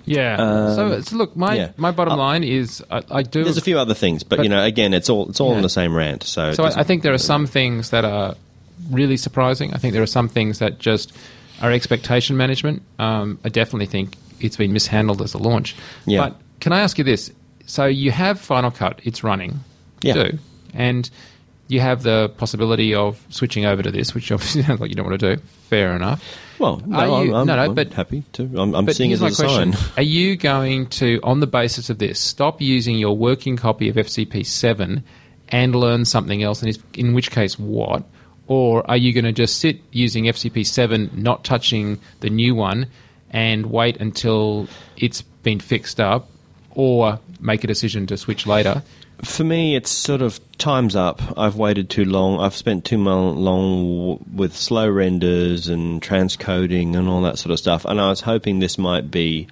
Yeah. 0.08 0.38
Um, 0.38 0.76
so, 0.76 1.02
so, 1.02 1.16
look, 1.18 1.36
my 1.36 1.56
yeah. 1.56 1.72
my 1.78 1.92
bottom 1.92 2.14
uh, 2.14 2.18
line 2.18 2.44
is 2.44 2.84
I, 2.90 3.04
I, 3.12 3.24
do. 3.24 3.44
There's 3.44 3.58
a 3.58 3.62
few 3.62 3.78
other 3.78 3.94
things, 3.94 4.24
but, 4.24 4.38
but 4.38 4.44
you 4.44 4.50
know, 4.50 4.64
again, 4.64 4.94
it's 4.94 5.10
all 5.10 5.30
it's 5.30 5.40
all 5.40 5.52
yeah. 5.52 5.58
on 5.58 5.62
the 5.62 5.70
same 5.70 5.96
rant. 5.96 6.24
So, 6.24 6.54
so 6.54 6.64
I, 6.64 6.80
I, 6.80 6.84
think 6.84 7.04
there 7.04 7.14
are 7.14 7.20
some 7.20 7.46
things 7.46 7.90
that 7.90 8.06
are 8.06 8.36
really 8.90 9.18
surprising. 9.18 9.74
I 9.74 9.78
think 9.78 9.94
there 9.94 10.02
are 10.02 10.08
some 10.08 10.30
things 10.30 10.60
that 10.60 10.80
just 10.80 11.12
are 11.62 11.72
expectation 11.72 12.38
management. 12.38 12.84
Um, 13.00 13.38
I 13.44 13.50
definitely 13.50 13.88
think 13.88 14.18
it's 14.40 14.58
been 14.58 14.72
mishandled 14.72 15.22
as 15.22 15.34
a 15.34 15.40
launch. 15.40 15.76
Yeah. 16.06 16.30
But 16.30 16.40
can 16.62 16.72
I 16.72 16.80
ask 16.80 16.98
you 16.98 17.04
this? 17.04 17.32
So 17.66 17.86
you 17.86 18.12
have 18.12 18.40
Final 18.40 18.72
Cut, 18.72 19.02
it's 19.04 19.24
running, 19.24 19.60
yeah. 20.02 20.14
too, 20.14 20.40
and 20.74 21.10
you 21.68 21.80
have 21.80 22.04
the 22.04 22.30
possibility 22.38 22.94
of 22.94 23.22
switching 23.30 23.66
over 23.66 23.84
to 23.84 23.92
this, 23.92 24.14
which 24.14 24.32
obviously 24.32 24.62
sounds 24.64 24.80
like 24.80 24.90
you 24.90 24.96
don't 24.96 25.06
want 25.06 25.20
to 25.20 25.36
do. 25.36 25.42
Fair 25.70 25.96
enough. 25.96 26.24
Well, 26.60 26.82
no, 26.86 27.22
you, 27.22 27.36
I'm, 27.36 27.46
no, 27.46 27.56
no, 27.56 27.64
I'm 27.64 27.76
but 27.76 27.94
happy 27.94 28.24
to. 28.34 28.44
I'm, 28.58 28.74
I'm 28.74 28.90
seeing 28.92 29.12
it 29.12 29.22
as 29.22 29.40
a 29.40 29.46
question. 29.46 29.74
sign. 29.74 29.92
Are 29.98 30.04
you 30.04 30.36
going 30.36 30.88
to, 30.88 31.20
on 31.24 31.40
the 31.40 31.48
basis 31.48 31.90
of 31.90 32.00
this, 32.00 32.20
stop 32.20 32.62
using 32.62 32.98
your 32.98 33.16
working 33.16 33.58
copy 33.58 33.90
of 33.90 33.96
FCP 33.96 34.46
seven 34.46 35.04
and 35.50 35.76
learn 35.76 36.06
something 36.06 36.42
else? 36.42 36.64
And 36.64 36.78
in 36.96 37.14
which 37.14 37.32
case, 37.32 37.60
what? 37.60 38.04
Or 38.48 38.90
are 38.90 38.98
you 38.98 39.14
going 39.14 39.26
to 39.26 39.34
just 39.34 39.60
sit 39.60 39.82
using 39.92 40.24
FCP 40.26 40.66
seven, 40.66 41.12
not 41.14 41.44
touching 41.44 42.00
the 42.22 42.30
new 42.30 42.56
one, 42.56 42.88
and 43.30 43.68
wait 43.68 43.98
until 43.98 44.68
it's 44.96 45.22
been 45.22 45.60
fixed 45.60 46.00
up, 46.00 46.30
or 46.72 47.20
make 47.40 47.64
a 47.64 47.68
decision 47.68 48.08
to 48.08 48.18
switch 48.18 48.48
later? 48.48 48.82
For 49.24 49.44
me, 49.44 49.76
it's 49.76 49.90
sort 49.90 50.22
of 50.22 50.40
time's 50.58 50.96
up. 50.96 51.22
I've 51.38 51.56
waited 51.56 51.90
too 51.90 52.06
long. 52.06 52.40
I've 52.40 52.56
spent 52.56 52.86
too 52.86 52.98
long 52.98 54.24
with 54.34 54.56
slow 54.56 54.88
renders 54.90 55.68
and 55.68 56.02
transcoding 56.02 56.96
and 56.96 57.08
all 57.08 57.22
that 57.24 57.40
sort 57.40 57.52
of 57.52 57.60
stuff. 57.60 57.84
And 57.86 58.00
I 58.00 58.10
was 58.10 58.22
hoping 58.22 58.60
this 58.60 58.78
might 58.78 59.10
be 59.10 59.48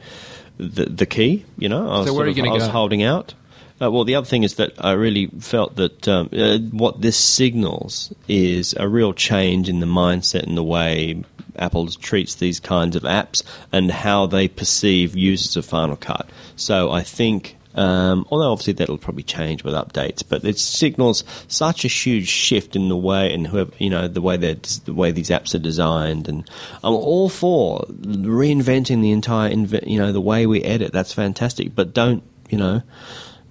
the, 0.57 0.85
the 0.85 1.05
key. 1.05 1.45
You 1.57 1.69
know, 1.69 1.89
I 1.89 1.97
was, 1.99 2.07
so 2.07 2.13
where 2.13 2.27
are 2.27 2.29
you 2.29 2.43
of, 2.43 2.49
I 2.49 2.53
was 2.53 2.67
holding 2.67 3.01
out. 3.01 3.33
Uh, 3.81 3.91
well, 3.91 4.03
the 4.03 4.15
other 4.15 4.27
thing 4.27 4.43
is 4.43 4.55
that 4.55 4.73
I 4.77 4.91
really 4.93 5.27
felt 5.39 5.75
that 5.75 6.07
um, 6.07 6.29
uh, 6.31 6.59
what 6.59 7.01
this 7.01 7.17
signals 7.17 8.13
is 8.27 8.73
a 8.77 8.87
real 8.87 9.13
change 9.13 9.67
in 9.67 9.79
the 9.79 9.85
mindset 9.85 10.43
and 10.43 10.55
the 10.55 10.63
way 10.63 11.23
Apple 11.57 11.87
treats 11.87 12.35
these 12.35 12.59
kinds 12.59 12.95
of 12.95 13.03
apps 13.03 13.43
and 13.71 13.91
how 13.91 14.27
they 14.27 14.47
perceive 14.47 15.15
users 15.15 15.57
of 15.57 15.65
Final 15.65 15.95
Cut. 15.97 16.29
So 16.55 16.91
I 16.91 17.01
think 17.01 17.54
um, 17.75 18.25
although 18.29 18.51
obviously 18.51 18.73
that'll 18.73 18.97
probably 18.97 19.23
change 19.23 19.63
with 19.63 19.73
updates, 19.73 20.23
but 20.27 20.43
it 20.43 20.57
signals 20.57 21.23
such 21.47 21.85
a 21.85 21.87
huge 21.87 22.27
shift 22.27 22.75
in 22.75 22.89
the 22.89 22.97
way 22.97 23.33
and 23.33 23.47
whoever 23.47 23.71
you 23.77 23.89
know 23.89 24.07
the 24.07 24.21
way 24.21 24.37
that 24.37 24.63
the 24.85 24.93
way 24.93 25.11
these 25.11 25.29
apps 25.29 25.53
are 25.53 25.59
designed, 25.59 26.27
and 26.27 26.49
I'm 26.83 26.93
all 26.93 27.29
for 27.29 27.81
reinventing 27.81 29.01
the 29.01 29.11
entire 29.11 29.51
you 29.51 29.99
know 29.99 30.11
the 30.11 30.21
way 30.21 30.45
we 30.45 30.63
edit. 30.63 30.91
That's 30.91 31.13
fantastic, 31.13 31.75
but 31.75 31.93
don't 31.93 32.23
you 32.49 32.57
know 32.57 32.81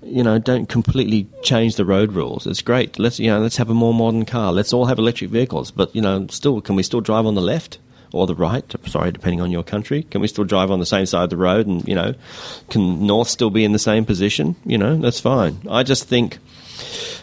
you 0.07 0.22
know, 0.22 0.39
don't 0.39 0.68
completely 0.68 1.29
change 1.43 1.77
the 1.77 1.85
road 1.85 2.12
rules. 2.12 2.47
It's 2.47 2.62
great. 2.62 2.99
Let's 2.99 3.18
you 3.18 3.29
know, 3.31 3.41
let's 3.41 3.57
have 3.57 3.70
a 3.70 3.75
more 3.75 3.95
modern 3.95 4.25
car. 4.25 4.53
Let's 4.53 4.72
all 4.72 4.87
have 4.87 4.99
electric 4.99 5.31
vehicles, 5.31 5.70
but 5.70 5.95
you 5.95 6.03
know, 6.03 6.27
still, 6.29 6.61
can 6.61 6.77
we 6.77 6.83
still 6.83 7.01
drive 7.01 7.27
on 7.27 7.35
the 7.35 7.41
left? 7.41 7.79
Or 8.15 8.27
the 8.27 8.35
right, 8.35 8.65
sorry, 8.87 9.12
depending 9.12 9.41
on 9.41 9.51
your 9.51 9.62
country? 9.62 10.05
Can 10.05 10.21
we 10.21 10.29
still 10.29 10.45
drive 10.45 10.71
on 10.71 10.79
the 10.79 10.87
same 10.87 11.07
side 11.07 11.25
of 11.25 11.31
the 11.31 11.37
road 11.37 11.67
and, 11.67 11.87
you 11.87 11.95
know, 11.95 12.15
can 12.71 13.07
North 13.07 13.29
still 13.29 13.51
be 13.51 13.65
in 13.65 13.73
the 13.73 13.79
same 13.79 14.05
position? 14.05 14.57
You 14.65 14.79
know, 14.79 14.97
that's 14.97 15.21
fine. 15.21 15.61
I 15.69 15.83
just 15.83 16.09
think 16.09 16.39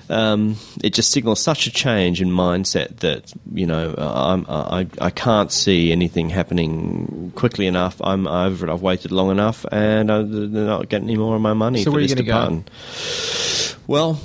um, 0.10 0.58
it 0.84 0.94
just 0.94 1.12
signals 1.12 1.42
such 1.42 1.68
a 1.68 1.72
change 1.72 2.22
in 2.22 2.30
mindset 2.30 2.98
that, 2.98 3.32
you 3.54 3.66
know, 3.66 3.96
uh, 3.98 4.34
I'm, 4.34 4.46
uh, 4.48 4.84
I, 4.84 4.88
I 5.00 5.10
can't 5.10 5.52
see 5.52 5.92
anything 5.92 6.30
happening 6.30 7.32
quickly 7.36 7.66
enough. 7.68 8.02
I'm 8.02 8.28
over 8.28 8.68
it. 8.68 8.72
I've 8.72 8.82
waited 8.82 9.12
long 9.12 9.32
enough 9.32 9.66
and 9.72 10.12
uh, 10.12 10.24
they're 10.24 10.66
not 10.66 10.90
getting 10.90 11.08
any 11.08 11.18
more 11.18 11.36
of 11.36 11.42
my 11.42 11.54
money 11.54 11.84
so 11.84 11.92
for 11.92 11.96
where 11.96 12.02
this 12.02 12.14
are 12.14 12.18
you 12.18 12.24
department. 12.26 12.70
Go? 12.70 13.78
Well, 13.88 14.22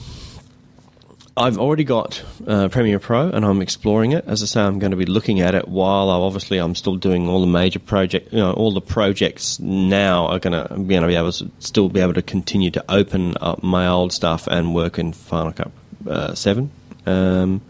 I've 1.39 1.59
already 1.59 1.85
got 1.85 2.25
uh, 2.47 2.69
Premiere 2.69 2.99
Pro, 2.99 3.29
and 3.29 3.45
I'm 3.45 3.61
exploring 3.61 4.13
it. 4.13 4.25
As 4.27 4.43
I 4.43 4.47
say, 4.47 4.63
I'm 4.63 4.79
going 4.79 4.93
to 4.93 4.97
be 4.97 5.05
looking 5.05 5.41
at 5.41 5.55
it 5.55 5.69
while 5.69 6.09
I, 6.09 6.15
obviously 6.15 6.57
I'm 6.57 6.75
still 6.75 6.97
doing 6.97 7.29
all 7.29 7.43
the 7.43 7.47
major 7.47 7.79
project. 7.79 8.33
You 8.33 8.39
know, 8.39 8.53
all 8.53 8.73
the 8.73 8.81
projects 8.81 9.61
now 9.61 10.29
are 10.29 10.39
going 10.39 10.67
to 10.67 10.85
be 10.85 10.95
able 10.95 11.33
to 11.33 11.51
still 11.59 11.91
be 11.91 12.01
able 12.01 12.15
to 12.15 12.23
continue 12.23 12.71
to 12.71 12.85
open 12.89 13.35
up 13.43 13.63
my 13.63 13.87
old 13.87 14.15
stuff 14.15 14.47
and 14.47 14.75
work 14.75 14.99
in 14.99 15.13
Final 15.13 15.53
Cut 15.53 15.71
uh, 16.09 16.35
Seven, 16.35 16.71
um, 17.05 17.61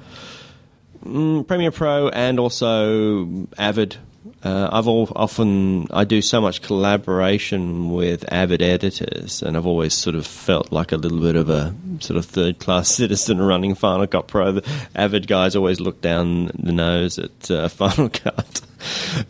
mm, 1.05 1.45
Premiere 1.49 1.73
Pro, 1.73 2.09
and 2.09 2.39
also 2.39 3.49
Avid 3.59 3.97
uh, 4.47 4.69
I've 4.71 4.87
all, 4.87 5.11
often 5.17 5.89
I 5.91 6.05
do 6.05 6.23
so 6.23 6.41
much 6.41 6.63
collaboration 6.63 7.91
with 7.91 8.25
avid 8.33 8.63
editors, 8.63 9.43
and 9.43 9.57
I've 9.57 9.67
always 9.67 9.93
sort 9.93 10.15
of 10.15 10.25
felt 10.25 10.71
like 10.71 10.93
a 10.93 10.97
little 10.97 11.21
bit 11.21 11.35
of 11.35 11.51
a 11.51 11.75
sort 11.99 12.17
of 12.17 12.27
third 12.27 12.61
class 12.61 12.89
citizen 12.97 13.43
running 13.43 13.75
Final 13.75 14.07
Cut 14.07 14.29
Pro. 14.29 14.53
The 14.53 14.65
avid 14.95 15.27
guys 15.27 15.57
always 15.57 15.81
look 15.81 16.01
down 16.01 16.53
the 16.57 16.71
nose 16.71 17.19
at 17.19 17.51
uh, 17.51 17.67
Final 17.83 18.09
Cut. 18.09 18.61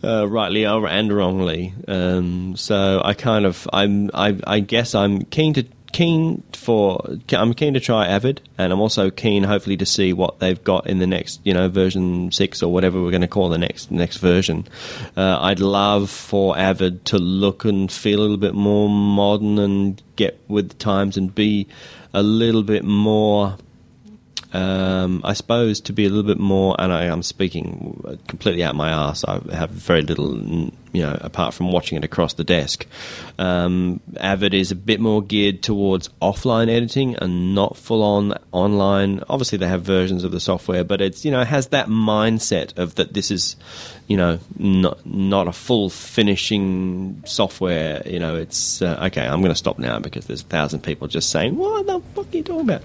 Uh, 0.03 0.27
rightly 0.27 0.65
and 0.65 1.11
wrongly, 1.11 1.73
um, 1.87 2.55
so 2.55 3.01
I 3.03 3.13
kind 3.15 3.45
of 3.45 3.67
I'm 3.73 4.11
I, 4.13 4.37
I 4.45 4.59
guess 4.59 4.93
I'm 4.93 5.23
keen 5.23 5.53
to 5.55 5.65
keen 5.97 6.43
for 6.53 7.17
I'm 7.33 7.55
keen 7.55 7.73
to 7.73 7.79
try 7.79 8.05
Avid, 8.05 8.41
and 8.55 8.71
I'm 8.71 8.79
also 8.79 9.09
keen, 9.09 9.43
hopefully, 9.43 9.77
to 9.77 9.85
see 9.85 10.13
what 10.13 10.37
they've 10.37 10.63
got 10.63 10.85
in 10.85 10.99
the 10.99 11.07
next, 11.07 11.41
you 11.43 11.55
know, 11.55 11.69
version 11.69 12.31
six 12.31 12.61
or 12.61 12.71
whatever 12.71 13.01
we're 13.01 13.09
going 13.09 13.21
to 13.21 13.27
call 13.27 13.49
the 13.49 13.57
next 13.57 13.89
next 13.89 14.17
version. 14.17 14.67
Uh, 15.15 15.39
I'd 15.41 15.59
love 15.59 16.11
for 16.11 16.55
Avid 16.55 17.03
to 17.05 17.17
look 17.17 17.65
and 17.65 17.91
feel 17.91 18.19
a 18.19 18.21
little 18.21 18.37
bit 18.37 18.53
more 18.53 18.87
modern 18.87 19.57
and 19.57 19.99
get 20.15 20.39
with 20.47 20.69
the 20.69 20.75
times 20.75 21.17
and 21.17 21.33
be 21.33 21.67
a 22.13 22.21
little 22.21 22.63
bit 22.63 22.83
more. 22.83 23.57
Um, 24.53 25.21
I 25.23 25.33
suppose 25.33 25.81
to 25.81 25.93
be 25.93 26.05
a 26.05 26.09
little 26.09 26.23
bit 26.23 26.39
more, 26.39 26.75
and 26.77 26.93
I 26.93 27.05
am 27.05 27.23
speaking 27.23 28.19
completely 28.27 28.63
out 28.63 28.75
my 28.75 28.91
ass. 28.91 29.23
I 29.23 29.41
have 29.51 29.71
very 29.71 30.03
little 30.03 30.71
you 30.93 31.03
know, 31.03 31.17
apart 31.21 31.53
from 31.53 31.71
watching 31.71 31.97
it 31.97 32.03
across 32.03 32.33
the 32.33 32.43
desk. 32.43 32.85
Um, 33.39 33.99
Avid 34.17 34.53
is 34.53 34.71
a 34.71 34.75
bit 34.75 34.99
more 34.99 35.21
geared 35.21 35.61
towards 35.61 36.09
offline 36.21 36.69
editing 36.69 37.15
and 37.15 37.53
not 37.53 37.77
full 37.77 38.03
on 38.03 38.33
online. 38.51 39.23
Obviously, 39.29 39.57
they 39.57 39.67
have 39.67 39.83
versions 39.83 40.23
of 40.23 40.31
the 40.31 40.39
software, 40.39 40.83
but 40.83 41.01
it's 41.01 41.25
you 41.25 41.31
know 41.31 41.43
has 41.43 41.67
that 41.67 41.87
mindset 41.87 42.77
of 42.77 42.95
that 42.95 43.13
this 43.13 43.31
is 43.31 43.55
you 44.07 44.15
know, 44.15 44.39
not 44.57 45.05
not 45.05 45.49
a 45.49 45.51
full 45.51 45.89
finishing 45.89 47.21
software. 47.25 48.01
You 48.05 48.19
know, 48.19 48.37
it's 48.37 48.81
uh, 48.81 49.07
okay. 49.07 49.27
I'm 49.27 49.41
going 49.41 49.51
to 49.51 49.55
stop 49.55 49.79
now 49.79 49.99
because 49.99 50.27
there's 50.27 50.41
a 50.41 50.45
thousand 50.45 50.81
people 50.81 51.09
just 51.09 51.29
saying, 51.29 51.57
"What 51.57 51.85
the 51.85 51.99
fuck 52.15 52.33
are 52.33 52.37
you 52.37 52.43
talking 52.43 52.61
about?" 52.61 52.83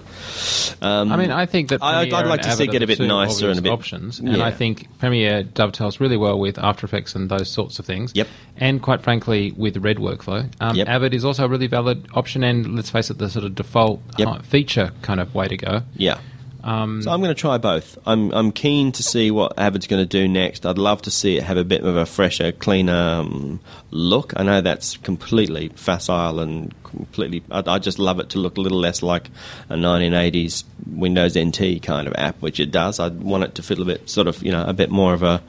Um, 0.81 1.13
I 1.13 1.15
mean, 1.15 1.31
I 1.31 1.45
think 1.45 1.69
that 1.69 1.81
I, 1.81 2.01
would 2.01 2.11
like 2.11 2.41
to 2.41 2.51
see 2.51 2.65
it 2.65 2.71
get 2.71 2.83
a 2.83 2.87
bit 2.87 2.99
nicer 2.99 3.49
and 3.49 3.57
a 3.57 3.61
bit 3.61 3.71
options, 3.71 4.19
and 4.19 4.35
yeah. 4.35 4.43
I 4.43 4.51
think 4.51 4.87
Premiere 4.99 5.43
dovetails 5.43 6.01
really 6.01 6.17
well 6.17 6.37
with 6.37 6.59
After 6.59 6.85
Effects 6.85 7.15
and 7.15 7.29
those 7.29 7.49
sorts 7.49 7.79
of 7.79 7.85
things. 7.85 7.92
Yep. 8.13 8.27
And 8.57 8.81
quite 8.81 9.01
frankly, 9.01 9.51
with 9.57 9.77
Red 9.77 9.97
Workflow, 9.97 10.51
um, 10.59 10.75
yep. 10.75 10.87
Avid 10.87 11.13
is 11.13 11.25
also 11.25 11.45
a 11.45 11.47
really 11.47 11.67
valid 11.67 12.07
option, 12.13 12.43
and 12.43 12.75
let's 12.75 12.89
face 12.89 13.09
it, 13.09 13.17
the 13.17 13.29
sort 13.29 13.45
of 13.45 13.55
default 13.55 14.01
yep. 14.17 14.27
uh, 14.27 14.39
feature 14.41 14.91
kind 15.01 15.19
of 15.19 15.33
way 15.33 15.47
to 15.47 15.57
go. 15.57 15.81
Yeah. 15.95 16.19
Um, 16.63 17.01
so 17.01 17.11
I'm 17.11 17.19
going 17.19 17.33
to 17.33 17.39
try 17.39 17.57
both. 17.57 17.97
I'm 18.05 18.31
I'm 18.33 18.51
keen 18.51 18.93
to 18.93 19.03
see 19.03 19.31
what 19.31 19.59
Avid's 19.59 19.85
going 19.85 20.01
to 20.01 20.07
do 20.07 20.27
next. 20.27 20.65
I'd 20.65 20.77
love 20.77 21.01
to 21.03 21.11
see 21.11 21.37
it 21.37 21.43
have 21.43 21.57
a 21.57 21.65
bit 21.65 21.83
of 21.83 21.97
a 21.97 22.05
fresher, 22.05 22.53
cleaner 22.53 22.93
um, 22.93 23.59
look. 23.91 24.33
I 24.37 24.43
know 24.43 24.61
that's 24.61 24.95
completely 24.97 25.69
facile 25.69 26.39
and 26.39 26.73
completely. 26.83 27.43
I, 27.51 27.63
I, 27.67 27.79
just 27.79 27.99
love 27.99 28.19
it 28.19 28.29
to 28.31 28.39
look 28.39 28.57
a 28.57 28.61
little 28.61 28.79
less 28.79 29.03
like 29.03 29.29
a 29.69 29.75
1980s 29.75 30.63
Windows 30.87 31.37
NT 31.37 31.83
kind 31.83 32.07
of 32.07 32.13
app, 32.15 32.41
which 32.41 32.61
it 32.61 32.71
does. 32.71 32.97
I 32.97 33.09
want 33.09 33.43
it 33.43 33.55
to 33.55 33.63
feel 33.63 33.81
a 33.81 33.85
bit 33.85 34.09
sort 34.09 34.27
of 34.27 34.41
you 34.41 34.51
know 34.51 34.63
a 34.63 34.73
bit 34.73 34.89
more 34.89 35.13
of 35.13 35.21
a 35.21 35.43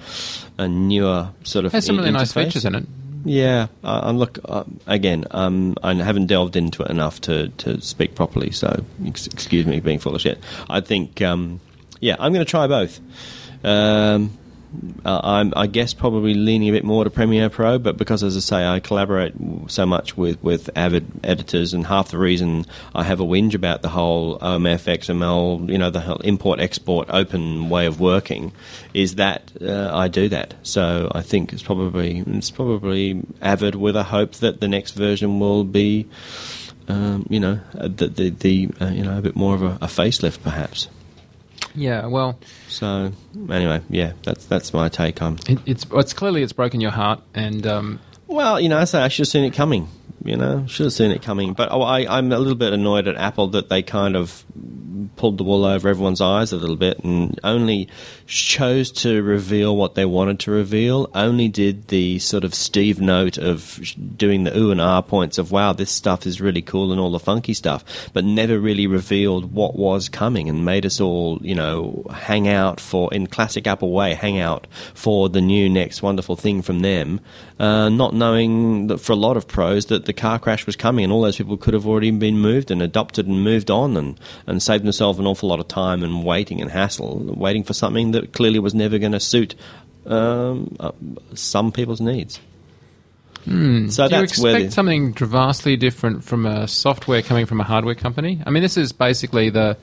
a 0.59 0.67
newer 0.67 1.31
sort 1.45 1.65
of. 1.65 1.73
Has 1.73 1.87
some 1.87 1.97
really 1.97 2.11
interface. 2.11 2.13
nice 2.13 2.33
features 2.33 2.65
in 2.65 2.75
it. 2.75 2.87
Yeah, 3.25 3.69
uh, 3.83 4.13
look 4.13 4.39
uh, 4.45 4.65
again. 4.87 5.25
Um, 5.31 5.77
I 5.83 5.95
haven't 5.95 6.27
delved 6.27 6.57
into 6.57 6.83
it 6.83 6.91
enough 6.91 7.21
to, 7.23 7.49
to 7.49 7.81
speak 7.81 8.15
properly, 8.15 8.51
so 8.51 8.85
ex- 9.07 9.27
excuse 9.27 9.67
me 9.67 9.81
being 9.81 9.99
full 9.99 10.15
of 10.15 10.21
shit. 10.21 10.39
I 10.69 10.81
think, 10.81 11.23
um, 11.23 11.61
yeah, 12.01 12.17
I'm 12.19 12.33
going 12.33 12.45
to 12.45 12.51
try 12.51 12.67
both. 12.67 13.01
Um, 13.63 14.37
uh, 15.05 15.21
I'm, 15.23 15.53
I 15.57 15.67
guess, 15.67 15.95
probably 15.95 16.35
leaning 16.35 16.69
a 16.69 16.73
bit 16.73 16.85
more 16.85 17.05
to 17.05 17.11
Premiere 17.11 17.51
Pro, 17.51 17.79
but 17.79 17.97
because, 17.97 18.23
as 18.23 18.37
I 18.37 18.41
say, 18.41 18.67
I 18.67 18.81
collaborate 18.81 19.35
so 19.69 19.87
much 19.87 20.17
with, 20.17 20.43
with 20.43 20.71
Avid 20.77 21.07
editors, 21.23 21.75
and 21.75 21.87
half 21.87 22.11
the 22.11 22.19
reason 22.19 22.67
I 22.95 23.05
have 23.05 23.21
a 23.21 23.25
whinge 23.25 23.55
about 23.55 23.83
the 23.83 23.89
whole 23.89 24.39
OMF, 24.39 24.85
XML, 24.99 25.69
you 25.71 25.79
know, 25.79 25.91
the 25.91 26.01
whole 26.01 26.19
import 26.19 26.61
export 26.61 27.09
open 27.11 27.69
way 27.69 27.87
of 27.87 28.01
working 28.01 28.53
is 28.93 29.17
that 29.17 29.53
uh, 29.61 29.91
I 29.93 30.09
do 30.09 30.29
that. 30.29 30.55
So 30.63 31.11
I 31.15 31.23
think 31.23 31.53
it's 31.53 31.63
probably 31.63 32.25
it's 32.27 32.51
probably 32.51 33.23
Avid 33.43 33.75
with 33.75 33.97
a 33.97 34.05
hope 34.05 34.33
that 34.37 34.61
the 34.61 34.69
next 34.69 34.93
version 34.93 35.41
will 35.41 35.65
be, 35.65 36.09
um, 36.89 37.27
you 37.29 37.41
know, 37.41 37.61
the 37.75 38.09
the, 38.09 38.31
the 38.31 38.69
uh, 38.81 38.89
you 38.89 39.03
know 39.03 39.19
a 39.19 39.23
bit 39.23 39.37
more 39.37 39.55
of 39.55 39.63
a, 39.63 39.75
a 39.83 39.87
facelift 39.87 40.43
perhaps. 40.43 40.89
Yeah, 41.75 42.07
well. 42.07 42.39
So 42.69 43.13
anyway, 43.51 43.81
yeah, 43.89 44.13
that's 44.23 44.47
that's 44.47 44.73
my 44.73 44.89
take 44.89 45.21
on. 45.23 45.39
It, 45.49 45.59
it's 45.67 45.87
it's 45.93 46.13
clearly 46.13 46.43
it's 46.43 46.53
broken 46.53 46.81
your 46.81 46.93
heart, 46.93 47.21
and 47.35 47.67
um, 47.67 48.01
well, 48.27 48.61
you 48.61 48.69
know, 48.69 48.79
I 48.79 48.85
say 48.85 49.01
I 49.01 49.09
should 49.09 49.23
have 49.23 49.29
seen 49.29 49.45
it 49.45 49.53
coming. 49.55 49.89
You 50.25 50.37
know, 50.37 50.67
should 50.67 50.85
have 50.85 50.93
seen 50.93 51.11
it 51.11 51.23
coming. 51.23 51.53
But 51.53 51.71
oh, 51.71 51.83
I, 51.83 52.19
I'm 52.19 52.33
a 52.33 52.39
little 52.39 52.55
bit 52.55 52.73
annoyed 52.73 53.09
at 53.09 53.17
Apple 53.17 53.49
that 53.49 53.69
they 53.69 53.83
kind 53.83 54.17
of 54.17 54.44
pulled 55.17 55.39
the 55.39 55.45
wool 55.45 55.65
over 55.65 55.89
everyone's 55.89 56.21
eyes 56.21 56.53
a 56.53 56.57
little 56.57 56.77
bit 56.77 56.99
and 57.01 57.39
only 57.43 57.89
chose 58.27 58.91
to 58.91 59.23
reveal 59.23 59.77
what 59.77 59.95
they 59.95 60.05
wanted 60.05 60.39
to 60.41 60.51
reveal. 60.51 61.11
Only 61.15 61.49
did 61.49 61.89
the 61.89 62.19
sort 62.21 62.45
of 62.45 62.55
Steve 62.55 63.01
note 63.01 63.37
of 63.37 63.81
doing 64.17 64.45
the 64.45 64.57
ooh 64.57 64.71
and 64.71 64.81
ah 64.81 65.01
points 65.01 65.39
of 65.39 65.51
wow, 65.53 65.73
this 65.73 65.91
stuff 65.91 66.27
is 66.27 66.41
really 66.41 66.63
cool 66.63 66.93
and 66.93 67.01
all 67.01 67.11
the 67.11 67.19
funky 67.19 67.55
stuff, 67.55 67.85
but 68.13 68.25
never 68.25 68.59
really 68.59 68.87
revealed 68.87 69.53
what 69.53 69.77
was 69.77 70.09
coming 70.09 70.49
and 70.49 70.65
made 70.65 70.87
us 70.87 71.01
all, 71.01 71.39
you 71.43 71.55
know, 71.55 72.07
hang 72.13 72.49
out 72.49 72.81
for 72.81 73.13
in 73.13 73.27
classic 73.27 73.67
Apple 73.67 73.93
way, 73.93 74.15
hang 74.15 74.39
out 74.39 74.67
for 74.95 75.29
the 75.29 75.41
new 75.41 75.69
next 75.69 76.03
wonderful 76.03 76.37
thing 76.37 76.63
from 76.63 76.81
them, 76.81 77.21
uh, 77.59 77.89
not 77.89 78.15
knowing 78.15 78.87
that 78.87 78.99
for 78.99 79.13
a 79.13 79.17
lot 79.17 79.37
of 79.37 79.49
pros 79.49 79.87
that 79.87 80.05
the 80.07 80.13
car 80.13 80.39
crash 80.39 80.67
was 80.67 80.77
coming, 80.77 81.05
and 81.05 81.13
all 81.13 81.23
those 81.23 81.37
people 81.37 81.57
could 81.57 81.75
have 81.75 81.87
already 81.87 82.11
been 82.11 82.39
moved 82.39 82.71
and 82.71 82.81
adopted 82.83 83.27
and 83.27 83.43
moved 83.43 83.71
on 83.71 83.97
and, 83.97 84.19
and 84.47 84.63
saved 84.63 84.85
themselves 84.85 85.19
an 85.19 85.27
awful 85.27 85.49
lot 85.49 85.61
of 85.61 85.69
time 85.69 86.03
and 86.03 86.25
waiting 86.25 86.61
and 86.61 86.71
hassle, 86.71 87.23
waiting 87.37 87.65
for 87.65 87.73
something 87.73 88.13
that 88.13 88.33
clearly 88.33 88.59
was 88.59 88.75
never 88.75 88.99
going 88.99 89.13
to 89.13 89.21
suit 89.21 89.55
um, 90.07 90.77
uh, 90.81 90.93
some 91.35 91.73
people's 91.73 92.01
needs. 92.01 92.41
Hmm. 93.45 93.89
So 93.89 94.09
Do 94.09 94.17
you 94.17 94.23
expect 94.23 94.73
something 94.73 95.13
vastly 95.15 95.77
different 95.77 96.25
from 96.25 96.47
a 96.47 96.67
software 96.67 97.23
coming 97.23 97.47
from 97.47 97.61
a 97.61 97.65
hardware 97.65 97.95
company? 97.95 98.43
I 98.47 98.51
mean, 98.51 98.63
this 98.63 98.77
is 98.77 98.93
basically 98.93 99.51
the 99.51 99.77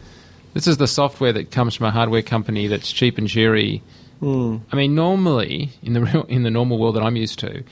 this 0.53 0.67
is 0.67 0.77
the 0.77 0.87
software 0.87 1.31
that 1.31 1.51
comes 1.51 1.75
from 1.75 1.85
a 1.85 1.91
hardware 1.91 2.21
company 2.21 2.67
that's 2.67 2.91
cheap 2.91 3.17
and 3.17 3.27
cheery. 3.27 3.81
Mm. 4.21 4.61
I 4.71 4.75
mean, 4.75 4.95
normally 4.95 5.69
in 5.83 5.93
the 5.93 6.01
real, 6.05 6.23
in 6.23 6.43
the 6.43 6.51
normal 6.51 6.79
world 6.79 6.95
that 6.95 7.03
I'm 7.03 7.15
used 7.15 7.39
to, 7.39 7.63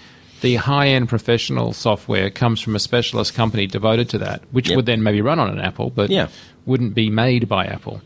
the 0.42 0.56
high 0.56 0.88
end 0.88 1.10
professional 1.10 1.74
software 1.74 2.30
comes 2.30 2.62
from 2.62 2.76
a 2.76 2.80
specialist 2.80 3.34
company 3.34 3.68
devoted 3.68 4.10
to 4.10 4.20
that, 4.20 4.44
which 4.52 4.70
yep. 4.70 4.78
would 4.78 4.86
then 4.86 5.04
maybe 5.04 5.22
run 5.22 5.40
on 5.40 5.50
an 5.50 5.60
Apple, 5.60 5.90
but 5.90 6.10
yeah. 6.10 6.28
Wouldn't 6.70 6.94
be 6.94 7.10
made 7.10 7.50
by 7.50 7.66
Apple. 7.66 8.02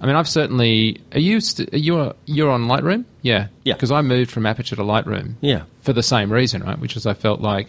I 0.00 0.06
mean, 0.06 0.16
I've 0.16 0.28
certainly. 0.28 1.00
Are 1.12 1.18
you 1.20 1.40
st- 1.40 1.72
are 1.72 1.78
you 1.78 2.14
you're 2.26 2.50
on 2.50 2.64
Lightroom? 2.64 3.04
Yeah, 3.22 3.48
yeah. 3.64 3.74
Because 3.74 3.90
I 3.90 4.02
moved 4.02 4.30
from 4.30 4.46
Aperture 4.46 4.76
to 4.76 4.82
Lightroom. 4.82 5.34
Yeah, 5.40 5.64
for 5.82 5.92
the 5.92 6.02
same 6.02 6.32
reason, 6.32 6.62
right? 6.62 6.78
Which 6.78 6.96
is 6.96 7.06
I 7.06 7.14
felt 7.14 7.40
like 7.40 7.68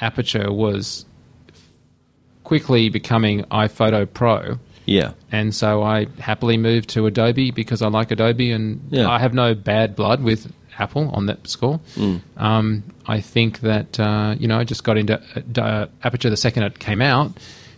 Aperture 0.00 0.50
was 0.50 1.04
quickly 2.44 2.88
becoming 2.88 3.44
iPhoto 3.44 4.12
Pro. 4.12 4.58
Yeah. 4.84 5.12
And 5.30 5.54
so 5.54 5.82
I 5.82 6.06
happily 6.18 6.56
moved 6.56 6.90
to 6.90 7.06
Adobe 7.06 7.50
because 7.50 7.82
I 7.82 7.88
like 7.88 8.10
Adobe 8.10 8.50
and 8.50 8.80
yeah. 8.90 9.08
I 9.08 9.18
have 9.18 9.32
no 9.32 9.54
bad 9.54 9.94
blood 9.94 10.22
with 10.22 10.52
Apple 10.78 11.10
on 11.10 11.26
that 11.26 11.46
score. 11.46 11.80
Mm. 11.94 12.20
Um, 12.36 12.82
I 13.06 13.20
think 13.20 13.60
that 13.60 14.00
uh, 14.00 14.34
you 14.38 14.48
know 14.48 14.58
I 14.58 14.64
just 14.64 14.84
got 14.84 14.96
into 14.96 15.20
uh, 15.60 15.86
Aperture 16.02 16.30
the 16.30 16.36
second 16.36 16.64
it 16.64 16.78
came 16.78 17.02
out, 17.02 17.32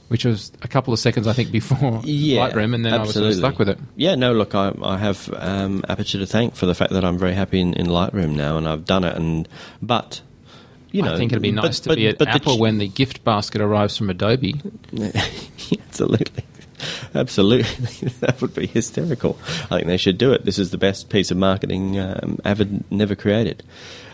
which 0.09 0.24
was 0.24 0.52
a 0.62 0.68
couple 0.68 0.92
of 0.92 0.98
seconds 0.98 1.26
I 1.26 1.32
think 1.32 1.50
before 1.50 2.00
yeah, 2.05 2.48
Lightroom, 2.48 2.74
and 2.74 2.84
then 2.84 2.94
absolutely. 2.94 2.96
I 2.96 3.00
was 3.00 3.14
sort 3.14 3.26
of 3.26 3.34
stuck 3.34 3.59
with 3.59 3.68
it. 3.68 3.78
Yeah, 3.96 4.14
no, 4.14 4.32
look, 4.32 4.55
I, 4.55 4.72
I 4.82 4.98
have 4.98 5.32
um, 5.36 5.84
Aperture 5.88 6.18
to 6.18 6.26
thank 6.26 6.55
for 6.55 6.66
the 6.66 6.74
fact 6.74 6.92
that 6.92 7.05
I'm 7.05 7.18
very 7.18 7.34
happy 7.34 7.61
in, 7.61 7.74
in, 7.74 7.86
Lightroom 7.86 8.34
now, 8.34 8.57
and 8.57 8.68
I've 8.68 8.84
done 8.84 9.05
it. 9.05 9.16
And 9.16 9.48
but 9.80 10.20
you 10.92 11.02
know, 11.02 11.14
I 11.14 11.16
think 11.16 11.32
it'd 11.32 11.42
be 11.42 11.50
nice 11.50 11.80
but, 11.80 11.82
to 11.84 11.88
but, 11.90 11.96
be 11.96 12.09
at 12.09 12.22
Apple 12.22 12.57
ch- 12.57 12.61
when 12.61 12.78
the 12.78 12.88
gift 12.88 13.24
basket 13.24 13.61
arrives 13.61 13.96
from 13.96 14.11
Adobe. 14.11 14.61
absolutely. 15.72 16.44
Absolutely, 17.14 18.09
that 18.20 18.42
would 18.42 18.55
be 18.55 18.66
hysterical. 18.66 19.38
I 19.70 19.76
think 19.76 19.86
they 19.86 19.96
should 19.96 20.18
do 20.18 20.32
it. 20.32 20.44
This 20.44 20.59
is 20.59 20.70
the 20.70 20.78
best 20.78 21.09
piece 21.09 21.30
of 21.30 21.36
marketing 21.36 21.98
um, 21.98 22.38
Avid 22.44 22.90
never 22.90 23.14
created. 23.14 23.62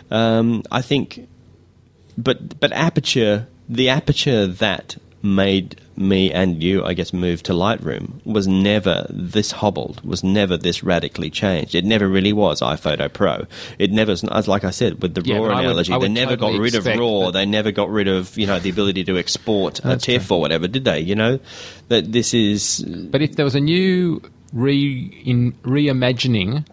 Um, 0.09 0.63
I 0.71 0.81
think, 0.81 1.27
but 2.17 2.59
but 2.59 2.71
aperture, 2.71 3.47
the 3.67 3.89
aperture 3.89 4.47
that 4.47 4.97
made 5.23 5.79
me 5.95 6.31
and 6.31 6.61
you, 6.61 6.83
I 6.83 6.93
guess, 6.93 7.13
move 7.13 7.43
to 7.43 7.53
Lightroom 7.53 8.25
was 8.25 8.47
never 8.47 9.05
this 9.09 9.51
hobbled, 9.51 10.03
was 10.03 10.23
never 10.23 10.57
this 10.57 10.83
radically 10.83 11.29
changed. 11.29 11.75
It 11.75 11.85
never 11.85 12.07
really 12.07 12.33
was 12.33 12.61
iPhoto 12.61 13.11
Pro. 13.11 13.45
It 13.77 13.91
never, 13.91 14.11
as 14.11 14.47
like 14.47 14.63
I 14.63 14.71
said 14.71 15.01
with 15.01 15.13
the 15.13 15.21
yeah, 15.23 15.37
RAW 15.37 15.59
analogy, 15.59 15.93
would, 15.93 16.01
they 16.01 16.09
never 16.09 16.35
totally 16.35 16.57
got 16.57 16.63
rid 16.63 16.75
of 16.75 16.85
RAW. 16.85 17.25
That. 17.25 17.33
They 17.33 17.45
never 17.45 17.71
got 17.71 17.89
rid 17.89 18.07
of 18.07 18.37
you 18.37 18.47
know 18.47 18.59
the 18.59 18.69
ability 18.69 19.03
to 19.05 19.17
export 19.17 19.79
a 19.83 19.97
TIFF 19.97 20.27
true. 20.27 20.37
or 20.37 20.41
whatever, 20.41 20.67
did 20.67 20.85
they? 20.85 20.99
You 20.99 21.15
know 21.15 21.39
that 21.89 22.11
this 22.11 22.33
is. 22.33 22.83
But 22.85 23.21
if 23.21 23.35
there 23.35 23.45
was 23.45 23.55
a 23.55 23.61
new 23.61 24.21
re 24.53 25.21
in 25.25 25.53
reimagining 25.63 26.65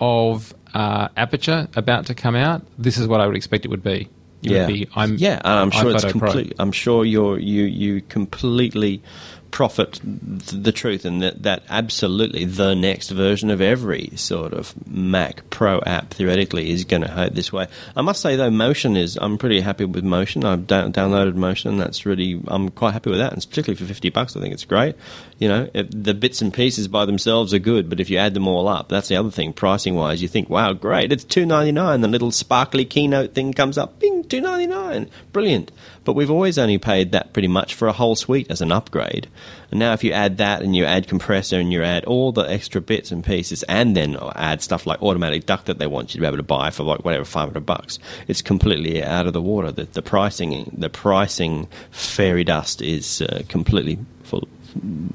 of 0.00 0.54
uh, 0.74 1.08
Aperture 1.16 1.68
about 1.74 2.06
to 2.06 2.14
come 2.14 2.36
out, 2.36 2.62
this 2.78 2.98
is 2.98 3.06
what 3.08 3.20
I 3.20 3.26
would 3.26 3.36
expect 3.36 3.64
it 3.64 3.68
would 3.68 3.82
be 3.82 4.08
yeah. 4.50 4.66
Be, 4.66 4.88
I'm, 4.94 5.16
yeah, 5.16 5.40
I'm 5.44 5.70
sure 5.70 5.90
it's 5.90 6.04
complete. 6.04 6.54
I'm 6.58 6.72
sure 6.72 7.04
you're 7.04 7.38
you 7.38 7.64
you 7.64 8.00
completely 8.02 9.02
profit 9.50 10.00
the 10.02 10.72
truth 10.72 11.04
and 11.04 11.22
that, 11.22 11.42
that 11.42 11.62
absolutely 11.68 12.44
the 12.44 12.74
next 12.74 13.10
version 13.10 13.50
of 13.50 13.60
every 13.60 14.10
sort 14.16 14.52
of 14.52 14.74
Mac 14.86 15.48
Pro 15.50 15.80
app 15.86 16.10
theoretically 16.10 16.70
is 16.70 16.84
going 16.84 17.02
to 17.02 17.10
head 17.10 17.34
this 17.34 17.52
way. 17.52 17.66
I 17.96 18.02
must 18.02 18.20
say 18.20 18.36
though, 18.36 18.50
Motion 18.50 18.96
is 18.96 19.16
I'm 19.20 19.38
pretty 19.38 19.60
happy 19.60 19.84
with 19.84 20.04
Motion. 20.04 20.44
I've 20.44 20.66
da- 20.66 20.88
downloaded 20.88 21.34
Motion. 21.36 21.70
and 21.70 21.80
That's 21.80 22.04
really 22.04 22.40
I'm 22.48 22.68
quite 22.68 22.92
happy 22.92 23.10
with 23.10 23.18
that, 23.18 23.32
and 23.32 23.40
particularly 23.48 23.78
for 23.78 23.86
fifty 23.86 24.10
bucks, 24.10 24.36
I 24.36 24.40
think 24.40 24.52
it's 24.52 24.64
great. 24.64 24.94
You 25.38 25.48
know, 25.48 25.70
the 25.74 26.14
bits 26.14 26.40
and 26.40 26.52
pieces 26.52 26.88
by 26.88 27.04
themselves 27.04 27.52
are 27.52 27.58
good, 27.58 27.88
but 27.90 28.00
if 28.00 28.08
you 28.08 28.18
add 28.18 28.34
them 28.34 28.48
all 28.48 28.68
up, 28.68 28.88
that's 28.88 29.08
the 29.08 29.16
other 29.16 29.30
thing. 29.30 29.52
Pricing 29.52 29.94
wise, 29.94 30.22
you 30.22 30.28
think, 30.28 30.48
wow, 30.48 30.72
great, 30.72 31.12
it's 31.12 31.24
two 31.24 31.46
ninety 31.46 31.72
nine. 31.72 32.00
The 32.00 32.08
little 32.08 32.30
sparkly 32.30 32.84
keynote 32.84 33.34
thing 33.34 33.52
comes 33.52 33.78
up, 33.78 33.98
bing, 34.00 34.24
two 34.24 34.40
ninety 34.40 34.66
nine, 34.66 35.10
brilliant. 35.32 35.72
But 36.04 36.14
we've 36.14 36.30
always 36.30 36.56
only 36.58 36.78
paid 36.78 37.12
that 37.12 37.32
pretty 37.32 37.48
much 37.48 37.74
for 37.74 37.88
a 37.88 37.92
whole 37.92 38.14
suite 38.14 38.46
as 38.50 38.60
an 38.60 38.70
upgrade. 38.70 39.28
And 39.70 39.80
now, 39.80 39.92
if 39.92 40.04
you 40.04 40.12
add 40.12 40.38
that 40.38 40.62
and 40.62 40.76
you 40.76 40.84
add 40.84 41.08
compressor 41.08 41.58
and 41.58 41.72
you 41.72 41.82
add 41.82 42.04
all 42.04 42.32
the 42.32 42.42
extra 42.42 42.80
bits 42.80 43.10
and 43.10 43.24
pieces, 43.24 43.62
and 43.64 43.96
then 43.96 44.16
add 44.34 44.62
stuff 44.62 44.86
like 44.86 45.02
Automatic 45.02 45.46
Duck 45.46 45.64
that 45.64 45.78
they 45.78 45.86
want 45.86 46.14
you 46.14 46.18
to 46.18 46.20
be 46.20 46.26
able 46.26 46.36
to 46.36 46.42
buy 46.42 46.70
for 46.70 46.84
like 46.84 47.04
whatever 47.04 47.24
five 47.24 47.48
hundred 47.48 47.66
bucks, 47.66 47.98
it's 48.28 48.42
completely 48.42 49.02
out 49.02 49.26
of 49.26 49.32
the 49.32 49.42
water. 49.42 49.72
The, 49.72 49.84
the 49.84 50.02
pricing, 50.02 50.70
the 50.76 50.88
pricing 50.88 51.68
fairy 51.90 52.44
dust 52.44 52.80
is 52.82 53.22
uh, 53.22 53.42
completely 53.48 53.98
full. 54.22 54.48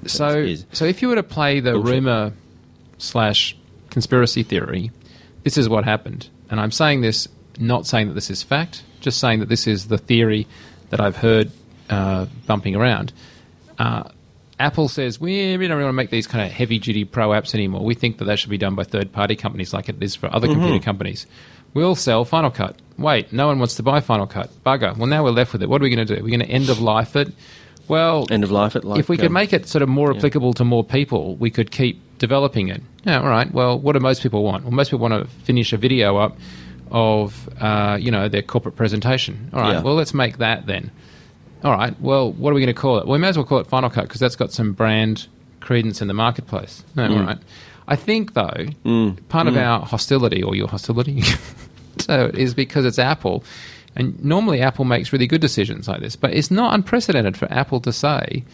So, 0.05 0.29
is 0.29 0.65
so 0.71 0.85
if 0.85 1.01
you 1.01 1.07
were 1.09 1.15
to 1.15 1.23
play 1.23 1.59
the 1.59 1.79
rumor 1.79 2.33
slash 2.97 3.55
conspiracy 3.89 4.43
theory, 4.43 4.91
this 5.43 5.57
is 5.57 5.69
what 5.69 5.83
happened. 5.83 6.29
And 6.49 6.59
I'm 6.59 6.71
saying 6.71 7.01
this, 7.01 7.27
not 7.59 7.85
saying 7.85 8.07
that 8.07 8.13
this 8.13 8.29
is 8.29 8.43
fact, 8.43 8.83
just 8.99 9.19
saying 9.19 9.39
that 9.39 9.49
this 9.49 9.67
is 9.67 9.87
the 9.87 9.97
theory 9.97 10.47
that 10.89 10.99
I've 10.99 11.15
heard 11.15 11.51
uh, 11.89 12.25
bumping 12.45 12.75
around. 12.75 13.13
Uh, 13.77 14.03
Apple 14.61 14.87
says 14.87 15.19
we, 15.19 15.57
we 15.57 15.67
don't 15.67 15.77
really 15.77 15.85
want 15.85 15.93
to 15.93 15.97
make 15.97 16.09
these 16.11 16.27
kind 16.27 16.45
of 16.45 16.51
heavy 16.51 16.79
duty 16.79 17.03
pro 17.03 17.29
apps 17.29 17.55
anymore. 17.55 17.83
We 17.83 17.95
think 17.95 18.19
that 18.19 18.25
that 18.25 18.37
should 18.39 18.49
be 18.51 18.57
done 18.57 18.75
by 18.75 18.83
third 18.83 19.11
party 19.11 19.35
companies 19.35 19.73
like 19.73 19.89
it 19.89 20.01
is 20.01 20.15
for 20.15 20.33
other 20.33 20.47
computer 20.47 20.83
companies. 20.83 21.25
We'll 21.73 21.95
sell 21.95 22.25
Final 22.25 22.51
Cut. 22.51 22.75
Wait, 22.97 23.33
no 23.33 23.47
one 23.47 23.57
wants 23.59 23.75
to 23.75 23.83
buy 23.83 24.01
Final 24.01 24.27
Cut. 24.27 24.49
Bugger. 24.65 24.95
Well, 24.95 25.07
now 25.07 25.23
we're 25.23 25.31
left 25.31 25.53
with 25.53 25.63
it. 25.63 25.69
What 25.69 25.81
are 25.81 25.83
we 25.83 25.89
going 25.93 26.05
to 26.05 26.15
do? 26.15 26.21
We're 26.23 26.29
going 26.29 26.41
to 26.41 26.49
end 26.49 26.69
of 26.69 26.79
life 26.79 27.15
it. 27.15 27.33
Well, 27.87 28.25
End 28.29 28.43
of 28.43 28.51
life 28.51 28.75
it. 28.75 28.83
Like 28.83 28.99
if 28.99 29.09
we 29.09 29.17
could 29.17 29.27
um, 29.27 29.33
make 29.33 29.51
it 29.51 29.67
sort 29.67 29.81
of 29.81 29.89
more 29.89 30.15
applicable 30.15 30.53
to 30.53 30.63
more 30.63 30.83
people, 30.83 31.35
we 31.37 31.49
could 31.49 31.71
keep 31.71 31.99
developing 32.19 32.69
it. 32.69 32.81
Yeah, 33.03 33.19
all 33.21 33.27
right. 33.27 33.51
Well, 33.51 33.79
what 33.79 33.93
do 33.93 33.99
most 33.99 34.21
people 34.21 34.43
want? 34.43 34.63
Well, 34.63 34.71
most 34.71 34.91
people 34.91 35.07
want 35.07 35.23
to 35.23 35.29
finish 35.43 35.73
a 35.73 35.77
video 35.77 36.17
up 36.17 36.37
of, 36.91 37.49
uh, 37.59 37.97
you 37.99 38.11
know, 38.11 38.29
their 38.29 38.43
corporate 38.43 38.75
presentation. 38.75 39.49
All 39.53 39.59
right. 39.61 39.73
Yeah. 39.73 39.81
Well, 39.81 39.95
let's 39.95 40.13
make 40.13 40.37
that 40.37 40.67
then. 40.67 40.91
All 41.63 41.71
right. 41.71 41.99
Well, 42.01 42.31
what 42.33 42.51
are 42.51 42.53
we 42.53 42.61
going 42.61 42.73
to 42.73 42.79
call 42.79 42.97
it? 42.97 43.05
Well, 43.05 43.13
we 43.13 43.19
may 43.19 43.27
as 43.29 43.37
well 43.37 43.45
call 43.45 43.59
it 43.59 43.67
Final 43.67 43.89
Cut 43.89 44.03
because 44.03 44.19
that's 44.19 44.35
got 44.35 44.51
some 44.51 44.73
brand 44.73 45.27
credence 45.59 46.01
in 46.01 46.07
the 46.07 46.13
marketplace. 46.13 46.83
No, 46.95 47.07
Mm. 47.07 47.19
All 47.19 47.23
right. 47.25 47.37
I 47.87 47.95
think 47.95 48.33
though, 48.33 48.67
part 49.29 49.47
of 49.47 49.57
our 49.57 49.81
hostility 49.85 50.41
or 50.41 50.55
your 50.55 50.67
hostility 50.67 51.21
so 51.97 52.31
is 52.33 52.53
because 52.53 52.85
it's 52.85 52.99
Apple. 52.99 53.43
And 53.95 54.23
normally 54.23 54.61
Apple 54.61 54.85
makes 54.85 55.11
really 55.11 55.27
good 55.27 55.41
decisions 55.41 55.87
like 55.89 55.99
this, 55.99 56.15
but 56.15 56.31
it's 56.33 56.49
not 56.49 56.73
unprecedented 56.73 57.35
for 57.35 57.51
Apple 57.51 57.81
to 57.81 57.91
say, 57.91 58.45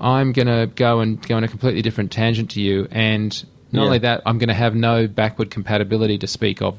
I'm 0.00 0.32
going 0.32 0.46
to 0.46 0.72
go 0.74 1.00
and 1.00 1.20
go 1.28 1.36
on 1.36 1.44
a 1.44 1.48
completely 1.48 1.82
different 1.82 2.10
tangent 2.10 2.50
to 2.52 2.62
you. 2.62 2.88
And 2.90 3.30
not 3.72 3.82
Yeah. 3.82 3.86
only 3.86 3.98
that, 3.98 4.22
I'm 4.24 4.38
going 4.38 4.48
to 4.48 4.54
have 4.54 4.74
no 4.74 5.06
backward 5.06 5.50
compatibility 5.50 6.16
to 6.18 6.26
speak 6.26 6.62
of. 6.62 6.78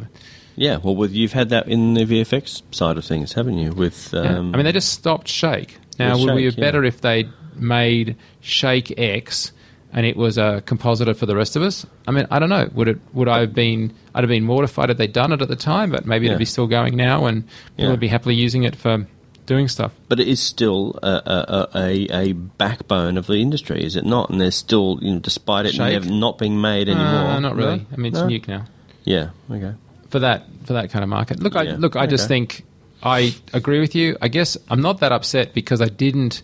Yeah, 0.55 0.77
well, 0.77 0.95
with, 0.95 1.11
you've 1.13 1.33
had 1.33 1.49
that 1.49 1.67
in 1.67 1.93
the 1.93 2.05
VFX 2.05 2.61
side 2.73 2.97
of 2.97 3.05
things, 3.05 3.33
haven't 3.33 3.57
you? 3.57 3.71
With 3.71 4.11
Yeah. 4.13 4.37
um, 4.37 4.53
I 4.53 4.57
mean, 4.57 4.65
they 4.65 4.71
just 4.71 4.91
stopped 4.93 5.27
Shake. 5.27 5.77
Now, 5.99 6.17
would 6.17 6.33
we 6.35 6.45
have 6.45 6.55
better 6.55 6.83
if 6.83 7.01
they 7.01 7.29
made 7.55 8.15
Shake 8.41 8.93
X 8.97 9.51
and 9.93 10.05
it 10.05 10.15
was 10.17 10.37
a 10.37 10.63
compositor 10.65 11.13
for 11.13 11.25
the 11.25 11.35
rest 11.35 11.55
of 11.55 11.61
us? 11.61 11.85
I 12.07 12.11
mean, 12.11 12.25
I 12.31 12.39
don't 12.39 12.49
know. 12.49 12.69
Would 12.73 12.87
it? 12.87 12.99
Would 13.13 13.27
I 13.27 13.39
have 13.41 13.53
been? 13.53 13.93
I'd 14.15 14.23
have 14.23 14.29
been 14.29 14.43
mortified 14.43 14.89
had 14.89 14.97
they 14.97 15.07
done 15.07 15.31
it 15.31 15.41
at 15.41 15.47
the 15.47 15.55
time, 15.55 15.91
but 15.91 16.05
maybe 16.05 16.25
Yeah. 16.25 16.31
it'd 16.31 16.39
be 16.39 16.45
still 16.45 16.67
going 16.67 16.95
now, 16.95 17.25
and 17.25 17.43
people 17.45 17.85
Yeah. 17.85 17.89
would 17.91 17.99
be 17.99 18.07
happily 18.07 18.35
using 18.35 18.63
it 18.63 18.75
for 18.75 19.05
doing 19.47 19.67
stuff. 19.67 19.91
but 20.07 20.19
it 20.19 20.27
is 20.29 20.39
still 20.39 20.97
a, 21.03 21.07
a, 21.07 21.67
a, 21.75 22.07
a 22.29 22.31
backbone 22.33 23.17
of 23.17 23.27
the 23.27 23.35
industry, 23.37 23.83
is 23.83 23.95
it 23.97 24.05
not? 24.05 24.29
And 24.29 24.39
there's 24.39 24.55
still, 24.55 24.97
you 25.01 25.13
know, 25.13 25.19
despite 25.19 25.65
it 25.65 25.73
Shake? 25.75 26.05
not 26.05 26.37
being 26.37 26.61
made 26.61 26.87
anymore. 26.87 27.05
Uh, 27.05 27.39
not 27.39 27.55
really. 27.57 27.85
I 27.91 27.95
mean, 27.97 28.13
it's 28.13 28.21
No? 28.21 28.27
nuke 28.27 28.47
now 28.47 28.65
Yeah. 29.03 29.29
Okay. 29.51 29.73
For 30.11 30.19
that 30.19 30.45
for 30.65 30.73
that 30.73 30.91
kind 30.91 31.03
of 31.03 31.09
market. 31.09 31.39
Look, 31.41 31.55
I 31.55 31.63
Yeah, 31.63 31.75
look. 31.79 31.95
I 31.95 32.05
just 32.05 32.27
think 32.27 32.63
I 33.03 33.33
agree 33.53 33.79
with 33.79 33.95
you. 33.95 34.17
I 34.21 34.27
guess 34.27 34.57
I'm 34.69 34.81
not 34.81 34.99
that 34.99 35.11
upset 35.11 35.53
because 35.53 35.81
I 35.81 35.87
didn't. 35.87 36.43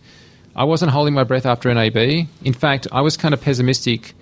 I 0.55 0.63
wasn't 0.63 0.91
holding 0.91 1.13
my 1.13 1.23
breath 1.23 1.45
after 1.45 1.71
NAB. 1.71 1.97
In 1.97 2.53
fact, 2.53 2.87
I 2.91 3.01
was 3.01 3.15
kind 3.15 3.33
of 3.33 3.41
pessimistic. 3.41 4.13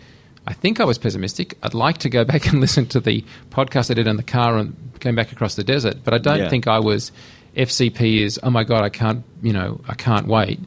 I 0.47 0.53
think 0.53 0.79
I 0.79 0.83
was 0.83 0.97
pessimistic. 0.97 1.57
I'd 1.63 1.73
like 1.73 1.99
to 1.99 2.09
go 2.09 2.25
back 2.33 2.47
and 2.47 2.59
listen 2.59 2.85
to 2.87 2.99
the 2.99 3.23
podcast 3.51 3.89
I 3.89 3.93
did 3.93 4.05
in 4.07 4.17
the 4.17 4.23
car 4.23 4.57
and 4.57 4.75
came 4.99 5.15
back 5.15 5.31
across 5.31 5.55
the 5.55 5.63
desert, 5.63 5.97
but 6.03 6.13
I 6.13 6.17
don't 6.17 6.39
Yeah. 6.39 6.49
think 6.49 6.67
I 6.67 6.79
was. 6.79 7.11
FCP 7.55 8.19
is 8.21 8.37
oh 8.43 8.49
my 8.49 8.65
god, 8.65 8.83
I 8.83 8.89
can't. 8.89 9.23
You 9.41 9.53
know, 9.53 9.79
I 9.87 9.93
can't 9.95 10.27
wait. 10.27 10.59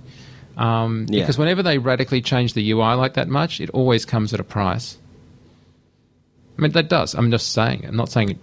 Um, 0.57 1.05
Yeah. 1.11 1.21
Because 1.23 1.37
whenever 1.37 1.63
they 1.63 1.77
radically 1.79 2.23
change 2.23 2.55
the 2.55 2.71
UI 2.73 2.95
like 2.95 3.15
that 3.15 3.29
much, 3.29 3.61
it 3.61 3.69
always 3.71 4.07
comes 4.07 4.33
at 4.33 4.41
a 4.41 4.45
price. 4.45 4.97
I 6.59 6.63
mean, 6.63 6.73
that 6.73 6.89
does. 6.89 7.15
I'm 7.15 7.31
just 7.31 7.53
saying. 7.53 7.85
I'm 7.87 7.95
not 7.97 8.09
saying 8.11 8.31
it, 8.31 8.39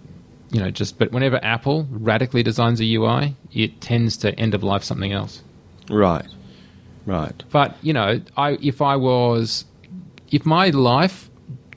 you 0.50 0.60
know, 0.60 0.70
just, 0.70 0.98
but 0.98 1.12
whenever 1.12 1.42
Apple 1.44 1.86
radically 1.90 2.42
designs 2.42 2.80
a 2.80 2.94
UI, 2.94 3.36
it 3.52 3.80
tends 3.80 4.16
to 4.18 4.34
end 4.38 4.54
of 4.54 4.62
life 4.62 4.84
something 4.84 5.12
else. 5.12 5.42
Right. 5.90 6.26
Right. 7.04 7.42
But, 7.50 7.76
you 7.82 7.92
know, 7.92 8.20
I, 8.36 8.52
if 8.62 8.82
I 8.82 8.96
was, 8.96 9.64
if 10.30 10.44
my 10.44 10.70
life, 10.70 11.30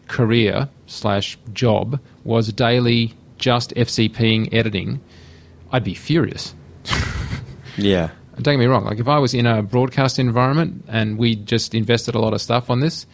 career 0.08 0.68
slash 0.88 1.38
job 1.54 2.00
was 2.24 2.52
daily 2.52 3.14
just 3.38 3.74
FCPing 3.76 4.54
editing, 4.54 5.00
I'd 5.72 5.84
be 5.84 5.94
furious. 5.94 6.56
Yeah. 7.80 8.10
Don't 8.36 8.54
get 8.54 8.60
me 8.60 8.66
wrong. 8.66 8.86
Like 8.86 9.00
if 9.00 9.08
I 9.08 9.20
was 9.20 9.34
in 9.34 9.46
a 9.46 9.62
broadcast 9.62 10.20
environment 10.20 10.86
and 10.88 11.18
we 11.18 11.36
just 11.36 11.74
invested 11.74 12.16
a 12.16 12.20
lot 12.20 12.34
of 12.34 12.42
stuff 12.42 12.70
on 12.70 12.80
this, 12.80 13.06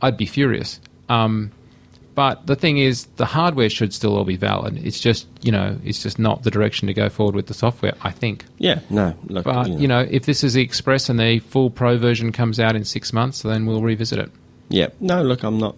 I'd 0.00 0.16
be 0.16 0.26
furious. 0.26 0.80
Um, 1.08 1.52
but 2.14 2.46
the 2.46 2.56
thing 2.56 2.78
is, 2.78 3.06
the 3.16 3.24
hardware 3.26 3.68
should 3.68 3.92
still 3.92 4.16
all 4.16 4.24
be 4.24 4.36
valid. 4.36 4.84
It's 4.86 5.00
just 5.00 5.26
you 5.42 5.50
know, 5.52 5.78
it's 5.84 6.02
just 6.02 6.18
not 6.18 6.42
the 6.42 6.50
direction 6.50 6.86
to 6.88 6.94
go 6.94 7.08
forward 7.08 7.34
with 7.34 7.46
the 7.46 7.54
software. 7.54 7.94
I 8.02 8.10
think. 8.10 8.44
Yeah. 8.58 8.80
No. 8.90 9.14
Look, 9.26 9.44
But 9.44 9.68
you 9.68 9.88
know, 9.88 10.06
if 10.08 10.26
this 10.26 10.44
is 10.44 10.54
the 10.54 10.62
Express 10.62 11.08
and 11.08 11.18
the 11.18 11.38
full 11.40 11.70
Pro 11.70 11.96
version 11.98 12.32
comes 12.32 12.60
out 12.60 12.76
in 12.76 12.84
six 12.84 13.12
months, 13.12 13.42
then 13.42 13.66
we'll 13.66 13.82
revisit 13.82 14.18
it. 14.18 14.30
Yeah. 14.68 14.88
No. 15.00 15.22
Look, 15.22 15.42
I'm 15.42 15.58
not. 15.58 15.76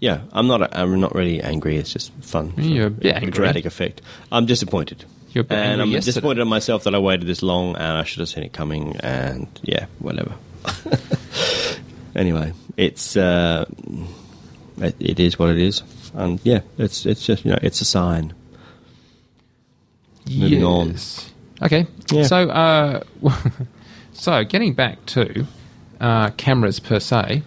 Yeah, 0.00 0.20
I'm 0.32 0.46
not. 0.46 0.76
I'm 0.76 1.00
not 1.00 1.14
really 1.14 1.40
angry. 1.40 1.76
It's 1.76 1.92
just 1.92 2.12
fun. 2.20 2.52
You're 2.58 2.88
a 2.88 2.90
bit 2.90 3.14
angry. 3.14 3.30
Dramatic 3.30 3.64
effect. 3.64 4.02
I'm 4.30 4.44
disappointed. 4.44 5.04
You're 5.30 5.46
and 5.50 5.80
I'm 5.82 5.90
yesterday. 5.90 6.12
disappointed 6.12 6.42
in 6.42 6.48
myself 6.48 6.84
that 6.84 6.94
I 6.94 6.98
waited 6.98 7.26
this 7.26 7.42
long, 7.42 7.74
and 7.74 7.98
I 7.98 8.04
should 8.04 8.20
have 8.20 8.28
seen 8.28 8.44
it 8.44 8.52
coming. 8.52 8.96
And 9.00 9.48
yeah, 9.62 9.86
whatever. 9.98 10.34
anyway, 12.14 12.52
it's 12.76 13.16
uh, 13.16 13.64
it, 14.78 14.96
it 14.98 15.20
is 15.20 15.38
what 15.38 15.50
it 15.50 15.58
is, 15.58 15.82
and 16.14 16.40
yeah, 16.44 16.60
it's 16.78 17.06
it's 17.06 17.24
just 17.24 17.44
you 17.44 17.50
know 17.52 17.58
it's 17.62 17.80
a 17.80 17.84
sign. 17.84 18.32
Moving 20.30 20.64
on. 20.64 20.96
Okay. 21.62 21.86
Yeah. 22.10 22.22
So, 22.24 22.48
uh, 22.48 23.02
so 24.12 24.42
getting 24.44 24.72
back 24.72 25.04
to 25.06 25.46
uh, 26.00 26.30
cameras 26.30 26.80
per 26.80 26.98
se. 26.98 27.42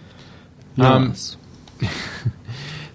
Um, 0.78 1.08
Nice. 1.08 1.36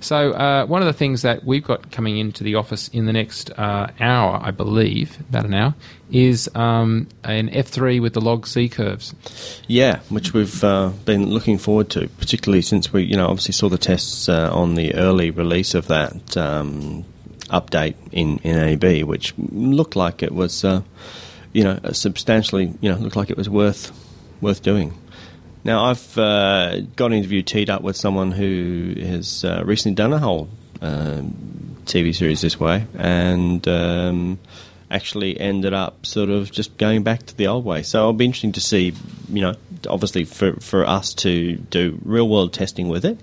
So, 0.04 0.34
uh, 0.34 0.66
one 0.66 0.82
of 0.82 0.86
the 0.86 0.94
things 0.94 1.22
that 1.22 1.46
we've 1.46 1.64
got 1.64 1.90
coming 1.90 2.18
into 2.18 2.44
the 2.44 2.56
office 2.56 2.90
in 2.90 3.06
the 3.06 3.14
next 3.14 3.52
uh, 3.52 3.88
hour, 4.02 4.38
I 4.44 4.52
believe, 4.52 5.18
about 5.30 5.46
an 5.46 5.54
hour, 5.54 5.76
is 6.12 6.50
um, 6.56 7.08
an 7.24 7.48
F3 7.48 8.02
with 8.02 8.12
the 8.14 8.20
log 8.20 8.46
C 8.46 8.68
curves. 8.68 9.16
Yeah, 9.66 10.00
which 10.10 10.34
we've 10.34 10.62
uh, 10.62 10.90
been 11.06 11.30
looking 11.30 11.58
forward 11.58 11.90
to, 11.92 12.10
particularly 12.10 12.62
since 12.62 12.92
we, 12.92 13.04
you 13.04 13.16
know, 13.16 13.28
obviously 13.28 13.54
saw 13.54 13.70
the 13.70 13.78
tests 13.78 14.28
uh, 14.28 14.54
on 14.54 14.76
the 14.76 14.94
early 14.96 15.32
release 15.32 15.74
of 15.74 15.88
that 15.88 16.36
um, 16.36 17.06
update 17.44 17.96
in, 18.12 18.40
in 18.40 18.58
NAB, 18.58 19.08
which 19.08 19.34
looked 19.38 19.96
like 19.96 20.22
it 20.22 20.34
was, 20.34 20.66
uh, 20.66 20.82
you 21.54 21.64
know, 21.64 21.80
substantially, 21.94 22.74
you 22.82 22.92
know, 22.92 22.98
looked 22.98 23.16
like 23.16 23.30
it 23.30 23.38
was 23.38 23.50
worth 23.50 23.98
worth 24.42 24.62
doing. 24.62 24.94
Now, 25.64 25.86
I've 25.86 26.18
uh, 26.18 26.82
got 26.96 27.08
an 27.08 27.14
interview 27.14 27.42
teed 27.42 27.70
up 27.70 27.82
with 27.82 27.96
someone 27.96 28.32
who 28.32 28.96
has 29.00 29.46
uh, 29.46 29.64
recently 29.66 29.96
done 29.96 30.12
a 30.12 30.20
whole 30.20 30.50
um, 30.82 31.78
TV 31.86 32.14
series 32.14 32.42
this 32.42 32.60
way, 32.60 32.86
and 32.98 33.66
um, 33.68 34.40
actually 34.92 35.40
ended 35.40 35.74
up 35.74 36.06
sort 36.06 36.30
of 36.30 36.52
just 36.52 36.78
going 36.78 37.04
back 37.04 37.26
to 37.28 37.38
the 37.38 37.48
old 37.48 37.64
way. 37.64 37.82
So 37.82 38.00
it'll 38.00 38.14
be 38.14 38.26
interesting 38.26 38.52
to 38.54 38.62
see, 38.62 38.94
you 39.30 39.42
know, 39.42 39.56
obviously 39.88 40.26
for, 40.26 40.54
for 40.60 40.86
us 40.86 41.14
to 41.16 41.56
do 41.56 41.98
real 42.04 42.28
world 42.28 42.54
testing 42.54 42.90
with 42.90 43.06
it, 43.06 43.20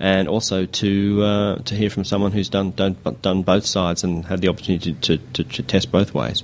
and 0.00 0.28
also 0.28 0.66
to 0.66 1.22
uh, 1.22 1.56
to 1.58 1.74
hear 1.76 1.90
from 1.90 2.04
someone 2.04 2.32
who's 2.32 2.48
done, 2.48 2.72
done 2.72 2.96
done 3.22 3.42
both 3.42 3.66
sides 3.66 4.02
and 4.02 4.24
had 4.24 4.40
the 4.40 4.48
opportunity 4.48 4.94
to, 4.94 5.18
to, 5.18 5.44
to 5.44 5.62
test 5.62 5.92
both 5.92 6.12
ways. 6.12 6.42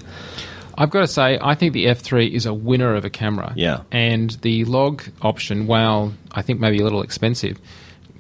I've 0.81 0.89
got 0.91 1.01
to 1.01 1.07
say, 1.09 1.39
I 1.41 1.55
think 1.55 1.75
the 1.75 1.87
F3 1.87 2.31
is 2.33 2.47
a 2.47 2.55
winner 2.55 2.95
of 2.95 3.05
a 3.05 3.11
camera. 3.11 3.53
Yeah. 3.55 3.83
And 3.93 4.31
the 4.41 4.65
log 4.65 5.03
option, 5.21 5.67
while 5.67 6.15
I 6.33 6.41
think 6.43 6.59
maybe 6.59 6.79
a 6.81 6.83
little 6.85 7.03
expensive 7.03 7.61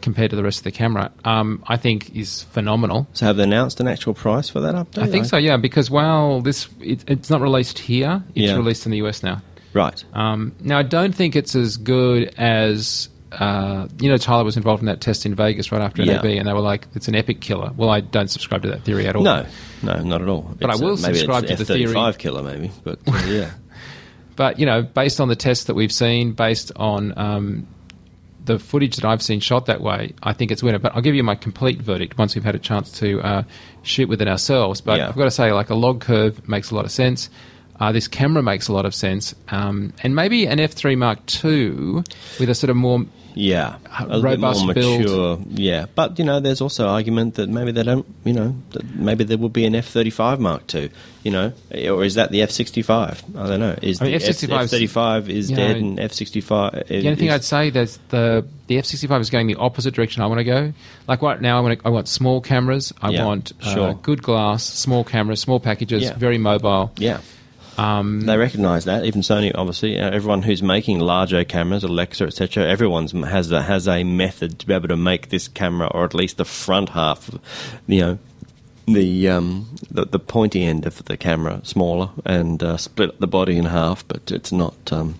compared 0.02 0.30
to 0.30 0.36
the 0.36 0.42
rest 0.42 0.58
of 0.58 0.64
the 0.64 0.70
camera, 0.72 1.11
um, 1.24 1.62
I 1.68 1.76
think 1.76 2.14
is 2.14 2.42
phenomenal. 2.44 3.06
So 3.14 3.26
have 3.26 3.36
they 3.36 3.44
announced 3.44 3.80
an 3.80 3.88
actual 3.88 4.14
price 4.14 4.48
for 4.48 4.61
that 4.61 4.74
update? 4.74 5.02
I 5.02 5.06
think 5.06 5.24
so, 5.26 5.36
yeah, 5.36 5.56
because 5.56 5.90
while 5.90 6.40
this 6.40 6.68
it, 6.80 7.04
it's 7.08 7.28
not 7.30 7.40
released 7.40 7.78
here, 7.78 8.22
it's 8.34 8.48
Yeah. 8.48 8.56
released 8.56 8.86
in 8.86 8.92
the 8.92 8.98
US 8.98 9.22
now. 9.22 9.42
Right. 9.72 10.02
Um, 10.14 10.52
now, 10.61 10.78
I 10.78 10.82
don't 10.82 11.14
think 11.14 11.36
it's 11.36 11.54
as 11.54 11.76
good 11.76 12.34
as 12.38 13.09
uh, 13.33 13.87
you 14.01 14.09
know. 14.09 14.16
Tyler 14.16 14.45
was 14.45 14.57
involved 14.57 14.81
in 14.83 14.87
that 14.87 15.01
test 15.01 15.24
in 15.26 15.35
Vegas 15.35 15.70
right 15.72 15.81
after 15.83 16.03
Yeah. 16.03 16.14
NAB, 16.16 16.24
and 16.39 16.47
they 16.49 16.53
were 16.53 16.61
like, 16.61 16.87
"It's 16.95 17.09
an 17.09 17.14
epic 17.14 17.41
killer." 17.41 17.70
Well, 17.76 17.89
I 17.91 18.01
don't 18.01 18.28
subscribe 18.28 18.62
to 18.62 18.68
that 18.70 18.83
theory 18.83 19.07
at 19.07 19.16
all. 19.16 19.22
No, 19.22 19.47
no, 19.83 20.01
not 20.03 20.22
at 20.22 20.28
all. 20.28 20.55
But 20.61 20.70
I 20.70 20.76
will 20.76 20.95
uh, 20.95 20.97
maybe 21.03 21.18
subscribe 21.18 21.45
it's 21.45 21.53
to 21.53 21.59
the 21.59 21.64
theory- 21.74 21.91
F-35 21.97 22.18
killer, 22.18 22.43
maybe. 22.43 22.70
But 22.85 22.99
uh, 23.07 23.22
yeah, 23.28 23.51
But 24.37 24.59
you 24.59 24.66
know, 24.66 24.83
based 24.83 25.20
on 25.20 25.28
the 25.28 25.37
tests 25.37 25.64
that 25.64 25.74
we've 25.74 25.93
seen, 25.93 26.33
based 26.33 26.72
on 26.76 27.16
um, 27.18 27.66
the 28.45 28.59
footage 28.59 28.97
that 28.97 29.05
I've 29.05 29.22
seen 29.22 29.41
shot 29.41 29.66
that 29.66 29.81
way, 29.83 30.14
I 30.22 30.33
think 30.33 30.51
it's 30.51 30.62
winner. 30.62 30.78
But 30.78 30.95
I'll 30.97 31.03
give 31.03 31.14
you 31.14 31.22
my 31.22 31.35
complete 31.35 31.81
verdict 31.83 32.16
once 32.18 32.35
we've 32.35 32.45
had 32.45 32.55
a 32.55 32.59
chance 32.61 32.91
to 33.01 33.20
uh, 33.20 33.43
shoot 33.83 34.09
with 34.09 34.22
it 34.22 34.28
ourselves. 34.28 34.81
But 34.81 34.99
Yeah. 34.99 35.09
I've 35.09 35.16
got 35.16 35.24
to 35.24 35.31
say, 35.31 35.53
like 35.53 35.70
a 35.70 35.74
log 35.74 36.01
curve 36.01 36.49
makes 36.49 36.70
a 36.70 36.74
lot 36.74 36.85
of 36.85 36.91
sense. 36.91 37.28
Uh, 37.78 37.93
this 37.93 38.09
camera 38.09 38.43
makes 38.43 38.68
a 38.68 38.74
lot 38.74 38.85
of 38.85 38.95
sense, 38.95 39.35
um, 39.49 39.93
and 40.03 40.14
maybe 40.14 40.47
an 40.47 40.59
F3 40.59 40.99
Mark 40.99 41.18
II 41.43 42.03
with 42.39 42.51
a 42.51 42.55
sort 42.55 42.68
of 42.68 42.76
more 42.76 43.07
Yeah, 43.35 43.76
a 43.99 44.07
little 44.07 44.22
bit 44.22 44.28
robust 44.31 44.64
more 44.64 44.74
build. 44.74 45.01
mature. 45.01 45.39
Yeah, 45.51 45.87
but 45.95 46.18
you 46.18 46.24
know, 46.24 46.41
there's 46.41 46.61
also 46.61 46.89
argument 46.89 47.35
that 47.37 47.49
maybe 47.49 47.72
they 47.72 47.83
don't. 47.83 48.07
You 48.24 48.33
know, 48.33 48.57
that 48.72 48.85
maybe 48.95 49.24
there 49.24 49.39
will 49.39 49.49
be 49.49 49.64
an 49.64 49.74
F-35 49.74 50.39
Mark 50.39 50.74
II. 50.74 50.91
You 51.22 51.31
know, 51.31 51.53
or 51.72 52.03
is 52.05 52.14
that 52.14 52.31
the 52.31 52.41
F-65? 52.43 53.37
I 53.37 53.47
don't 53.47 53.61
know. 53.61 53.76
Is 53.83 54.01
I 54.01 54.05
mean, 54.07 54.18
the 54.18 54.24
F-65 54.24 54.64
's- 54.68 54.72
F-35 54.72 55.28
is 55.28 55.49
dead 55.49 55.81
know, 55.81 55.89
and 55.89 56.01
F-65? 56.01 56.87
The 56.89 56.97
only 57.07 57.16
thing 57.16 57.31
I'd 57.31 57.45
say 57.45 57.68
is 57.68 57.99
the 58.09 58.45
the 58.68 58.78
F 58.78 58.85
sixty 58.87 59.07
five 59.09 59.20
is 59.20 59.31
going 59.31 59.47
the 59.49 59.57
opposite 59.57 59.95
direction 59.95 60.22
I 60.22 60.26
want 60.26 60.39
to 60.39 60.45
go. 60.45 60.72
Like 61.09 61.22
right 61.22 61.41
now, 61.41 61.59
I 61.59 61.61
want 61.61 61.81
I 61.85 61.89
want 61.91 62.09
small 62.09 62.41
cameras. 62.41 62.93
I 63.03 63.11
Yeah, 63.11 63.24
want 63.26 63.53
uh, 63.62 63.74
sure. 63.74 63.95
good 63.95 64.22
glass, 64.22 64.62
small 64.64 65.03
cameras, 65.05 65.41
small 65.41 65.59
packages, 65.61 66.05
Yeah. 66.05 66.14
very 66.14 66.39
mobile. 66.39 66.93
Yeah. 66.97 67.18
Um, 67.81 68.20
They 68.22 68.37
recognise 68.37 68.85
that. 68.85 69.05
Even 69.05 69.22
Sony, 69.22 69.53
obviously, 69.55 69.99
uh, 69.99 70.11
everyone 70.11 70.43
who's 70.43 70.62
making 70.62 70.99
larger 71.01 71.45
cameras, 71.45 71.83
Alexa, 71.83 72.24
etc., 72.24 72.64
everyone's 72.68 73.12
has 73.12 73.51
a, 73.51 73.62
has 73.62 73.89
a 73.89 74.05
method 74.05 74.59
to 74.59 74.66
be 74.66 74.74
able 74.74 74.89
to 74.89 74.97
make 74.97 75.31
this 75.31 75.49
camera, 75.49 75.89
or 75.89 76.05
at 76.05 76.14
least 76.14 76.37
the 76.37 76.45
front 76.45 76.91
half, 76.91 77.31
you 77.87 78.01
know, 78.01 78.18
the 78.87 79.28
um, 79.28 79.74
the, 79.91 80.05
the 80.05 80.18
pointy 80.18 80.64
end 80.64 80.85
of 80.85 81.05
the 81.05 81.16
camera 81.16 81.61
smaller 81.62 82.11
and 82.26 82.62
uh, 82.62 82.76
split 82.76 83.18
the 83.18 83.26
body 83.26 83.57
in 83.57 83.64
half. 83.66 84.07
But 84.07 84.31
it's 84.31 84.53
not. 84.53 84.93
Um, 84.93 85.14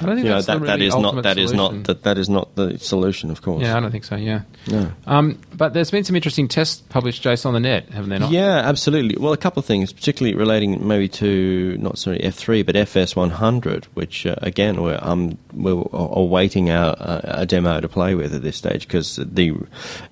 I 0.00 0.06
don't 0.06 0.14
think 0.16 0.24
you 0.24 0.30
know 0.30 0.36
that's 0.36 0.46
that, 0.46 0.60
that 0.60 0.74
really 0.74 0.86
is 0.86 0.96
not 0.96 1.22
that 1.22 1.38
is 1.38 1.52
not 1.52 1.84
that 1.84 2.02
that 2.04 2.18
is 2.18 2.28
not 2.28 2.54
the 2.56 2.78
solution, 2.78 3.30
of 3.30 3.42
course. 3.42 3.62
Yeah, 3.62 3.76
I 3.76 3.80
don't 3.80 3.90
think 3.90 4.04
so. 4.04 4.16
Yeah. 4.16 4.42
No. 4.68 4.92
Um, 5.06 5.38
but 5.54 5.74
there's 5.74 5.90
been 5.90 6.04
some 6.04 6.16
interesting 6.16 6.48
tests 6.48 6.82
published, 6.88 7.22
Jason, 7.22 7.48
on 7.48 7.54
the 7.54 7.60
net, 7.60 7.88
haven't 7.90 8.10
there 8.10 8.18
not? 8.18 8.30
Yeah, 8.30 8.56
absolutely. 8.56 9.16
Well, 9.18 9.32
a 9.32 9.36
couple 9.36 9.60
of 9.60 9.66
things, 9.66 9.92
particularly 9.92 10.36
relating 10.36 10.86
maybe 10.86 11.08
to 11.08 11.76
not 11.78 11.98
sorry 11.98 12.20
F 12.20 12.34
three, 12.34 12.62
but 12.62 12.76
FS 12.76 13.14
one 13.14 13.30
hundred, 13.30 13.84
which 13.94 14.26
uh, 14.26 14.36
again 14.38 14.82
we're 14.82 14.98
um, 15.02 15.38
we're 15.52 15.84
awaiting 15.92 16.70
our 16.70 16.96
uh, 16.98 17.20
a 17.24 17.46
demo 17.46 17.80
to 17.80 17.88
play 17.88 18.14
with 18.14 18.34
at 18.34 18.42
this 18.42 18.56
stage 18.56 18.86
because 18.86 19.16
the 19.16 19.52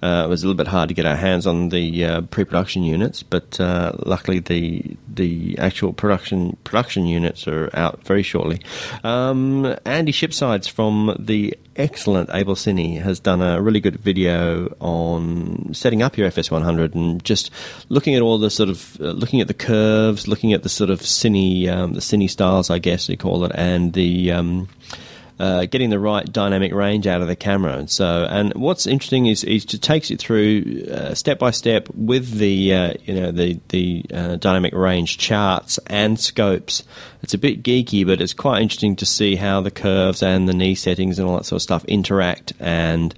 uh, 0.02 0.24
it 0.24 0.28
was 0.28 0.42
a 0.42 0.46
little 0.46 0.56
bit 0.56 0.68
hard 0.68 0.88
to 0.88 0.94
get 0.94 1.06
our 1.06 1.16
hands 1.16 1.46
on 1.46 1.70
the 1.70 2.04
uh, 2.04 2.20
pre-production 2.22 2.82
units, 2.82 3.22
but 3.22 3.58
uh, 3.60 3.92
luckily 4.04 4.40
the 4.40 4.96
the 5.08 5.56
actual 5.58 5.92
production 5.92 6.56
production 6.64 7.06
units 7.06 7.46
are 7.48 7.70
out 7.74 8.04
very 8.04 8.22
shortly. 8.22 8.60
Um, 9.04 9.57
Andy 9.66 10.12
Shipsides 10.12 10.68
from 10.68 11.16
the 11.18 11.56
excellent 11.76 12.30
Abel 12.32 12.54
Cine 12.54 13.00
has 13.00 13.20
done 13.20 13.40
a 13.40 13.60
really 13.62 13.80
good 13.80 13.96
video 13.96 14.74
on 14.80 15.72
setting 15.72 16.02
up 16.02 16.16
your 16.16 16.28
FS100 16.28 16.94
and 16.94 17.24
just 17.24 17.50
looking 17.88 18.14
at 18.14 18.22
all 18.22 18.38
the 18.38 18.50
sort 18.50 18.68
of 18.68 19.00
uh, 19.00 19.12
looking 19.12 19.40
at 19.40 19.48
the 19.48 19.54
curves, 19.54 20.26
looking 20.26 20.52
at 20.52 20.62
the 20.62 20.68
sort 20.68 20.90
of 20.90 21.00
Cine 21.00 21.68
um, 21.68 21.94
the 21.94 22.00
Cine 22.00 22.28
styles, 22.28 22.70
I 22.70 22.78
guess 22.78 23.08
you 23.08 23.16
call 23.16 23.44
it, 23.44 23.52
and 23.54 23.92
the 23.92 24.32
um, 24.32 24.68
uh, 25.38 25.66
getting 25.66 25.90
the 25.90 25.98
right 25.98 26.30
dynamic 26.30 26.72
range 26.72 27.06
out 27.06 27.20
of 27.20 27.28
the 27.28 27.36
camera. 27.36 27.76
And 27.76 27.90
so, 27.90 28.26
and 28.28 28.52
what's 28.54 28.86
interesting 28.86 29.26
is, 29.26 29.44
is 29.44 29.64
it 29.64 29.82
takes 29.82 30.10
it 30.10 30.18
through 30.20 30.86
uh, 30.90 31.14
step 31.14 31.38
by 31.38 31.50
step 31.50 31.88
with 31.94 32.38
the 32.38 32.74
uh, 32.74 32.94
you 33.04 33.14
know 33.14 33.30
the 33.30 33.60
the 33.68 34.04
uh, 34.12 34.36
dynamic 34.36 34.74
range 34.74 35.18
charts 35.18 35.78
and 35.86 36.18
scopes. 36.18 36.82
It's 37.22 37.34
a 37.34 37.38
bit 37.38 37.62
geeky, 37.62 38.06
but 38.06 38.20
it's 38.20 38.34
quite 38.34 38.62
interesting 38.62 38.96
to 38.96 39.06
see 39.06 39.36
how 39.36 39.60
the 39.60 39.70
curves 39.70 40.22
and 40.22 40.48
the 40.48 40.54
knee 40.54 40.74
settings 40.74 41.18
and 41.18 41.28
all 41.28 41.36
that 41.36 41.44
sort 41.44 41.58
of 41.58 41.62
stuff 41.62 41.84
interact 41.84 42.52
and. 42.58 43.14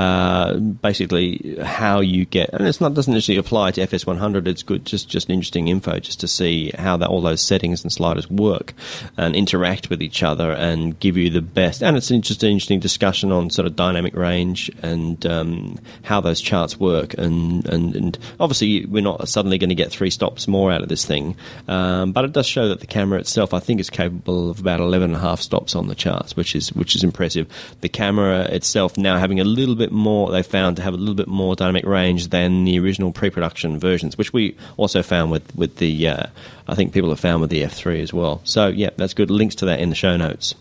Uh, 0.00 0.56
basically, 0.56 1.58
how 1.62 2.00
you 2.00 2.24
get, 2.24 2.48
and 2.54 2.66
it's 2.66 2.80
not 2.80 2.94
doesn't 2.94 3.12
necessarily 3.12 3.38
apply 3.38 3.70
to 3.70 3.82
FS100. 3.82 4.48
It's 4.48 4.62
good, 4.62 4.86
just 4.86 5.10
just 5.10 5.28
interesting 5.28 5.68
info, 5.68 5.98
just 5.98 6.20
to 6.20 6.26
see 6.26 6.70
how 6.70 6.96
that 6.96 7.10
all 7.10 7.20
those 7.20 7.42
settings 7.42 7.82
and 7.82 7.92
sliders 7.92 8.30
work 8.30 8.72
and 9.18 9.36
interact 9.36 9.90
with 9.90 10.00
each 10.00 10.22
other 10.22 10.52
and 10.52 10.98
give 11.00 11.18
you 11.18 11.28
the 11.28 11.42
best. 11.42 11.82
And 11.82 11.98
it's 11.98 12.10
an 12.10 12.16
interesting 12.16 12.80
discussion 12.80 13.30
on 13.30 13.50
sort 13.50 13.66
of 13.66 13.76
dynamic 13.76 14.16
range 14.16 14.70
and 14.82 15.26
um, 15.26 15.78
how 16.02 16.22
those 16.22 16.40
charts 16.40 16.80
work. 16.80 17.12
And, 17.18 17.68
and 17.68 17.94
and 17.94 18.18
obviously, 18.38 18.86
we're 18.86 19.02
not 19.02 19.28
suddenly 19.28 19.58
going 19.58 19.68
to 19.68 19.74
get 19.74 19.92
three 19.92 20.08
stops 20.08 20.48
more 20.48 20.72
out 20.72 20.80
of 20.80 20.88
this 20.88 21.04
thing, 21.04 21.36
um, 21.68 22.12
but 22.12 22.24
it 22.24 22.32
does 22.32 22.46
show 22.46 22.68
that 22.68 22.80
the 22.80 22.86
camera 22.86 23.18
itself, 23.18 23.52
I 23.52 23.60
think, 23.60 23.80
is 23.80 23.90
capable 23.90 24.48
of 24.48 24.60
about 24.60 24.80
11 24.80 25.10
and 25.10 25.16
a 25.16 25.20
half 25.20 25.42
stops 25.42 25.74
on 25.74 25.88
the 25.88 25.94
charts, 25.94 26.36
which 26.36 26.56
is 26.56 26.72
which 26.72 26.96
is 26.96 27.04
impressive. 27.04 27.46
The 27.82 27.90
camera 27.90 28.44
itself 28.44 28.96
now 28.96 29.18
having 29.18 29.40
a 29.40 29.44
little 29.44 29.74
bit 29.74 29.89
more, 29.90 30.30
they 30.30 30.42
found 30.42 30.76
to 30.76 30.82
have 30.82 30.94
a 30.94 30.96
little 30.96 31.14
bit 31.14 31.28
more 31.28 31.56
dynamic 31.56 31.84
range 31.84 32.28
than 32.28 32.64
the 32.64 32.78
original 32.78 33.12
pre-production 33.12 33.78
versions, 33.78 34.16
which 34.16 34.32
we 34.32 34.56
also 34.76 35.02
found 35.02 35.30
with 35.30 35.54
with 35.56 35.76
the, 35.76 36.08
uh, 36.08 36.26
I 36.68 36.74
think 36.74 36.92
people 36.92 37.10
have 37.10 37.20
found 37.20 37.40
with 37.40 37.50
the 37.50 37.62
F3 37.62 38.02
as 38.02 38.12
well. 38.12 38.40
So 38.44 38.68
yeah, 38.68 38.90
that's 38.96 39.14
good. 39.14 39.30
Links 39.30 39.54
to 39.56 39.66
that 39.66 39.80
in 39.80 39.88
the 39.88 39.94
show 39.94 40.16
notes. 40.16 40.54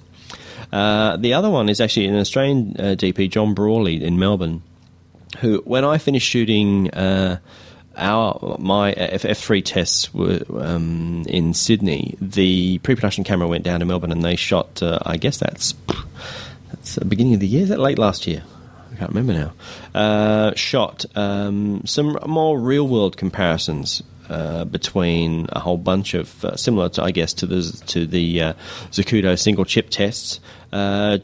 Uh, 0.72 1.18
the 1.18 1.34
other 1.34 1.50
one 1.50 1.70
is 1.70 1.82
actually 1.82 2.06
an 2.06 2.16
Australian 2.16 2.76
uh, 2.78 2.96
DP, 2.98 3.30
John 3.30 3.54
Brawley 3.54 4.04
in 4.04 4.20
Melbourne, 4.20 4.62
who, 5.40 5.62
when 5.66 5.84
I 5.84 5.98
finished 5.98 6.28
shooting 6.28 6.92
uh, 6.92 7.40
our 8.00 8.58
my 8.60 8.94
F- 8.94 9.24
F3 9.24 9.64
tests 9.64 10.14
were 10.14 10.42
um, 10.58 11.26
in 11.28 11.54
Sydney, 11.54 12.16
the 12.22 12.78
pre-production 12.80 13.24
camera 13.24 13.48
went 13.48 13.64
down 13.64 13.80
to 13.80 13.86
Melbourne 13.86 14.12
and 14.12 14.24
they 14.24 14.36
shot. 14.36 14.82
Uh, 14.82 15.00
I 15.06 15.18
guess 15.18 15.38
that's 15.38 15.74
that's 16.70 16.96
the 16.96 17.06
beginning 17.06 17.34
of 17.34 17.40
the 17.40 17.48
year. 17.48 17.64
Is 17.64 17.70
that 17.70 17.80
late 17.80 18.00
last 18.00 18.28
year? 18.28 18.44
I 18.92 18.96
can't 18.96 19.14
remember 19.14 19.34
now. 19.34 19.54
Uh, 20.00 20.54
shot 20.56 21.06
um, 21.16 21.86
some 21.86 22.18
more 22.26 22.60
real-world 22.60 23.18
comparisons. 23.18 24.04
Uh, 24.30 24.64
between 24.64 25.48
a 25.54 25.60
whole 25.60 25.76
bunch 25.76 26.14
of 26.14 26.46
uh, 26.46 26.56
similar 26.56 26.88
to 26.88 27.02
I 27.02 27.10
guess 27.10 27.34
to 27.34 27.48
the 27.48 27.64
to 27.88 28.06
the 28.06 28.42
uh, 28.44 28.54
Zacuto 28.92 29.36
single 29.40 29.66
chip 29.66 29.90
tests, 29.90 30.40
uh, 30.72 31.18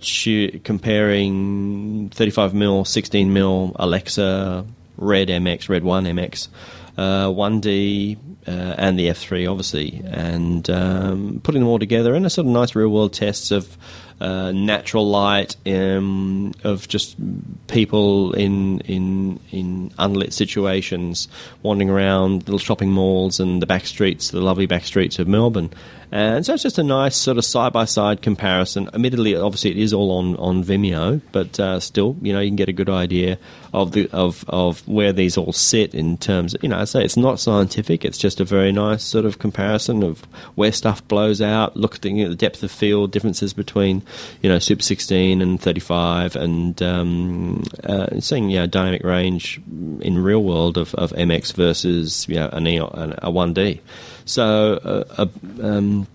comparing 0.63 2.09
35 2.09 2.55
mil, 2.55 2.83
16 2.83 3.31
mil 3.31 3.75
Alexa, 3.75 4.65
Red 4.97 5.27
MX, 5.27 5.69
Red 5.69 5.83
One 5.83 6.05
MX, 6.05 6.47
uh, 6.97 7.27
1D, 7.27 8.17
uh, 8.47 8.51
and 8.51 8.97
the 8.97 9.07
F3 9.09 9.49
obviously, 9.49 10.01
and 10.05 10.67
um, 10.69 11.41
putting 11.43 11.61
them 11.61 11.69
all 11.69 11.79
together 11.79 12.15
in 12.15 12.25
a 12.25 12.29
sort 12.29 12.47
of 12.47 12.53
nice 12.53 12.75
real 12.75 12.89
world 12.89 13.13
tests 13.13 13.51
of 13.51 13.77
uh, 14.19 14.51
natural 14.51 15.09
light, 15.09 15.55
um, 15.65 16.53
of 16.63 16.87
just 16.87 17.15
people 17.67 18.33
in 18.33 18.79
in 18.81 19.39
in 19.51 19.91
unlit 19.97 20.33
situations, 20.33 21.27
wandering 21.63 21.89
around 21.89 22.47
little 22.47 22.59
shopping 22.59 22.91
malls 22.91 23.39
and 23.39 23.61
the 23.61 23.65
back 23.65 23.85
streets, 23.85 24.31
the 24.31 24.41
lovely 24.41 24.65
back 24.65 24.85
streets 24.85 25.19
of 25.19 25.27
Melbourne. 25.27 25.69
And 26.11 26.45
so 26.45 26.53
it's 26.53 26.63
just 26.63 26.77
a 26.77 26.83
nice 26.83 27.15
sort 27.15 27.37
of 27.37 27.45
side 27.45 27.73
by 27.73 27.85
side 27.85 28.21
comparison. 28.21 28.89
Admittedly, 28.93 29.35
obviously, 29.35 29.71
it 29.71 29.77
is 29.77 29.93
all 29.93 30.11
on, 30.11 30.35
on 30.37 30.63
Vimeo, 30.63 31.21
but 31.31 31.59
uh, 31.59 31.79
still, 31.79 32.15
you 32.21 32.33
know, 32.33 32.39
you 32.39 32.49
can 32.49 32.55
get 32.55 32.69
a 32.69 32.73
good 32.73 32.89
idea 32.89 33.37
of 33.73 33.91
the 33.91 34.09
of, 34.11 34.45
of 34.47 34.87
where 34.87 35.11
these 35.11 35.37
all 35.37 35.51
sit 35.51 35.93
in 35.93 36.17
terms. 36.17 36.53
Of, 36.53 36.63
you 36.63 36.69
know, 36.69 36.79
I 36.79 36.85
say 36.85 37.03
it's 37.03 37.17
not 37.17 37.39
scientific. 37.39 38.05
It's 38.05 38.17
just 38.17 38.39
a 38.39 38.45
very 38.45 38.71
nice 38.71 39.03
sort 39.03 39.25
of 39.25 39.39
comparison 39.39 40.03
of 40.03 40.21
where 40.55 40.71
stuff 40.71 41.05
blows 41.07 41.41
out. 41.41 41.75
Look 41.75 41.95
at 41.95 42.01
the 42.01 42.35
depth 42.35 42.63
of 42.63 42.71
field 42.71 43.11
differences 43.11 43.53
between, 43.53 44.01
you 44.41 44.49
know, 44.49 44.59
Super 44.59 44.83
16 44.83 45.41
and 45.41 45.59
35, 45.59 46.35
and 46.35 46.81
um, 46.81 47.63
uh, 47.83 48.19
seeing 48.19 48.49
you 48.49 48.59
know 48.59 48.67
dynamic 48.67 49.03
range 49.03 49.59
in 49.99 50.23
real 50.23 50.43
world 50.43 50.77
of, 50.77 50.95
of 50.95 51.11
MX 51.11 51.53
versus 51.53 52.27
you 52.29 52.35
know 52.35 52.49
an 52.53 52.65
a 52.67 53.31
1D. 53.31 53.79
So, 54.25 54.79
uh, 54.83 55.03
uh, 55.17 55.65
um, 55.65 56.07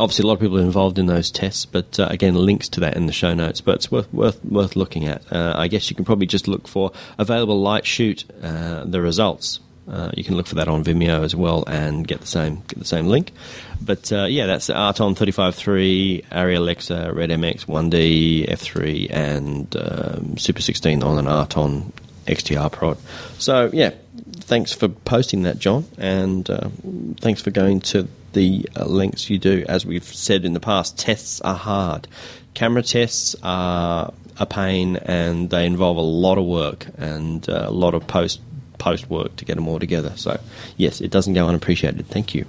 obviously, 0.00 0.24
a 0.24 0.26
lot 0.26 0.34
of 0.34 0.40
people 0.40 0.58
are 0.58 0.62
involved 0.62 0.98
in 0.98 1.06
those 1.06 1.30
tests, 1.30 1.66
but 1.66 2.00
uh, 2.00 2.08
again, 2.10 2.34
links 2.34 2.68
to 2.70 2.80
that 2.80 2.96
in 2.96 3.06
the 3.06 3.12
show 3.12 3.34
notes. 3.34 3.60
But 3.60 3.76
it's 3.76 3.92
worth 3.92 4.12
worth 4.12 4.42
worth 4.44 4.74
looking 4.76 5.06
at. 5.06 5.30
Uh, 5.30 5.54
I 5.56 5.68
guess 5.68 5.88
you 5.90 5.96
can 5.96 6.04
probably 6.04 6.26
just 6.26 6.48
look 6.48 6.66
for 6.66 6.90
available 7.18 7.60
light 7.60 7.86
shoot 7.86 8.24
uh, 8.42 8.84
the 8.84 9.00
results. 9.00 9.60
Uh, 9.86 10.10
you 10.14 10.22
can 10.22 10.36
look 10.36 10.46
for 10.46 10.56
that 10.56 10.68
on 10.68 10.84
Vimeo 10.84 11.24
as 11.24 11.34
well 11.34 11.64
and 11.66 12.06
get 12.06 12.20
the 12.20 12.26
same 12.26 12.56
get 12.68 12.78
the 12.78 12.84
same 12.84 13.06
link. 13.06 13.32
But 13.80 14.10
yeah, 14.10 14.46
that's 14.46 14.66
the 14.66 14.74
Aaton 14.74 15.14
35.3, 15.14 16.26
Arri 16.26 16.56
Alexa, 16.56 17.12
Red 17.14 17.30
MX 17.30 17.64
1D, 17.66 18.50
F3, 18.50 19.10
and 19.10 19.76
um, 19.76 20.36
Super 20.36 20.60
16 20.60 21.02
on 21.02 21.18
an 21.18 21.24
Aaton 21.24 21.92
XTR 22.28 22.70
prod. 22.70 22.98
So 23.38 23.70
yeah, 23.72 23.92
thanks 24.40 24.72
for 24.72 24.88
posting 24.88 25.42
that, 25.42 25.58
John, 25.58 25.86
and 25.98 26.48
uh, 26.48 26.68
thanks 27.20 27.40
for 27.42 27.50
going 27.50 27.80
to 27.80 28.08
the 28.32 28.68
uh, 28.76 28.84
lengths 28.84 29.30
you 29.30 29.38
do. 29.38 29.64
As 29.68 29.84
we've 29.84 30.04
said 30.04 30.44
in 30.44 30.52
the 30.52 30.60
past, 30.60 30.98
tests 30.98 31.40
are 31.40 31.54
hard. 31.54 32.06
Camera 32.54 32.82
tests 32.82 33.34
are 33.42 34.12
a 34.38 34.46
pain, 34.46 34.96
and 34.96 35.50
they 35.50 35.66
involve 35.66 35.96
a 35.96 36.02
lot 36.02 36.38
of 36.38 36.44
work 36.44 36.86
and 36.96 37.48
uh, 37.48 37.64
a 37.66 37.72
lot 37.72 37.94
of 37.94 38.06
post 38.06 38.40
post 38.78 39.10
work 39.10 39.34
to 39.36 39.44
get 39.44 39.56
them 39.56 39.66
all 39.66 39.80
together. 39.80 40.12
So 40.16 40.40
yes, 40.76 41.00
it 41.00 41.10
doesn't 41.10 41.34
go 41.34 41.48
unappreciated. 41.48 42.06
Thank 42.06 42.34
you. 42.34 42.46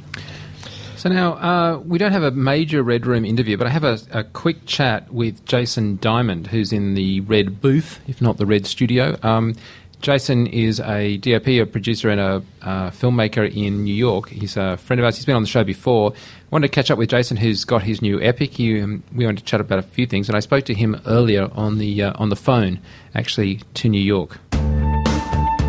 So 1.00 1.08
now 1.08 1.36
uh, 1.36 1.78
we 1.78 1.98
don't 1.98 2.12
have 2.12 2.24
a 2.24 2.32
major 2.32 2.84
Red 2.84 3.06
Room 3.06 3.24
interview, 3.24 3.56
but 3.56 3.68
I 3.68 3.70
have 3.70 3.86
a, 3.86 4.00
a, 4.12 4.26
quick 4.26 4.66
chat 4.66 5.14
with 5.14 5.46
Jason 5.46 5.98
Diamond, 6.02 6.48
who's 6.48 6.74
in 6.74 6.94
the 6.94 7.22
Red 7.22 7.62
booth, 7.62 8.02
if 8.10 8.22
not 8.22 8.36
the 8.36 8.46
Red 8.46 8.68
studio. 8.68 9.18
Um, 9.24 9.56
Jason 10.02 10.46
is 10.48 10.82
a 10.82 11.16
DOP, 11.16 11.48
a 11.48 11.64
producer 11.64 12.10
and 12.10 12.20
a 12.20 12.44
uh, 12.62 12.90
filmmaker 12.90 13.50
in 13.50 13.86
New 13.86 13.94
York. 13.94 14.28
He's 14.28 14.58
a 14.58 14.76
friend 14.76 15.00
of 15.00 15.06
ours. 15.06 15.16
He's 15.16 15.24
been 15.24 15.38
on 15.38 15.42
the 15.42 15.48
show 15.48 15.64
before. 15.64 16.12
I 16.12 16.16
wanted 16.52 16.68
to 16.68 16.74
catch 16.74 16.92
up 16.92 16.98
with 16.98 17.12
Jason, 17.12 17.38
who's 17.38 17.64
got 17.64 17.84
his 17.84 18.02
new 18.02 18.22
epic. 18.22 18.52
He, 18.52 18.82
um, 18.82 19.02
we 19.16 19.24
wanted 19.24 19.38
to 19.38 19.46
chat 19.46 19.62
about 19.62 19.80
a 19.80 19.84
few 19.84 20.06
things, 20.06 20.28
and 20.28 20.36
I 20.36 20.42
spoke 20.42 20.66
to 20.66 20.74
him 20.74 21.00
earlier 21.06 21.50
on 21.54 21.78
the 21.78 22.04
uh, 22.04 22.14
on 22.16 22.28
the 22.28 22.36
phone, 22.36 22.78
actually 23.16 23.62
to 23.76 23.88
New 23.88 24.02
York. 24.02 24.38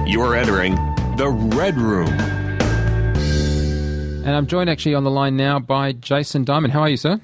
You're 0.07 0.35
entering 0.35 0.75
the 1.17 1.29
Red 1.55 1.79
Room, 1.79 2.09
and 4.25 4.37
I'm 4.37 4.47
joined 4.47 4.69
actually 4.69 4.95
on 4.95 5.05
the 5.05 5.11
line 5.11 5.37
now 5.37 5.59
by 5.59 5.93
Jason 5.93 6.45
Diamond. 6.45 6.73
How 6.73 6.81
are 6.81 6.89
you, 6.89 6.97
sir? 6.97 7.21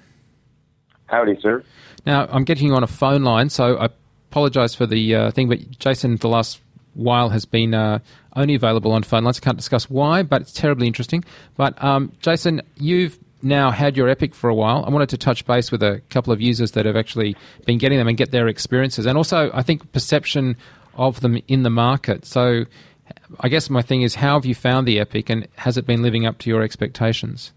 Howdy, 1.07 1.39
sir. 1.41 1.63
Now 2.05 2.27
I'm 2.31 2.45
getting 2.45 2.69
you 2.69 2.75
on 2.75 2.83
a 2.83 2.89
phone 2.89 3.23
line, 3.23 3.51
so 3.51 3.77
I 3.79 3.89
apologise 4.31 4.75
for 4.75 4.87
the 4.87 5.15
uh, 5.15 5.31
thing, 5.31 5.49
but 5.49 5.79
Jason, 5.79 6.17
the 6.17 6.29
last 6.29 6.61
while 6.95 7.29
has 7.29 7.45
been 7.45 7.75
uh, 7.75 7.99
only 8.35 8.55
available 8.55 8.93
on 8.93 9.03
phone 9.03 9.25
lines. 9.25 9.39
I 9.39 9.45
can't 9.45 9.57
discuss 9.57 9.91
why, 9.91 10.23
but 10.23 10.43
it's 10.43 10.53
terribly 10.53 10.87
interesting. 10.87 11.25
But 11.57 11.83
um, 11.83 12.13
Jason, 12.21 12.63
you've 12.77 13.19
now 13.43 13.71
had 13.71 13.97
your 13.97 14.09
Epic 14.09 14.35
for 14.35 14.49
a 14.49 14.55
while. 14.55 14.85
I 14.87 14.91
wanted 14.91 15.11
to 15.11 15.19
touch 15.19 15.45
base 15.47 15.71
with 15.71 15.83
a 15.83 16.01
couple 16.09 16.33
of 16.33 16.41
users 16.41 16.73
that 16.73 16.87
have 16.87 16.97
actually 16.97 17.37
been 17.67 17.79
getting 17.79 17.99
them 17.99 18.09
and 18.09 18.17
get 18.17 18.31
their 18.31 18.49
experiences, 18.49 19.07
and 19.07 19.17
also 19.17 19.51
I 19.53 19.63
think 19.63 19.93
perception 19.93 20.57
of 20.95 21.21
them 21.21 21.41
in 21.47 21.63
the 21.63 21.71
market. 21.71 22.25
So, 22.25 22.65
I 23.41 23.49
guess 23.49 23.71
my 23.71 23.83
thing 23.83 24.03
is, 24.03 24.15
how 24.15 24.35
have 24.35 24.47
you 24.47 24.55
found 24.55 24.87
the 24.87 25.01
Epic, 25.01 25.31
and 25.31 25.49
has 25.57 25.77
it 25.77 25.87
been 25.87 26.03
living 26.03 26.27
up 26.27 26.39
to 26.39 26.51
your 26.51 26.63
expectations? 26.63 27.53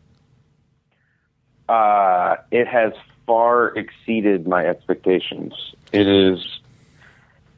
Uh, 1.68 2.36
it 2.52 2.68
has 2.68 2.94
far 3.28 3.68
exceeded 3.78 4.48
my 4.48 4.66
expectations. 4.66 5.54
It 5.92 6.08
is 6.08 6.44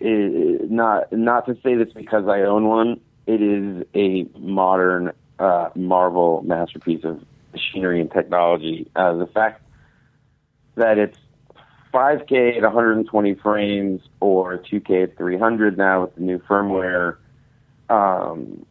not 0.02 1.12
not 1.12 1.46
to 1.46 1.56
say 1.64 1.76
this 1.76 1.94
because 1.94 2.28
I 2.28 2.42
own 2.42 2.68
one. 2.68 3.00
It 3.28 3.42
is 3.42 3.86
a 3.96 4.28
modern 4.38 5.14
uh, 5.40 5.70
marvel 5.76 6.42
masterpiece 6.44 7.04
of 7.04 7.24
machinery 7.54 8.02
and 8.02 8.12
technology. 8.12 8.90
Uh, 8.96 9.14
the 9.14 9.28
fact 9.28 9.62
that 10.76 10.98
it's 10.98 11.18
5K 11.94 12.58
at 12.58 12.64
120 12.64 13.36
frames 13.36 14.02
or 14.20 14.58
2K 14.58 15.04
at 15.04 15.18
300 15.18 15.78
now 15.78 16.04
with 16.04 16.16
the 16.16 16.22
new 16.22 16.40
firmware, 16.40 17.18
um, 17.92 18.66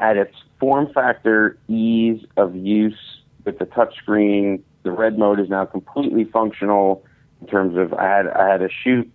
at 0.00 0.16
its 0.16 0.34
form 0.58 0.92
factor, 0.92 1.58
ease 1.68 2.24
of 2.36 2.56
use 2.56 2.98
with 3.44 3.58
the 3.58 3.66
touchscreen, 3.66 4.62
the 4.82 4.90
Redmote 4.90 5.40
is 5.40 5.48
now 5.48 5.64
completely 5.64 6.24
functional 6.24 7.04
in 7.40 7.46
terms 7.46 7.76
of 7.76 7.92
I 7.94 8.04
had 8.04 8.26
I 8.28 8.48
had 8.48 8.62
a 8.62 8.68
shoot 8.68 9.10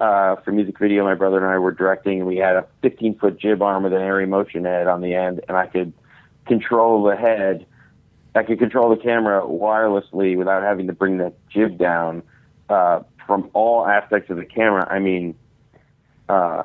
uh, 0.00 0.36
for 0.36 0.52
music 0.52 0.78
video. 0.78 1.04
My 1.04 1.14
brother 1.14 1.38
and 1.38 1.46
I 1.46 1.58
were 1.58 1.72
directing, 1.72 2.18
and 2.18 2.26
we 2.26 2.36
had 2.36 2.56
a 2.56 2.66
15 2.82 3.18
foot 3.18 3.38
jib 3.38 3.60
arm 3.60 3.82
with 3.82 3.92
an 3.92 4.00
airy 4.00 4.26
motion 4.26 4.64
head 4.64 4.86
on 4.86 5.00
the 5.00 5.14
end, 5.14 5.40
and 5.48 5.56
I 5.56 5.66
could 5.66 5.92
control 6.46 7.02
the 7.02 7.16
head. 7.16 7.66
I 8.34 8.44
could 8.44 8.58
control 8.58 8.88
the 8.88 9.02
camera 9.02 9.42
wirelessly 9.42 10.38
without 10.38 10.62
having 10.62 10.86
to 10.86 10.94
bring 10.94 11.18
the 11.18 11.32
jib 11.50 11.76
down 11.76 12.22
uh, 12.70 13.00
from 13.26 13.50
all 13.52 13.86
aspects 13.86 14.30
of 14.30 14.38
the 14.38 14.46
camera. 14.46 14.86
I 14.90 15.00
mean, 15.00 15.34
uh, 16.30 16.62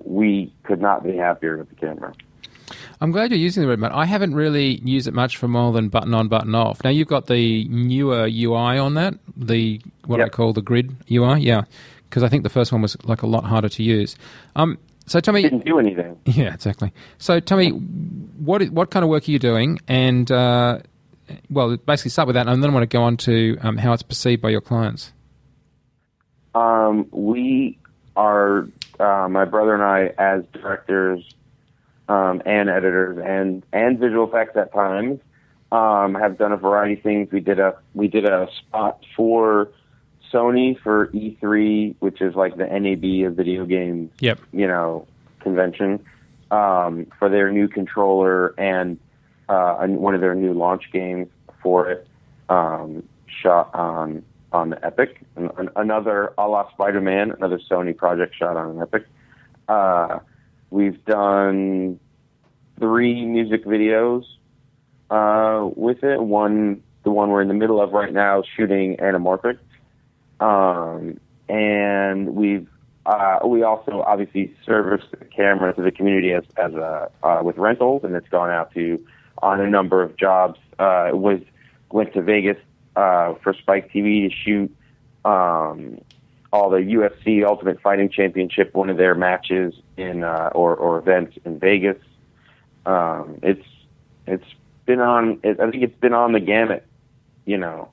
we 0.00 0.52
could 0.64 0.80
not 0.80 1.04
be 1.04 1.16
happier 1.16 1.56
with 1.56 1.68
the 1.68 1.74
camera. 1.74 2.12
I'm 3.00 3.10
glad 3.10 3.30
you're 3.30 3.38
using 3.40 3.66
the 3.66 3.76
Redmote. 3.76 3.92
I 3.92 4.06
haven't 4.06 4.34
really 4.34 4.80
used 4.84 5.08
it 5.08 5.14
much 5.14 5.36
for 5.36 5.48
more 5.48 5.72
than 5.72 5.88
button 5.88 6.14
on, 6.14 6.28
button 6.28 6.54
off. 6.54 6.82
Now 6.84 6.90
you've 6.90 7.08
got 7.08 7.26
the 7.26 7.66
newer 7.68 8.28
UI 8.30 8.78
on 8.78 8.94
that, 8.94 9.14
the 9.36 9.80
what 10.06 10.18
yep. 10.18 10.26
I 10.26 10.28
call 10.30 10.52
the 10.52 10.62
grid 10.62 10.94
UI. 11.10 11.40
Yeah, 11.40 11.62
because 12.08 12.22
I 12.22 12.28
think 12.28 12.44
the 12.44 12.50
first 12.50 12.72
one 12.72 12.80
was 12.80 12.96
like 13.04 13.22
a 13.22 13.26
lot 13.26 13.44
harder 13.44 13.68
to 13.68 13.82
use. 13.82 14.16
Um, 14.54 14.78
so 15.06 15.20
tell 15.20 15.34
me, 15.34 15.42
didn't 15.42 15.64
do 15.64 15.78
anything. 15.78 16.18
Yeah, 16.24 16.54
exactly. 16.54 16.92
So 17.18 17.40
tell 17.40 17.58
me, 17.58 17.70
what 17.70 18.62
what 18.70 18.90
kind 18.90 19.02
of 19.02 19.10
work 19.10 19.28
are 19.28 19.30
you 19.32 19.38
doing? 19.38 19.80
And 19.88 20.30
uh, 20.30 20.78
well, 21.50 21.76
basically 21.76 22.10
start 22.10 22.26
with 22.28 22.34
that, 22.34 22.46
and 22.46 22.62
then 22.62 22.70
I 22.70 22.72
want 22.72 22.88
to 22.88 22.96
go 22.96 23.02
on 23.02 23.16
to 23.18 23.58
um, 23.62 23.78
how 23.78 23.92
it's 23.92 24.02
perceived 24.02 24.40
by 24.40 24.50
your 24.50 24.60
clients. 24.60 25.12
Um, 26.54 27.08
we 27.10 27.78
are 28.16 28.68
uh, 29.00 29.28
my 29.28 29.44
brother 29.44 29.74
and 29.74 29.82
I, 29.82 30.12
as 30.18 30.44
directors 30.52 31.24
um, 32.08 32.42
and 32.44 32.68
editors 32.68 33.18
and 33.24 33.62
and 33.72 33.98
visual 33.98 34.28
effects 34.28 34.56
at 34.56 34.72
times, 34.72 35.20
um, 35.70 36.14
have 36.14 36.38
done 36.38 36.52
a 36.52 36.56
variety 36.56 36.94
of 36.94 37.02
things. 37.02 37.32
We 37.32 37.40
did 37.40 37.58
a 37.58 37.76
we 37.94 38.08
did 38.08 38.24
a 38.24 38.48
spot 38.58 39.04
for 39.16 39.68
Sony 40.32 40.78
for 40.80 41.08
E3, 41.08 41.96
which 42.00 42.20
is 42.20 42.34
like 42.34 42.56
the 42.56 42.66
NAB 42.66 43.26
of 43.30 43.36
video 43.36 43.64
games. 43.64 44.10
Yep. 44.20 44.40
You 44.52 44.66
know, 44.66 45.06
convention 45.40 46.04
um, 46.50 47.06
for 47.18 47.28
their 47.28 47.50
new 47.50 47.68
controller 47.68 48.54
and 48.58 48.98
uh, 49.48 49.86
one 49.86 50.14
of 50.14 50.20
their 50.20 50.34
new 50.34 50.52
launch 50.52 50.90
games 50.92 51.28
for 51.62 51.90
it. 51.90 52.06
Um, 52.48 53.02
shot 53.26 53.74
on 53.74 54.22
on 54.52 54.70
the 54.70 54.84
Epic. 54.84 55.20
An, 55.36 55.70
another 55.76 56.32
a 56.38 56.46
la 56.48 56.70
Spider-Man, 56.72 57.32
another 57.32 57.58
Sony 57.58 57.96
project 57.96 58.34
shot 58.36 58.56
on 58.56 58.76
an 58.76 58.82
Epic. 58.82 59.06
Uh, 59.68 60.18
we've 60.70 61.04
done 61.04 61.98
three 62.78 63.24
music 63.24 63.64
videos 63.64 64.24
uh, 65.10 65.68
with 65.76 66.02
it. 66.02 66.20
One, 66.22 66.82
the 67.04 67.10
one 67.10 67.30
we're 67.30 67.42
in 67.42 67.48
the 67.48 67.54
middle 67.54 67.80
of 67.80 67.92
right 67.92 68.12
now, 68.12 68.42
shooting 68.56 68.96
Anamorphic. 68.96 69.58
Um, 70.40 71.18
and 71.48 72.34
we've 72.34 72.68
uh, 73.04 73.40
we 73.44 73.64
also 73.64 74.02
obviously 74.06 74.54
service 74.64 75.04
the 75.10 75.24
camera 75.24 75.74
to 75.74 75.82
the 75.82 75.90
community 75.90 76.32
as 76.32 76.44
as 76.56 76.72
a 76.74 77.10
uh, 77.22 77.40
with 77.42 77.56
rentals, 77.56 78.04
and 78.04 78.14
it's 78.14 78.28
gone 78.28 78.50
out 78.50 78.72
to 78.74 79.04
on 79.42 79.60
a 79.60 79.68
number 79.68 80.02
of 80.02 80.16
jobs. 80.16 80.58
Uh, 80.78 81.08
it 81.08 81.18
was 81.18 81.40
went 81.90 82.12
to 82.14 82.22
Vegas 82.22 82.56
uh, 82.96 83.34
for 83.42 83.54
Spike 83.54 83.92
TV 83.92 84.28
to 84.28 84.34
shoot 84.34 84.76
um, 85.24 86.00
all 86.52 86.70
the 86.70 86.78
UFC 86.78 87.46
Ultimate 87.46 87.80
Fighting 87.80 88.10
Championship, 88.10 88.74
one 88.74 88.90
of 88.90 88.96
their 88.96 89.14
matches 89.14 89.74
in 89.96 90.24
uh, 90.24 90.50
or 90.54 90.76
or 90.76 90.98
events 90.98 91.38
in 91.44 91.58
Vegas. 91.58 91.98
Um, 92.84 93.38
it's 93.42 93.66
it's 94.26 94.46
been 94.86 95.00
on. 95.00 95.40
It, 95.42 95.60
I 95.60 95.70
think 95.70 95.82
it's 95.82 96.00
been 96.00 96.12
on 96.14 96.32
the 96.32 96.40
gamut. 96.40 96.86
You 97.44 97.58
know. 97.58 97.90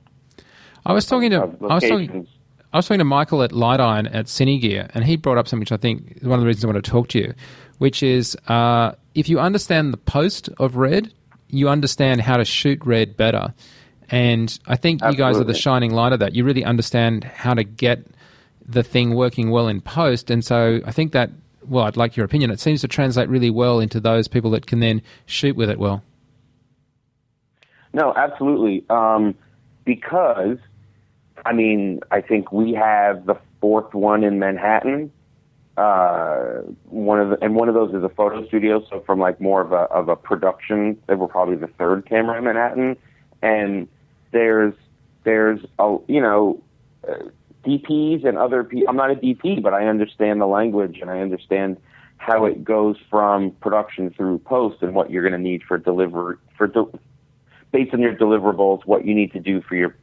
I 0.85 0.93
was 0.93 1.05
talking 1.05 1.31
to 1.31 1.37
I 1.69 1.75
was 1.75 1.83
talking 1.83 2.27
I 2.71 2.77
was 2.77 2.87
talking 2.87 2.99
to 2.99 3.05
Michael 3.05 3.41
at 3.41 3.51
Light 3.51 3.79
Iron 3.79 4.07
at 4.07 4.25
Cinegear, 4.25 4.91
and 4.93 5.03
he 5.03 5.15
brought 5.15 5.37
up 5.37 5.47
something 5.47 5.61
which 5.61 5.71
I 5.71 5.77
think 5.77 6.17
is 6.17 6.27
one 6.27 6.37
of 6.37 6.41
the 6.41 6.47
reasons 6.47 6.65
I 6.65 6.67
want 6.67 6.83
to 6.83 6.91
talk 6.91 7.07
to 7.09 7.19
you, 7.19 7.33
which 7.79 8.03
is 8.03 8.37
uh, 8.47 8.93
if 9.15 9.27
you 9.27 9.39
understand 9.39 9.91
the 9.91 9.97
post 9.97 10.49
of 10.59 10.75
red, 10.75 11.11
you 11.47 11.67
understand 11.67 12.21
how 12.21 12.37
to 12.37 12.45
shoot 12.45 12.79
red 12.85 13.17
better. 13.17 13.53
And 14.11 14.57
I 14.65 14.75
think 14.75 15.01
Absolutely. 15.01 15.17
you 15.17 15.31
guys 15.31 15.41
are 15.41 15.43
the 15.43 15.53
shining 15.53 15.93
light 15.93 16.13
of 16.13 16.19
that. 16.19 16.35
You 16.35 16.43
really 16.43 16.63
understand 16.63 17.23
how 17.23 17.53
to 17.53 17.63
get 17.63 18.05
the 18.65 18.83
thing 18.83 19.15
working 19.15 19.49
well 19.49 19.67
in 19.67 19.81
post. 19.81 20.29
And 20.29 20.43
so 20.43 20.79
I 20.85 20.91
think 20.91 21.11
that, 21.11 21.31
well, 21.67 21.85
I'd 21.85 21.97
like 21.97 22.17
your 22.17 22.25
opinion. 22.25 22.51
It 22.51 22.59
seems 22.59 22.81
to 22.81 22.87
translate 22.87 23.29
really 23.29 23.49
well 23.49 23.79
into 23.79 23.99
those 23.99 24.27
people 24.27 24.51
that 24.51 24.65
can 24.65 24.79
then 24.79 25.01
shoot 25.25 25.55
with 25.55 25.69
it 25.69 25.79
well. 25.79 26.03
No, 27.93 28.13
absolutely. 28.15 28.85
Um, 28.89 29.35
because 29.85 30.57
I 31.45 31.53
mean, 31.53 32.01
I 32.11 32.21
think 32.21 32.51
we 32.51 32.73
have 32.73 33.25
the 33.25 33.35
fourth 33.61 33.93
one 33.93 34.23
in 34.23 34.39
Manhattan. 34.39 35.11
Uh, 35.77 36.61
one 36.85 37.19
of 37.19 37.29
the, 37.29 37.43
and 37.43 37.55
one 37.55 37.69
of 37.69 37.75
those 37.75 37.93
is 37.93 38.03
a 38.03 38.09
photo 38.09 38.45
studio. 38.47 38.83
So 38.89 39.01
from 39.05 39.19
like 39.19 39.39
more 39.39 39.61
of 39.61 39.71
a 39.71 39.87
of 39.91 40.09
a 40.09 40.15
production, 40.15 41.01
they 41.07 41.15
were 41.15 41.27
probably 41.27 41.55
the 41.55 41.67
third 41.67 42.05
camera 42.07 42.37
in 42.37 42.43
Manhattan. 42.43 42.97
And 43.41 43.87
there's 44.31 44.73
there's 45.23 45.59
a 45.77 45.97
you 46.07 46.21
know 46.21 46.61
DPs 47.65 48.25
and 48.25 48.37
other 48.37 48.63
people. 48.63 48.87
I'm 48.89 48.95
not 48.95 49.11
a 49.11 49.15
DP, 49.15 49.61
but 49.61 49.73
I 49.73 49.87
understand 49.87 50.41
the 50.41 50.47
language 50.47 50.99
and 51.01 51.09
I 51.09 51.19
understand 51.19 51.77
how 52.17 52.45
it 52.45 52.63
goes 52.63 52.97
from 53.09 53.51
production 53.51 54.09
through 54.11 54.39
post 54.39 54.81
and 54.81 54.93
what 54.93 55.09
you're 55.09 55.23
going 55.23 55.39
to 55.41 55.49
need 55.49 55.63
for 55.63 55.77
deliver 55.77 56.39
for 56.57 56.67
de- 56.67 56.99
based 57.71 57.93
on 57.93 58.01
your 58.01 58.15
deliverables, 58.15 58.85
what 58.85 59.05
you 59.05 59.15
need 59.15 59.31
to 59.33 59.39
do 59.39 59.61
for 59.61 59.75
your 59.75 59.95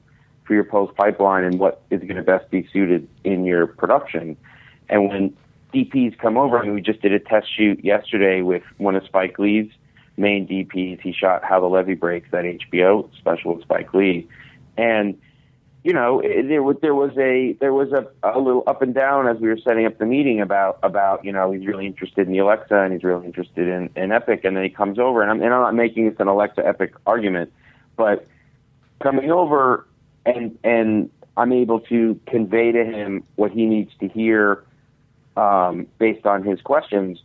for 0.45 0.55
your 0.55 0.65
post 0.65 0.97
pipeline 0.97 1.45
and 1.45 1.59
what 1.59 1.83
is 1.91 2.01
going 2.01 2.17
to 2.17 2.23
best 2.23 2.51
be 2.51 2.69
suited 2.73 3.09
in 3.25 3.45
your 3.45 3.67
production. 3.67 4.37
And 4.89 5.09
when 5.09 5.37
DPs 5.75 6.17
come 6.19 6.37
over, 6.37 6.59
I 6.59 6.63
mean, 6.63 6.75
we 6.75 6.81
just 6.81 7.03
did 7.03 7.13
a 7.13 7.19
test 7.19 7.49
shoot 7.55 7.85
yesterday 7.85 8.43
with 8.43 8.63
one 8.79 8.95
of 8.95 9.05
Spike 9.05 9.39
Lee's 9.39 9.71
main 10.17 10.47
DPs. 10.47 11.01
He 11.01 11.13
shot 11.13 11.45
How 11.45 11.61
the 11.61 11.67
Levee 11.67 11.95
Breaks, 11.95 12.29
that 12.31 12.45
HBO 12.45 13.09
special 13.17 13.55
with 13.55 13.65
Spike 13.65 13.93
Lee, 13.95 14.29
and 14.77 15.19
you 15.85 15.93
know 15.93 16.21
there 16.23 16.63
was 16.63 16.77
there 16.83 16.95
was 16.95 17.17
a 17.19 17.57
there 17.61 17.73
was 17.73 17.93
a, 17.93 18.07
a 18.23 18.39
little 18.39 18.65
up 18.67 18.83
and 18.83 18.95
down 18.95 19.29
as 19.29 19.39
we 19.39 19.49
were 19.49 19.59
setting 19.59 19.87
up 19.87 19.99
the 19.99 20.07
meeting 20.07 20.41
about 20.41 20.79
about 20.83 21.25
you 21.25 21.33
know 21.33 21.53
he's 21.53 21.67
really 21.67 21.87
interested 21.87 22.27
in 22.27 22.33
the 22.33 22.39
Alexa 22.39 22.75
and 22.75 22.93
he's 22.93 23.05
really 23.05 23.27
interested 23.27 23.69
in, 23.69 23.91
in 23.95 24.13
Epic, 24.13 24.45
and 24.45 24.57
then 24.57 24.65
he 24.65 24.71
comes 24.71 24.99
over 24.99 25.23
and 25.23 25.31
I'm 25.31 25.43
and 25.43 25.53
I'm 25.55 25.63
not 25.63 25.75
making 25.75 26.09
this 26.09 26.19
an 26.19 26.29
Alexa 26.29 26.67
Epic 26.67 26.95
argument, 27.07 27.53
but 27.97 28.27
coming 29.01 29.31
over 29.31 29.87
and 30.25 30.59
and 30.65 31.11
I'm 31.37 31.53
able 31.53 31.81
to 31.81 32.19
convey 32.27 32.73
to 32.73 32.85
him 32.85 33.23
what 33.37 33.53
he 33.53 33.67
needs 33.67 33.93
to 34.01 34.09
hear 34.09 34.65
um, 35.37 35.87
based 35.99 36.27
on 36.27 36.43
his 36.43 36.61
questions 36.63 37.19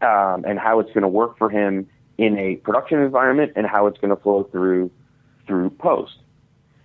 um, 0.00 0.44
and 0.46 0.58
how 0.58 0.80
it's 0.80 0.88
going 0.88 1.02
to 1.02 1.08
work 1.08 1.36
for 1.36 1.50
him 1.50 1.86
in 2.20 2.38
a 2.38 2.56
production 2.56 3.00
environment 3.00 3.50
and 3.56 3.66
how 3.66 3.86
it's 3.86 3.98
going 3.98 4.14
to 4.14 4.22
flow 4.22 4.42
through 4.52 4.90
through 5.46 5.70
post. 5.70 6.18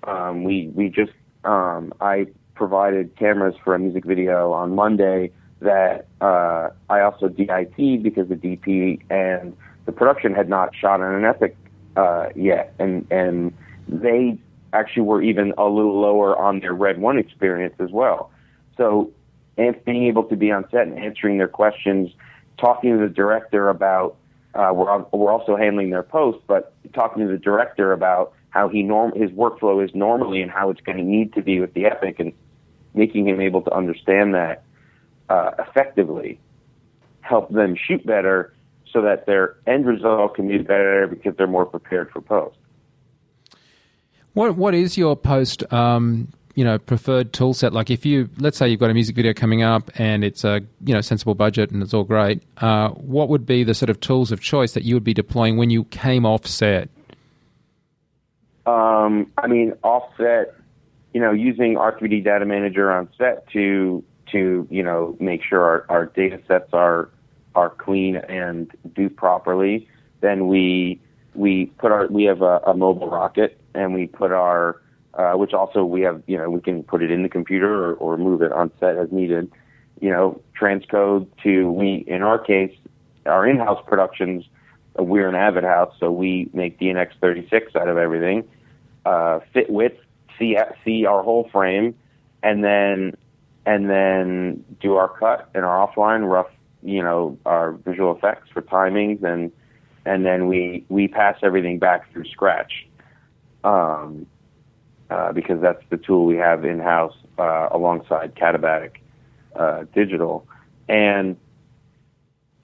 Um, 0.05 0.45
we 0.45 0.71
we 0.73 0.87
just 0.87 1.11
um, 1.43 1.93
I 1.99 2.27
provided 2.55 3.17
cameras 3.17 3.53
for 3.61 3.75
a 3.75 3.79
music 3.79 4.05
video 4.05 4.53
on 4.53 4.73
Monday 4.73 5.33
that 5.59 6.07
uh, 6.21 6.69
I 6.89 7.01
also 7.01 7.27
DIT 7.27 8.01
because 8.01 8.29
the 8.29 8.35
DP 8.35 9.01
and 9.09 9.57
the 9.85 9.91
production 9.91 10.33
had 10.33 10.47
not 10.47 10.73
shot 10.73 11.01
on 11.01 11.13
an 11.13 11.25
Epic 11.25 11.57
uh, 11.97 12.29
yet, 12.33 12.73
and 12.79 13.05
and 13.11 13.53
they 13.89 14.39
actually 14.71 15.03
were 15.03 15.21
even 15.21 15.53
a 15.57 15.65
little 15.65 15.99
lower 15.99 16.37
on 16.37 16.61
their 16.61 16.73
Red 16.73 16.97
One 16.97 17.19
experience 17.19 17.75
as 17.79 17.91
well. 17.91 18.31
So, 18.77 19.11
and 19.57 19.75
being 19.83 20.05
able 20.05 20.23
to 20.23 20.37
be 20.37 20.49
on 20.49 20.63
set 20.71 20.87
and 20.87 20.97
answering 20.97 21.39
their 21.39 21.49
questions, 21.49 22.11
talking 22.57 22.97
to 22.97 23.05
the 23.05 23.13
director 23.13 23.67
about 23.67 24.15
uh, 24.55 24.71
we're 24.73 24.99
we're 25.11 25.31
also 25.31 25.55
handling 25.55 25.89
their 25.89 26.03
post, 26.03 26.39
but 26.47 26.73
talking 26.93 27.25
to 27.25 27.31
the 27.31 27.37
director 27.37 27.91
about 27.91 28.33
how 28.49 28.69
he 28.69 28.83
norm 28.83 29.11
his 29.13 29.29
workflow 29.31 29.83
is 29.83 29.93
normally 29.93 30.41
and 30.41 30.49
how 30.49 30.69
it's 30.69 30.81
going 30.81 30.97
to 30.97 31.03
need 31.03 31.33
to 31.33 31.41
be 31.41 31.59
with 31.59 31.73
the 31.73 31.85
Epic, 31.85 32.19
and 32.19 32.31
making 32.93 33.27
him 33.27 33.41
able 33.41 33.61
to 33.61 33.73
understand 33.73 34.33
that 34.33 34.63
uh, 35.29 35.51
effectively, 35.59 36.39
help 37.21 37.51
them 37.51 37.75
shoot 37.75 38.05
better, 38.05 38.53
so 38.91 39.01
that 39.01 39.25
their 39.25 39.57
end 39.67 39.85
result 39.85 40.35
can 40.35 40.47
be 40.47 40.57
better 40.59 41.05
because 41.07 41.35
they're 41.35 41.47
more 41.47 41.65
prepared 41.65 42.09
for 42.11 42.21
post. 42.21 42.57
What 44.33 44.55
what 44.55 44.73
is 44.73 44.97
your 44.97 45.17
post 45.17 45.71
um, 45.73 46.29
you 46.55 46.63
know 46.63 46.79
preferred 46.79 47.33
tool 47.33 47.53
set? 47.53 47.73
Like 47.73 47.91
if 47.91 48.05
you 48.05 48.29
let's 48.37 48.57
say 48.57 48.67
you've 48.67 48.79
got 48.79 48.89
a 48.89 48.93
music 48.93 49.15
video 49.15 49.33
coming 49.33 49.61
up 49.61 49.91
and 49.95 50.23
it's 50.23 50.43
a 50.43 50.61
you 50.83 50.93
know 50.93 51.01
sensible 51.01 51.35
budget 51.35 51.71
and 51.71 51.83
it's 51.83 51.93
all 51.93 52.03
great, 52.03 52.41
uh, 52.57 52.89
what 52.89 53.29
would 53.29 53.45
be 53.45 53.63
the 53.63 53.73
sort 53.73 53.89
of 53.89 53.99
tools 53.99 54.31
of 54.31 54.41
choice 54.41 54.73
that 54.73 54.83
you 54.83 54.95
would 54.95 55.03
be 55.03 55.13
deploying 55.13 55.57
when 55.57 55.69
you 55.69 55.83
came 55.85 56.25
off 56.25 56.47
set? 56.47 56.89
Um, 58.65 59.31
I 59.37 59.47
mean, 59.47 59.73
offset, 59.83 60.55
you 61.13 61.21
know, 61.21 61.31
using 61.31 61.75
R3D 61.75 62.23
Data 62.23 62.45
Manager 62.45 62.91
on 62.91 63.09
set 63.17 63.47
to 63.49 64.03
to 64.31 64.67
you 64.71 64.83
know 64.83 65.15
make 65.19 65.43
sure 65.43 65.61
our, 65.61 65.85
our 65.89 66.05
data 66.07 66.39
sets 66.47 66.69
are 66.73 67.09
are 67.53 67.69
clean 67.69 68.15
and 68.15 68.71
do 68.95 69.09
properly. 69.09 69.87
Then 70.21 70.47
we 70.47 70.99
we 71.33 71.67
put 71.77 71.91
our 71.91 72.07
we 72.07 72.23
have 72.23 72.41
a, 72.41 72.59
a 72.65 72.73
mobile 72.73 73.09
rocket 73.09 73.59
and 73.73 73.93
we 73.93 74.07
put 74.07 74.31
our 74.31 74.81
uh, 75.15 75.33
which 75.33 75.53
also 75.53 75.83
we 75.83 76.01
have, 76.01 76.21
you 76.27 76.37
know, 76.37 76.49
we 76.49 76.61
can 76.61 76.83
put 76.83 77.01
it 77.01 77.11
in 77.11 77.23
the 77.23 77.29
computer 77.29 77.91
or, 77.91 77.93
or 77.95 78.17
move 78.17 78.41
it 78.41 78.51
on 78.51 78.71
set 78.79 78.97
as 78.97 79.11
needed. 79.11 79.51
You 80.01 80.09
know, 80.09 80.41
transcode 80.59 81.27
to 81.43 81.71
we, 81.71 82.03
in 82.07 82.21
our 82.21 82.37
case, 82.37 82.75
our 83.25 83.47
in-house 83.47 83.81
productions, 83.87 84.45
uh, 84.99 85.03
we're 85.03 85.27
an 85.29 85.35
Avid 85.35 85.63
house, 85.63 85.93
so 85.99 86.11
we 86.11 86.49
make 86.53 86.79
DNX 86.79 87.11
36 87.21 87.75
out 87.75 87.87
of 87.87 87.97
everything. 87.97 88.47
Uh, 89.05 89.39
fit 89.53 89.69
width, 89.69 89.99
see 90.37 90.57
see 90.83 91.05
our 91.05 91.23
whole 91.23 91.47
frame, 91.51 91.95
and 92.43 92.63
then 92.63 93.15
and 93.65 93.89
then 93.89 94.63
do 94.81 94.95
our 94.95 95.07
cut 95.07 95.49
and 95.55 95.63
our 95.65 95.87
offline 95.87 96.29
rough, 96.29 96.51
you 96.83 97.01
know, 97.01 97.37
our 97.45 97.71
visual 97.71 98.15
effects 98.15 98.49
for 98.53 98.61
timings 98.61 99.23
and 99.23 99.51
and 100.05 100.25
then 100.25 100.47
we 100.47 100.85
we 100.89 101.07
pass 101.07 101.37
everything 101.41 101.79
back 101.79 102.11
through 102.11 102.25
Scratch. 102.25 102.87
Um, 103.63 104.27
uh, 105.09 105.31
because 105.31 105.61
that's 105.61 105.83
the 105.89 105.97
tool 105.97 106.25
we 106.25 106.37
have 106.37 106.65
in 106.65 106.79
house 106.79 107.15
uh, 107.37 107.69
alongside 107.71 108.35
Katabatic 108.35 108.97
uh, 109.55 109.85
Digital, 109.93 110.47
and 110.87 111.37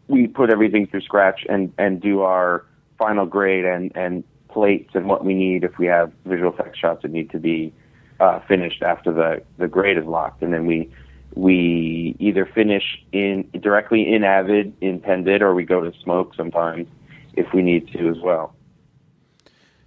we 0.07 0.27
put 0.27 0.49
everything 0.49 0.87
through 0.87 1.01
Scratch 1.01 1.45
and 1.47 1.73
and 1.77 2.01
do 2.01 2.21
our 2.21 2.65
final 2.97 3.25
grade 3.25 3.65
and 3.65 3.91
and 3.95 4.23
plates 4.49 4.91
and 4.93 5.07
what 5.07 5.23
we 5.23 5.33
need 5.33 5.63
if 5.63 5.77
we 5.77 5.87
have 5.87 6.11
visual 6.25 6.51
effects 6.53 6.77
shots 6.77 7.03
that 7.03 7.11
need 7.11 7.29
to 7.31 7.39
be 7.39 7.73
uh, 8.19 8.39
finished 8.47 8.83
after 8.83 9.11
the 9.11 9.41
the 9.57 9.67
grade 9.67 9.97
is 9.97 10.05
locked, 10.05 10.41
and 10.41 10.53
then 10.53 10.65
we 10.65 10.91
we 11.35 12.15
either 12.19 12.45
finish 12.45 12.83
in 13.11 13.49
directly 13.59 14.13
in 14.13 14.23
Avid 14.23 14.73
in 14.81 14.99
Pendit 14.99 15.41
or 15.41 15.53
we 15.53 15.63
go 15.63 15.81
to 15.81 15.97
Smoke 16.03 16.35
sometimes 16.35 16.87
if 17.33 17.53
we 17.53 17.61
need 17.61 17.87
to 17.93 18.09
as 18.09 18.19
well. 18.19 18.53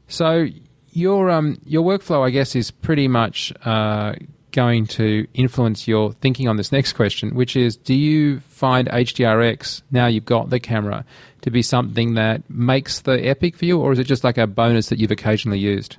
So 0.07 0.46
your 0.95 1.30
um 1.30 1.59
your 1.64 1.82
workflow, 1.82 2.24
I 2.26 2.30
guess, 2.30 2.57
is 2.57 2.70
pretty 2.70 3.09
much 3.09 3.53
uh, 3.64 4.14
going 4.53 4.86
to 4.86 5.26
influence 5.34 5.88
your 5.88 6.12
thinking 6.12 6.49
on 6.49 6.57
this 6.57 6.72
next 6.72 6.95
question, 6.95 7.34
which 7.34 7.57
is: 7.57 7.76
Do 7.76 7.95
you 7.95 8.40
find 8.40 8.88
HDRX 8.88 9.82
now 9.90 10.07
you've 10.07 10.24
got 10.24 10.51
the 10.51 10.61
camera 10.61 11.05
to 11.42 11.51
be 11.51 11.62
something 11.62 12.14
that 12.14 12.49
makes 12.49 13.01
the 13.01 13.26
epic 13.26 13.57
for 13.57 13.64
you, 13.64 13.80
or 13.80 13.92
is 13.92 13.99
it 13.99 14.05
just 14.05 14.24
like 14.24 14.38
a 14.38 14.47
bonus 14.47 14.88
that 14.88 14.99
you've 14.99 15.11
occasionally 15.11 15.59
used? 15.59 15.97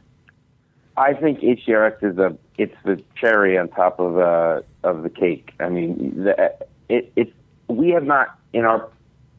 I 0.98 1.14
think 1.14 1.42
HDRX 1.42 2.04
is 2.04 2.18
a 2.18 2.38
it's 2.58 2.76
the 2.86 3.02
cherry 3.16 3.58
on 3.58 3.68
top 3.70 4.00
of 4.00 4.18
uh, 4.18 4.62
of 4.84 5.04
the 5.04 5.10
cake. 5.10 5.54
I 5.60 5.70
mean, 5.70 6.24
the, 6.24 6.56
it 6.90 7.12
it 7.16 7.34
we 7.68 7.90
have 7.90 8.04
not 8.04 8.40
in 8.54 8.64
our 8.64 8.90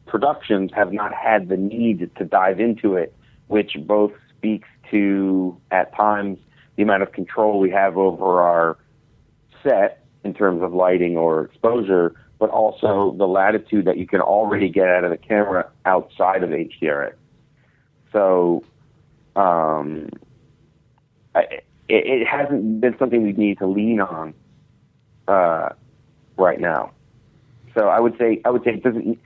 productions 0.05 0.71
have 0.73 0.93
not 0.93 1.13
had 1.13 1.49
the 1.49 1.57
need 1.57 2.09
to 2.15 2.25
dive 2.25 2.59
into 2.59 2.95
it, 2.95 3.13
which 3.47 3.75
both 3.85 4.13
speaks 4.37 4.69
to, 4.91 5.59
at 5.71 5.95
times, 5.95 6.39
the 6.75 6.83
amount 6.83 7.03
of 7.03 7.11
control 7.11 7.59
we 7.59 7.71
have 7.71 7.97
over 7.97 8.41
our 8.41 8.77
set 9.63 10.05
in 10.23 10.33
terms 10.33 10.61
of 10.61 10.73
lighting 10.73 11.17
or 11.17 11.45
exposure, 11.45 12.13
but 12.39 12.49
also 12.49 13.15
the 13.17 13.27
latitude 13.27 13.85
that 13.85 13.97
you 13.97 14.05
can 14.05 14.21
already 14.21 14.69
get 14.69 14.87
out 14.87 15.03
of 15.03 15.11
the 15.11 15.17
camera 15.17 15.69
outside 15.85 16.43
of 16.43 16.49
HDRX. 16.49 17.13
So, 18.11 18.63
um, 19.35 20.09
I, 21.33 21.41
it, 21.87 22.21
it 22.21 22.27
hasn't 22.27 22.81
been 22.81 22.97
something 22.97 23.23
we 23.23 23.33
need 23.33 23.59
to 23.59 23.67
lean 23.67 24.01
on 24.01 24.33
uh, 25.27 25.69
right 26.37 26.59
now. 26.59 26.91
So 27.75 27.87
I 27.89 27.99
would 27.99 28.17
say 28.17 28.41
I 28.43 28.49
would 28.49 28.63
say 28.63 28.71
it 28.71 28.83
doesn't 28.83 29.19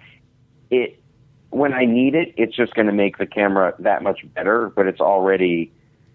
it 0.69 1.00
when 1.51 1.73
I 1.73 1.85
need 1.85 2.15
it, 2.15 2.33
it's 2.37 2.55
just 2.55 2.73
going 2.73 2.87
to 2.87 2.93
make 2.93 3.17
the 3.17 3.25
camera 3.25 3.73
that 3.79 4.03
much 4.03 4.19
better. 4.33 4.71
But 4.75 4.87
it's 4.87 4.99
already, 4.99 5.71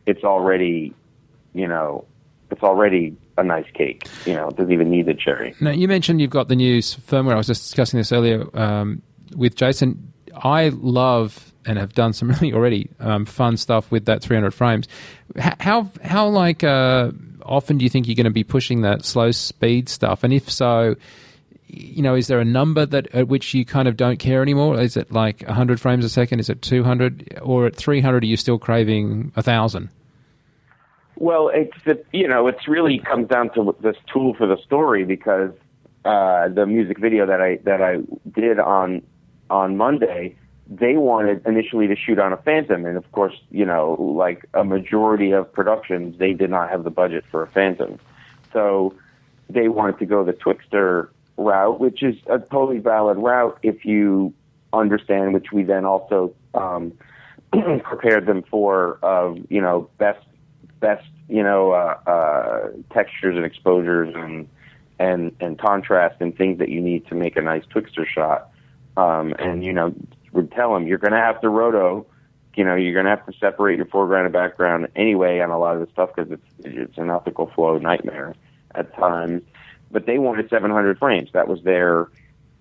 it's 0.07 0.25
already, 0.25 0.93
you 1.55 1.69
know, 1.69 2.05
it's 2.51 2.63
already 2.63 3.17
a 3.39 3.45
nice 3.45 3.71
cake. 3.75 4.07
You 4.25 4.35
know, 4.35 4.49
it 4.49 4.57
doesn't 4.57 4.73
even 4.73 4.91
need 4.91 5.07
the 5.07 5.15
cherry. 5.15 5.55
Now 5.61 5.71
you 5.71 5.89
mentioned 5.89 6.21
you've 6.21 6.31
got 6.31 6.49
the 6.49 6.57
new 6.57 6.79
firmware. 6.79 7.33
I 7.33 7.37
was 7.37 7.47
just 7.47 7.63
discussing 7.63 7.99
this 7.99 8.13
earlier 8.13 8.45
um, 8.59 9.03
with 9.37 9.57
Jason. 9.57 10.13
I 10.35 10.69
love 10.69 11.53
and 11.65 11.79
have 11.79 11.93
done 11.95 12.13
some 12.13 12.31
really 12.41 12.53
already 12.53 12.91
um, 13.01 13.27
fun 13.27 13.57
stuff 13.57 13.91
with 13.91 14.07
that 14.07 14.23
300 14.23 14.53
frames. 14.53 14.89
How 15.37 15.91
how 16.03 16.29
like 16.29 16.65
uh, 16.65 17.11
often 17.43 17.79
do 17.79 17.85
you 17.85 17.91
think 17.91 18.07
you're 18.07 18.15
going 18.15 18.25
to 18.25 18.31
be 18.31 18.45
pushing 18.45 18.83
that 18.83 19.05
slow 19.05 19.31
speed 19.31 19.89
stuff? 19.89 20.25
And 20.25 20.33
if 20.33 20.51
so, 20.51 20.97
you 21.69 22.03
know, 22.03 22.15
is 22.15 22.29
there 22.29 22.41
a 22.41 22.45
number 22.45 22.87
that 22.87 23.09
at 23.15 23.29
which 23.29 23.53
you 23.55 23.65
kind 23.65 23.89
of 23.89 23.97
don't 23.97 24.19
care 24.19 24.43
anymore? 24.43 24.81
Is 24.81 24.97
it 24.97 25.11
like 25.11 25.43
100 25.43 25.81
frames 25.81 26.05
a 26.05 26.09
second? 26.09 26.41
Is 26.41 26.49
it 26.49 26.63
200? 26.63 27.39
Or 27.43 27.67
at 27.67 27.77
300, 27.77 28.23
are 28.23 28.27
you 28.27 28.37
still 28.37 28.59
craving 28.59 29.33
1,000? 29.35 29.91
Well, 31.17 31.51
it's 31.53 31.77
the, 31.85 32.03
you 32.13 32.29
know, 32.29 32.47
it's 32.47 32.69
really 32.69 32.99
comes 32.99 33.29
down 33.29 33.53
to 33.55 33.75
this 33.81 33.97
tool 34.13 34.35
for 34.35 34.47
the 34.47 34.59
story 34.65 35.05
because 35.05 35.53
uh, 36.05 36.49
the 36.49 36.67
music 36.67 36.99
video 36.99 37.27
that 37.27 37.41
I 37.41 37.57
that 37.65 37.81
I 37.83 37.97
did 38.39 38.59
on 38.59 39.03
on 39.49 39.77
Monday, 39.77 40.37
they 40.69 40.97
wanted 40.97 41.45
initially 41.47 41.87
to 41.87 41.97
shoot 41.97 42.19
on 42.19 42.33
a 42.33 42.37
Phantom, 42.37 42.85
and 42.85 42.99
of 42.99 43.11
course, 43.13 43.35
you 43.51 43.65
know, 43.65 43.95
like 43.95 44.45
a 44.53 44.63
majority 44.63 45.33
of 45.33 45.51
productions, 45.53 46.19
they 46.19 46.33
did 46.35 46.51
not 46.51 46.69
have 46.69 46.85
the 46.85 46.91
budget 46.91 47.25
for 47.31 47.43
a 47.43 47.47
Phantom, 47.47 47.99
so 48.53 48.95
they 49.49 49.69
wanted 49.69 49.99
to 50.01 50.07
go 50.07 50.23
the 50.23 50.33
Twixtor 50.33 51.09
route, 51.37 51.81
which 51.81 52.03
is 52.03 52.17
a 52.27 52.39
totally 52.39 52.79
valid 52.79 53.19
route 53.19 53.59
if 53.63 53.85
you 53.85 54.33
understand, 54.73 55.35
which 55.35 55.53
we 55.53 55.63
then 55.63 55.85
also 55.85 56.35
um, 56.55 56.93
prepared 57.83 58.27
them 58.27 58.43
for, 58.43 58.99
of 59.03 59.39
you 59.49 59.61
know 59.61 59.89
best 59.99 60.25
best 60.81 61.07
you 61.29 61.43
know 61.43 61.73
uh, 61.73 61.99
uh, 62.07 62.69
textures 62.93 63.37
and 63.37 63.45
exposures 63.45 64.15
and 64.15 64.49
and 64.99 65.35
and 65.41 65.59
contrast 65.59 66.17
and 66.21 66.37
things 66.37 66.59
that 66.59 66.69
you 66.69 66.81
need 66.81 67.07
to 67.07 67.15
make 67.15 67.37
a 67.37 67.43
nice 67.43 67.65
Twixtor 67.67 68.07
shot. 68.07 68.51
Um, 68.97 69.35
and 69.39 69.65
you 69.65 69.73
know, 69.73 69.95
would 70.33 70.51
tell 70.53 70.73
them 70.73 70.87
you're 70.87 70.99
going 70.99 71.13
to 71.13 71.19
have 71.19 71.41
to 71.43 71.49
roto. 71.49 72.07
You 72.55 72.65
know, 72.65 72.75
you're 72.75 72.95
going 72.95 73.05
to 73.05 73.11
have 73.11 73.27
to 73.27 73.35
separate 73.39 73.77
your 73.77 73.85
foreground 73.85 74.25
and 74.25 74.33
background 74.33 74.89
anyway 74.97 75.41
on 75.41 75.51
a 75.51 75.59
lot 75.59 75.77
of 75.77 75.81
this 75.81 75.91
stuff 75.91 76.11
because 76.15 76.33
it's 76.33 76.47
it's 76.65 76.97
an 76.97 77.11
optical 77.11 77.51
flow 77.55 77.77
nightmare 77.77 78.35
at 78.75 78.95
times 78.95 79.43
but 79.91 80.07
they 80.07 80.19
wanted 80.19 80.49
700 80.51 80.99
frames. 80.99 81.31
That 81.33 81.49
was 81.49 81.63
their. 81.63 82.09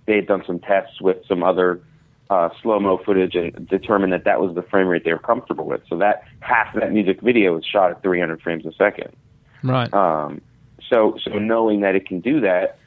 They 0.06 0.18
had 0.18 0.28
done 0.28 0.44
some 0.46 0.60
tests 0.60 1.02
with 1.02 1.18
some 1.28 1.44
other 1.44 1.82
uh, 2.30 2.50
slow 2.62 2.80
mo 2.80 2.98
footage 2.98 3.36
and 3.36 3.68
determined 3.68 4.14
that 4.14 4.24
that 4.26 4.40
was 4.40 4.56
the 4.56 4.62
frame 4.62 4.88
rate 4.88 5.04
they 5.04 5.14
were 5.14 5.20
comfortable 5.20 5.66
with. 5.66 5.82
So 5.90 5.98
that 5.98 6.24
half 6.40 6.74
of 6.76 6.82
that 6.82 6.92
music 6.92 7.22
video 7.22 7.56
was 7.56 7.66
shot 7.66 7.92
at 7.92 8.02
300 8.02 8.42
frames 8.42 8.66
a 8.66 8.74
second. 8.74 9.16
Right. 9.64 9.92
Um, 9.94 10.42
so 10.90 11.18
so 11.24 11.32
knowing 11.32 11.82
that 11.82 11.96
it 11.96 12.08
can 12.08 12.20
do 12.20 12.42
that, 12.42 12.78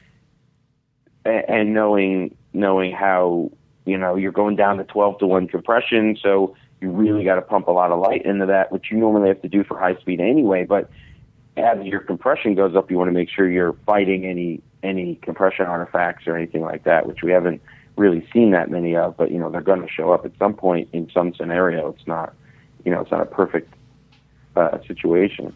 and, 1.25 1.49
and 1.49 1.73
knowing 1.73 2.35
knowing 2.53 2.91
how 2.91 3.51
you 3.85 3.97
know 3.97 4.15
you're 4.15 4.31
going 4.31 4.55
down 4.55 4.77
to 4.77 4.83
12 4.85 5.19
to 5.19 5.27
one 5.27 5.47
compression, 5.47 6.17
so 6.21 6.55
you 6.81 6.89
really 6.91 7.23
got 7.23 7.35
to 7.35 7.41
pump 7.41 7.67
a 7.67 7.71
lot 7.71 7.91
of 7.91 7.99
light 7.99 8.25
into 8.25 8.45
that, 8.45 8.71
which 8.71 8.87
you 8.91 8.97
normally 8.97 9.27
have 9.27 9.41
to 9.41 9.49
do 9.49 9.63
for 9.63 9.77
high 9.77 9.95
speed 9.95 10.21
anyway. 10.21 10.65
But 10.65 10.89
as 11.59 11.85
your 11.85 11.99
compression 11.99 12.55
goes 12.55 12.75
up, 12.75 12.89
you 12.89 12.97
want 12.97 13.09
to 13.09 13.13
make 13.13 13.29
sure 13.29 13.49
you're 13.49 13.73
fighting 13.85 14.25
any 14.25 14.61
any 14.81 15.15
compression 15.15 15.65
artifacts 15.65 16.25
or 16.25 16.37
anything 16.37 16.61
like 16.61 16.85
that, 16.85 17.05
which 17.05 17.21
we 17.21 17.31
haven't 17.31 17.61
really 17.97 18.25
seen 18.31 18.51
that 18.51 18.71
many 18.71 18.95
of. 18.95 19.17
But 19.17 19.31
you 19.31 19.37
know 19.37 19.49
they're 19.49 19.61
going 19.61 19.81
to 19.81 19.89
show 19.89 20.11
up 20.11 20.25
at 20.25 20.31
some 20.39 20.53
point 20.53 20.89
in 20.93 21.09
some 21.13 21.33
scenario. 21.35 21.89
It's 21.89 22.07
not 22.07 22.33
you 22.85 22.91
know 22.91 23.01
it's 23.01 23.11
not 23.11 23.21
a 23.21 23.25
perfect 23.25 23.73
uh, 24.55 24.79
situation. 24.87 25.53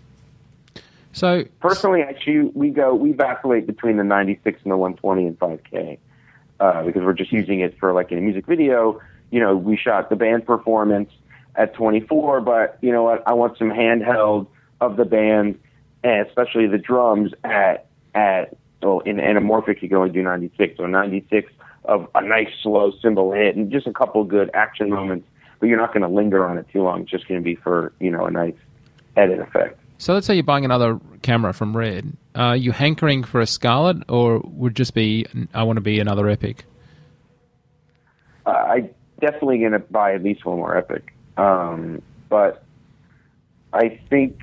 So 1.14 1.44
personally, 1.60 2.02
I 2.04 2.20
shoot. 2.20 2.56
We 2.56 2.70
go. 2.70 2.96
We 2.96 3.12
vacillate 3.12 3.68
between 3.68 3.98
the 3.98 4.04
96 4.04 4.60
and 4.64 4.72
the 4.72 4.78
120 4.78 5.28
and 5.28 5.40
5K 5.40 5.98
uh, 6.60 6.84
because 6.84 7.04
we're 7.04 7.14
just 7.14 7.32
using 7.32 7.60
it 7.60 7.78
for 7.80 7.94
like 7.94 8.12
in 8.12 8.18
a 8.18 8.22
music 8.22 8.46
video. 8.48 9.00
You 9.30 9.40
know, 9.40 9.56
we 9.56 9.78
shot 9.78 10.10
the 10.10 10.16
band 10.16 10.46
performance 10.46 11.12
at 11.56 11.74
24, 11.76 12.42
but 12.42 12.78
you 12.82 12.92
know 12.92 13.04
what? 13.04 13.28
I 13.28 13.34
want 13.34 13.58
some 13.58 13.70
handheld 13.70 14.48
of 14.82 14.98
the 14.98 15.06
band, 15.06 15.60
and 16.04 16.28
especially 16.28 16.68
the 16.68 16.78
drums 16.78 17.32
at 17.44 17.88
at 18.14 18.56
well 18.82 19.00
in 19.00 19.18
anamorphic 19.18 19.82
you 19.82 19.90
go 19.90 20.04
and 20.04 20.14
do 20.14 20.22
96 20.22 20.76
or 20.80 20.88
96 20.88 21.52
of 21.86 22.08
a 22.16 22.22
nice 22.22 22.50
slow 22.62 22.92
cymbal 23.02 23.32
hit 23.32 23.56
and 23.56 23.72
just 23.72 23.88
a 23.88 23.94
couple 23.94 24.24
good 24.24 24.50
action 24.54 24.90
moments. 24.90 25.28
But 25.60 25.68
you're 25.70 25.78
not 25.78 25.94
going 25.94 26.02
to 26.02 26.10
linger 26.10 26.46
on 26.46 26.58
it 26.58 26.68
too 26.72 26.84
long. 26.84 27.02
It's 27.02 27.12
just 27.12 27.28
going 27.28 27.40
to 27.40 27.44
be 27.44 27.56
for 27.56 27.94
you 28.00 28.12
know 28.12 28.26
a 28.26 28.32
nice 28.32 28.56
edit 29.16 29.40
effect. 29.40 29.80
So 29.98 30.14
let's 30.14 30.28
say 30.28 30.34
you're 30.34 30.44
buying 30.44 30.66
another 30.66 31.00
camera 31.22 31.54
from 31.54 31.76
Red. 31.76 32.18
Are 32.36 32.58
you 32.58 32.72
hankering 32.72 33.24
for 33.24 33.40
a 33.40 33.46
scarlet 33.48 33.98
or 34.10 34.40
would 34.44 34.76
just 34.76 34.94
be 34.94 35.26
I 35.54 35.64
want 35.64 35.78
to 35.78 35.82
be 35.82 36.00
another 36.00 36.28
Epic? 36.28 36.66
Uh, 38.46 38.50
I 38.50 38.90
definitely 39.22 39.60
going 39.60 39.72
to 39.72 39.80
buy 39.80 40.14
at 40.14 40.24
least 40.24 40.46
one 40.46 40.58
more 40.58 40.76
Epic, 40.76 41.14
um, 41.38 42.02
but 42.28 42.66
I 43.72 44.02
think 44.10 44.42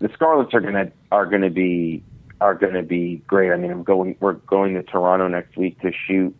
the 0.00 0.10
scarlets 0.12 0.52
are 0.52 0.60
going 0.60 0.74
to 0.74 0.90
are 1.12 1.26
going 1.26 1.42
to 1.42 1.50
be 1.50 2.02
are 2.40 2.54
going 2.54 2.74
to 2.74 2.82
be 2.82 3.22
great. 3.26 3.50
I 3.52 3.56
mean, 3.56 3.70
I'm 3.70 3.82
going 3.82 4.16
we're 4.20 4.34
going 4.34 4.74
to 4.74 4.82
Toronto 4.82 5.28
next 5.28 5.56
week 5.56 5.80
to 5.80 5.92
shoot 6.06 6.36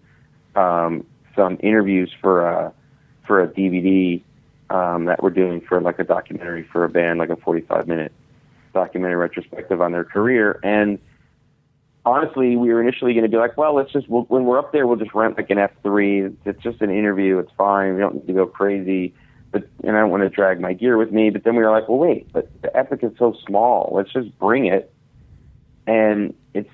um, 0.54 1.06
some 1.34 1.58
interviews 1.62 2.12
for 2.20 2.46
a 2.46 2.72
for 3.26 3.42
a 3.42 3.48
DVD 3.48 4.22
um, 4.70 5.06
that 5.06 5.22
we're 5.22 5.30
doing 5.30 5.60
for 5.60 5.80
like 5.80 5.98
a 5.98 6.04
documentary 6.04 6.66
for 6.72 6.84
a 6.84 6.88
band, 6.88 7.18
like 7.18 7.30
a 7.30 7.36
45 7.36 7.88
minute 7.88 8.12
documentary 8.72 9.16
retrospective 9.16 9.80
on 9.80 9.92
their 9.92 10.04
career. 10.04 10.60
And 10.62 10.98
honestly, 12.04 12.56
we 12.56 12.72
were 12.72 12.82
initially 12.82 13.12
going 13.12 13.24
to 13.24 13.30
be 13.30 13.36
like, 13.36 13.56
well, 13.56 13.74
let's 13.74 13.92
just 13.92 14.08
we'll, 14.08 14.22
when 14.22 14.44
we're 14.44 14.58
up 14.58 14.72
there, 14.72 14.86
we'll 14.86 14.96
just 14.96 15.14
rent 15.14 15.36
like 15.36 15.50
an 15.50 15.58
F3. 15.58 16.34
It's 16.44 16.62
just 16.62 16.80
an 16.82 16.90
interview. 16.90 17.38
It's 17.38 17.52
fine. 17.56 17.94
We 17.94 18.00
don't 18.00 18.14
need 18.14 18.26
to 18.26 18.32
go 18.32 18.46
crazy. 18.46 19.14
But 19.56 19.88
and 19.88 19.96
I 19.96 20.00
don't 20.00 20.10
want 20.10 20.22
to 20.22 20.28
drag 20.28 20.60
my 20.60 20.72
gear 20.72 20.96
with 20.96 21.12
me. 21.12 21.30
But 21.30 21.44
then 21.44 21.56
we 21.56 21.62
were 21.62 21.70
like, 21.70 21.88
well, 21.88 21.98
wait, 21.98 22.32
but 22.32 22.50
the 22.62 22.76
Epic 22.76 23.00
is 23.02 23.12
so 23.18 23.34
small. 23.46 23.92
Let's 23.94 24.12
just 24.12 24.36
bring 24.38 24.66
it. 24.66 24.92
And 25.86 26.34
it's 26.54 26.70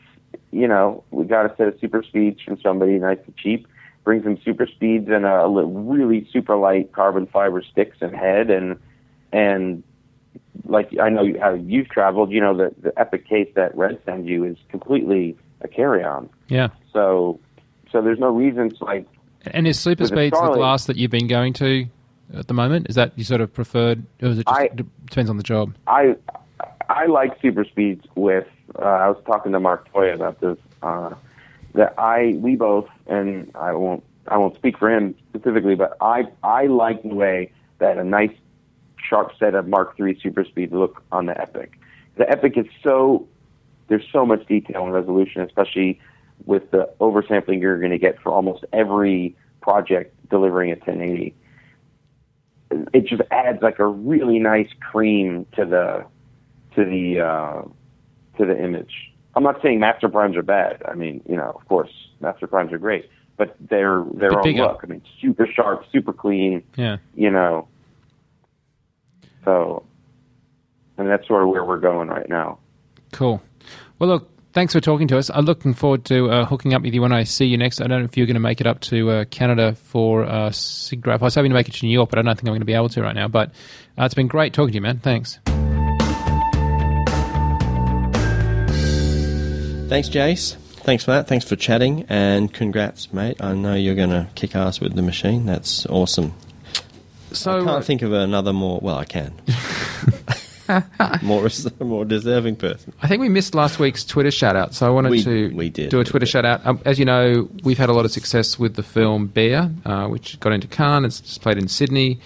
you 0.51 0.67
know 0.67 1.05
we 1.11 1.25
got 1.25 1.47
a 1.47 1.57
set 1.57 1.69
of 1.69 1.79
super 1.81 2.03
speeds 2.03 2.41
from 2.43 2.61
somebody 2.61 2.99
nice 2.99 3.19
and 3.27 3.37
cheap. 3.37 3.67
Bring 4.05 4.23
some 4.25 4.39
super 4.45 4.67
speeds 4.67 5.09
and 5.09 5.25
a 5.25 5.47
really 5.49 6.29
super 6.33 6.57
light 6.57 6.93
carbon 6.93 7.27
fiber 7.27 7.63
sticks 7.63 7.99
and 8.01 8.15
head 8.15 8.51
and 8.51 8.81
and 9.33 9.85
like 10.67 10.91
I 11.01 11.09
know 11.09 11.27
how 11.41 11.55
you've 11.55 11.89
traveled, 11.89 12.31
you 12.31 12.41
know, 12.41 12.57
the, 12.57 12.75
the 12.81 12.99
Epic 12.99 13.29
case 13.29 13.49
that 13.55 13.77
Red 13.77 14.01
sends 14.05 14.29
you 14.29 14.45
is 14.45 14.57
completely 14.69 15.37
a 15.61 15.69
carry 15.69 16.03
on. 16.03 16.29
Yeah. 16.49 16.69
So, 16.93 17.41
so 17.91 18.03
there's 18.03 18.19
no 18.19 18.29
reason 18.29 18.71
to 18.71 18.85
like. 18.85 19.07
And 19.47 19.67
is 19.67 19.79
Super 19.79 20.07
Speeds 20.07 20.39
the 20.39 20.53
glass 20.53 20.87
that 20.87 20.97
you've 20.97 21.11
been 21.11 21.27
going 21.27 21.53
to 21.55 21.87
at 22.35 22.49
the 22.49 22.55
moment? 22.55 22.89
Is 22.89 22.97
that 22.97 23.13
you 23.17 23.25
sort 23.25 23.41
of 23.41 23.53
preferred, 23.53 24.05
or 24.23 24.29
is 24.29 24.39
it 24.39 24.47
just, 24.47 24.61
I, 24.61 24.69
depends 24.69 25.31
on 25.31 25.37
the 25.37 25.43
job? 25.43 25.75
I 25.87 26.17
I 26.89 27.07
like 27.07 27.41
Super 27.41 27.65
Speeds 27.65 28.05
with. 28.15 28.47
Uh, 28.79 28.85
I 28.85 29.09
was 29.09 29.23
talking 29.27 29.53
to 29.53 29.61
Mark 29.61 29.93
Toia 29.93 30.15
about 30.15 30.41
this. 30.41 30.59
Uh, 30.83 31.15
that 31.75 31.95
I 31.99 32.37
we 32.39 32.57
both 32.57 32.89
and 33.07 33.51
I 33.55 33.73
won't 33.73 34.05
I 34.29 34.37
won't 34.37 34.55
speak 34.55 34.79
for 34.79 34.91
him 34.91 35.15
specifically, 35.31 35.75
but 35.75 35.97
I 36.01 36.25
I 36.43 36.67
like 36.67 37.03
the 37.03 37.15
way 37.15 37.53
that 37.79 37.99
a 37.99 38.05
nice 38.05 38.33
sharp 39.09 39.33
set 39.39 39.55
of 39.55 39.67
Mark 39.67 39.95
III 39.99 40.19
super 40.21 40.45
speed 40.45 40.73
look 40.73 41.03
on 41.13 41.27
the 41.27 41.41
Epic. 41.41 41.79
The 42.17 42.29
Epic 42.31 42.57
is 42.57 42.67
so 42.83 43.27
there's 43.89 44.07
so 44.13 44.25
much 44.25 44.47
detail 44.47 44.85
and 44.85 44.93
resolution, 44.93 45.43
especially 45.43 46.01
with 46.47 46.71
the 46.71 46.89
oversampling 47.01 47.61
you're 47.61 47.79
going 47.79 47.91
to 47.91 47.99
get 47.99 48.21
for 48.21 48.33
almost 48.33 48.65
every 48.73 49.37
project 49.61 50.15
delivering 50.31 50.71
at 50.71 50.79
1080. 50.79 51.35
It 52.93 53.07
just 53.07 53.23
adds 53.31 53.63
like 53.63 53.79
a 53.79 53.87
really 53.87 54.39
nice 54.39 54.69
cream 54.81 55.47
to 55.57 55.65
the 55.65 56.05
to 56.75 56.85
the 56.85 57.21
uh, 57.21 57.63
to 58.39 58.47
the 58.47 58.63
image. 58.63 59.13
I'm 59.35 59.43
not 59.43 59.61
saying 59.63 59.81
master 59.81 60.09
primes 60.09 60.37
are 60.37 60.43
bad. 60.43 60.83
I 60.87 60.95
mean, 60.95 61.23
you 61.29 61.37
know, 61.37 61.53
of 61.55 61.67
course, 61.69 61.91
master 62.21 62.47
primes 62.47 62.73
are 62.73 62.79
great, 62.79 63.09
but 63.37 63.57
they're 63.61 64.05
their 64.15 64.39
own 64.39 64.55
look. 64.55 64.81
I 64.83 64.87
mean, 64.87 65.03
super 65.21 65.47
sharp, 65.47 65.85
super 65.91 66.13
clean. 66.13 66.63
Yeah. 66.77 66.99
You 67.15 67.31
know, 67.31 67.69
so, 69.45 69.85
and 70.99 71.09
that's 71.09 71.27
sort 71.27 71.43
of 71.43 71.49
where 71.49 71.65
we're 71.65 71.81
going 71.81 72.09
right 72.09 72.29
now. 72.29 72.59
Cool. 73.13 73.43
Well, 73.99 74.09
look, 74.09 74.31
thanks 74.53 74.73
for 74.73 74.81
talking 74.81 75.09
to 75.09 75.19
us. 75.19 75.31
I'm 75.33 75.45
looking 75.45 75.75
forward 75.75 76.05
to 76.07 76.31
uh, 76.31 76.45
hooking 76.45 76.75
up 76.75 76.83
with 76.83 76.95
you 76.95 77.03
when 77.03 77.13
I 77.13 77.25
see 77.25 77.47
you 77.47 77.57
next. 77.57 77.81
I 77.81 77.87
don't 77.87 78.01
know 78.01 78.05
if 78.05 78.17
you're 78.17 78.27
going 78.27 78.35
to 78.35 78.41
make 78.41 78.61
it 78.61 78.67
up 78.67 78.81
to 78.81 79.11
uh, 79.11 79.25
Canada 79.27 79.75
for 79.75 80.25
uh, 80.25 80.51
SIGGRAPH. 80.51 81.21
I 81.21 81.25
was 81.25 81.35
hoping 81.35 81.51
to 81.51 81.55
make 81.55 81.69
it 81.69 81.75
to 81.75 81.87
New 81.87 81.93
York, 81.93 82.11
but 82.11 82.19
I 82.19 82.23
don't 82.23 82.37
think 82.37 82.49
I'm 82.49 82.53
going 82.53 82.61
to 82.61 82.67
be 82.67 82.75
able 82.75 82.89
to 82.91 83.03
right 83.03 83.15
now. 83.15 83.29
But 83.29 83.51
uh, 83.99 84.05
it's 84.05 84.15
been 84.15 84.29
great 84.29 84.53
talking 84.53 84.73
to 84.73 84.75
you, 84.75 84.81
man. 84.81 84.99
Thanks. 84.99 85.39
Thanks, 89.89 90.09
Jace. 90.09 90.57
Thanks 90.57 91.05
for 91.05 91.13
that. 91.13 91.29
Thanks 91.29 91.45
for 91.45 91.55
chatting, 91.55 92.07
and 92.09 92.53
congrats, 92.53 93.13
mate. 93.13 93.41
I 93.41 93.55
know 93.55 93.75
you're 93.75 93.95
going 93.95 94.11
to 94.11 94.29
kick 94.35 94.57
ass 94.57 94.81
with 94.81 94.95
the 94.95 95.03
machine. 95.03 95.47
That's 95.47 95.87
awesome. 95.87 96.35
So 97.33 97.61
I 97.61 97.65
can't 97.65 97.85
think 97.85 98.03
of 98.03 98.13
another 98.13 98.53
more. 98.53 98.81
Well, 98.83 98.97
I 98.97 99.05
can. 99.05 99.33
more 101.23 101.49
more 101.81 102.05
deserving 102.05 102.57
person. 102.57 102.93
I 103.03 103.09
think 103.09 103.21
we 103.21 103.29
missed 103.29 103.55
last 103.55 103.79
week's 103.79 104.05
Twitter 104.05 104.31
shout 104.31 104.57
out, 104.57 104.75
so 104.75 104.87
I 104.87 104.91
wanted 104.91 105.11
we, 105.11 105.23
to 105.23 105.55
we 105.55 105.71
did, 105.71 105.91
do 105.91 106.01
a 106.01 106.05
Twitter 106.05 106.27
shout 106.27 106.45
out. 106.45 106.65
Um, 106.67 106.81
as 106.85 106.99
you 106.99 107.05
know, 107.05 107.49
we've 107.65 107.79
had 107.79 107.89
a 107.89 107.93
lot 107.93 108.05
of 108.05 108.13
success 108.13 108.59
with 108.59 108.75
the 108.75 108.83
film 108.83 109.27
Bear, 109.27 109.71
uh, 109.85 110.07
which 110.09 110.39
got 110.41 110.53
into 110.53 110.67
Cannes. 110.67 111.05
It's 111.05 111.21
just 111.21 111.43
played 111.43 111.59
in 111.59 111.69
Sydney. 111.69 112.21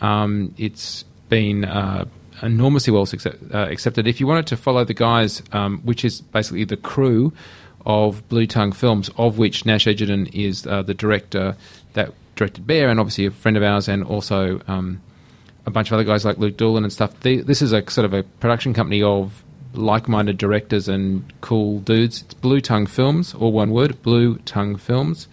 Um, 0.00 0.54
it's 0.58 1.04
been 1.28 1.64
uh, 1.64 2.04
enormously 2.42 2.92
well 2.92 3.06
success, 3.06 3.36
uh, 3.52 3.66
accepted. 3.70 4.06
If 4.06 4.20
you 4.20 4.26
wanted 4.26 4.46
to 4.48 4.56
follow 4.56 4.84
the 4.84 4.94
guys, 4.94 5.42
um, 5.52 5.80
which 5.80 6.04
is 6.04 6.20
basically 6.20 6.64
the 6.64 6.76
crew 6.76 7.32
of 7.86 8.26
Blue 8.28 8.46
Tongue 8.46 8.72
Films, 8.72 9.10
of 9.16 9.38
which 9.38 9.64
Nash 9.64 9.86
Edgerton 9.86 10.26
is 10.28 10.66
uh, 10.66 10.82
the 10.82 10.94
director 10.94 11.56
that 11.94 12.12
directed 12.36 12.66
Bear, 12.66 12.88
and 12.88 13.00
obviously 13.00 13.26
a 13.26 13.30
friend 13.30 13.56
of 13.56 13.62
ours, 13.62 13.88
and 13.88 14.04
also 14.04 14.60
um, 14.68 15.00
a 15.68 15.70
bunch 15.70 15.88
of 15.88 15.92
other 15.92 16.04
guys 16.04 16.24
like 16.24 16.38
Luke 16.38 16.56
Doolan 16.56 16.82
and 16.82 16.92
stuff. 16.92 17.18
They, 17.20 17.36
this 17.36 17.62
is 17.62 17.72
a 17.72 17.88
sort 17.90 18.06
of 18.06 18.14
a 18.14 18.22
production 18.22 18.74
company 18.74 19.02
of 19.02 19.44
like-minded 19.74 20.38
directors 20.38 20.88
and 20.88 21.30
cool 21.42 21.80
dudes. 21.80 22.22
It's 22.22 22.34
Blue 22.34 22.60
Tongue 22.60 22.86
Films, 22.86 23.34
all 23.34 23.52
one 23.52 23.70
word, 23.70 24.02
Blue 24.02 24.38
Tongue 24.38 24.76
Films, 24.76 25.28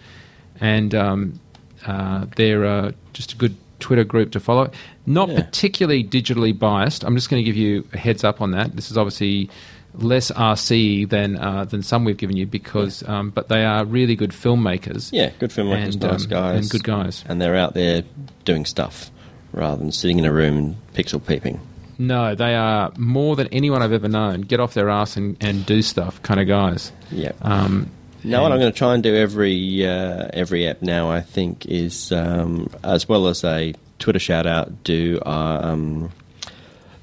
and 0.60 0.94
um, 0.94 1.40
uh, 1.86 2.26
they're 2.36 2.66
uh, 2.66 2.92
just 3.14 3.32
a 3.32 3.36
good 3.36 3.56
Twitter 3.80 4.04
group 4.04 4.30
to 4.32 4.40
follow. 4.40 4.70
Not 5.06 5.30
yeah. 5.30 5.42
particularly 5.42 6.04
digitally 6.04 6.56
biased. 6.56 7.02
I'm 7.02 7.16
just 7.16 7.30
going 7.30 7.42
to 7.42 7.44
give 7.44 7.56
you 7.56 7.88
a 7.92 7.98
heads 7.98 8.22
up 8.22 8.40
on 8.42 8.50
that. 8.52 8.76
This 8.76 8.90
is 8.90 8.98
obviously 8.98 9.48
less 9.94 10.30
RC 10.30 11.08
than 11.08 11.38
uh, 11.38 11.64
than 11.64 11.82
some 11.82 12.04
we've 12.04 12.18
given 12.18 12.36
you 12.36 12.46
because, 12.46 13.02
yeah. 13.02 13.18
um, 13.18 13.30
but 13.30 13.48
they 13.48 13.64
are 13.64 13.86
really 13.86 14.16
good 14.16 14.32
filmmakers. 14.32 15.10
Yeah, 15.12 15.30
good 15.38 15.50
filmmakers, 15.50 15.94
and, 15.94 16.02
nice 16.02 16.24
um, 16.24 16.28
guys, 16.28 16.60
and 16.60 16.70
good 16.70 16.84
guys, 16.84 17.24
and 17.26 17.40
they're 17.40 17.56
out 17.56 17.72
there 17.72 18.02
doing 18.44 18.66
stuff 18.66 19.10
rather 19.56 19.76
than 19.76 19.92
sitting 19.92 20.18
in 20.18 20.24
a 20.24 20.32
room 20.32 20.56
and 20.56 20.76
pixel 20.94 21.24
peeping. 21.24 21.60
No, 21.98 22.34
they 22.34 22.54
are 22.54 22.92
more 22.98 23.36
than 23.36 23.48
anyone 23.48 23.82
I've 23.82 23.92
ever 23.92 24.08
known. 24.08 24.42
Get 24.42 24.60
off 24.60 24.74
their 24.74 24.90
ass 24.90 25.16
and, 25.16 25.36
and 25.40 25.64
do 25.64 25.80
stuff 25.80 26.22
kind 26.22 26.40
of 26.40 26.46
guys. 26.46 26.92
Yeah. 27.10 27.32
Um, 27.40 27.90
now, 28.22 28.42
what 28.42 28.52
I'm 28.52 28.58
going 28.58 28.72
to 28.72 28.76
try 28.76 28.94
and 28.94 29.02
do 29.02 29.14
every 29.14 29.86
uh, 29.86 30.28
every 30.32 30.66
app 30.66 30.82
now, 30.82 31.10
I 31.10 31.20
think, 31.20 31.64
is 31.66 32.12
um, 32.12 32.68
as 32.82 33.08
well 33.08 33.28
as 33.28 33.44
a 33.44 33.74
Twitter 33.98 34.18
shout 34.18 34.46
out, 34.46 34.84
do 34.84 35.20
um, 35.24 36.10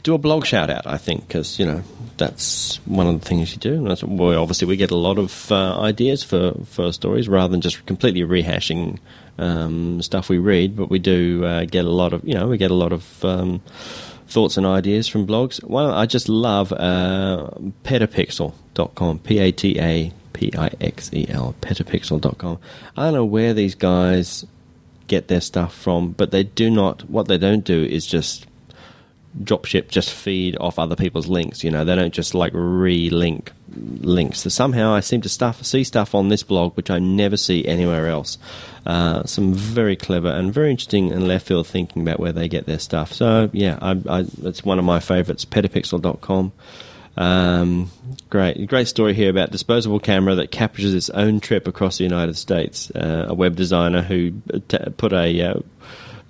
do 0.03 0.13
a 0.13 0.17
blog 0.17 0.45
shout 0.45 0.69
out. 0.69 0.85
I 0.85 0.97
think 0.97 1.27
because 1.27 1.57
you 1.59 1.65
know 1.65 1.81
that's 2.17 2.77
one 2.85 3.07
of 3.07 3.19
the 3.19 3.27
things 3.27 3.53
you 3.53 3.57
do. 3.57 3.75
And 3.75 3.87
that's, 3.89 4.03
well, 4.03 4.41
obviously, 4.41 4.67
we 4.67 4.77
get 4.77 4.91
a 4.91 4.97
lot 4.97 5.17
of 5.17 5.51
uh, 5.51 5.79
ideas 5.79 6.23
for, 6.23 6.53
for 6.65 6.91
stories 6.91 7.27
rather 7.27 7.51
than 7.51 7.61
just 7.61 7.85
completely 7.85 8.21
rehashing 8.21 8.99
um, 9.37 10.01
stuff 10.01 10.29
we 10.29 10.37
read. 10.37 10.75
But 10.75 10.89
we 10.89 10.99
do 10.99 11.43
uh, 11.45 11.65
get 11.65 11.85
a 11.85 11.89
lot 11.89 12.13
of, 12.13 12.23
you 12.27 12.33
know, 12.33 12.47
we 12.47 12.57
get 12.57 12.71
a 12.71 12.75
lot 12.75 12.93
of 12.93 13.25
um, 13.25 13.61
thoughts 14.27 14.57
and 14.57 14.65
ideas 14.65 15.07
from 15.07 15.27
blogs. 15.27 15.63
Well, 15.63 15.91
I 15.91 16.05
just 16.05 16.29
love 16.29 16.71
uh, 16.71 17.49
petapixel.com, 17.83 19.19
P 19.19 19.39
A 19.39 19.51
T 19.51 19.79
A 19.79 20.11
P 20.33 20.51
I 20.57 20.71
X 20.81 21.11
E 21.13 21.27
L, 21.29 21.55
petapixel.com. 21.61 22.59
I 22.97 23.03
don't 23.03 23.13
know 23.13 23.25
where 23.25 23.53
these 23.53 23.75
guys 23.75 24.45
get 25.07 25.27
their 25.27 25.41
stuff 25.41 25.75
from, 25.75 26.11
but 26.11 26.31
they 26.31 26.43
do 26.43 26.69
not, 26.69 27.09
what 27.09 27.27
they 27.27 27.37
don't 27.37 27.63
do 27.63 27.83
is 27.83 28.05
just 28.05 28.47
dropship 29.41 29.87
just 29.87 30.11
feed 30.11 30.57
off 30.57 30.77
other 30.77 30.95
people's 30.95 31.27
links. 31.27 31.63
You 31.63 31.71
know, 31.71 31.83
they 31.83 31.95
don't 31.95 32.13
just 32.13 32.33
like 32.35 32.51
re-link 32.53 33.51
links. 33.75 34.41
So 34.41 34.49
somehow 34.49 34.93
I 34.93 34.99
seem 34.99 35.21
to 35.21 35.29
stuff, 35.29 35.63
see 35.63 35.83
stuff 35.83 36.13
on 36.13 36.29
this 36.29 36.43
blog 36.43 36.75
which 36.75 36.89
I 36.89 36.99
never 36.99 37.37
see 37.37 37.65
anywhere 37.65 38.07
else. 38.07 38.37
Uh, 38.85 39.23
some 39.25 39.53
very 39.53 39.95
clever 39.95 40.27
and 40.27 40.53
very 40.53 40.69
interesting 40.69 41.11
and 41.11 41.27
left 41.27 41.47
field 41.47 41.67
thinking 41.67 42.01
about 42.01 42.19
where 42.19 42.33
they 42.33 42.47
get 42.47 42.65
their 42.65 42.79
stuff. 42.79 43.13
So 43.13 43.49
yeah, 43.53 43.79
I, 43.81 43.91
I, 44.09 44.25
it's 44.43 44.63
one 44.63 44.79
of 44.79 44.85
my 44.85 44.99
favourites. 44.99 45.45
Petapixel.com. 45.45 46.51
Um, 47.15 47.91
great, 48.29 48.67
great 48.67 48.87
story 48.87 49.13
here 49.13 49.29
about 49.29 49.51
disposable 49.51 49.99
camera 49.99 50.35
that 50.35 50.51
captures 50.51 50.93
its 50.93 51.09
own 51.11 51.39
trip 51.39 51.67
across 51.67 51.97
the 51.97 52.03
United 52.03 52.37
States. 52.37 52.91
Uh, 52.91 53.27
a 53.29 53.33
web 53.33 53.55
designer 53.55 54.01
who 54.01 54.31
t- 54.67 54.77
put 54.97 55.13
a 55.13 55.41
uh, 55.41 55.59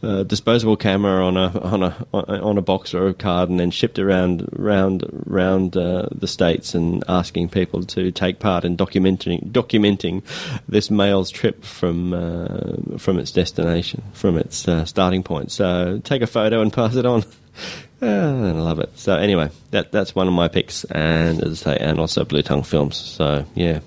uh, 0.03 0.23
disposable 0.23 0.75
camera 0.75 1.25
on 1.25 1.37
a 1.37 1.59
on 1.61 1.83
a 1.83 2.05
on 2.13 2.57
a 2.57 2.61
box 2.61 2.93
or 2.93 3.07
a 3.07 3.13
card, 3.13 3.49
and 3.49 3.59
then 3.59 3.71
shipped 3.71 3.97
around 3.97 4.47
round 4.53 5.03
round 5.25 5.77
uh, 5.77 6.07
the 6.11 6.27
states 6.27 6.73
and 6.73 7.03
asking 7.07 7.49
people 7.49 7.83
to 7.83 8.11
take 8.11 8.39
part 8.39 8.65
in 8.65 8.75
documenting 8.75 9.51
documenting 9.51 10.21
this 10.67 10.91
mail's 10.91 11.29
trip 11.29 11.63
from 11.63 12.13
uh, 12.13 12.97
from 12.97 13.17
its 13.17 13.31
destination, 13.31 14.03
from 14.13 14.37
its 14.37 14.67
uh, 14.67 14.85
starting 14.85 15.23
point. 15.23 15.51
So 15.51 16.01
take 16.03 16.21
a 16.21 16.27
photo 16.27 16.61
and 16.61 16.71
pass 16.71 16.95
it 16.95 17.05
on. 17.05 17.23
I 18.01 18.51
love 18.51 18.79
it. 18.79 18.97
So 18.97 19.15
anyway, 19.15 19.49
that 19.71 19.91
that's 19.91 20.13
one 20.13 20.27
of 20.27 20.33
my 20.33 20.49
picks, 20.49 20.83
and 20.85 21.41
as 21.41 21.65
I 21.65 21.77
say, 21.77 21.77
and 21.79 21.99
also 21.99 22.25
Blue 22.25 22.41
Tongue 22.41 22.63
Films. 22.63 22.97
So 22.97 23.45
yeah, 23.55 23.79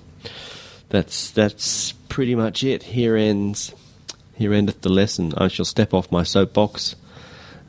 that's 0.89 1.31
that's 1.31 1.91
pretty 2.09 2.33
much 2.33 2.63
it. 2.63 2.81
Here 2.81 3.15
ends 3.15 3.73
here 4.37 4.53
endeth 4.53 4.81
the 4.81 4.89
lesson. 4.89 5.33
I 5.37 5.47
shall 5.47 5.65
step 5.65 5.93
off 5.93 6.11
my 6.11 6.23
soapbox 6.23 6.95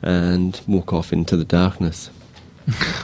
and 0.01 0.59
walk 0.67 0.93
off 0.93 1.11
into 1.11 1.35
the 1.35 1.45
darkness. 1.45 2.09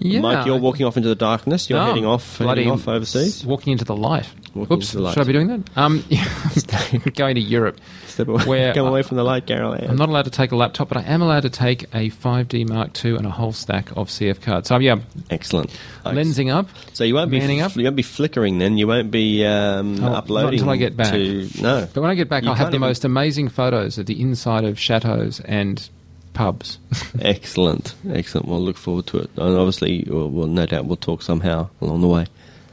yeah. 0.00 0.20
Mike, 0.20 0.46
you're 0.46 0.58
walking 0.58 0.86
off 0.86 0.96
into 0.96 1.08
the 1.08 1.14
darkness. 1.14 1.68
You're 1.70 1.78
Oh, 1.80 1.86
heading 1.86 2.04
off, 2.06 2.38
heading 2.38 2.70
off 2.70 2.86
overseas. 2.86 3.44
Walking 3.44 3.72
into 3.72 3.84
the 3.84 3.96
light. 3.96 4.28
Walking 4.54 4.76
Oops, 4.76 4.92
the 4.92 5.00
light. 5.00 5.14
should 5.14 5.22
I 5.22 5.24
be 5.24 5.32
doing 5.32 5.48
that? 5.48 5.60
Um, 5.76 6.04
going 7.14 7.34
to 7.36 7.40
Europe. 7.40 7.80
Step 8.18 8.26
away, 8.26 8.44
Where 8.46 8.74
come 8.74 8.86
I- 8.86 8.88
away 8.88 9.02
from 9.04 9.16
the 9.16 9.22
light, 9.22 9.46
Carol. 9.46 9.74
I'm 9.74 9.94
not 9.94 10.08
allowed 10.08 10.24
to 10.24 10.30
take 10.32 10.50
a 10.50 10.56
laptop, 10.56 10.88
but 10.88 10.98
I 10.98 11.02
am 11.02 11.22
allowed 11.22 11.42
to 11.42 11.50
take 11.50 11.84
a 11.94 12.10
5D 12.10 12.68
Mark 12.68 13.04
II 13.04 13.14
and 13.14 13.24
a 13.24 13.30
whole 13.30 13.52
stack 13.52 13.90
of 13.96 14.08
CF 14.08 14.40
cards. 14.40 14.66
So 14.68 14.76
yeah, 14.78 14.96
Excellent. 15.30 15.70
lensing 16.04 16.52
up. 16.52 16.68
So 16.94 17.04
you 17.04 17.14
won't 17.14 17.30
be 17.30 17.38
manning 17.38 17.60
up. 17.60 17.76
you 17.76 17.84
won't 17.84 17.94
be 17.94 18.02
flickering 18.02 18.58
then. 18.58 18.76
You 18.76 18.88
won't 18.88 19.12
be 19.12 19.44
um, 19.46 19.94
Oh, 19.98 20.08
not 20.08 20.12
uploading 20.24 20.58
until 20.58 20.70
I 20.70 20.76
get 20.78 20.96
back. 20.96 21.12
To, 21.12 21.48
no, 21.62 21.88
But 21.94 22.00
when 22.00 22.10
I 22.10 22.16
get 22.16 22.28
back, 22.28 22.42
You 22.42 22.48
I'll 22.48 22.56
have 22.56 22.72
the 22.72 22.78
even- 22.78 22.88
most 22.88 23.04
amazing 23.04 23.50
photos 23.50 23.98
of 23.98 24.06
the 24.06 24.20
inside 24.20 24.64
of 24.64 24.80
chateaus 24.80 25.38
and 25.44 25.88
pubs. 26.34 26.80
excellent, 27.20 27.94
excellent. 28.10 28.48
We'll 28.48 28.60
look 28.60 28.76
forward 28.78 29.06
to 29.08 29.18
it. 29.18 29.30
And 29.36 29.56
obviously, 29.56 30.04
we'll, 30.08 30.28
we'll 30.28 30.46
no 30.48 30.66
doubt 30.66 30.86
we'll 30.86 30.96
talk 30.96 31.22
somehow 31.22 31.68
along 31.80 32.00
the 32.00 32.08
way. 32.08 32.26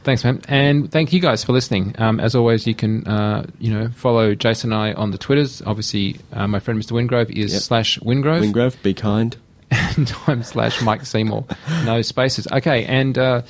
Thanks, 0.06 0.22
man, 0.22 0.40
and 0.46 0.92
thank 0.92 1.12
you 1.12 1.18
guys 1.18 1.42
for 1.42 1.52
listening. 1.52 1.92
Um, 1.98 2.20
as 2.20 2.36
always, 2.36 2.64
you 2.64 2.76
can 2.76 3.04
uh, 3.08 3.44
you 3.58 3.74
know 3.74 3.88
follow 3.88 4.36
Jason 4.36 4.72
and 4.72 4.80
I 4.80 4.92
on 4.92 5.10
the 5.10 5.18
Twitters. 5.18 5.62
Obviously, 5.66 6.20
uh, 6.32 6.46
my 6.46 6.60
friend 6.60 6.80
Mr. 6.80 6.92
Wingrove 6.92 7.28
is 7.28 7.52
Yep. 7.52 7.62
slash 7.62 7.98
Wingrove, 7.98 8.40
Wingrove, 8.52 8.80
be 8.84 8.94
kind. 8.94 9.36
and 9.72 10.14
I'm 10.28 10.44
slash 10.44 10.80
Mike 10.80 11.04
Seymour. 11.04 11.44
No 11.84 12.02
spaces. 12.02 12.46
Okay, 12.52 12.84
and 12.84 13.18
uh, 13.18 13.42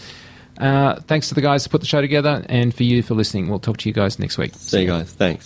uh, 0.57 0.99
thanks 1.03 1.29
to 1.29 1.35
the 1.35 1.43
guys 1.43 1.65
who 1.65 1.69
put 1.69 1.83
the 1.83 1.87
show 1.87 2.01
together, 2.01 2.43
and 2.49 2.75
for 2.75 2.85
you 2.85 3.03
for 3.03 3.13
listening. 3.13 3.49
We'll 3.49 3.59
talk 3.59 3.77
to 3.77 3.89
you 3.91 3.93
guys 3.93 4.19
next 4.19 4.39
week. 4.39 4.55
See 4.55 4.81
you 4.81 4.87
guys. 4.87 5.13
Thanks. 5.13 5.45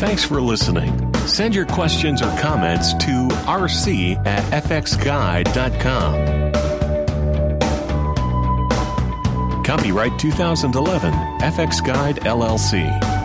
Thanks 0.00 0.24
for 0.24 0.40
listening. 0.40 1.14
Send 1.26 1.54
your 1.54 1.66
questions 1.66 2.22
or 2.22 2.34
comments 2.38 2.94
to 2.94 3.28
rc 3.44 4.26
at 4.26 4.64
fxguide.com. 4.64 6.67
Copyright 9.68 10.18
2011, 10.18 11.12
FX 11.40 11.84
Guide 11.84 12.16
LLC. 12.22 13.17